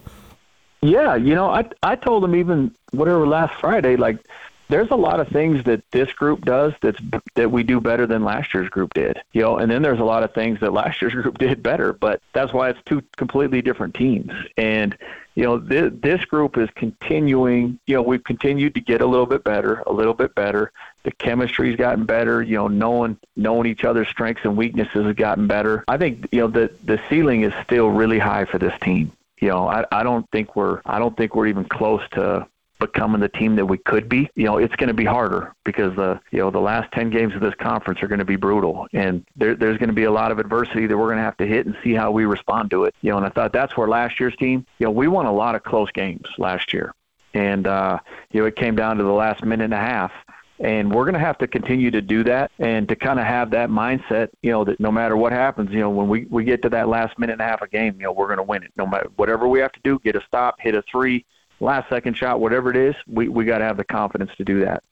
Yeah, 0.82 1.16
you 1.16 1.34
know, 1.34 1.50
I 1.50 1.66
I 1.82 1.96
told 1.96 2.22
them 2.22 2.36
even 2.36 2.76
whatever 2.92 3.26
last 3.26 3.56
Friday, 3.56 3.96
like 3.96 4.20
there's 4.70 4.92
a 4.92 4.96
lot 4.96 5.20
of 5.20 5.28
things 5.28 5.64
that 5.66 5.82
this 5.92 6.14
group 6.14 6.46
does 6.46 6.74
that's 6.82 7.00
that 7.36 7.52
we 7.52 7.64
do 7.64 7.82
better 7.82 8.06
than 8.06 8.24
last 8.24 8.54
year's 8.54 8.70
group 8.70 8.94
did. 8.94 9.20
You 9.34 9.42
know, 9.42 9.58
and 9.58 9.70
then 9.70 9.82
there's 9.82 10.00
a 10.00 10.04
lot 10.04 10.24
of 10.24 10.34
things 10.34 10.60
that 10.62 10.72
last 10.82 11.02
year's 11.02 11.14
group 11.14 11.38
did 11.38 11.62
better, 11.62 11.92
but 11.92 12.22
that's 12.34 12.54
why 12.54 12.70
it's 12.70 12.80
two 12.86 13.04
completely 13.18 13.62
different 13.62 13.96
teams. 13.96 14.32
And 14.58 14.98
you 15.36 15.44
know, 15.44 15.58
this, 15.58 15.92
this 16.02 16.26
group 16.26 16.58
is 16.58 16.70
continuing. 16.76 17.80
You 17.88 17.96
know, 17.96 18.02
we've 18.02 18.24
continued 18.24 18.76
to 18.76 18.82
get 18.82 19.02
a 19.02 19.06
little 19.06 19.26
bit 19.26 19.44
better, 19.44 19.84
a 19.88 19.92
little 19.92 20.14
bit 20.14 20.36
better. 20.36 20.72
The 21.04 21.12
chemistry's 21.12 21.76
gotten 21.76 22.06
better. 22.06 22.44
You 22.44 22.58
know, 22.58 22.68
knowing 22.68 23.18
knowing 23.36 23.68
each 23.68 23.86
other's 23.86 24.08
strengths 24.08 24.46
and 24.46 24.56
weaknesses 24.56 25.06
has 25.06 25.16
gotten 25.16 25.48
better. 25.48 25.84
I 25.88 25.98
think 25.98 26.28
you 26.32 26.42
know 26.42 26.48
the 26.48 26.72
the 26.84 27.02
ceiling 27.10 27.42
is 27.42 27.54
still 27.64 27.90
really 27.90 28.20
high 28.20 28.46
for 28.46 28.60
this 28.60 28.74
team. 28.82 29.14
You 29.40 29.48
know, 29.48 29.68
I, 29.68 29.86
I 29.92 30.04
don't 30.04 30.30
think 30.32 30.56
we're 30.56 30.82
I 30.86 31.00
don't 31.00 31.16
think 31.16 31.34
we're 31.34 31.48
even 31.48 31.66
close 31.66 32.02
to 32.12 32.46
becoming 32.80 33.20
the 33.22 33.30
team 33.30 33.56
that 33.58 33.66
we 33.66 33.78
could 33.78 34.10
be, 34.10 34.30
you 34.36 34.46
know, 34.46 34.58
it's 34.58 34.76
going 34.76 34.88
to 34.88 34.94
be 34.94 35.06
harder 35.06 35.54
because 35.66 35.96
the 35.96 36.20
you 36.32 36.40
know 36.40 36.50
the 36.50 36.60
last 36.60 36.92
ten 36.92 37.10
games 37.10 37.36
of 37.36 37.42
this 37.42 37.54
conference 37.56 38.02
are 38.02 38.08
going 38.08 38.20
to 38.20 38.26
be 38.26 38.38
brutal, 38.38 38.88
and 38.94 39.26
there, 39.36 39.56
there's 39.56 39.78
going 39.78 39.90
to 39.90 39.94
be 39.94 40.06
a 40.06 40.12
lot 40.12 40.32
of 40.32 40.40
adversity 40.40 40.88
that 40.88 40.98
we're 40.98 41.08
going 41.08 41.18
to 41.18 41.24
have 41.24 41.38
to 41.38 41.46
hit 41.46 41.66
and 41.66 41.78
see 41.84 41.94
how 41.94 42.12
we 42.12 42.26
respond 42.26 42.72
to 42.72 42.86
it. 42.86 42.96
You 43.02 43.12
know, 43.12 43.18
and 43.18 43.26
I 43.26 43.30
thought 43.30 43.54
that's 43.54 43.76
where 43.78 43.88
last 43.88 44.20
year's 44.20 44.36
team, 44.38 44.66
you 44.80 44.86
know, 44.86 44.92
we 44.92 45.08
won 45.08 45.26
a 45.26 45.34
lot 45.34 45.56
of 45.56 45.64
close 45.64 45.92
games 45.92 46.26
last 46.38 46.74
year, 46.74 46.94
and 47.34 47.68
uh, 47.68 48.00
you 48.32 48.42
know 48.42 48.48
it 48.48 48.56
came 48.56 48.76
down 48.76 48.98
to 48.98 49.04
the 49.04 49.12
last 49.12 49.44
minute 49.44 49.66
and 49.66 49.74
a 49.74 49.78
half. 49.78 50.12
And 50.62 50.94
we're 50.94 51.06
going 51.06 51.14
to 51.14 51.22
have 51.22 51.38
to 51.38 51.48
continue 51.48 51.90
to 51.90 52.02
do 52.02 52.22
that 52.26 52.52
and 52.60 52.86
to 52.90 52.96
kind 52.98 53.18
of 53.18 53.26
have 53.26 53.52
that 53.52 53.70
mindset, 53.70 54.28
you 54.42 54.52
know, 54.52 54.66
that 54.66 54.78
no 54.78 54.92
matter 54.92 55.16
what 55.16 55.32
happens, 55.32 55.72
you 55.72 55.80
know, 55.80 55.90
when 55.90 56.10
we, 56.10 56.26
we 56.30 56.44
get 56.44 56.62
to 56.64 56.70
that 56.72 56.90
last 56.90 57.18
minute 57.18 57.32
and 57.32 57.42
a 57.42 57.46
half 57.46 57.62
a 57.62 57.68
game, 57.70 57.96
you 57.96 58.04
know, 58.04 58.12
we're 58.12 58.26
going 58.26 58.40
to 58.40 58.44
win 58.44 58.64
it. 58.64 58.74
No 58.76 58.86
matter 58.86 59.10
whatever 59.16 59.48
we 59.48 59.62
have 59.62 59.72
to 59.72 59.80
do, 59.86 60.00
get 60.04 60.18
a 60.18 60.22
stop, 60.28 60.60
hit 60.60 60.76
a 60.76 60.82
three, 60.82 61.26
last 61.60 61.90
second 61.90 62.16
shot, 62.18 62.40
whatever 62.40 62.70
it 62.70 62.78
is, 62.78 62.96
we, 63.08 63.28
we 63.28 63.46
got 63.46 63.60
to 63.60 63.66
have 63.66 63.78
the 63.78 63.84
confidence 63.84 64.32
to 64.38 64.44
do 64.44 64.62
that. 64.62 64.84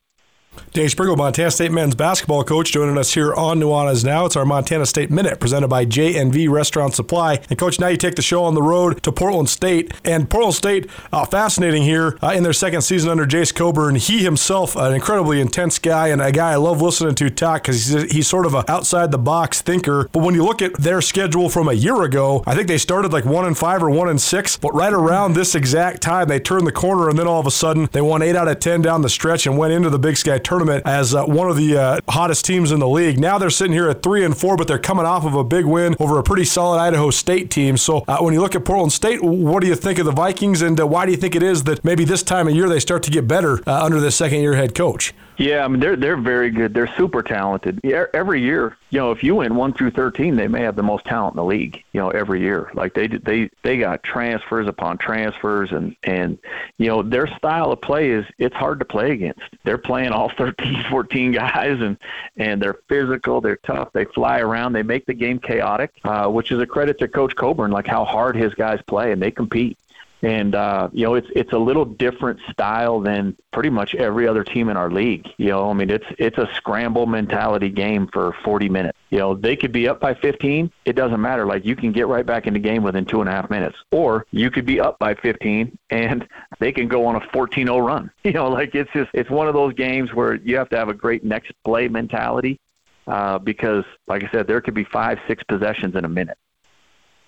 Dave 0.73 0.91
Sprinkle, 0.91 1.15
Montana 1.15 1.51
State 1.51 1.71
men's 1.71 1.95
basketball 1.95 2.43
coach, 2.43 2.71
joining 2.71 2.97
us 2.97 3.13
here 3.13 3.33
on 3.33 3.59
Nuanez 3.59 4.03
Now. 4.03 4.25
It's 4.25 4.35
our 4.35 4.45
Montana 4.45 4.85
State 4.85 5.09
Minute 5.09 5.39
presented 5.39 5.67
by 5.67 5.85
J&V 5.85 6.47
Restaurant 6.47 6.93
Supply. 6.93 7.39
And, 7.49 7.57
Coach, 7.57 7.79
now 7.79 7.87
you 7.87 7.97
take 7.97 8.15
the 8.15 8.21
show 8.21 8.43
on 8.43 8.53
the 8.53 8.61
road 8.61 9.01
to 9.03 9.11
Portland 9.11 9.49
State. 9.49 9.93
And 10.03 10.29
Portland 10.29 10.55
State, 10.55 10.89
uh, 11.11 11.25
fascinating 11.25 11.83
here 11.83 12.17
uh, 12.21 12.33
in 12.35 12.43
their 12.43 12.53
second 12.53 12.81
season 12.81 13.09
under 13.09 13.25
Jase 13.25 13.51
Coburn. 13.51 13.95
He 13.95 14.23
himself, 14.23 14.75
an 14.75 14.93
incredibly 14.93 15.41
intense 15.41 15.79
guy 15.79 16.09
and 16.09 16.21
a 16.21 16.31
guy 16.31 16.51
I 16.51 16.55
love 16.55 16.81
listening 16.81 17.15
to 17.15 17.29
talk 17.29 17.63
because 17.63 17.87
he's, 17.87 18.11
he's 18.11 18.27
sort 18.27 18.45
of 18.45 18.53
an 18.53 18.63
outside 18.67 19.11
the 19.11 19.17
box 19.17 19.61
thinker. 19.61 20.09
But 20.11 20.23
when 20.23 20.35
you 20.35 20.43
look 20.43 20.61
at 20.61 20.73
their 20.75 21.01
schedule 21.01 21.49
from 21.49 21.67
a 21.67 21.73
year 21.73 22.03
ago, 22.03 22.43
I 22.45 22.55
think 22.55 22.67
they 22.67 22.77
started 22.77 23.13
like 23.13 23.25
one 23.25 23.45
and 23.45 23.57
five 23.57 23.81
or 23.83 23.89
one 23.89 24.09
and 24.09 24.21
six. 24.21 24.57
But 24.57 24.73
right 24.73 24.93
around 24.93 25.33
this 25.33 25.55
exact 25.55 26.01
time, 26.01 26.27
they 26.27 26.39
turned 26.39 26.67
the 26.67 26.71
corner 26.71 27.09
and 27.09 27.17
then 27.17 27.27
all 27.27 27.39
of 27.39 27.47
a 27.47 27.51
sudden 27.51 27.89
they 27.91 28.01
won 28.01 28.21
eight 28.21 28.35
out 28.35 28.47
of 28.47 28.59
10 28.59 28.81
down 28.81 29.01
the 29.01 29.09
stretch 29.09 29.45
and 29.45 29.57
went 29.57 29.73
into 29.73 29.89
the 29.89 29.99
Big 29.99 30.17
Sky 30.17 30.37
tournament 30.47 30.81
as 30.85 31.13
uh, 31.13 31.25
one 31.25 31.49
of 31.49 31.57
the 31.57 31.77
uh, 31.77 31.99
hottest 32.07 32.45
teams 32.45 32.71
in 32.71 32.79
the 32.79 32.87
league. 32.87 33.19
Now 33.19 33.37
they're 33.37 33.49
sitting 33.49 33.73
here 33.73 33.89
at 33.89 34.01
three 34.01 34.23
and 34.23 34.35
four, 34.35 34.55
but 34.55 34.67
they're 34.67 34.79
coming 34.79 35.05
off 35.05 35.25
of 35.25 35.35
a 35.35 35.43
big 35.43 35.65
win 35.65 35.95
over 35.99 36.17
a 36.17 36.23
pretty 36.23 36.45
solid 36.45 36.79
Idaho 36.79 37.11
State 37.11 37.51
team. 37.51 37.75
So 37.75 38.05
uh, 38.07 38.19
when 38.19 38.33
you 38.33 38.39
look 38.39 38.55
at 38.55 38.63
Portland 38.63 38.93
State, 38.93 39.21
what 39.21 39.61
do 39.61 39.67
you 39.67 39.75
think 39.75 39.99
of 39.99 40.05
the 40.05 40.11
Vikings, 40.13 40.61
and 40.61 40.79
uh, 40.79 40.87
why 40.87 41.05
do 41.05 41.11
you 41.11 41.17
think 41.17 41.35
it 41.35 41.43
is 41.43 41.65
that 41.65 41.83
maybe 41.83 42.05
this 42.05 42.23
time 42.23 42.47
of 42.47 42.55
year 42.55 42.69
they 42.69 42.79
start 42.79 43.03
to 43.03 43.11
get 43.11 43.27
better 43.27 43.61
uh, 43.67 43.83
under 43.83 43.99
the 43.99 44.09
second 44.09 44.39
year 44.39 44.55
head 44.55 44.73
coach? 44.73 45.13
Yeah, 45.37 45.63
I 45.63 45.67
mean 45.67 45.79
they're 45.79 45.95
they're 45.95 46.17
very 46.17 46.49
good. 46.49 46.73
They're 46.73 46.91
super 46.97 47.21
talented. 47.21 47.79
Every 47.85 48.41
year, 48.41 48.75
you 48.89 48.99
know, 48.99 49.11
if 49.11 49.23
you 49.23 49.35
win 49.35 49.55
one 49.55 49.71
through 49.71 49.91
thirteen, 49.91 50.35
they 50.35 50.47
may 50.47 50.61
have 50.61 50.75
the 50.75 50.83
most 50.83 51.05
talent 51.05 51.33
in 51.33 51.37
the 51.37 51.45
league. 51.45 51.83
You 51.93 52.01
know, 52.01 52.09
every 52.09 52.41
year, 52.41 52.71
like 52.73 52.95
they 52.95 53.07
they 53.07 53.49
they 53.61 53.77
got 53.77 54.01
transfers 54.01 54.67
upon 54.67 54.97
transfers, 54.97 55.71
and 55.71 55.95
and 56.03 56.39
you 56.79 56.87
know 56.87 57.03
their 57.03 57.27
style 57.27 57.71
of 57.71 57.81
play 57.81 58.09
is 58.09 58.25
it's 58.39 58.55
hard 58.55 58.79
to 58.79 58.85
play 58.85 59.11
against. 59.11 59.43
They're 59.63 59.77
playing 59.77 60.11
all 60.11 60.31
13, 60.37 60.83
14 60.89 61.31
guys, 61.31 61.79
and 61.81 61.97
and 62.37 62.61
they're 62.61 62.79
physical, 62.87 63.41
they're 63.41 63.57
tough, 63.57 63.91
they 63.93 64.05
fly 64.05 64.39
around, 64.39 64.73
they 64.73 64.83
make 64.83 65.05
the 65.05 65.13
game 65.13 65.39
chaotic, 65.39 65.91
uh, 66.03 66.27
which 66.27 66.51
is 66.51 66.59
a 66.59 66.65
credit 66.65 66.99
to 66.99 67.07
Coach 67.07 67.35
Coburn, 67.35 67.71
like 67.71 67.87
how 67.87 68.05
hard 68.05 68.35
his 68.35 68.53
guys 68.53 68.79
play, 68.87 69.11
and 69.11 69.21
they 69.21 69.31
compete 69.31 69.77
and 70.21 70.55
uh, 70.55 70.89
you 70.93 71.05
know 71.05 71.15
it's 71.15 71.27
it's 71.35 71.53
a 71.53 71.57
little 71.57 71.85
different 71.85 72.39
style 72.51 72.99
than 72.99 73.35
pretty 73.51 73.69
much 73.69 73.95
every 73.95 74.27
other 74.27 74.43
team 74.43 74.69
in 74.69 74.77
our 74.77 74.89
league. 74.89 75.27
You 75.37 75.49
know, 75.49 75.69
I 75.69 75.73
mean 75.73 75.89
it's 75.89 76.05
it's 76.17 76.37
a 76.37 76.49
scramble 76.55 77.05
mentality 77.05 77.69
game 77.69 78.07
for 78.07 78.33
40 78.43 78.69
minutes. 78.69 78.97
You 79.09 79.19
know, 79.19 79.35
they 79.35 79.55
could 79.55 79.71
be 79.71 79.87
up 79.87 79.99
by 79.99 80.13
15, 80.15 80.71
it 80.85 80.93
doesn't 80.93 81.21
matter. 81.21 81.45
Like 81.45 81.65
you 81.65 81.75
can 81.75 81.91
get 81.91 82.07
right 82.07 82.25
back 82.25 82.47
in 82.47 82.53
the 82.53 82.59
game 82.59 82.83
within 82.83 83.05
two 83.05 83.21
and 83.21 83.29
a 83.29 83.31
half 83.31 83.49
minutes, 83.49 83.77
or 83.91 84.25
you 84.31 84.51
could 84.51 84.65
be 84.65 84.79
up 84.79 84.99
by 84.99 85.13
15 85.15 85.77
and 85.89 86.27
they 86.59 86.71
can 86.71 86.87
go 86.87 87.05
on 87.05 87.15
a 87.15 87.19
14-0 87.19 87.85
run. 87.85 88.11
You 88.27 88.33
know, 88.33 88.49
like 88.49 88.75
it's 88.75 88.91
just 88.91 89.09
it's 89.13 89.29
one 89.29 89.47
of 89.47 89.53
those 89.53 89.73
games 89.73 90.13
where 90.13 90.35
you 90.35 90.57
have 90.57 90.67
to 90.69 90.77
have 90.77 90.89
a 90.89 90.93
great 90.93 91.23
next 91.23 91.53
play 91.63 91.87
mentality. 91.87 92.59
Uh, 93.07 93.39
because, 93.39 93.85
like 94.05 94.21
I 94.21 94.29
said, 94.31 94.47
there 94.47 94.59
could 94.59 94.73
be 94.73 94.83
five, 94.83 95.17
six 95.29 95.41
possessions 95.43 95.95
in 95.95 96.03
a 96.03 96.09
minute 96.09 96.37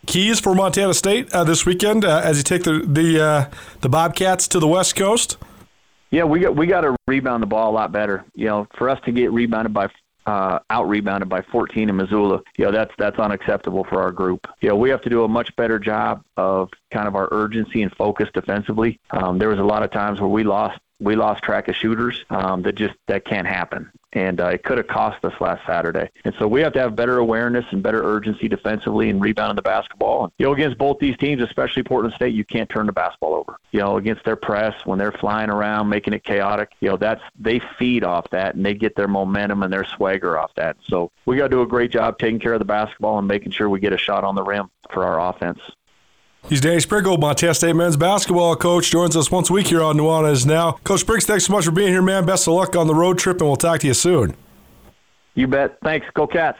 keys 0.05 0.39
for 0.39 0.55
Montana 0.55 0.93
State 0.93 1.31
uh, 1.33 1.43
this 1.43 1.65
weekend 1.65 2.05
uh, 2.05 2.21
as 2.23 2.37
you 2.37 2.43
take 2.43 2.63
the 2.63 2.79
the 2.85 3.21
uh, 3.21 3.49
the 3.81 3.89
Bobcats 3.89 4.47
to 4.49 4.59
the 4.59 4.67
West 4.67 4.95
Coast? 4.95 5.37
Yeah, 6.11 6.23
we 6.23 6.39
got 6.39 6.55
we 6.55 6.67
got 6.67 6.81
to 6.81 6.95
rebound 7.07 7.43
the 7.43 7.47
ball 7.47 7.71
a 7.71 7.73
lot 7.73 7.91
better. 7.91 8.25
You 8.35 8.47
know, 8.47 8.67
for 8.77 8.89
us 8.89 8.99
to 9.05 9.11
get 9.11 9.31
rebounded 9.31 9.73
by 9.73 9.89
uh, 10.25 10.59
out 10.69 10.87
rebounded 10.87 11.27
by 11.27 11.41
14 11.41 11.89
in 11.89 11.95
Missoula. 11.95 12.41
You 12.57 12.65
know, 12.65 12.71
that's 12.71 12.91
that's 12.97 13.17
unacceptable 13.17 13.83
for 13.85 14.01
our 14.01 14.11
group. 14.11 14.47
You 14.61 14.69
know, 14.69 14.75
we 14.75 14.89
have 14.89 15.01
to 15.01 15.09
do 15.09 15.23
a 15.23 15.27
much 15.27 15.55
better 15.55 15.79
job 15.79 16.23
of 16.37 16.69
kind 16.91 17.07
of 17.07 17.15
our 17.15 17.27
urgency 17.31 17.81
and 17.81 17.93
focus 17.95 18.29
defensively. 18.33 18.99
Um, 19.11 19.39
there 19.39 19.49
was 19.49 19.59
a 19.59 19.63
lot 19.63 19.83
of 19.83 19.91
times 19.91 20.19
where 20.19 20.29
we 20.29 20.43
lost 20.43 20.79
we 20.99 21.15
lost 21.15 21.43
track 21.43 21.67
of 21.67 21.75
shooters. 21.75 22.23
Um, 22.29 22.61
that 22.63 22.75
just 22.75 22.95
that 23.07 23.25
can't 23.25 23.47
happen, 23.47 23.91
and 24.13 24.39
uh, 24.41 24.47
it 24.47 24.63
could 24.63 24.77
have 24.77 24.87
cost 24.87 25.23
us 25.23 25.33
last 25.39 25.65
Saturday. 25.65 26.09
And 26.25 26.33
so 26.37 26.47
we 26.47 26.61
have 26.61 26.73
to 26.73 26.79
have 26.79 26.95
better 26.95 27.17
awareness 27.17 27.65
and 27.71 27.81
better 27.81 28.03
urgency 28.03 28.47
defensively 28.47 29.09
and 29.09 29.21
rebounding 29.21 29.55
the 29.55 29.61
basketball. 29.61 30.25
And, 30.25 30.33
you 30.37 30.45
know, 30.45 30.53
against 30.53 30.77
both 30.77 30.99
these 30.99 31.17
teams, 31.17 31.41
especially 31.41 31.83
Portland 31.83 32.15
State, 32.15 32.33
you 32.33 32.43
can't 32.43 32.69
turn 32.69 32.85
the 32.85 32.91
basketball 32.91 33.35
over. 33.35 33.59
You 33.71 33.79
know, 33.79 33.97
against 33.97 34.25
their 34.25 34.35
press 34.35 34.73
when 34.85 34.99
they're 34.99 35.11
flying 35.11 35.49
around 35.49 35.89
making 35.89 36.13
it 36.13 36.23
chaotic, 36.23 36.71
you 36.79 36.89
know, 36.89 36.97
that's 36.97 37.21
they 37.39 37.61
feed 37.77 38.03
off 38.03 38.29
that 38.31 38.55
and 38.55 38.65
they 38.65 38.73
get 38.73 38.95
their 38.95 39.07
momentum 39.07 39.63
and 39.63 39.71
their 39.71 39.85
swagger 39.85 40.37
off 40.37 40.51
that. 40.55 40.77
So 40.87 41.11
we 41.25 41.37
got 41.37 41.43
to 41.43 41.49
do 41.49 41.61
a 41.61 41.67
great 41.67 41.91
job 41.91 42.17
taking 42.17 42.39
care 42.39 42.53
of 42.53 42.59
the 42.59 42.65
basketball 42.65 43.19
and 43.19 43.27
making 43.27 43.51
sure 43.51 43.69
we 43.69 43.79
get 43.79 43.93
a 43.93 43.97
shot 43.97 44.23
on 44.23 44.35
the 44.35 44.43
rim 44.43 44.69
for 44.91 45.05
our 45.05 45.29
offense. 45.29 45.59
He's 46.47 46.61
Danny 46.61 46.79
Sprinkle, 46.79 47.17
Montana 47.17 47.53
State 47.53 47.75
men's 47.75 47.97
basketball 47.97 48.55
coach. 48.55 48.89
Joins 48.89 49.15
us 49.15 49.29
once 49.29 49.49
a 49.49 49.53
week 49.53 49.67
here 49.67 49.83
on 49.83 49.97
Nuanez 49.97 50.45
Now. 50.45 50.73
Coach 50.83 51.01
Spriggs, 51.01 51.25
thanks 51.25 51.45
so 51.45 51.53
much 51.53 51.65
for 51.65 51.71
being 51.71 51.89
here, 51.89 52.01
man. 52.01 52.25
Best 52.25 52.47
of 52.47 52.53
luck 52.53 52.75
on 52.75 52.87
the 52.87 52.95
road 52.95 53.19
trip, 53.19 53.37
and 53.39 53.47
we'll 53.47 53.55
talk 53.55 53.81
to 53.81 53.87
you 53.87 53.93
soon. 53.93 54.35
You 55.35 55.47
bet. 55.47 55.77
Thanks. 55.83 56.07
Go 56.15 56.25
Cats. 56.25 56.59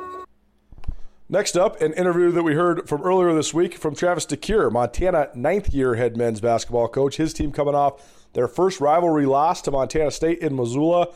Next 1.31 1.55
up, 1.55 1.81
an 1.81 1.93
interview 1.93 2.29
that 2.33 2.43
we 2.43 2.55
heard 2.55 2.89
from 2.89 3.03
earlier 3.03 3.33
this 3.33 3.53
week 3.53 3.75
from 3.77 3.95
Travis 3.95 4.25
DeCuire, 4.25 4.69
Montana 4.69 5.29
ninth 5.33 5.73
year 5.73 5.95
head 5.95 6.17
men's 6.17 6.41
basketball 6.41 6.89
coach. 6.89 7.15
His 7.15 7.31
team 7.33 7.53
coming 7.53 7.73
off 7.73 8.25
their 8.33 8.49
first 8.49 8.81
rivalry 8.81 9.25
loss 9.25 9.61
to 9.61 9.71
Montana 9.71 10.11
State 10.11 10.39
in 10.39 10.57
Missoula 10.57 11.07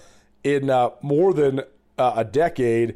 in 0.41 0.69
uh, 0.69 0.91
more 1.01 1.33
than 1.33 1.63
uh, 1.97 2.13
a 2.15 2.23
decade, 2.23 2.95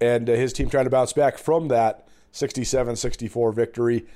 and 0.00 0.30
uh, 0.30 0.34
his 0.34 0.52
team 0.52 0.70
trying 0.70 0.84
to 0.84 0.90
bounce 0.90 1.12
back 1.12 1.36
from 1.36 1.66
that 1.66 2.06
67 2.30 2.94
64 2.94 3.50
victory, 3.50 4.06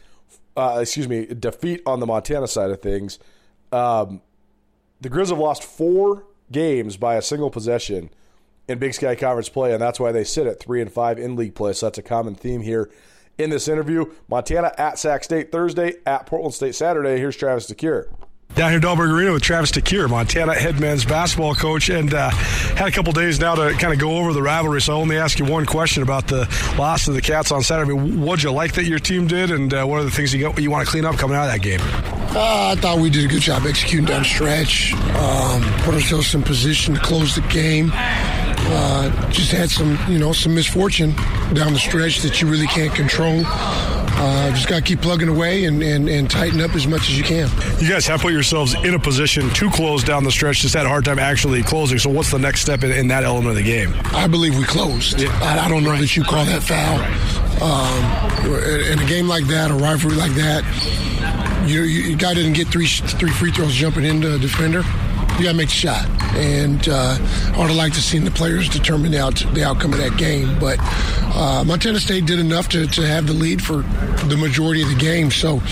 uh, 0.57 0.78
excuse 0.81 1.09
me, 1.09 1.26
defeat 1.26 1.83
on 1.85 1.99
the 1.99 2.07
Montana 2.07 2.47
side 2.47 2.70
of 2.70 2.81
things. 2.81 3.18
Um, 3.72 4.22
the 5.01 5.11
Grizz 5.11 5.31
have 5.31 5.39
lost 5.39 5.64
four 5.64 6.26
games 6.53 6.97
by 6.97 7.16
a 7.16 7.22
single 7.22 7.51
possession 7.51 8.09
in 8.70 8.78
Big 8.78 8.94
Sky 8.94 9.16
Conference 9.16 9.48
play, 9.48 9.72
and 9.72 9.82
that's 9.82 9.98
why 9.98 10.12
they 10.12 10.24
sit 10.24 10.46
at 10.46 10.60
three 10.60 10.80
and 10.80 10.92
five 10.92 11.18
in 11.18 11.36
league 11.36 11.54
play. 11.54 11.72
So 11.72 11.86
that's 11.86 11.98
a 11.98 12.02
common 12.02 12.34
theme 12.34 12.62
here 12.62 12.90
in 13.36 13.50
this 13.50 13.68
interview. 13.68 14.12
Montana 14.28 14.72
at 14.78 14.98
Sac 14.98 15.24
State 15.24 15.50
Thursday, 15.50 15.94
at 16.06 16.26
Portland 16.26 16.54
State 16.54 16.74
Saturday. 16.74 17.18
Here's 17.18 17.36
Travis 17.36 17.70
DeCuire. 17.70 18.06
Down 18.54 18.72
here, 18.72 18.80
Dahlberg 18.80 19.12
Arena 19.12 19.32
with 19.32 19.42
Travis 19.42 19.70
DeCuire, 19.70 20.10
Montana 20.10 20.54
head 20.54 20.80
men's 20.80 21.04
basketball 21.04 21.54
coach, 21.54 21.88
and 21.88 22.12
uh, 22.12 22.30
had 22.30 22.88
a 22.88 22.90
couple 22.90 23.12
days 23.12 23.38
now 23.38 23.54
to 23.54 23.72
kind 23.74 23.92
of 23.92 24.00
go 24.00 24.18
over 24.18 24.32
the 24.32 24.42
rivalry. 24.42 24.80
So 24.82 24.94
I'll 24.94 25.00
only 25.00 25.16
ask 25.16 25.38
you 25.38 25.44
one 25.44 25.66
question 25.66 26.02
about 26.02 26.26
the 26.26 26.48
loss 26.76 27.06
of 27.06 27.14
the 27.14 27.22
Cats 27.22 27.52
on 27.52 27.62
Saturday. 27.62 27.92
What'd 27.92 28.42
you 28.42 28.50
like 28.50 28.74
that 28.74 28.86
your 28.86 28.98
team 28.98 29.28
did, 29.28 29.52
and 29.52 29.72
uh, 29.72 29.84
what 29.84 30.00
are 30.00 30.04
the 30.04 30.10
things 30.10 30.34
you, 30.34 30.40
got, 30.40 30.60
you 30.60 30.70
want 30.70 30.84
to 30.84 30.90
clean 30.90 31.04
up 31.04 31.16
coming 31.16 31.36
out 31.36 31.44
of 31.44 31.52
that 31.52 31.62
game? 31.62 31.80
Uh, 32.36 32.74
I 32.76 32.80
thought 32.80 32.98
we 32.98 33.08
did 33.08 33.24
a 33.24 33.28
good 33.28 33.42
job 33.42 33.62
executing 33.66 34.06
down 34.06 34.24
stretch, 34.24 34.94
um, 34.94 35.62
put 35.82 35.94
ourselves 35.94 36.34
in 36.34 36.42
position 36.42 36.94
to 36.94 37.00
close 37.00 37.36
the 37.36 37.42
game. 37.42 37.92
Uh, 38.72 39.30
just 39.30 39.50
had 39.50 39.68
some, 39.68 39.98
you 40.08 40.18
know, 40.18 40.32
some 40.32 40.54
misfortune 40.54 41.14
down 41.54 41.72
the 41.72 41.78
stretch 41.78 42.22
that 42.22 42.40
you 42.40 42.48
really 42.48 42.68
can't 42.68 42.94
control. 42.94 43.42
Uh, 44.22 44.50
just 44.50 44.68
got 44.68 44.76
to 44.76 44.82
keep 44.82 45.00
plugging 45.00 45.28
away 45.28 45.64
and, 45.64 45.82
and, 45.82 46.08
and 46.08 46.30
tighten 46.30 46.60
up 46.60 46.74
as 46.74 46.86
much 46.86 47.08
as 47.08 47.16
you 47.16 47.24
can. 47.24 47.48
You 47.80 47.88
guys 47.88 48.06
have 48.06 48.20
put 48.20 48.32
yourselves 48.32 48.74
in 48.84 48.94
a 48.94 48.98
position 48.98 49.48
to 49.50 49.70
close 49.70 50.04
down 50.04 50.24
the 50.24 50.30
stretch. 50.30 50.60
Just 50.60 50.74
had 50.74 50.84
a 50.84 50.88
hard 50.88 51.06
time 51.06 51.18
actually 51.18 51.62
closing. 51.62 51.98
So 51.98 52.10
what's 52.10 52.30
the 52.30 52.38
next 52.38 52.60
step 52.60 52.84
in, 52.84 52.92
in 52.92 53.08
that 53.08 53.24
element 53.24 53.50
of 53.50 53.56
the 53.56 53.62
game? 53.62 53.94
I 54.12 54.28
believe 54.28 54.56
we 54.56 54.64
closed. 54.64 55.20
Yeah. 55.20 55.30
I, 55.42 55.64
I, 55.64 55.68
don't 55.68 55.82
know 55.82 55.90
right. 55.90 56.00
that 56.00 56.14
you 56.16 56.22
call 56.22 56.44
that 56.44 56.62
foul. 56.62 56.98
Right. 56.98 57.62
Um, 57.62 58.92
in 58.92 58.98
a 58.98 59.06
game 59.06 59.26
like 59.26 59.46
that, 59.46 59.70
a 59.70 59.74
rivalry 59.74 60.16
like 60.16 60.32
that, 60.32 60.64
you, 61.66 61.82
you, 61.82 62.16
guy 62.16 62.34
didn't 62.34 62.54
get 62.54 62.68
three 62.68 62.86
three 62.86 63.30
free 63.30 63.52
throws 63.52 63.74
jumping 63.74 64.04
into 64.04 64.34
a 64.34 64.38
defender 64.38 64.82
you 65.39 65.45
got 65.45 65.53
to 65.53 65.57
make 65.57 65.68
the 65.68 65.74
shot. 65.74 66.07
And 66.35 66.89
uh, 66.89 67.16
I 67.55 67.59
would 67.59 67.68
have 67.68 67.76
liked 67.76 67.95
to 67.95 68.03
seen 68.03 68.24
the 68.24 68.31
players 68.31 68.68
determine 68.68 69.12
the, 69.12 69.20
out, 69.20 69.37
the 69.55 69.64
outcome 69.64 69.93
of 69.93 69.99
that 69.99 70.16
game. 70.16 70.59
But 70.59 70.78
uh, 71.35 71.64
Montana 71.66 72.01
State 72.01 72.26
did 72.26 72.39
enough 72.39 72.68
to, 72.70 72.87
to 72.87 73.03
have 73.03 73.26
the 73.26 73.33
lead 73.33 73.62
for 73.62 73.83
the 74.26 74.37
majority 74.37 74.83
of 74.83 74.89
the 74.89 74.97
game. 74.97 75.31
So 75.31 75.62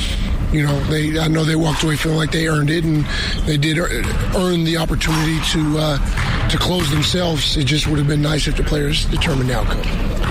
you 0.53 0.67
know, 0.67 0.79
they 0.85 1.19
I 1.19 1.29
know 1.29 1.45
they 1.45 1.57
walked 1.57 1.83
away 1.83 1.97
feeling 1.97 2.19
like 2.19 2.33
they 2.33 2.49
earned 2.49 2.71
it, 2.71 2.85
and 2.85 3.05
they 3.47 3.57
did 3.57 3.79
earn 3.79 4.65
the 4.65 4.77
opportunity 4.79 5.39
to 5.53 5.79
uh, 5.79 6.49
to 6.49 6.59
close 6.59 6.91
themselves. 6.91 7.57
It 7.57 7.65
just 7.65 7.87
would 7.87 7.99
have 7.99 8.09
been 8.09 8.23
nice 8.23 8.47
if 8.47 8.57
the 8.57 8.65
players 8.65 9.05
determined 9.07 9.51
the 9.51 9.57
outcome. 9.57 9.83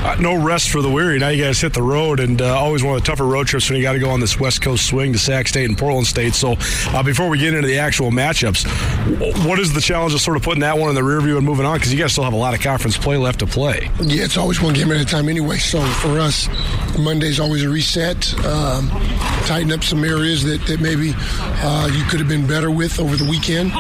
Uh, 0.08 0.16
no 0.20 0.42
rest 0.42 0.70
for 0.70 0.82
the 0.82 0.90
weary. 0.90 1.20
Now 1.20 1.30
you 1.30 1.44
guys 1.44 1.60
hit 1.60 1.74
the 1.74 1.82
road, 1.82 2.20
and 2.20 2.42
uh, 2.42 2.58
always 2.58 2.84
one 2.84 2.96
of 2.96 3.02
the 3.02 3.06
tougher 3.06 3.26
road 3.26 3.48
trips 3.48 3.70
when 3.70 3.78
you 3.78 3.84
got 3.84 3.94
to 3.94 4.00
go 4.00 4.10
on 4.10 4.20
this 4.20 4.40
West 4.40 4.62
Coast 4.62 4.86
swing 4.88 5.12
to 5.14 5.20
Sac 5.20 5.48
State 5.48 5.68
and 5.68 5.78
Portland 5.78 6.08
State. 6.08 6.34
So, 6.34 6.56
uh, 6.90 7.04
before 7.04 7.30
we 7.30 7.38
get 7.40 7.54
into 7.54 7.68
the 7.68 7.80
actual 7.80 8.12
matchups, 8.12 8.66
what 9.46 9.60
is 9.60 9.74
the 9.74 9.82
challenge 9.82 10.14
of 10.14 10.22
sort 10.22 10.38
of 10.38 10.44
putting 10.44 10.62
that 10.62 10.78
one 10.78 10.90
in 10.90 10.96
the 10.96 11.04
rear 11.04 11.20
view 11.20 11.38
and 11.38 11.46
moving 11.46 11.66
on? 11.66 11.78
Because 11.78 11.94
you 11.94 12.00
guys 12.00 12.12
still 12.12 12.24
have 12.24 12.34
a 12.34 12.38
lot 12.38 12.54
of 12.54 12.62
conference 12.62 12.98
play 12.98 13.18
left 13.18 13.40
to 13.40 13.48
play. 13.48 13.90
Yeah, 14.02 14.24
it's 14.24 14.38
always 14.38 14.62
one 14.62 14.74
game 14.74 14.92
at 14.92 15.02
a 15.02 15.06
time 15.06 15.30
anyway. 15.30 15.58
So 15.58 15.82
for 15.82 16.20
us, 16.20 16.48
Monday's 16.98 17.40
always 17.40 17.64
a 17.64 17.70
reset. 17.70 18.34
Um, 18.46 18.90
tighten 19.46 19.72
up 19.72 19.84
some 19.84 20.02
areas 20.08 20.44
that, 20.44 20.66
that 20.68 20.80
maybe 20.80 21.14
uh, 21.16 21.90
you 21.92 22.04
could 22.06 22.20
have 22.20 22.30
been 22.30 22.48
better 22.48 22.72
with 22.72 23.00
over 23.00 23.16
the 23.16 23.26
weekend, 23.30 23.72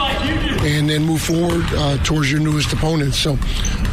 and 0.68 0.90
then 0.90 1.04
move 1.04 1.22
forward 1.22 1.66
uh, 1.74 1.98
towards 2.04 2.32
your 2.32 2.42
newest 2.42 2.74
opponent. 2.74 3.14
So, 3.14 3.38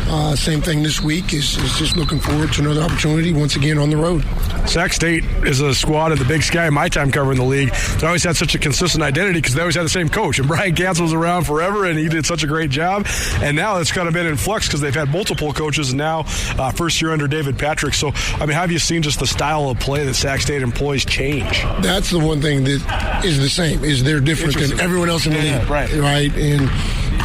uh, 0.06 0.36
same 0.36 0.60
thing 0.60 0.82
this 0.82 1.00
week 1.00 1.32
is, 1.32 1.56
is 1.56 1.78
just 1.78 1.96
looking 1.96 2.18
forward 2.18 2.52
to 2.54 2.62
another 2.62 2.82
opportunity 2.82 3.32
once 3.32 3.56
again 3.56 3.78
on 3.78 3.90
the 3.90 3.96
road. 3.96 4.22
Sac 4.68 4.92
State 4.92 5.24
is 5.44 5.60
a 5.60 5.74
squad 5.74 6.12
in 6.12 6.18
the 6.18 6.24
Big 6.24 6.42
Sky. 6.42 6.68
My 6.70 6.88
time 6.88 7.10
covering 7.10 7.38
the 7.38 7.44
league, 7.44 7.72
they 7.98 8.06
always 8.06 8.24
had 8.24 8.36
such 8.36 8.54
a 8.54 8.58
consistent 8.58 9.02
identity 9.02 9.38
because 9.40 9.54
they 9.54 9.60
always 9.60 9.74
had 9.74 9.84
the 9.84 9.90
same 9.90 10.08
coach. 10.08 10.38
And 10.38 10.48
Brian 10.48 10.74
Cancel 10.74 11.04
was 11.04 11.12
around 11.12 11.44
forever, 11.44 11.84
and 11.84 11.98
he 11.98 12.08
did 12.08 12.26
such 12.26 12.42
a 12.42 12.46
great 12.46 12.70
job. 12.70 13.06
And 13.40 13.56
now 13.56 13.78
it's 13.78 13.92
kind 13.92 14.08
of 14.08 14.14
been 14.14 14.26
in 14.26 14.36
flux 14.36 14.66
because 14.66 14.80
they've 14.80 14.94
had 14.94 15.10
multiple 15.10 15.52
coaches, 15.52 15.90
and 15.90 15.98
now 15.98 16.24
uh, 16.58 16.70
first 16.72 17.00
year 17.00 17.12
under 17.12 17.28
David 17.28 17.58
Patrick. 17.58 17.94
So, 17.94 18.12
I 18.34 18.46
mean, 18.46 18.56
have 18.56 18.72
you 18.72 18.78
seen 18.78 19.02
just 19.02 19.20
the 19.20 19.26
style 19.26 19.68
of 19.68 19.78
play 19.80 20.04
that 20.04 20.14
Sac 20.14 20.40
State 20.40 20.62
employs 20.62 21.04
change? 21.04 21.62
That's 21.80 22.10
the 22.10 22.18
one 22.18 22.40
thing 22.40 22.64
that 22.64 23.22
is 23.24 23.38
the 23.40 23.48
same. 23.48 23.84
Is 23.84 24.02
they're 24.02 24.20
different 24.20 24.58
than 24.58 24.80
everyone 24.80 25.08
else 25.08 25.26
in 25.26 25.32
the 25.32 25.42
yeah, 25.42 25.60
league, 25.60 25.70
right? 25.70 25.92
Right, 25.92 26.34
and 26.36 26.63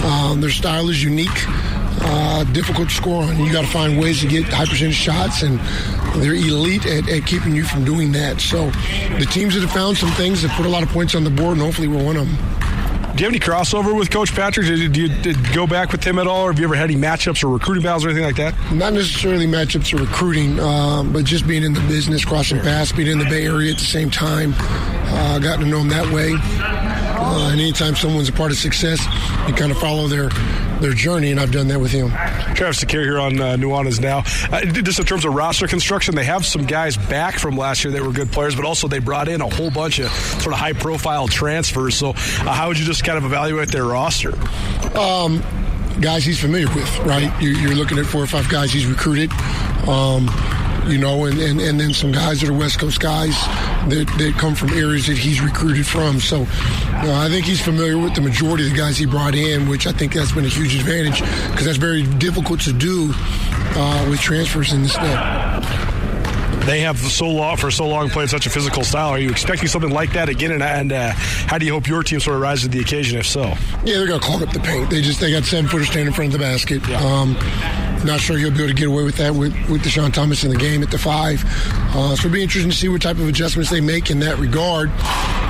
um, 0.04 0.42
their 0.42 0.50
style 0.50 0.90
is 0.90 1.04
unique. 1.04 1.30
Uh, 2.02 2.44
difficult 2.54 2.88
to 2.90 2.96
score 2.96 3.24
on. 3.24 3.38
You 3.38 3.52
got 3.52 3.66
to 3.66 3.72
find 3.72 4.00
ways 4.00 4.22
to 4.22 4.28
get 4.28 4.46
high 4.46 4.66
percentage 4.66 4.96
shots, 4.96 5.42
and 5.42 5.60
they're 6.24 6.34
elite 6.34 6.86
at, 6.86 7.10
at, 7.10 7.26
keeping 7.26 7.54
you 7.54 7.66
from 7.66 7.84
doing 7.84 8.14
that. 8.14 8.40
So, 8.40 8.70
the 9.18 9.28
teams 9.30 9.54
that 9.56 9.62
have 9.62 9.72
found 9.72 9.98
some 9.98 10.12
things 10.12 10.42
that 10.42 10.52
put 10.52 10.66
a 10.66 10.70
lot 10.70 10.82
of 10.82 10.90
points 10.90 11.14
on 11.14 11.26
the 11.26 11.30
board, 11.30 11.54
and 11.54 11.62
hopefully 11.62 11.90
we're 11.90 12.04
one 12.04 12.16
of 12.16 12.26
them. 12.26 12.60
Do 13.20 13.24
you 13.24 13.32
have 13.32 13.34
any 13.34 13.40
crossover 13.40 13.98
with 13.98 14.12
Coach 14.12 14.34
Patrick? 14.34 14.68
Did 14.68 14.96
you, 14.96 15.10
did 15.10 15.36
you 15.36 15.54
go 15.54 15.68
back 15.68 15.92
with 15.92 16.02
him 16.02 16.20
at 16.20 16.26
all, 16.26 16.44
or 16.44 16.52
have 16.54 16.60
you 16.60 16.66
ever 16.66 16.76
had 16.76 16.90
any 16.90 16.98
matchups 16.98 17.44
or 17.44 17.50
recruiting 17.50 17.84
battles 17.84 18.06
or 18.06 18.10
anything 18.10 18.24
like 18.24 18.38
that? 18.38 18.56
Not 18.72 18.94
necessarily 18.94 19.46
matchups 19.46 19.94
or 19.94 20.02
recruiting, 20.02 20.58
um, 20.62 21.12
but 21.12 21.26
just 21.26 21.46
being 21.46 21.64
in 21.64 21.74
the 21.74 21.82
business, 21.82 22.24
crossing 22.24 22.62
paths, 22.62 22.94
being 22.94 23.10
in 23.10 23.20
the 23.20 23.26
Bay 23.26 23.46
Area 23.46 23.72
at 23.72 23.78
the 23.78 23.84
same 23.84 24.10
time. 24.10 24.54
Uh, 24.58 25.38
gotten 25.40 25.66
to 25.66 25.70
know 25.70 25.80
him 25.80 25.90
that 25.90 26.10
way. 26.14 26.30
Uh, 27.32 27.50
and 27.52 27.62
anytime 27.62 27.96
someone's 27.96 28.28
a 28.28 28.34
part 28.34 28.52
of 28.52 28.58
success, 28.58 29.06
you 29.48 29.54
kind 29.54 29.72
of 29.72 29.78
follow 29.78 30.08
their 30.08 30.30
their 30.80 30.94
journey, 30.94 31.32
and 31.32 31.40
I've 31.40 31.52
done 31.52 31.68
that 31.68 31.80
with 31.80 31.92
him. 31.92 32.10
Travis 32.56 32.84
DeCuire 32.84 33.04
here 33.04 33.20
on 33.20 33.40
uh, 33.40 33.56
Nuanez 33.56 34.00
now. 34.00 34.20
Uh, 34.52 34.66
just 34.66 35.00
in 35.00 35.06
terms 35.06 35.26
of 35.26 35.34
roster 35.34 35.68
construction, 35.68 36.16
they 36.16 36.24
have 36.24 36.46
some 36.46 36.66
guys 36.66 36.98
back 36.98 37.38
from 37.38 37.58
last 37.58 37.84
year 37.84 37.94
that 37.94 38.02
were 38.02 38.14
good 38.14 38.32
players, 38.32 38.56
but 38.56 38.66
also 38.66 38.88
they 38.88 39.00
brought 39.00 39.28
in 39.28 39.42
a 39.42 39.50
whole 39.50 39.70
bunch 39.70 40.00
of 40.00 40.10
sort 40.10 40.54
of 40.54 40.60
high 40.60 40.74
profile 40.74 41.28
transfers. 41.28 41.96
So, 41.96 42.10
uh, 42.12 42.14
how 42.54 42.70
would 42.70 42.80
you 42.80 42.86
just 42.86 43.04
kind 43.04 43.18
of 43.18 43.26
evaluate 43.26 43.70
their 43.70 43.86
roster? 43.86 44.34
Um, 44.98 45.44
guys 46.02 46.24
he's 46.24 46.40
familiar 46.40 46.68
with, 46.74 47.00
right? 47.00 47.32
You're, 47.42 47.76
looking 47.76 47.98
at 47.98 48.06
four 48.06 48.24
or 48.24 48.28
five 48.28 48.50
guys 48.50 48.72
he's 48.72 48.86
recruited. 48.86 49.32
Um, 49.88 50.30
you 50.88 50.98
know, 50.98 51.26
and, 51.26 51.40
and, 51.40 51.60
and 51.60 51.80
then 51.80 51.94
some 51.94 52.12
guys 52.12 52.42
that 52.42 52.50
are 52.50 52.54
West 52.54 52.80
Coast 52.80 53.00
guys 53.00 53.36
that, 53.90 54.06
that 54.18 54.36
come 54.38 54.56
from 54.56 54.70
areas 54.70 55.08
that 55.08 55.18
he's 55.18 55.42
recruited 55.42 55.86
from. 55.86 56.20
So 56.20 56.42
I 56.42 57.28
think 57.30 57.46
he's 57.46 57.62
familiar 57.62 57.98
with 57.98 58.16
the 58.16 58.22
majority 58.22 58.66
of 58.66 58.72
the 58.72 58.78
guys 58.78 58.98
he 58.98 59.06
brought 59.06 59.36
in, 59.36 59.68
which 59.68 59.88
I 59.88 59.92
think 59.92 60.14
that's 60.14 60.32
been 60.32 60.46
a 60.46 60.50
huge 60.50 60.76
advantage 60.76 61.22
because 61.52 61.66
that's 61.66 61.78
very 61.78 62.04
difficult 62.04 62.62
to 62.62 62.74
do 62.74 63.12
uh, 63.16 64.08
with 64.10 64.20
transfers 64.20 64.74
in 64.74 64.84
this 64.84 64.96
day 64.96 65.89
they 66.70 66.82
have 66.82 67.00
so 67.00 67.28
long 67.28 67.58
for 67.58 67.72
so 67.72 67.88
long 67.88 68.10
played 68.10 68.30
such 68.30 68.46
a 68.46 68.50
physical 68.50 68.84
style. 68.84 69.10
Are 69.10 69.20
you 69.20 69.32
expecting 69.32 69.68
something 69.68 69.90
like 69.90 70.14
that 70.14 70.30
again? 70.30 70.52
And, 70.52 70.62
and 70.62 70.92
uh, 70.92 71.12
how 71.16 71.58
do 71.58 71.66
you 71.66 71.74
hope 71.74 71.88
your 71.88 72.04
team 72.04 72.20
sort 72.20 72.36
of 72.36 72.44
rises 72.44 72.66
to 72.66 72.70
the 72.70 72.80
occasion? 72.80 73.18
If 73.18 73.26
so, 73.26 73.42
yeah, 73.42 73.58
they're 73.98 74.06
going 74.06 74.20
to 74.20 74.26
clog 74.26 74.44
up 74.44 74.54
the 74.54 74.60
paint. 74.60 74.92
They 74.92 75.02
just 75.02 75.20
they 75.20 75.32
got 75.32 75.46
seven 75.46 75.68
footers 75.68 75.88
standing 75.88 76.08
in 76.08 76.14
front 76.14 76.32
of 76.32 76.40
the 76.40 76.46
basket. 76.46 76.88
Yeah. 76.88 77.00
Um, 77.00 77.34
not 78.06 78.20
sure 78.20 78.38
he'll 78.38 78.52
be 78.52 78.58
able 78.58 78.68
to 78.68 78.74
get 78.74 78.88
away 78.88 79.04
with 79.04 79.18
that 79.18 79.34
with, 79.34 79.54
with 79.70 79.84
Dischon 79.84 80.14
Thomas 80.14 80.44
in 80.44 80.52
the 80.52 80.58
game 80.58 80.84
at 80.84 80.92
the 80.92 80.98
five. 80.98 81.44
Uh, 81.96 82.16
so 82.16 82.28
it'll 82.28 82.32
be 82.32 82.44
interesting 82.44 82.72
to 82.72 82.78
see 82.78 82.88
what 82.88 83.02
type 83.02 83.18
of 83.18 83.28
adjustments 83.28 83.70
they 83.70 83.82
make 83.82 84.10
in 84.10 84.20
that 84.20 84.38
regard. 84.38 84.90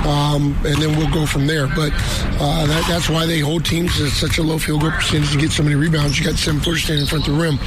Um, 0.06 0.58
and 0.66 0.82
then 0.82 0.98
we'll 0.98 1.12
go 1.12 1.26
from 1.26 1.48
there. 1.48 1.68
But 1.68 1.92
uh, 2.40 2.66
that, 2.66 2.86
that's 2.88 3.10
why 3.10 3.26
they 3.26 3.40
hold 3.40 3.66
teams 3.66 4.00
at 4.02 4.10
such 4.12 4.38
a 4.38 4.44
low 4.44 4.58
field 4.58 4.82
goal 4.82 4.92
percentage 4.92 5.32
to 5.34 5.38
get 5.38 5.52
so 5.52 5.64
many 5.64 5.76
rebounds. 5.76 6.18
You 6.18 6.26
got 6.26 6.36
seven 6.36 6.62
footers 6.62 6.84
standing 6.84 7.04
in 7.04 7.10
front 7.10 7.28
of 7.28 7.34
the 7.34 7.40
rim. 7.40 7.60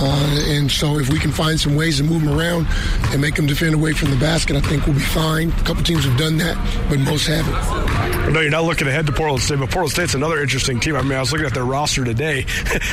Uh, 0.00 0.44
and 0.48 0.70
so 0.70 0.98
if 0.98 1.10
we 1.10 1.18
can 1.18 1.30
find 1.30 1.60
some 1.60 1.76
ways 1.76 1.98
to 1.98 2.04
move 2.04 2.24
them 2.24 2.38
around 2.38 2.66
and 3.12 3.20
make 3.20 3.34
them 3.34 3.46
defend 3.46 3.74
away 3.74 3.92
from 3.92 4.10
the 4.10 4.16
basket, 4.16 4.56
I 4.56 4.60
think 4.60 4.86
we'll 4.86 4.96
be 4.96 5.00
fine. 5.00 5.50
A 5.50 5.64
couple 5.64 5.82
teams 5.82 6.04
have 6.04 6.18
done 6.18 6.36
that, 6.38 6.56
but 6.88 6.98
most 6.98 7.26
haven't. 7.26 8.32
No, 8.32 8.40
you're 8.40 8.50
not 8.50 8.64
looking 8.64 8.86
ahead 8.86 9.06
to 9.06 9.12
Portland 9.12 9.42
State, 9.42 9.58
but 9.58 9.70
Portland 9.70 9.92
State's 9.92 10.14
another 10.14 10.42
interesting 10.42 10.80
team. 10.80 10.96
I 10.96 11.02
mean, 11.02 11.12
I 11.12 11.20
was 11.20 11.32
looking 11.32 11.46
at 11.46 11.54
their 11.54 11.64
roster 11.64 12.04
today. 12.04 12.44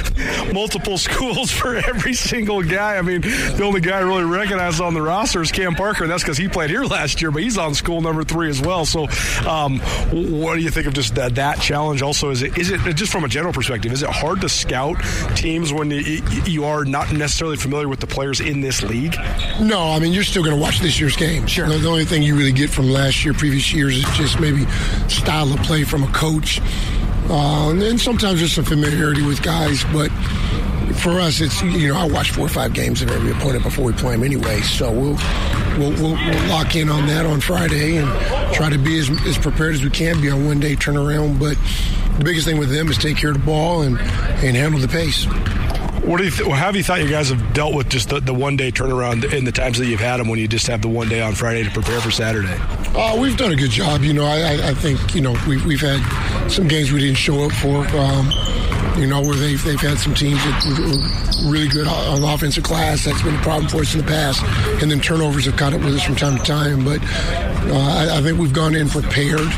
Multiple 0.54 0.98
schools 0.98 1.52
for 1.52 1.76
every 1.76 2.14
single 2.14 2.64
guy. 2.64 2.96
I 2.96 3.02
mean, 3.02 3.22
the 3.22 3.64
only 3.64 3.82
guy 3.82 3.98
I 3.98 4.02
really 4.02 4.24
recognize 4.24 4.80
on 4.80 4.94
the 4.94 5.02
roster 5.02 5.42
is 5.42 5.52
Cam 5.52 5.76
Parker, 5.76 6.04
and 6.04 6.12
that's 6.12 6.24
because 6.24 6.38
he 6.38 6.48
played 6.48 6.70
here 6.70 6.86
last 6.86 7.22
year, 7.22 7.32
but 7.32 7.44
he's 7.44 7.58
on 7.58 7.74
school 7.74 8.00
number 8.00 8.24
three 8.24 8.50
as 8.50 8.62
well. 8.62 8.86
So, 8.86 9.08
um, 9.46 9.80
what 10.12 10.56
do 10.56 10.62
you 10.62 10.70
think 10.70 10.88
of 10.88 10.94
just 10.94 11.16
that, 11.16 11.36
that 11.36 11.60
challenge? 11.60 12.02
Also, 12.02 12.30
is 12.30 12.42
it 12.42 12.58
is 12.58 12.72
it 12.72 12.80
just 12.96 13.12
from 13.12 13.26
a 13.26 13.28
general 13.28 13.54
perspective? 13.54 13.92
Is 13.92 14.04
it 14.04 14.10
hard 14.10 14.42
to 14.42 14.50
scout 14.50 14.96
teams 15.36 15.74
when 15.74 15.92
you, 15.92 16.24
you 16.46 16.64
are 16.64 16.86
not 16.86 17.12
necessarily 17.12 17.58
familiar 17.58 17.90
with 17.90 18.00
the 18.00 18.08
players 18.08 18.40
in 18.40 18.62
this 18.62 18.82
league? 18.84 19.16
No, 19.66 19.80
I 19.80 19.98
mean 19.98 20.14
you're 20.14 20.24
still 20.24 20.44
going 20.44 20.56
to 20.56 20.62
watch 20.62 20.80
this 20.80 21.00
year's 21.00 21.16
game. 21.16 21.48
Sure. 21.48 21.68
The, 21.68 21.80
the 21.80 21.88
only 21.88 22.06
thing 22.06 22.22
you 22.22 22.36
really 22.36 22.52
get 22.52 22.70
from 22.70 22.88
last 22.88 23.26
year, 23.26 23.34
previous 23.34 23.74
years, 23.74 23.98
is 23.98 24.06
just 24.16 24.40
maybe 24.40 24.64
style 25.08 25.52
of 25.52 25.60
play 25.64 25.84
from 25.84 26.04
a 26.04 26.08
coach, 26.12 26.62
uh, 27.30 27.72
and 27.72 27.82
then 27.82 27.98
sometimes 27.98 28.38
there's 28.38 28.54
some 28.54 28.64
familiarity 28.64 29.24
with 29.24 29.42
guys, 29.42 29.84
but 29.86 30.12
for 30.98 31.20
us, 31.20 31.42
it's 31.42 31.64
you 31.64 31.88
know 31.88 31.98
I 31.98 32.06
watch 32.06 32.30
four 32.30 32.46
or 32.46 32.50
five 32.50 32.74
games 32.74 33.02
of 33.02 33.10
every 33.10 33.32
opponent 33.32 33.64
before 33.64 33.86
we 33.86 33.94
play 33.94 34.12
them 34.12 34.24
anyway. 34.24 34.62
So 34.62 34.92
we'll 34.92 35.18
we'll, 35.80 35.94
we'll, 35.94 36.14
we'll 36.14 36.48
lock 36.48 36.76
in 36.76 36.88
on 36.88 37.08
that 37.08 37.26
on 37.26 37.42
Friday 37.42 37.98
and 37.98 38.54
try 38.54 38.70
to 38.70 38.78
be 38.78 39.00
as, 39.00 39.10
as 39.26 39.40
prepared 39.40 39.74
as 39.74 39.84
we 39.84 39.90
can 39.90 40.22
be 40.22 40.30
on 40.30 40.46
one 40.46 40.60
day 40.60 40.76
turnaround. 40.76 41.40
But 41.40 41.58
the 42.20 42.24
biggest 42.24 42.46
thing 42.46 42.60
with 42.60 42.70
them 42.70 42.88
is 42.90 43.00
take 43.00 43.18
care 43.18 43.32
of 43.32 43.40
the 43.40 43.44
ball 43.44 43.82
and 43.82 43.98
and 43.98 44.56
handle 44.56 44.80
the 44.80 44.88
pace. 44.88 45.26
What 46.06 46.20
do 46.20 46.26
you 46.26 46.30
th- 46.30 46.48
have 46.52 46.76
you 46.76 46.84
thought 46.84 47.02
you 47.02 47.10
guys 47.10 47.30
have 47.30 47.54
dealt 47.56 47.74
with 47.74 47.90
just 47.90 48.10
the, 48.10 48.20
the 48.20 48.34
one 48.34 48.56
day 48.56 48.70
turnaround 48.72 49.34
in 49.34 49.44
the 49.44 49.52
times 49.52 49.80
that 49.80 49.88
you've 49.88 50.00
had 50.00 50.18
them 50.18 50.28
when 50.28 50.38
you 50.38 50.48
just 50.48 50.68
have 50.68 50.84
the 50.84 50.88
one 50.88 51.10
day 51.10 51.20
on 51.20 51.34
Friday 51.34 51.64
to 51.64 51.72
prepare 51.72 52.00
for 52.00 52.12
Saturday? 52.12 52.56
Uh, 52.96 53.20
we've 53.20 53.36
done 53.36 53.52
a 53.52 53.56
good 53.56 53.72
job. 53.72 54.04
You 54.04 54.14
know, 54.14 54.24
I, 54.26 54.70
I 54.70 54.74
think 54.76 55.16
you 55.16 55.22
know 55.22 55.36
we've, 55.48 55.66
we've 55.66 55.82
had 55.82 56.00
some 56.48 56.68
games 56.68 56.92
we 56.92 57.00
didn't 57.00 57.18
show 57.18 57.46
up 57.46 57.52
for. 57.54 57.88
Um, 57.98 58.30
you 58.98 59.08
know, 59.08 59.22
where 59.22 59.36
they've, 59.36 59.62
they've 59.64 59.80
had 59.80 59.98
some 59.98 60.14
teams 60.14 60.44
that 60.44 61.44
were 61.44 61.52
really 61.52 61.68
good 61.68 61.88
on 61.88 62.22
the 62.22 62.28
offensive 62.28 62.64
glass. 62.64 63.06
That's 63.06 63.22
been 63.22 63.36
a 63.36 63.42
problem 63.42 63.68
for 63.68 63.78
us 63.78 63.94
in 63.94 64.02
the 64.02 64.08
past. 64.08 64.44
And 64.82 64.90
then 64.90 65.00
turnovers 65.00 65.46
have 65.46 65.58
caught 65.58 65.74
up 65.74 65.82
with 65.82 65.96
us 65.96 66.04
from 66.04 66.16
time 66.16 66.38
to 66.38 66.44
time. 66.44 66.86
But 66.86 67.02
uh, 67.04 67.78
I, 67.78 68.18
I, 68.18 68.22
think 68.22 68.40
we've 68.40 68.54
gone 68.54 68.76
in 68.76 68.90
prepared. 68.90 69.50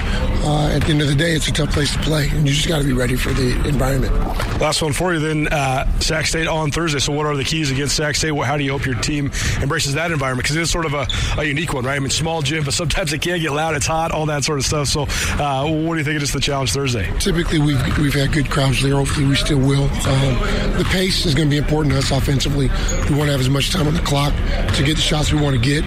Uh, 0.44 0.70
at 0.70 0.82
the 0.84 0.90
end 0.92 1.02
of 1.02 1.08
the 1.08 1.16
day, 1.16 1.34
it's 1.34 1.48
a 1.50 1.52
tough 1.52 1.72
place 1.72 1.92
to 1.92 2.00
play, 2.00 2.30
and 2.30 2.48
you 2.48 2.54
just 2.54 2.70
got 2.70 2.78
to 2.78 2.86
be 2.86 2.94
ready 2.94 3.16
for 3.18 3.34
the 3.34 3.68
environment. 3.68 4.16
Last 4.62 4.82
one 4.82 4.94
for 4.94 5.14
you 5.14 5.20
then, 5.20 5.48
uh, 5.48 6.00
Sac 6.00 6.26
State 6.26 6.48
on 6.48 6.72
Thursday. 6.72 7.00
So, 7.00 7.12
what 7.12 7.26
are 7.26 7.36
the 7.36 7.44
keys 7.44 7.70
against 7.70 7.96
Sac 7.96 8.16
State? 8.16 8.34
How 8.34 8.56
do 8.56 8.64
you 8.64 8.72
hope 8.72 8.86
your 8.86 8.96
team 8.96 9.30
embraces 9.62 9.96
that 9.96 10.12
environment? 10.12 10.46
Because 10.46 10.56
it 10.56 10.62
is 10.62 10.72
sort 10.72 10.86
of 10.86 10.94
a, 10.94 11.06
a, 11.38 11.44
unique 11.44 11.74
one, 11.74 11.86
right? 11.86 11.96
I 11.96 12.00
mean, 12.00 12.10
small 12.10 12.42
gym, 12.42 12.64
but 12.64 12.74
sometimes 12.74 13.12
it 13.14 13.22
can 13.22 13.40
get 13.40 13.52
loud, 13.52 13.76
it's 13.76 13.86
hot, 13.86 14.12
all 14.12 14.26
that 14.28 14.46
sort 14.46 14.60
of 14.60 14.66
stuff. 14.66 14.88
So, 14.88 15.02
uh, 15.44 15.70
what 15.70 15.96
do 15.96 16.00
you 16.00 16.04
think 16.06 16.22
is 16.22 16.32
the 16.32 16.40
challenge 16.40 16.72
Thursday? 16.72 17.12
Typically, 17.20 17.60
we've, 17.60 17.98
we've 17.98 18.14
had 18.14 18.32
good 18.32 18.50
crowds 18.50 18.82
there. 18.82 18.96
Hopefully, 18.96 19.27
we 19.28 19.36
still 19.36 19.60
will. 19.60 19.84
Um, 19.84 20.34
the 20.78 20.88
pace 20.90 21.26
is 21.26 21.36
going 21.36 21.50
to 21.50 21.52
be 21.52 21.58
important 21.58 21.94
to 21.94 22.00
us 22.00 22.12
offensively. 22.12 22.68
We 23.10 23.16
want 23.16 23.28
to 23.28 23.32
have 23.32 23.40
as 23.40 23.50
much 23.50 23.72
time 23.72 23.88
on 23.88 23.94
the 23.94 24.02
clock 24.02 24.34
to 24.76 24.84
get 24.84 24.96
the 24.96 25.02
shots 25.02 25.32
we 25.32 25.42
want 25.42 25.56
to 25.56 25.62
get. 25.62 25.84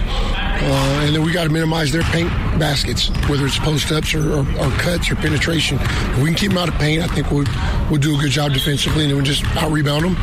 Uh, 0.63 1.05
and 1.05 1.15
then 1.15 1.23
we 1.23 1.31
got 1.31 1.45
to 1.45 1.49
minimize 1.49 1.91
their 1.91 2.03
paint 2.03 2.29
baskets, 2.59 3.09
whether 3.27 3.47
it's 3.47 3.57
post 3.57 3.91
ups 3.91 4.13
or, 4.13 4.31
or, 4.31 4.39
or, 4.39 4.69
cuts 4.77 5.09
or 5.09 5.15
penetration. 5.15 5.79
If 5.81 6.17
we 6.19 6.25
can 6.25 6.35
keep 6.35 6.49
them 6.49 6.59
out 6.59 6.69
of 6.69 6.75
paint, 6.75 7.01
I 7.01 7.07
think 7.07 7.31
we'll, 7.31 7.45
we'll 7.89 7.99
do 7.99 8.15
a 8.15 8.21
good 8.21 8.29
job 8.29 8.53
defensively, 8.53 9.03
and 9.03 9.09
then 9.09 9.17
we'll 9.17 9.25
just 9.25 9.43
out 9.57 9.71
rebound 9.71 10.05
them, 10.05 10.15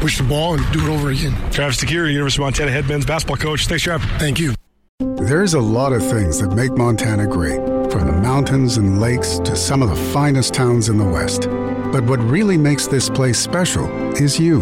push 0.00 0.18
the 0.18 0.24
ball, 0.24 0.54
and 0.54 0.72
do 0.72 0.80
it 0.80 0.94
over 0.94 1.10
again. 1.10 1.32
Travis 1.50 1.82
DeCuire, 1.82 2.12
University 2.12 2.42
of 2.42 2.46
Montana 2.46 2.70
head 2.70 2.86
men's 2.86 3.06
basketball 3.06 3.38
coach. 3.38 3.66
Thanks, 3.66 3.86
Trav. 3.86 4.00
Thank 4.18 4.38
you. 4.38 4.54
There's 4.98 5.54
a 5.54 5.60
lot 5.60 5.94
of 5.94 6.06
things 6.06 6.40
that 6.40 6.54
make 6.54 6.72
Montana 6.72 7.26
great, 7.26 7.60
from 7.90 8.06
the 8.06 8.12
mountains 8.12 8.76
and 8.76 9.00
lakes 9.00 9.38
to 9.40 9.56
some 9.56 9.82
of 9.82 9.88
the 9.88 9.96
finest 9.96 10.52
towns 10.52 10.90
in 10.90 10.98
the 10.98 11.04
West. 11.04 11.48
But 11.96 12.04
what 12.04 12.20
really 12.20 12.58
makes 12.58 12.86
this 12.86 13.08
place 13.08 13.38
special 13.38 13.86
is 14.16 14.38
you. 14.38 14.60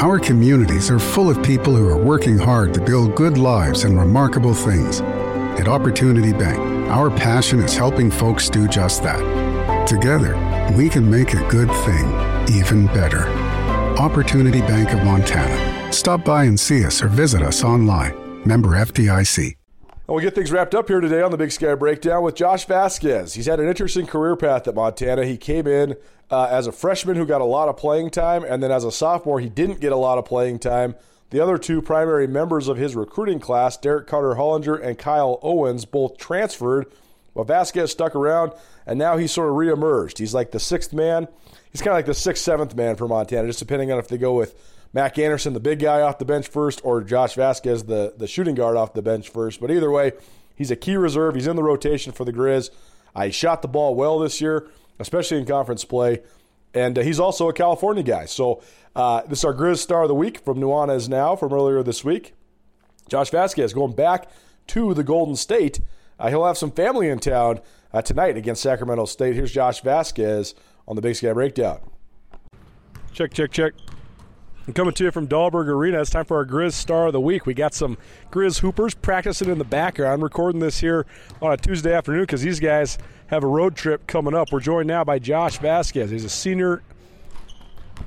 Our 0.00 0.18
communities 0.18 0.90
are 0.90 0.98
full 0.98 1.28
of 1.28 1.42
people 1.42 1.76
who 1.76 1.86
are 1.86 2.02
working 2.02 2.38
hard 2.38 2.72
to 2.72 2.80
build 2.80 3.16
good 3.16 3.36
lives 3.36 3.84
and 3.84 3.98
remarkable 3.98 4.54
things. 4.54 5.02
At 5.60 5.68
Opportunity 5.68 6.32
Bank, 6.32 6.58
our 6.88 7.10
passion 7.10 7.60
is 7.60 7.76
helping 7.76 8.10
folks 8.10 8.48
do 8.48 8.66
just 8.66 9.02
that. 9.02 9.20
Together, 9.86 10.38
we 10.74 10.88
can 10.88 11.10
make 11.10 11.34
a 11.34 11.48
good 11.50 11.68
thing 11.84 12.06
even 12.56 12.86
better. 12.86 13.28
Opportunity 13.98 14.62
Bank 14.62 14.90
of 14.94 15.04
Montana. 15.04 15.92
Stop 15.92 16.24
by 16.24 16.44
and 16.44 16.58
see 16.58 16.86
us 16.86 17.02
or 17.02 17.08
visit 17.08 17.42
us 17.42 17.62
online. 17.62 18.40
Member 18.46 18.70
FDIC. 18.70 19.54
We'll 20.06 20.20
get 20.20 20.34
things 20.34 20.52
wrapped 20.52 20.74
up 20.74 20.88
here 20.88 21.00
today 21.00 21.22
on 21.22 21.30
the 21.30 21.38
Big 21.38 21.50
Sky 21.50 21.74
Breakdown 21.74 22.22
with 22.22 22.34
Josh 22.34 22.66
Vasquez. 22.66 23.32
He's 23.32 23.46
had 23.46 23.58
an 23.58 23.66
interesting 23.66 24.06
career 24.06 24.36
path 24.36 24.68
at 24.68 24.74
Montana. 24.74 25.24
He 25.24 25.38
came 25.38 25.66
in 25.66 25.96
uh, 26.30 26.46
as 26.50 26.66
a 26.66 26.72
freshman 26.72 27.16
who 27.16 27.24
got 27.24 27.40
a 27.40 27.46
lot 27.46 27.70
of 27.70 27.78
playing 27.78 28.10
time, 28.10 28.44
and 28.44 28.62
then 28.62 28.70
as 28.70 28.84
a 28.84 28.92
sophomore, 28.92 29.40
he 29.40 29.48
didn't 29.48 29.80
get 29.80 29.92
a 29.92 29.96
lot 29.96 30.18
of 30.18 30.26
playing 30.26 30.58
time. 30.58 30.94
The 31.30 31.40
other 31.40 31.56
two 31.56 31.80
primary 31.80 32.26
members 32.26 32.68
of 32.68 32.76
his 32.76 32.94
recruiting 32.94 33.40
class, 33.40 33.78
Derrick 33.78 34.06
Carter 34.06 34.34
Hollinger 34.34 34.78
and 34.78 34.98
Kyle 34.98 35.38
Owens, 35.42 35.86
both 35.86 36.18
transferred. 36.18 36.84
But 37.34 37.46
Vasquez 37.46 37.90
stuck 37.90 38.14
around, 38.14 38.52
and 38.86 38.98
now 38.98 39.16
he's 39.16 39.32
sort 39.32 39.48
of 39.48 39.54
reemerged. 39.54 40.18
He's 40.18 40.34
like 40.34 40.50
the 40.50 40.60
sixth 40.60 40.92
man. 40.92 41.28
He's 41.72 41.80
kind 41.80 41.92
of 41.92 41.96
like 41.96 42.06
the 42.06 42.12
sixth, 42.12 42.44
seventh 42.44 42.76
man 42.76 42.96
for 42.96 43.08
Montana, 43.08 43.48
just 43.48 43.58
depending 43.58 43.90
on 43.90 43.98
if 43.98 44.08
they 44.08 44.18
go 44.18 44.34
with 44.34 44.54
Mac 44.94 45.18
Anderson, 45.18 45.52
the 45.52 45.60
big 45.60 45.80
guy 45.80 46.00
off 46.00 46.18
the 46.18 46.24
bench 46.24 46.48
first, 46.48 46.80
or 46.84 47.02
Josh 47.02 47.34
Vasquez, 47.34 47.84
the, 47.84 48.14
the 48.16 48.26
shooting 48.26 48.54
guard 48.54 48.76
off 48.76 48.94
the 48.94 49.02
bench 49.02 49.28
first. 49.28 49.60
But 49.60 49.70
either 49.70 49.90
way, 49.90 50.12
he's 50.54 50.70
a 50.70 50.76
key 50.76 50.96
reserve. 50.96 51.34
He's 51.34 51.46
in 51.46 51.56
the 51.56 51.62
rotation 51.62 52.12
for 52.12 52.24
the 52.24 52.32
Grizz. 52.32 52.70
I 53.14 53.28
shot 53.28 53.60
the 53.60 53.68
ball 53.68 53.94
well 53.94 54.18
this 54.18 54.40
year 54.40 54.68
especially 54.98 55.38
in 55.38 55.46
conference 55.46 55.84
play. 55.84 56.22
And 56.72 56.98
uh, 56.98 57.02
he's 57.02 57.20
also 57.20 57.48
a 57.48 57.52
California 57.52 58.02
guy. 58.02 58.26
So 58.26 58.62
uh, 58.96 59.22
this 59.22 59.40
is 59.40 59.44
our 59.44 59.54
Grizz 59.54 59.78
Star 59.78 60.02
of 60.02 60.08
the 60.08 60.14
Week 60.14 60.38
from 60.40 60.58
Nuanez 60.58 61.08
Now 61.08 61.36
from 61.36 61.52
earlier 61.52 61.82
this 61.82 62.04
week. 62.04 62.34
Josh 63.08 63.30
Vasquez 63.30 63.72
going 63.72 63.94
back 63.94 64.28
to 64.68 64.94
the 64.94 65.04
Golden 65.04 65.36
State. 65.36 65.80
Uh, 66.18 66.30
he'll 66.30 66.46
have 66.46 66.58
some 66.58 66.70
family 66.70 67.08
in 67.08 67.18
town 67.18 67.60
uh, 67.92 68.02
tonight 68.02 68.36
against 68.36 68.62
Sacramento 68.62 69.04
State. 69.04 69.34
Here's 69.34 69.52
Josh 69.52 69.82
Vasquez 69.82 70.54
on 70.88 70.96
the 70.96 71.02
Big 71.02 71.16
Sky 71.16 71.32
Breakdown. 71.32 71.80
Check, 73.12 73.32
check, 73.32 73.52
check. 73.52 73.74
I'm 74.66 74.72
coming 74.72 74.94
to 74.94 75.04
you 75.04 75.10
from 75.10 75.28
Dahlberg 75.28 75.66
Arena. 75.66 76.00
It's 76.00 76.08
time 76.08 76.24
for 76.24 76.38
our 76.38 76.46
Grizz 76.46 76.72
Star 76.72 77.08
of 77.08 77.12
the 77.12 77.20
Week. 77.20 77.44
We 77.44 77.52
got 77.52 77.74
some 77.74 77.98
Grizz 78.30 78.60
Hoopers 78.60 78.94
practicing 78.94 79.50
in 79.50 79.58
the 79.58 79.64
background. 79.64 80.14
I'm 80.14 80.24
recording 80.24 80.60
this 80.60 80.80
here 80.80 81.04
on 81.42 81.52
a 81.52 81.56
Tuesday 81.58 81.92
afternoon 81.92 82.22
because 82.22 82.40
these 82.40 82.60
guys 82.60 82.96
have 83.26 83.44
a 83.44 83.46
road 83.46 83.76
trip 83.76 84.06
coming 84.06 84.34
up. 84.34 84.52
We're 84.52 84.60
joined 84.60 84.88
now 84.88 85.04
by 85.04 85.18
Josh 85.18 85.58
Vasquez. 85.58 86.10
He's 86.10 86.24
a 86.24 86.30
senior. 86.30 86.82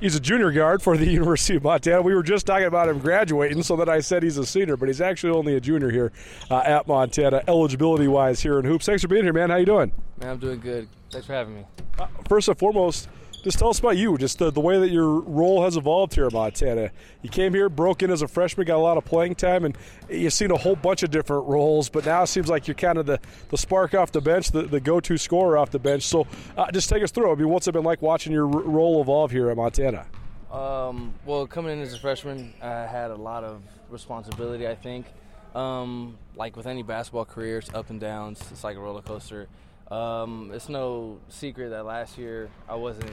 He's 0.00 0.16
a 0.16 0.20
junior 0.20 0.50
guard 0.50 0.82
for 0.82 0.96
the 0.96 1.06
University 1.10 1.54
of 1.54 1.62
Montana. 1.62 2.02
We 2.02 2.12
were 2.12 2.24
just 2.24 2.44
talking 2.44 2.66
about 2.66 2.88
him 2.88 2.98
graduating, 2.98 3.62
so 3.62 3.76
that 3.76 3.88
I 3.88 4.00
said 4.00 4.24
he's 4.24 4.36
a 4.36 4.44
senior, 4.44 4.76
but 4.76 4.88
he's 4.88 5.00
actually 5.00 5.34
only 5.34 5.54
a 5.54 5.60
junior 5.60 5.90
here 5.90 6.10
uh, 6.50 6.58
at 6.58 6.88
Montana, 6.88 7.44
eligibility-wise 7.46 8.40
here 8.40 8.58
in 8.58 8.64
hoops. 8.64 8.86
Thanks 8.86 9.02
for 9.02 9.08
being 9.08 9.22
here, 9.22 9.32
man. 9.32 9.50
How 9.50 9.56
you 9.56 9.66
doing? 9.66 9.92
Man, 10.20 10.30
I'm 10.30 10.38
doing 10.38 10.58
good. 10.58 10.88
Thanks 11.12 11.28
for 11.28 11.34
having 11.34 11.54
me. 11.54 11.64
Uh, 12.00 12.08
first 12.28 12.48
and 12.48 12.58
foremost, 12.58 13.08
just 13.48 13.58
tell 13.58 13.70
us 13.70 13.78
about 13.78 13.96
you, 13.96 14.18
just 14.18 14.38
the, 14.38 14.52
the 14.52 14.60
way 14.60 14.78
that 14.78 14.90
your 14.90 15.20
role 15.20 15.64
has 15.64 15.78
evolved 15.78 16.14
here 16.14 16.26
in 16.26 16.34
Montana. 16.34 16.90
You 17.22 17.30
came 17.30 17.54
here, 17.54 17.70
broke 17.70 18.02
in 18.02 18.10
as 18.10 18.20
a 18.20 18.28
freshman, 18.28 18.66
got 18.66 18.76
a 18.76 18.78
lot 18.78 18.98
of 18.98 19.06
playing 19.06 19.36
time, 19.36 19.64
and 19.64 19.74
you've 20.10 20.34
seen 20.34 20.50
a 20.50 20.56
whole 20.56 20.76
bunch 20.76 21.02
of 21.02 21.10
different 21.10 21.46
roles, 21.46 21.88
but 21.88 22.04
now 22.04 22.22
it 22.22 22.26
seems 22.26 22.50
like 22.50 22.68
you're 22.68 22.74
kind 22.74 22.98
of 22.98 23.06
the, 23.06 23.18
the 23.48 23.56
spark 23.56 23.94
off 23.94 24.12
the 24.12 24.20
bench, 24.20 24.50
the, 24.50 24.64
the 24.64 24.80
go 24.80 25.00
to 25.00 25.16
scorer 25.16 25.56
off 25.56 25.70
the 25.70 25.78
bench. 25.78 26.02
So 26.02 26.26
uh, 26.58 26.70
just 26.72 26.90
take 26.90 27.02
us 27.02 27.10
through. 27.10 27.32
I 27.32 27.36
mean, 27.36 27.48
what's 27.48 27.66
it 27.66 27.72
been 27.72 27.84
like 27.84 28.02
watching 28.02 28.34
your 28.34 28.46
role 28.46 29.00
evolve 29.00 29.30
here 29.30 29.48
at 29.48 29.56
Montana? 29.56 30.04
Um, 30.52 31.14
well, 31.24 31.46
coming 31.46 31.72
in 31.72 31.80
as 31.80 31.94
a 31.94 31.98
freshman, 31.98 32.52
I 32.60 32.86
had 32.86 33.10
a 33.10 33.16
lot 33.16 33.44
of 33.44 33.62
responsibility. 33.88 34.68
I 34.68 34.74
think, 34.74 35.06
um, 35.54 36.18
like 36.36 36.54
with 36.54 36.66
any 36.66 36.82
basketball 36.82 37.24
career, 37.24 37.58
it's 37.58 37.72
up 37.72 37.88
and 37.88 37.98
downs. 37.98 38.44
It's 38.50 38.62
like 38.62 38.76
a 38.76 38.80
roller 38.80 39.00
coaster. 39.00 39.48
Um, 39.90 40.50
it's 40.52 40.68
no 40.68 41.18
secret 41.30 41.70
that 41.70 41.86
last 41.86 42.18
year 42.18 42.50
I 42.68 42.74
wasn't 42.74 43.10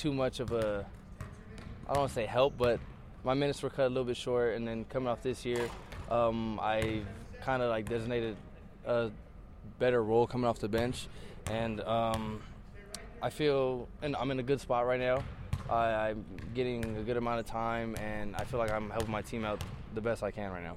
too 0.00 0.12
much 0.14 0.40
of 0.40 0.52
a 0.52 0.86
I 1.86 1.92
don't 1.92 2.02
want 2.02 2.10
to 2.10 2.14
say 2.14 2.26
help, 2.26 2.54
but 2.56 2.80
my 3.22 3.34
minutes 3.34 3.62
were 3.62 3.68
cut 3.68 3.86
a 3.86 3.88
little 3.88 4.04
bit 4.04 4.16
short. 4.16 4.54
And 4.54 4.66
then 4.66 4.84
coming 4.84 5.08
off 5.08 5.22
this 5.22 5.44
year, 5.44 5.68
um, 6.10 6.58
I 6.62 7.02
kind 7.42 7.62
of 7.62 7.68
like 7.68 7.88
designated 7.88 8.36
a 8.86 9.10
better 9.78 10.02
role 10.02 10.26
coming 10.26 10.46
off 10.46 10.58
the 10.58 10.68
bench, 10.68 11.08
and 11.50 11.80
um, 11.82 12.40
I 13.20 13.30
feel 13.30 13.88
and 14.02 14.16
I'm 14.16 14.30
in 14.30 14.38
a 14.38 14.42
good 14.42 14.60
spot 14.60 14.86
right 14.86 15.00
now. 15.00 15.22
I, 15.68 16.10
I'm 16.10 16.24
getting 16.54 16.96
a 16.96 17.02
good 17.02 17.16
amount 17.16 17.40
of 17.40 17.46
time, 17.46 17.94
and 17.96 18.34
I 18.36 18.44
feel 18.44 18.58
like 18.58 18.70
I'm 18.70 18.88
helping 18.90 19.10
my 19.10 19.22
team 19.22 19.44
out 19.44 19.62
the 19.94 20.00
best 20.00 20.22
I 20.22 20.30
can 20.30 20.50
right 20.50 20.62
now. 20.62 20.76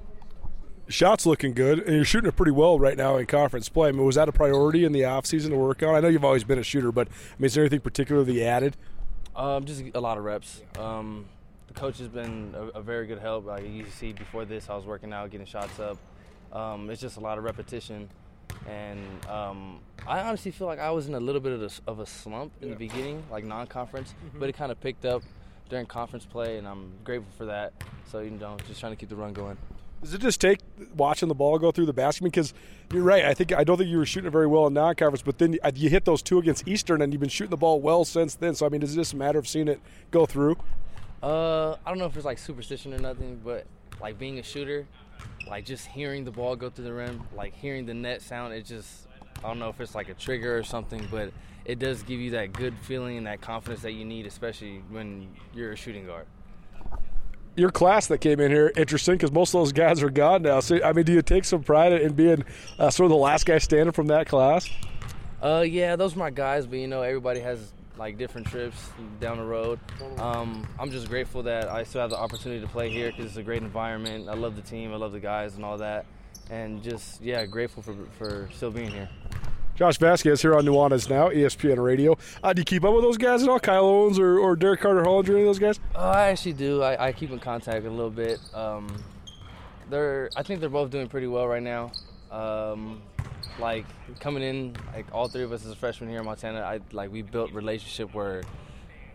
Shots 0.89 1.25
looking 1.25 1.53
good, 1.53 1.79
and 1.79 1.95
you're 1.95 2.05
shooting 2.05 2.27
it 2.27 2.35
pretty 2.35 2.51
well 2.51 2.77
right 2.77 2.97
now 2.97 3.15
in 3.17 3.25
conference 3.25 3.69
play. 3.69 3.89
I 3.89 3.91
mean, 3.93 4.05
was 4.05 4.15
that 4.15 4.27
a 4.27 4.33
priority 4.33 4.83
in 4.83 4.91
the 4.91 5.01
offseason 5.01 5.49
to 5.49 5.57
work 5.57 5.81
on? 5.81 5.95
I 5.95 6.01
know 6.01 6.09
you've 6.09 6.25
always 6.25 6.43
been 6.43 6.59
a 6.59 6.63
shooter, 6.63 6.91
but 6.91 7.07
I 7.07 7.11
mean, 7.39 7.45
is 7.45 7.53
there 7.53 7.63
anything 7.63 7.79
particularly 7.79 8.43
added? 8.43 8.75
Um, 9.35 9.65
just 9.65 9.83
a 9.93 9.99
lot 9.99 10.17
of 10.17 10.23
reps. 10.23 10.61
Um, 10.77 11.25
the 11.67 11.73
coach 11.73 11.97
has 11.97 12.07
been 12.07 12.53
a, 12.55 12.79
a, 12.79 12.81
very 12.81 13.07
good 13.07 13.19
help. 13.19 13.45
Like 13.45 13.67
you 13.67 13.85
see, 13.89 14.13
before 14.13 14.45
this, 14.45 14.69
I 14.69 14.75
was 14.75 14.85
working 14.85 15.11
out, 15.11 15.31
getting 15.31 15.47
shots 15.47 15.79
up. 15.79 15.97
Um, 16.51 16.89
it's 16.89 17.01
just 17.01 17.17
a 17.17 17.19
lot 17.19 17.39
of 17.39 17.43
repetition, 17.43 18.09
and 18.69 19.25
um, 19.27 19.79
I 20.05 20.19
honestly 20.19 20.51
feel 20.51 20.67
like 20.67 20.77
I 20.77 20.91
was 20.91 21.07
in 21.07 21.15
a 21.15 21.19
little 21.19 21.41
bit 21.41 21.51
of 21.51 21.63
a, 21.63 21.69
of 21.89 21.99
a 21.99 22.05
slump 22.05 22.53
in 22.61 22.67
yeah. 22.67 22.73
the 22.75 22.77
beginning, 22.77 23.23
like 23.31 23.43
non-conference, 23.43 24.13
mm-hmm. 24.13 24.39
but 24.39 24.49
it 24.49 24.53
kind 24.53 24.71
of 24.71 24.79
picked 24.79 25.05
up 25.05 25.23
during 25.69 25.87
conference 25.87 26.25
play, 26.25 26.59
and 26.59 26.67
I'm 26.67 26.91
grateful 27.03 27.31
for 27.35 27.45
that. 27.45 27.73
So 28.11 28.19
you 28.19 28.29
know, 28.29 28.57
just 28.67 28.79
trying 28.79 28.91
to 28.91 28.95
keep 28.95 29.09
the 29.09 29.15
run 29.15 29.33
going. 29.33 29.57
Does 30.03 30.13
it 30.13 30.19
just 30.19 30.41
take 30.41 30.59
watching 30.97 31.29
the 31.29 31.35
ball 31.35 31.57
go 31.57 31.71
through 31.71 31.85
the 31.85 31.93
basket? 31.93 32.25
Because 32.25 32.53
you're 32.91 33.03
right. 33.03 33.23
I 33.23 33.33
think 33.33 33.53
I 33.53 33.63
don't 33.63 33.77
think 33.77 33.89
you 33.89 33.97
were 33.97 34.05
shooting 34.05 34.27
it 34.27 34.31
very 34.31 34.47
well 34.47 34.67
in 34.67 34.73
non-conference, 34.73 35.21
but 35.21 35.37
then 35.37 35.57
you 35.75 35.89
hit 35.89 36.03
those 36.03 36.21
two 36.21 36.39
against 36.39 36.67
Eastern, 36.67 37.01
and 37.01 37.13
you've 37.13 37.21
been 37.21 37.29
shooting 37.29 37.51
the 37.51 37.57
ball 37.57 37.79
well 37.79 38.03
since 38.03 38.35
then. 38.35 38.53
So 38.53 38.65
I 38.65 38.69
mean, 38.69 38.81
does 38.81 38.93
it 38.93 38.97
just 38.97 39.13
a 39.13 39.15
matter 39.15 39.39
of 39.39 39.47
seeing 39.47 39.69
it 39.69 39.79
go 40.11 40.25
through? 40.25 40.57
Uh, 41.21 41.77
I 41.85 41.89
don't 41.89 41.99
know 41.99 42.05
if 42.05 42.17
it's 42.17 42.25
like 42.25 42.37
superstition 42.37 42.93
or 42.93 42.97
nothing, 42.97 43.39
but 43.45 43.65
like 44.01 44.19
being 44.19 44.39
a 44.39 44.43
shooter, 44.43 44.85
like 45.47 45.65
just 45.65 45.87
hearing 45.87 46.25
the 46.25 46.31
ball 46.31 46.57
go 46.57 46.69
through 46.69 46.83
the 46.83 46.93
rim, 46.93 47.23
like 47.33 47.53
hearing 47.53 47.85
the 47.85 47.93
net 47.93 48.21
sound, 48.21 48.53
it 48.53 48.65
just 48.65 49.07
I 49.41 49.47
don't 49.47 49.57
know 49.57 49.69
if 49.69 49.79
it's 49.79 49.95
like 49.95 50.09
a 50.09 50.15
trigger 50.15 50.57
or 50.57 50.63
something, 50.63 51.07
but 51.09 51.31
it 51.63 51.79
does 51.79 52.03
give 52.03 52.19
you 52.19 52.31
that 52.31 52.51
good 52.51 52.75
feeling 52.81 53.17
and 53.17 53.25
that 53.27 53.39
confidence 53.39 53.83
that 53.83 53.93
you 53.93 54.03
need, 54.03 54.25
especially 54.25 54.83
when 54.89 55.29
you're 55.53 55.71
a 55.71 55.77
shooting 55.77 56.05
guard 56.05 56.25
your 57.55 57.69
class 57.69 58.07
that 58.07 58.19
came 58.19 58.39
in 58.39 58.51
here 58.51 58.71
interesting 58.75 59.15
because 59.15 59.31
most 59.31 59.53
of 59.53 59.61
those 59.61 59.71
guys 59.71 60.01
are 60.01 60.09
gone 60.09 60.41
now. 60.41 60.59
So, 60.59 60.79
I 60.83 60.93
mean, 60.93 61.05
do 61.05 61.13
you 61.13 61.21
take 61.21 61.45
some 61.45 61.63
pride 61.63 61.93
in 61.93 62.13
being 62.13 62.43
uh, 62.79 62.89
sort 62.89 63.05
of 63.05 63.11
the 63.11 63.17
last 63.17 63.45
guy 63.45 63.57
standing 63.59 63.91
from 63.91 64.07
that 64.07 64.27
class? 64.27 64.69
Uh, 65.41 65.63
yeah, 65.67 65.95
those 65.95 66.15
are 66.15 66.19
my 66.19 66.29
guys, 66.29 66.65
but 66.65 66.79
you 66.79 66.87
know, 66.87 67.01
everybody 67.01 67.41
has 67.41 67.73
like 67.97 68.17
different 68.17 68.47
trips 68.47 68.89
down 69.19 69.37
the 69.37 69.43
road. 69.43 69.79
Um, 70.17 70.67
I'm 70.79 70.89
just 70.89 71.07
grateful 71.09 71.43
that 71.43 71.69
I 71.69 71.83
still 71.83 72.01
have 72.01 72.09
the 72.09 72.17
opportunity 72.17 72.61
to 72.61 72.67
play 72.67 72.89
here 72.89 73.11
because 73.11 73.25
it's 73.25 73.37
a 73.37 73.43
great 73.43 73.61
environment. 73.61 74.29
I 74.29 74.33
love 74.33 74.55
the 74.55 74.61
team, 74.61 74.91
I 74.93 74.95
love 74.95 75.11
the 75.11 75.19
guys, 75.19 75.55
and 75.55 75.63
all 75.63 75.77
that, 75.77 76.05
and 76.49 76.81
just 76.81 77.21
yeah, 77.21 77.45
grateful 77.45 77.83
for 77.83 77.93
for 78.17 78.49
still 78.53 78.71
being 78.71 78.89
here. 78.89 79.09
Josh 79.75 79.97
Vasquez 79.97 80.41
here 80.41 80.55
on 80.55 80.65
Nuanez 80.65 81.09
Now, 81.09 81.29
ESPN 81.29 81.83
Radio. 81.83 82.15
Uh, 82.43 82.53
do 82.53 82.61
you 82.61 82.65
keep 82.65 82.83
up 82.83 82.93
with 82.93 83.03
those 83.03 83.17
guys 83.17 83.41
at 83.41 83.49
all? 83.49 83.59
Kyle 83.59 83.85
Owens 83.85 84.19
or, 84.19 84.37
or 84.37 84.55
Derrick 84.55 84.81
Carter 84.81 85.03
Holland 85.03 85.27
or 85.29 85.33
any 85.33 85.41
of 85.41 85.47
those 85.47 85.57
guys? 85.59 85.79
Uh, 85.95 85.99
I 86.09 86.27
actually 86.27 86.53
do. 86.53 86.83
I, 86.83 87.07
I, 87.07 87.11
keep 87.11 87.31
in 87.31 87.39
contact 87.39 87.83
a 87.85 87.89
little 87.89 88.11
bit. 88.11 88.39
Um, 88.53 89.03
they're, 89.89 90.29
I 90.35 90.43
think 90.43 90.59
they're 90.59 90.69
both 90.69 90.91
doing 90.91 91.07
pretty 91.07 91.25
well 91.25 91.47
right 91.47 91.63
now. 91.63 91.91
Um, 92.29 93.01
like 93.59 93.85
coming 94.19 94.43
in, 94.43 94.75
like 94.93 95.07
all 95.11 95.27
three 95.27 95.43
of 95.43 95.51
us 95.51 95.65
as 95.65 95.71
a 95.71 95.75
freshman 95.75 96.09
here 96.09 96.19
in 96.19 96.25
Montana, 96.25 96.61
I 96.61 96.79
like 96.91 97.11
we 97.11 97.23
built 97.23 97.51
relationship 97.51 98.13
where 98.13 98.43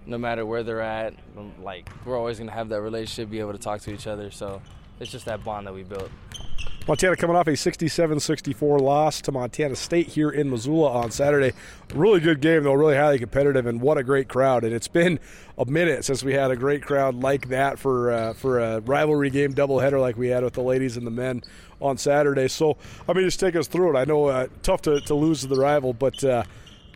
no 0.06 0.18
matter 0.18 0.44
where 0.44 0.62
they're 0.62 0.80
at, 0.80 1.14
like 1.62 1.88
we're 2.04 2.18
always 2.18 2.38
gonna 2.38 2.52
have 2.52 2.68
that 2.70 2.80
relationship, 2.80 3.30
be 3.30 3.40
able 3.40 3.52
to 3.52 3.58
talk 3.58 3.80
to 3.82 3.92
each 3.92 4.06
other. 4.06 4.30
So 4.30 4.60
it's 5.00 5.10
just 5.10 5.26
that 5.26 5.44
bond 5.44 5.66
that 5.66 5.74
we 5.74 5.82
built. 5.82 6.10
Montana 6.88 7.16
coming 7.16 7.36
off 7.36 7.46
a 7.46 7.54
67 7.54 8.18
64 8.18 8.78
loss 8.78 9.20
to 9.20 9.30
Montana 9.30 9.76
State 9.76 10.06
here 10.06 10.30
in 10.30 10.48
Missoula 10.48 10.90
on 10.90 11.10
Saturday. 11.10 11.52
Really 11.92 12.18
good 12.18 12.40
game, 12.40 12.62
though, 12.62 12.72
really 12.72 12.96
highly 12.96 13.18
competitive, 13.18 13.66
and 13.66 13.82
what 13.82 13.98
a 13.98 14.02
great 14.02 14.26
crowd. 14.26 14.64
And 14.64 14.72
it's 14.72 14.88
been 14.88 15.20
a 15.58 15.66
minute 15.66 16.06
since 16.06 16.24
we 16.24 16.32
had 16.32 16.50
a 16.50 16.56
great 16.56 16.82
crowd 16.82 17.14
like 17.14 17.50
that 17.50 17.78
for, 17.78 18.10
uh, 18.10 18.32
for 18.32 18.58
a 18.58 18.80
rivalry 18.80 19.28
game 19.28 19.52
doubleheader 19.52 20.00
like 20.00 20.16
we 20.16 20.28
had 20.28 20.42
with 20.42 20.54
the 20.54 20.62
ladies 20.62 20.96
and 20.96 21.06
the 21.06 21.10
men 21.10 21.42
on 21.78 21.98
Saturday. 21.98 22.48
So, 22.48 22.78
I 23.06 23.12
mean, 23.12 23.24
just 23.26 23.38
take 23.38 23.54
us 23.54 23.66
through 23.66 23.94
it. 23.94 24.00
I 24.00 24.04
know 24.04 24.24
uh, 24.24 24.46
tough 24.62 24.80
to, 24.82 24.98
to 25.02 25.14
lose 25.14 25.42
to 25.42 25.46
the 25.46 25.60
rival, 25.60 25.92
but 25.92 26.24
uh, 26.24 26.44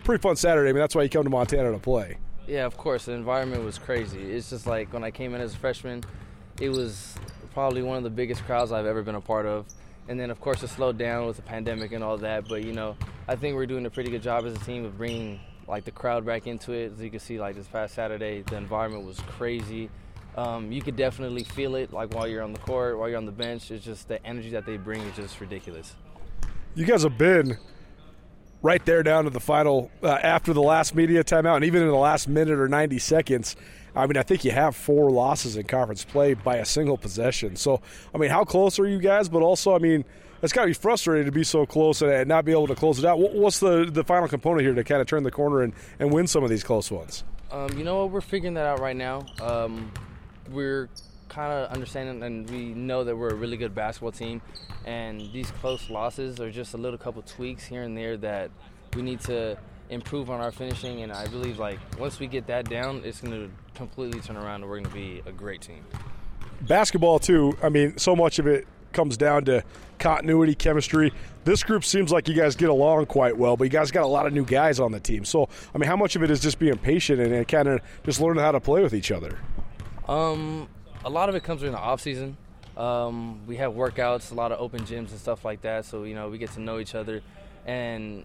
pretty 0.05 0.23
fun 0.23 0.37
Saturday. 0.37 0.71
I 0.71 0.73
mean, 0.73 0.81
that's 0.81 0.95
why 0.95 1.03
you 1.03 1.11
come 1.11 1.25
to 1.25 1.31
Montana 1.31 1.71
to 1.71 1.79
play. 1.79 2.17
Yeah, 2.47 2.65
of 2.65 2.79
course. 2.79 3.05
The 3.05 3.13
environment 3.13 3.63
was 3.63 3.79
crazy. 3.79 4.23
It's 4.23 4.49
just 4.49 4.67
like 4.67 4.91
when 4.95 5.05
I 5.05 5.11
came 5.11 5.35
in 5.35 5.43
as 5.43 5.53
a 5.53 5.59
freshman, 5.59 6.03
it 6.63 6.71
was 6.71 7.15
probably 7.53 7.83
one 7.83 7.99
of 7.99 8.03
the 8.03 8.11
biggest 8.11 8.45
crowds 8.45 8.73
I've 8.73 8.87
ever 8.87 9.03
been 9.03 9.15
a 9.15 9.21
part 9.21 9.47
of 9.47 9.67
and 10.09 10.19
then 10.19 10.31
of 10.31 10.41
course 10.41 10.63
it 10.63 10.69
slowed 10.69 10.99
down 10.99 11.27
with 11.27 11.37
the 11.37 11.43
pandemic 11.43 11.93
and 11.93 12.03
all 12.03 12.17
that. 12.19 12.49
But 12.49 12.65
you 12.65 12.73
know, 12.73 12.97
I 13.29 13.37
think 13.37 13.57
we're 13.57 13.67
doing 13.67 13.87
a 13.87 13.91
pretty 13.91 14.11
good 14.11 14.23
job 14.23 14.45
as 14.45 14.55
a 14.55 14.59
team 14.59 14.85
of 14.85 14.97
bringing 14.99 15.41
like 15.69 15.85
the 15.85 15.91
crowd 15.91 16.27
back 16.27 16.47
into 16.47 16.73
it. 16.73 16.93
As 16.93 17.01
you 17.01 17.11
can 17.11 17.21
see, 17.21 17.39
like 17.39 17.55
this 17.55 17.69
past 17.69 17.95
Saturday, 17.95 18.43
the 18.43 18.57
environment 18.57 19.07
was 19.07 19.21
crazy. 19.21 19.91
Um, 20.37 20.73
you 20.73 20.81
could 20.81 20.97
definitely 20.97 21.45
feel 21.45 21.75
it, 21.75 21.93
like 21.93 22.15
while 22.15 22.27
you're 22.27 22.43
on 22.43 22.53
the 22.53 22.59
court, 22.59 22.99
while 22.99 23.09
you're 23.09 23.19
on 23.19 23.27
the 23.27 23.33
bench. 23.33 23.71
It's 23.71 23.85
just 23.85 24.09
the 24.09 24.25
energy 24.27 24.51
that 24.51 24.65
they 24.65 24.77
bring 24.77 25.03
is 25.03 25.17
just 25.17 25.41
ridiculous. 25.41 25.95
You 26.75 26.87
guys 26.87 27.03
have 27.03 27.19
been 27.19 27.59
right 28.63 28.85
there 28.87 29.03
down 29.03 29.25
to 29.25 29.31
the 29.31 29.41
final 29.41 29.91
uh, 30.03 30.09
after 30.09 30.55
the 30.55 30.63
last 30.63 30.95
media 30.95 31.23
timeout, 31.23 31.57
and 31.57 31.65
even 31.65 31.83
in 31.83 31.89
the 31.89 31.95
last 31.95 32.29
minute 32.29 32.59
or 32.59 32.69
90 32.69 32.99
seconds. 32.99 33.57
I 33.95 34.07
mean, 34.07 34.17
I 34.17 34.23
think 34.23 34.45
you 34.45 34.51
have 34.53 34.75
four 34.75 35.11
losses 35.11 35.57
in 35.57 35.65
conference 35.65 36.05
play 36.05 36.35
by 36.35 36.57
a 36.57 36.65
single 36.65 36.97
possession. 36.97 37.57
So, 37.57 37.81
I 38.15 38.19
mean, 38.19 38.31
how 38.31 38.45
close 38.45 38.79
are 38.79 38.87
you 38.87 38.99
guys? 38.99 39.29
But 39.29 39.43
also, 39.43 39.75
I 39.75 39.79
mean, 39.79 40.05
it's 40.43 40.53
got 40.53 40.63
to 40.63 40.69
be 40.69 40.73
frustrating 40.73 41.27
to 41.27 41.33
be 41.33 41.45
so 41.45 41.67
close 41.67 42.03
and 42.03 42.29
not 42.29 42.45
be 42.45 42.53
able 42.53 42.67
to 42.67 42.75
close 42.75 42.99
it 42.99 43.05
out. 43.05 43.19
What's 43.19 43.61
the, 43.61 43.89
the 43.91 44.03
final 44.03 44.29
component 44.29 44.63
here 44.63 44.75
to 44.75 44.83
kind 44.83 45.01
of 45.01 45.07
turn 45.07 45.23
the 45.23 45.31
corner 45.31 45.63
and, 45.63 45.73
and 45.99 46.13
win 46.13 46.27
some 46.27 46.43
of 46.43 46.51
these 46.51 46.65
close 46.65 46.91
ones? 46.91 47.23
Um, 47.51 47.69
you 47.77 47.85
know 47.85 48.03
what? 48.03 48.13
We're 48.13 48.23
figuring 48.23 48.55
that 48.55 48.67
out 48.67 48.81
right 48.81 48.97
now. 48.97 49.27
Um, 49.41 49.93
we're 50.51 50.89
kind 51.29 51.53
of 51.53 51.71
understanding 51.71 52.23
and 52.23 52.51
we 52.51 52.75
know 52.75 53.05
that 53.05 53.17
we're 53.17 53.31
a 53.31 53.35
really 53.35 53.57
good 53.57 53.75
basketball 53.75 54.13
team. 54.13 54.43
And 54.85 55.21
these 55.33 55.51
close 55.51 55.89
losses 55.91 56.41
are 56.41 56.51
just 56.51 56.75
a 56.75 56.77
little 56.77 56.99
couple 56.99 57.23
tweaks 57.23 57.65
here 57.65 57.83
and 57.83 57.97
there 57.97 58.17
that 58.19 58.51
we 58.95 59.03
need 59.03 59.21
to 59.21 59.57
improve 59.91 60.31
on 60.31 60.41
our 60.41 60.53
finishing. 60.53 61.03
And 61.03 61.13
I 61.13 61.27
believe, 61.27 61.59
like, 61.59 61.79
once 61.99 62.19
we 62.19 62.27
get 62.27 62.47
that 62.47 62.69
down, 62.69 63.03
it's 63.05 63.21
going 63.21 63.33
to 63.33 63.51
completely 63.75 64.21
turn 64.21 64.37
around 64.37 64.63
and 64.63 64.71
we're 64.71 64.81
going 64.81 64.91
to 64.91 64.95
be 64.95 65.23
a 65.27 65.33
great 65.33 65.61
team. 65.61 65.85
Basketball, 66.63 67.19
too. 67.19 67.57
I 67.63 67.69
mean, 67.69 67.99
so 67.99 68.15
much 68.15 68.39
of 68.39 68.47
it 68.47 68.67
comes 68.93 69.17
down 69.17 69.45
to 69.47 69.65
continuity, 69.99 70.55
chemistry. 70.55 71.13
This 71.45 71.63
group 71.63 71.85
seems 71.85 72.13
like 72.13 72.29
you 72.29 72.35
guys 72.35 72.57
get 72.57 72.71
along 72.71 73.07
quite 73.07 73.37
well, 73.37 73.57
but 73.57 73.65
you 73.65 73.71
guys 73.71 73.91
got 73.91 74.05
a 74.05 74.09
lot 74.09 74.27
of 74.27 74.33
new 74.33 74.45
guys 74.45 74.79
on 74.79 74.93
the 74.93 75.01
team. 75.01 75.25
So, 75.25 75.49
I 75.75 75.79
mean, 75.79 75.89
how 75.89 75.97
much 75.97 76.15
of 76.17 76.23
it 76.23 76.31
is 76.31 76.41
just 76.41 76.59
being 76.59 76.77
patient 76.77 77.21
and, 77.21 77.33
and 77.33 77.49
kind 77.49 77.69
of 77.69 77.81
just 78.05 78.21
learning 78.21 78.43
how 78.43 78.53
to 78.53 78.61
play 78.61 78.83
with 78.83 78.95
each 78.95 79.11
other? 79.11 79.39
Um, 80.09 80.69
a 81.05 81.11
lot 81.11 81.29
of 81.29 81.35
it 81.35 81.43
comes 81.43 81.61
during 81.61 81.75
the 81.75 81.81
off 81.81 82.01
season. 82.01 82.37
Um, 82.77 83.47
we 83.47 83.57
have 83.57 83.73
workouts, 83.73 84.33
a 84.33 84.35
lot 84.35 84.53
of 84.53 84.61
open 84.61 84.81
gyms 84.83 85.11
and 85.11 85.19
stuff 85.19 85.45
like 85.45 85.63
that. 85.63 85.85
So 85.85 86.05
you 86.05 86.15
know, 86.15 86.29
we 86.29 86.39
get 86.39 86.53
to 86.53 86.61
know 86.61 86.79
each 86.79 86.95
other, 86.95 87.23
and 87.67 88.25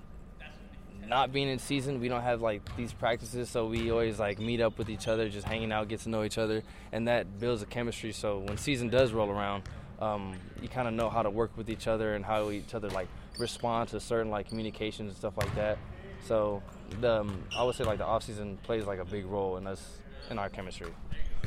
not 1.08 1.32
being 1.32 1.48
in 1.48 1.60
season, 1.60 2.00
we 2.00 2.08
don't 2.08 2.22
have 2.22 2.42
like 2.42 2.62
these 2.76 2.94
practices, 2.94 3.50
so 3.50 3.68
we 3.68 3.92
always 3.92 4.20
like 4.20 4.40
meet 4.40 4.62
up 4.62 4.78
with 4.78 4.90
each 4.90 5.08
other, 5.08 5.30
just 5.30 5.48
hanging 5.48 5.72
out, 5.72 5.88
get 5.88 6.02
to 6.02 6.10
know 6.10 6.24
each 6.24 6.38
other, 6.38 6.64
and 6.92 7.08
that 7.08 7.40
builds 7.40 7.62
a 7.62 7.66
chemistry. 7.66 8.12
So 8.12 8.40
when 8.40 8.58
season 8.58 8.90
does 8.90 9.14
roll 9.14 9.30
around, 9.30 9.64
um, 10.00 10.36
you 10.62 10.70
kind 10.70 10.88
of 10.88 10.94
know 10.94 11.10
how 11.10 11.24
to 11.24 11.30
work 11.30 11.52
with 11.58 11.70
each 11.70 11.88
other 11.88 12.16
and 12.16 12.24
how 12.24 12.52
each 12.52 12.74
other 12.74 12.90
like 12.90 13.08
respond 13.40 13.90
to 13.90 14.00
certain 14.00 14.30
like 14.32 14.48
communications 14.48 15.10
and 15.10 15.18
stuff 15.18 15.38
like 15.38 15.54
that. 15.56 15.78
So 16.26 16.62
the, 17.02 17.22
um, 17.22 17.44
I 17.56 17.64
would 17.64 17.76
say 17.76 17.84
like 17.84 17.98
the 17.98 18.06
off 18.06 18.24
season 18.24 18.58
plays 18.64 18.86
like 18.86 19.00
a 19.00 19.06
big 19.06 19.26
role 19.26 19.58
in 19.58 19.68
us 19.68 20.00
in 20.30 20.38
our 20.38 20.50
chemistry. 20.50 20.88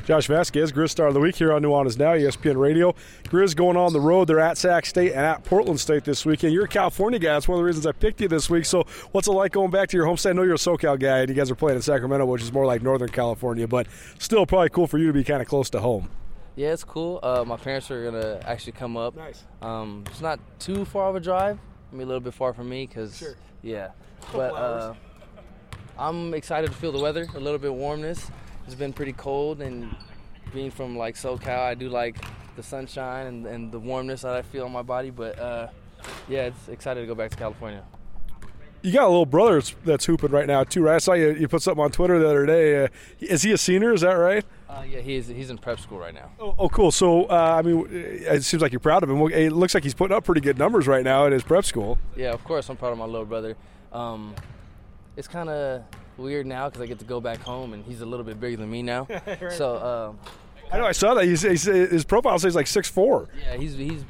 Josh 0.05 0.27
Vasquez, 0.27 0.71
Grizz 0.71 0.89
Star 0.89 1.07
of 1.07 1.13
the 1.13 1.19
Week 1.19 1.35
here 1.35 1.53
on 1.53 1.61
Nuanez 1.61 1.97
Now, 1.97 2.13
ESPN 2.13 2.57
Radio. 2.57 2.93
Grizz 3.25 3.55
going 3.55 3.77
on 3.77 3.93
the 3.93 4.01
road. 4.01 4.25
They're 4.25 4.39
at 4.39 4.57
Sac 4.57 4.85
State 4.85 5.11
and 5.11 5.21
at 5.21 5.43
Portland 5.43 5.79
State 5.79 6.03
this 6.03 6.25
weekend. 6.25 6.53
You're 6.53 6.65
a 6.65 6.67
California 6.67 7.19
guy. 7.19 7.33
That's 7.33 7.47
one 7.47 7.57
of 7.57 7.59
the 7.59 7.65
reasons 7.65 7.85
I 7.85 7.91
picked 7.91 8.19
you 8.19 8.27
this 8.27 8.49
week. 8.49 8.65
So, 8.65 8.85
what's 9.11 9.27
it 9.27 9.31
like 9.31 9.51
going 9.51 9.69
back 9.69 9.89
to 9.89 9.97
your 9.97 10.07
home 10.07 10.17
state? 10.17 10.31
I 10.31 10.33
know 10.33 10.43
you're 10.43 10.55
a 10.55 10.57
SoCal 10.57 10.99
guy 10.99 11.19
and 11.19 11.29
you 11.29 11.35
guys 11.35 11.51
are 11.51 11.55
playing 11.55 11.75
in 11.75 11.81
Sacramento, 11.81 12.25
which 12.25 12.41
is 12.41 12.51
more 12.51 12.65
like 12.65 12.81
Northern 12.81 13.09
California, 13.09 13.67
but 13.67 13.87
still 14.17 14.45
probably 14.45 14.69
cool 14.69 14.87
for 14.87 14.97
you 14.97 15.07
to 15.07 15.13
be 15.13 15.23
kind 15.23 15.41
of 15.41 15.47
close 15.47 15.69
to 15.69 15.79
home. 15.79 16.09
Yeah, 16.55 16.73
it's 16.73 16.83
cool. 16.83 17.19
Uh, 17.23 17.43
my 17.45 17.57
parents 17.57 17.89
are 17.91 18.09
going 18.09 18.21
to 18.21 18.49
actually 18.49 18.73
come 18.73 18.97
up. 18.97 19.15
Nice. 19.15 19.43
Um, 19.61 20.03
it's 20.07 20.21
not 20.21 20.39
too 20.59 20.83
far 20.85 21.09
of 21.09 21.15
a 21.15 21.19
drive. 21.19 21.57
I 21.91 21.95
mean, 21.95 22.03
a 22.03 22.05
little 22.05 22.19
bit 22.21 22.33
far 22.33 22.53
from 22.53 22.69
me 22.69 22.87
because, 22.87 23.17
sure. 23.17 23.35
yeah. 23.61 23.91
But 24.33 24.53
uh, 24.53 24.93
I'm 25.97 26.33
excited 26.33 26.69
to 26.71 26.75
feel 26.75 26.91
the 26.91 26.99
weather, 26.99 27.27
a 27.35 27.39
little 27.39 27.59
bit 27.59 27.73
warmness. 27.73 28.29
It's 28.65 28.75
been 28.75 28.93
pretty 28.93 29.13
cold 29.13 29.61
and 29.61 29.95
being 30.53 30.71
from 30.71 30.97
like 30.97 31.15
SoCal, 31.15 31.59
I 31.59 31.75
do 31.75 31.89
like 31.89 32.17
the 32.55 32.63
sunshine 32.63 33.27
and, 33.27 33.45
and 33.45 33.71
the 33.71 33.79
warmness 33.79 34.21
that 34.21 34.35
I 34.35 34.41
feel 34.41 34.65
on 34.65 34.71
my 34.71 34.81
body. 34.81 35.09
But 35.09 35.39
uh, 35.39 35.67
yeah, 36.27 36.43
it's 36.43 36.67
excited 36.67 37.01
to 37.01 37.07
go 37.07 37.15
back 37.15 37.31
to 37.31 37.37
California. 37.37 37.83
You 38.83 38.91
got 38.91 39.03
a 39.03 39.09
little 39.09 39.27
brother 39.27 39.61
that's 39.85 40.05
hooping 40.05 40.31
right 40.31 40.47
now 40.47 40.63
too, 40.63 40.81
right? 40.81 40.95
I 40.95 40.97
saw 40.97 41.13
you. 41.13 41.35
You 41.35 41.47
put 41.47 41.61
something 41.61 41.83
on 41.83 41.91
Twitter 41.91 42.17
the 42.17 42.27
other 42.27 42.47
day. 42.47 42.85
Uh, 42.85 42.87
is 43.19 43.43
he 43.43 43.51
a 43.51 43.57
senior? 43.57 43.93
Is 43.93 44.01
that 44.01 44.13
right? 44.13 44.43
Uh, 44.67 44.83
yeah, 44.89 44.99
he's 45.01 45.27
he's 45.27 45.51
in 45.51 45.59
prep 45.59 45.79
school 45.79 45.99
right 45.99 46.13
now. 46.13 46.31
Oh, 46.39 46.55
oh 46.57 46.69
cool. 46.69 46.91
So 46.91 47.25
uh, 47.25 47.55
I 47.59 47.61
mean, 47.61 47.87
it 47.91 48.43
seems 48.43 48.63
like 48.63 48.71
you're 48.71 48.79
proud 48.79 49.03
of 49.03 49.09
him. 49.09 49.21
It 49.31 49.51
looks 49.51 49.75
like 49.75 49.83
he's 49.83 49.93
putting 49.93 50.17
up 50.17 50.23
pretty 50.23 50.41
good 50.41 50.57
numbers 50.57 50.87
right 50.87 51.03
now 51.03 51.27
at 51.27 51.31
his 51.31 51.43
prep 51.43 51.63
school. 51.65 51.99
Yeah, 52.15 52.31
of 52.31 52.43
course, 52.43 52.69
I'm 52.69 52.77
proud 52.77 52.91
of 52.91 52.97
my 52.97 53.05
little 53.05 53.25
brother. 53.25 53.55
Um, 53.91 54.33
it's 55.15 55.27
kind 55.27 55.49
of 55.49 55.83
weird 56.21 56.45
now 56.45 56.69
because 56.69 56.81
I 56.81 56.85
get 56.85 56.99
to 56.99 57.05
go 57.05 57.19
back 57.19 57.39
home 57.39 57.73
and 57.73 57.83
he's 57.83 58.01
a 58.01 58.05
little 58.05 58.25
bit 58.25 58.39
bigger 58.39 58.57
than 58.57 58.69
me 58.69 58.81
now. 58.81 59.07
right. 59.09 59.51
So. 59.51 59.77
Um, 59.77 60.19
I 60.71 60.77
know. 60.77 60.85
I 60.85 60.93
saw 60.93 61.13
that. 61.15 61.25
He's, 61.25 61.41
he's, 61.41 61.63
his 61.63 62.05
profile 62.05 62.39
says 62.39 62.55
like 62.55 62.67
six 62.67 62.89
four. 62.89 63.27
Yeah, 63.43 63.57
he's 63.57 63.75
he's 63.75 64.05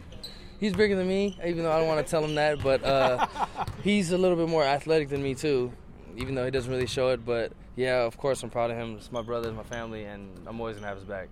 he's 0.59 0.73
bigger 0.73 0.95
than 0.95 1.07
me, 1.07 1.37
even 1.45 1.63
though 1.63 1.71
I 1.71 1.79
don't 1.79 1.87
want 1.87 2.05
to 2.05 2.09
tell 2.09 2.23
him 2.23 2.35
that. 2.35 2.63
But 2.63 2.83
uh, 2.83 3.27
he's 3.83 4.11
a 4.11 4.17
little 4.17 4.37
bit 4.37 4.47
more 4.47 4.63
athletic 4.63 5.09
than 5.09 5.21
me 5.21 5.35
too, 5.35 5.73
even 6.15 6.35
though 6.35 6.45
he 6.45 6.51
doesn't 6.51 6.71
really 6.71 6.87
show 6.87 7.09
it. 7.09 7.25
But 7.25 7.51
yeah, 7.75 8.03
of 8.03 8.17
course, 8.17 8.43
I'm 8.43 8.49
proud 8.49 8.71
of 8.71 8.77
him. 8.77 8.95
It's 8.95 9.11
my 9.11 9.21
brother, 9.21 9.49
it's 9.49 9.57
my 9.57 9.63
family, 9.63 10.05
and 10.05 10.29
I'm 10.47 10.59
always 10.59 10.75
gonna 10.75 10.87
have 10.87 10.97
his 10.97 11.05
back. 11.05 11.27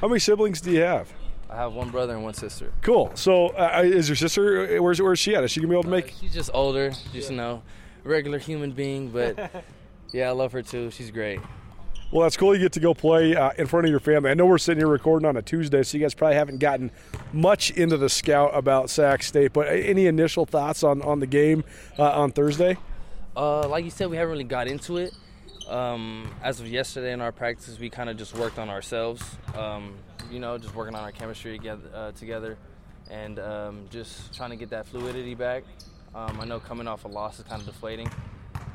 How 0.00 0.08
many 0.08 0.20
siblings 0.20 0.60
do 0.60 0.70
you 0.70 0.82
have? 0.82 1.10
I 1.48 1.56
have 1.56 1.72
one 1.72 1.90
brother 1.90 2.14
and 2.14 2.24
one 2.24 2.34
sister. 2.34 2.72
Cool. 2.82 3.12
So, 3.14 3.48
uh, 3.48 3.82
is 3.84 4.08
your 4.08 4.16
sister? 4.16 4.80
Where's 4.82 5.00
where's 5.00 5.18
she 5.18 5.34
at? 5.34 5.44
Is 5.44 5.50
she 5.50 5.60
gonna 5.60 5.68
be 5.68 5.74
able 5.74 5.84
to 5.84 5.88
make? 5.88 6.08
Uh, 6.08 6.16
she's 6.20 6.34
just 6.34 6.50
older, 6.52 6.92
just 7.12 7.30
you 7.30 7.36
know, 7.36 7.62
regular 8.02 8.38
human 8.38 8.72
being. 8.72 9.10
But 9.10 9.50
yeah, 10.14 10.28
I 10.28 10.32
love 10.32 10.52
her 10.52 10.62
too. 10.62 10.90
She's 10.90 11.10
great. 11.10 11.40
Well, 12.12 12.22
that's 12.22 12.36
cool. 12.36 12.54
You 12.54 12.60
get 12.60 12.72
to 12.72 12.80
go 12.80 12.94
play 12.94 13.34
uh, 13.34 13.50
in 13.58 13.66
front 13.66 13.86
of 13.86 13.90
your 13.90 13.98
family. 13.98 14.30
I 14.30 14.34
know 14.34 14.46
we're 14.46 14.58
sitting 14.58 14.78
here 14.78 14.88
recording 14.88 15.26
on 15.26 15.36
a 15.36 15.42
Tuesday, 15.42 15.82
so 15.82 15.98
you 15.98 16.04
guys 16.04 16.14
probably 16.14 16.36
haven't 16.36 16.58
gotten 16.58 16.92
much 17.32 17.72
into 17.72 17.96
the 17.96 18.08
scout 18.08 18.52
about 18.54 18.88
Sac 18.88 19.24
State. 19.24 19.52
But 19.52 19.66
any 19.66 20.06
initial 20.06 20.46
thoughts 20.46 20.84
on, 20.84 21.02
on 21.02 21.18
the 21.18 21.26
game 21.26 21.64
uh, 21.98 22.20
on 22.20 22.30
Thursday? 22.30 22.78
Uh, 23.36 23.66
like 23.66 23.84
you 23.84 23.90
said, 23.90 24.08
we 24.08 24.16
haven't 24.16 24.30
really 24.30 24.44
got 24.44 24.68
into 24.68 24.98
it. 24.98 25.12
Um, 25.68 26.32
as 26.42 26.60
of 26.60 26.68
yesterday 26.68 27.12
in 27.12 27.20
our 27.20 27.32
practices, 27.32 27.80
we 27.80 27.90
kind 27.90 28.08
of 28.08 28.16
just 28.16 28.36
worked 28.36 28.60
on 28.60 28.70
ourselves. 28.70 29.24
Um, 29.56 29.96
you 30.30 30.38
know, 30.38 30.56
just 30.56 30.76
working 30.76 30.94
on 30.94 31.02
our 31.02 31.10
chemistry 31.10 31.58
together, 31.58 31.90
uh, 31.92 32.12
together 32.12 32.56
and 33.10 33.38
um, 33.38 33.86
just 33.90 34.34
trying 34.34 34.50
to 34.50 34.56
get 34.56 34.70
that 34.70 34.86
fluidity 34.86 35.34
back. 35.34 35.64
Um, 36.14 36.40
I 36.40 36.44
know 36.44 36.60
coming 36.60 36.86
off 36.86 37.04
a 37.04 37.08
loss 37.08 37.40
is 37.40 37.44
kind 37.44 37.60
of 37.60 37.66
deflating, 37.66 38.08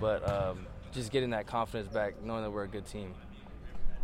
but 0.02 0.28
um, 0.30 0.68
just 0.91 1.11
getting 1.11 1.32
that 1.32 1.48
confidence 1.48 1.94
back, 1.94 2.22
knowing 2.24 2.44
that 2.44 2.52
we're 2.52 2.64
a 2.64 2.68
good 2.68 2.86
team 2.86 3.14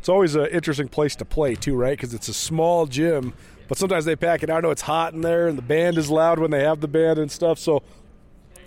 it's 0.06 0.10
always 0.10 0.36
an 0.36 0.46
interesting 0.52 0.88
place 0.88 1.16
to 1.16 1.26
play 1.26 1.56
too, 1.56 1.76
right? 1.76 1.98
Because 1.98 2.14
it's 2.14 2.28
a 2.28 2.34
small 2.34 2.86
gym, 2.86 3.34
but 3.68 3.80
sometimes 3.80 4.06
they 4.06 4.16
pack 4.16 4.44
it. 4.44 4.52
I 4.52 4.60
know 4.60 4.70
it's 4.70 4.84
hot 4.84 5.16
in 5.16 5.22
there, 5.22 5.48
and 5.48 5.58
the 5.58 5.64
band 5.64 5.98
is 5.98 6.12
loud 6.12 6.38
when 6.38 6.52
they 6.52 6.62
have 6.62 6.80
the 6.80 6.88
band 6.88 7.18
and 7.18 7.32
stuff. 7.32 7.58
So, 7.58 7.82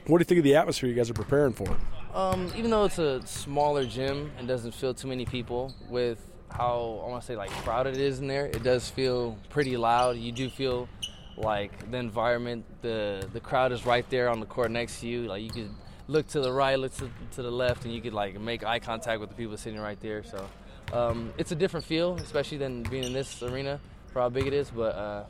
what 0.08 0.18
do 0.18 0.22
you 0.22 0.24
think 0.24 0.38
of 0.38 0.42
the 0.42 0.56
atmosphere 0.56 0.90
you 0.90 0.96
guys 0.96 1.08
are 1.08 1.14
preparing 1.14 1.52
for? 1.52 1.76
Um, 2.12 2.50
even 2.56 2.72
though 2.72 2.86
it's 2.86 2.98
a 2.98 3.24
smaller 3.24 3.86
gym 3.86 4.32
and 4.36 4.48
doesn't 4.48 4.74
feel 4.74 4.92
too 4.94 5.06
many 5.06 5.24
people, 5.24 5.72
with 5.88 6.18
how 6.50 7.04
I 7.06 7.08
want 7.08 7.22
to 7.22 7.26
say 7.28 7.36
like 7.36 7.50
crowded 7.50 7.94
it 7.94 8.00
is 8.00 8.18
in 8.18 8.26
there, 8.26 8.46
it 8.46 8.64
does 8.64 8.90
feel 8.90 9.38
pretty 9.48 9.76
loud. 9.76 10.16
You 10.16 10.32
do 10.32 10.50
feel 10.50 10.88
like 11.36 11.88
the 11.92 11.98
environment, 11.98 12.64
the 12.82 13.28
the 13.32 13.38
crowd 13.38 13.70
is 13.70 13.86
right 13.86 14.10
there 14.10 14.28
on 14.28 14.40
the 14.40 14.46
court 14.46 14.72
next 14.72 14.98
to 15.02 15.06
you. 15.06 15.28
Like 15.28 15.44
you 15.44 15.50
could 15.50 15.70
look 16.08 16.26
to 16.28 16.40
the 16.40 16.52
right, 16.52 16.78
look 16.78 16.94
to, 16.96 17.08
to 17.32 17.42
the 17.42 17.50
left, 17.50 17.84
and 17.84 17.94
you 17.94 18.00
could 18.00 18.14
like 18.14 18.40
make 18.40 18.64
eye 18.64 18.80
contact 18.80 19.20
with 19.20 19.28
the 19.28 19.36
people 19.36 19.56
sitting 19.56 19.78
right 19.78 20.00
there. 20.00 20.24
So 20.24 20.48
um, 20.92 21.32
it's 21.38 21.52
a 21.52 21.54
different 21.54 21.86
feel, 21.86 22.16
especially 22.16 22.58
than 22.58 22.82
being 22.82 23.04
in 23.04 23.12
this 23.12 23.42
arena 23.42 23.78
for 24.12 24.20
how 24.20 24.28
big 24.28 24.46
it 24.46 24.52
is, 24.54 24.70
but 24.70 24.94
uh, 24.94 25.24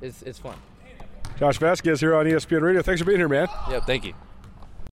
it's, 0.00 0.22
it's 0.22 0.38
fun. 0.38 0.56
Josh 1.38 1.58
Vasquez 1.58 2.00
here 2.00 2.14
on 2.14 2.26
ESPN 2.26 2.62
Radio. 2.62 2.82
Thanks 2.82 3.00
for 3.00 3.06
being 3.06 3.18
here, 3.18 3.28
man. 3.28 3.48
Yep, 3.68 3.86
thank 3.86 4.04
you. 4.04 4.14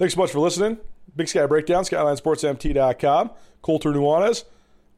Thanks 0.00 0.14
so 0.14 0.20
much 0.22 0.32
for 0.32 0.38
listening. 0.38 0.78
Big 1.14 1.28
Sky 1.28 1.44
Breakdown, 1.44 1.84
SkylineSportsMT.com. 1.84 3.32
Colter 3.60 3.90
Nuanez. 3.90 4.44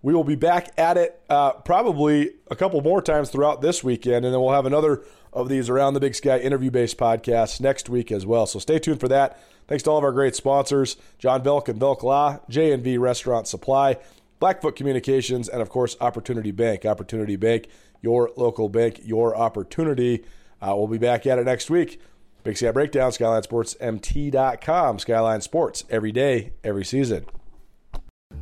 We 0.00 0.14
will 0.14 0.22
be 0.22 0.36
back 0.36 0.70
at 0.78 0.96
it 0.96 1.20
uh, 1.28 1.54
probably 1.54 2.34
a 2.48 2.54
couple 2.54 2.80
more 2.82 3.02
times 3.02 3.28
throughout 3.28 3.62
this 3.62 3.82
weekend, 3.82 4.24
and 4.24 4.32
then 4.32 4.40
we'll 4.40 4.52
have 4.52 4.64
another 4.64 5.02
of 5.32 5.48
these 5.48 5.68
Around 5.68 5.94
the 5.94 6.00
Big 6.00 6.14
Sky 6.14 6.38
interview 6.38 6.70
based 6.70 6.98
podcasts 6.98 7.60
next 7.60 7.88
week 7.88 8.12
as 8.12 8.24
well. 8.24 8.46
So 8.46 8.60
stay 8.60 8.78
tuned 8.78 9.00
for 9.00 9.08
that. 9.08 9.42
Thanks 9.66 9.82
to 9.82 9.90
all 9.90 9.98
of 9.98 10.04
our 10.04 10.12
great 10.12 10.36
sponsors 10.36 10.96
John 11.18 11.42
Belk 11.42 11.68
and 11.68 11.80
Belk 11.80 12.04
Law, 12.04 12.38
J&V 12.48 12.96
Restaurant 12.98 13.48
Supply, 13.48 13.96
Blackfoot 14.38 14.76
Communications, 14.76 15.48
and 15.48 15.60
of 15.60 15.68
course, 15.68 15.96
Opportunity 16.00 16.52
Bank. 16.52 16.86
Opportunity 16.86 17.34
Bank, 17.34 17.66
your 18.02 18.30
local 18.36 18.68
bank, 18.68 19.00
your 19.02 19.36
opportunity. 19.36 20.24
Uh, 20.60 20.76
we'll 20.76 20.86
be 20.86 20.96
back 20.96 21.26
at 21.26 21.40
it 21.40 21.44
next 21.44 21.70
week. 21.70 22.00
Big 22.44 22.56
Sky 22.56 22.72
Breakdown, 22.72 23.12
SkylineSportsMT.com. 23.12 24.98
Skyline 24.98 25.40
Sports, 25.40 25.84
every 25.88 26.10
day, 26.10 26.52
every 26.64 26.84
season. 26.84 27.24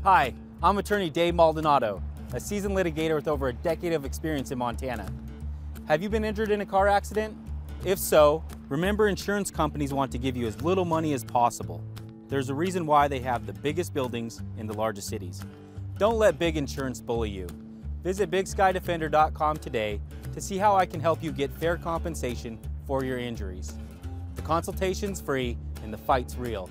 Hi, 0.05 0.33
I'm 0.63 0.79
attorney 0.79 1.11
Dave 1.11 1.35
Maldonado, 1.35 2.03
a 2.33 2.41
seasoned 2.41 2.75
litigator 2.75 3.15
with 3.15 3.29
over 3.29 3.49
a 3.49 3.53
decade 3.53 3.93
of 3.93 4.07
experience 4.07 4.51
in 4.51 4.59
Montana. 4.59 5.07
Have 5.87 6.03
you 6.03 6.09
been 6.09 6.25
injured 6.25 6.51
in 6.51 6.63
a 6.63 6.67
car 6.67 6.89
accident? 6.89 7.37
If 7.85 7.99
so, 7.99 8.43
remember 8.71 9.09
insurance 9.09 9.51
companies 9.51 9.93
want 9.93 10.11
to 10.13 10.19
give 10.19 10.35
you 10.35 10.47
as 10.47 10.63
little 10.63 10.87
money 10.87 11.13
as 11.13 11.23
possible. 11.23 11.85
There's 12.29 12.49
a 12.49 12.55
reason 12.55 12.87
why 12.87 13.07
they 13.07 13.19
have 13.21 13.45
the 13.45 13.53
biggest 13.53 13.93
buildings 13.93 14.41
in 14.57 14.67
the 14.67 14.75
largest 14.75 15.09
cities. 15.09 15.43
Don't 15.99 16.17
let 16.17 16.39
big 16.39 16.57
insurance 16.57 17.03
bully 17.03 17.29
you. 17.29 17.47
Visit 18.03 18.31
BigSkyDefender.com 18.31 19.59
today 19.59 20.01
to 20.33 20.41
see 20.41 20.57
how 20.57 20.75
I 20.75 20.87
can 20.87 21.01
help 21.01 21.23
you 21.23 21.33
get 21.33 21.51
fair 21.51 21.77
compensation 21.77 22.59
for 22.87 23.05
your 23.05 23.19
injuries. 23.19 23.75
The 24.37 24.43
consultation's 24.43 25.21
free 25.21 25.57
and 25.83 25.93
the 25.93 25.99
fight's 25.99 26.37
real. 26.37 26.71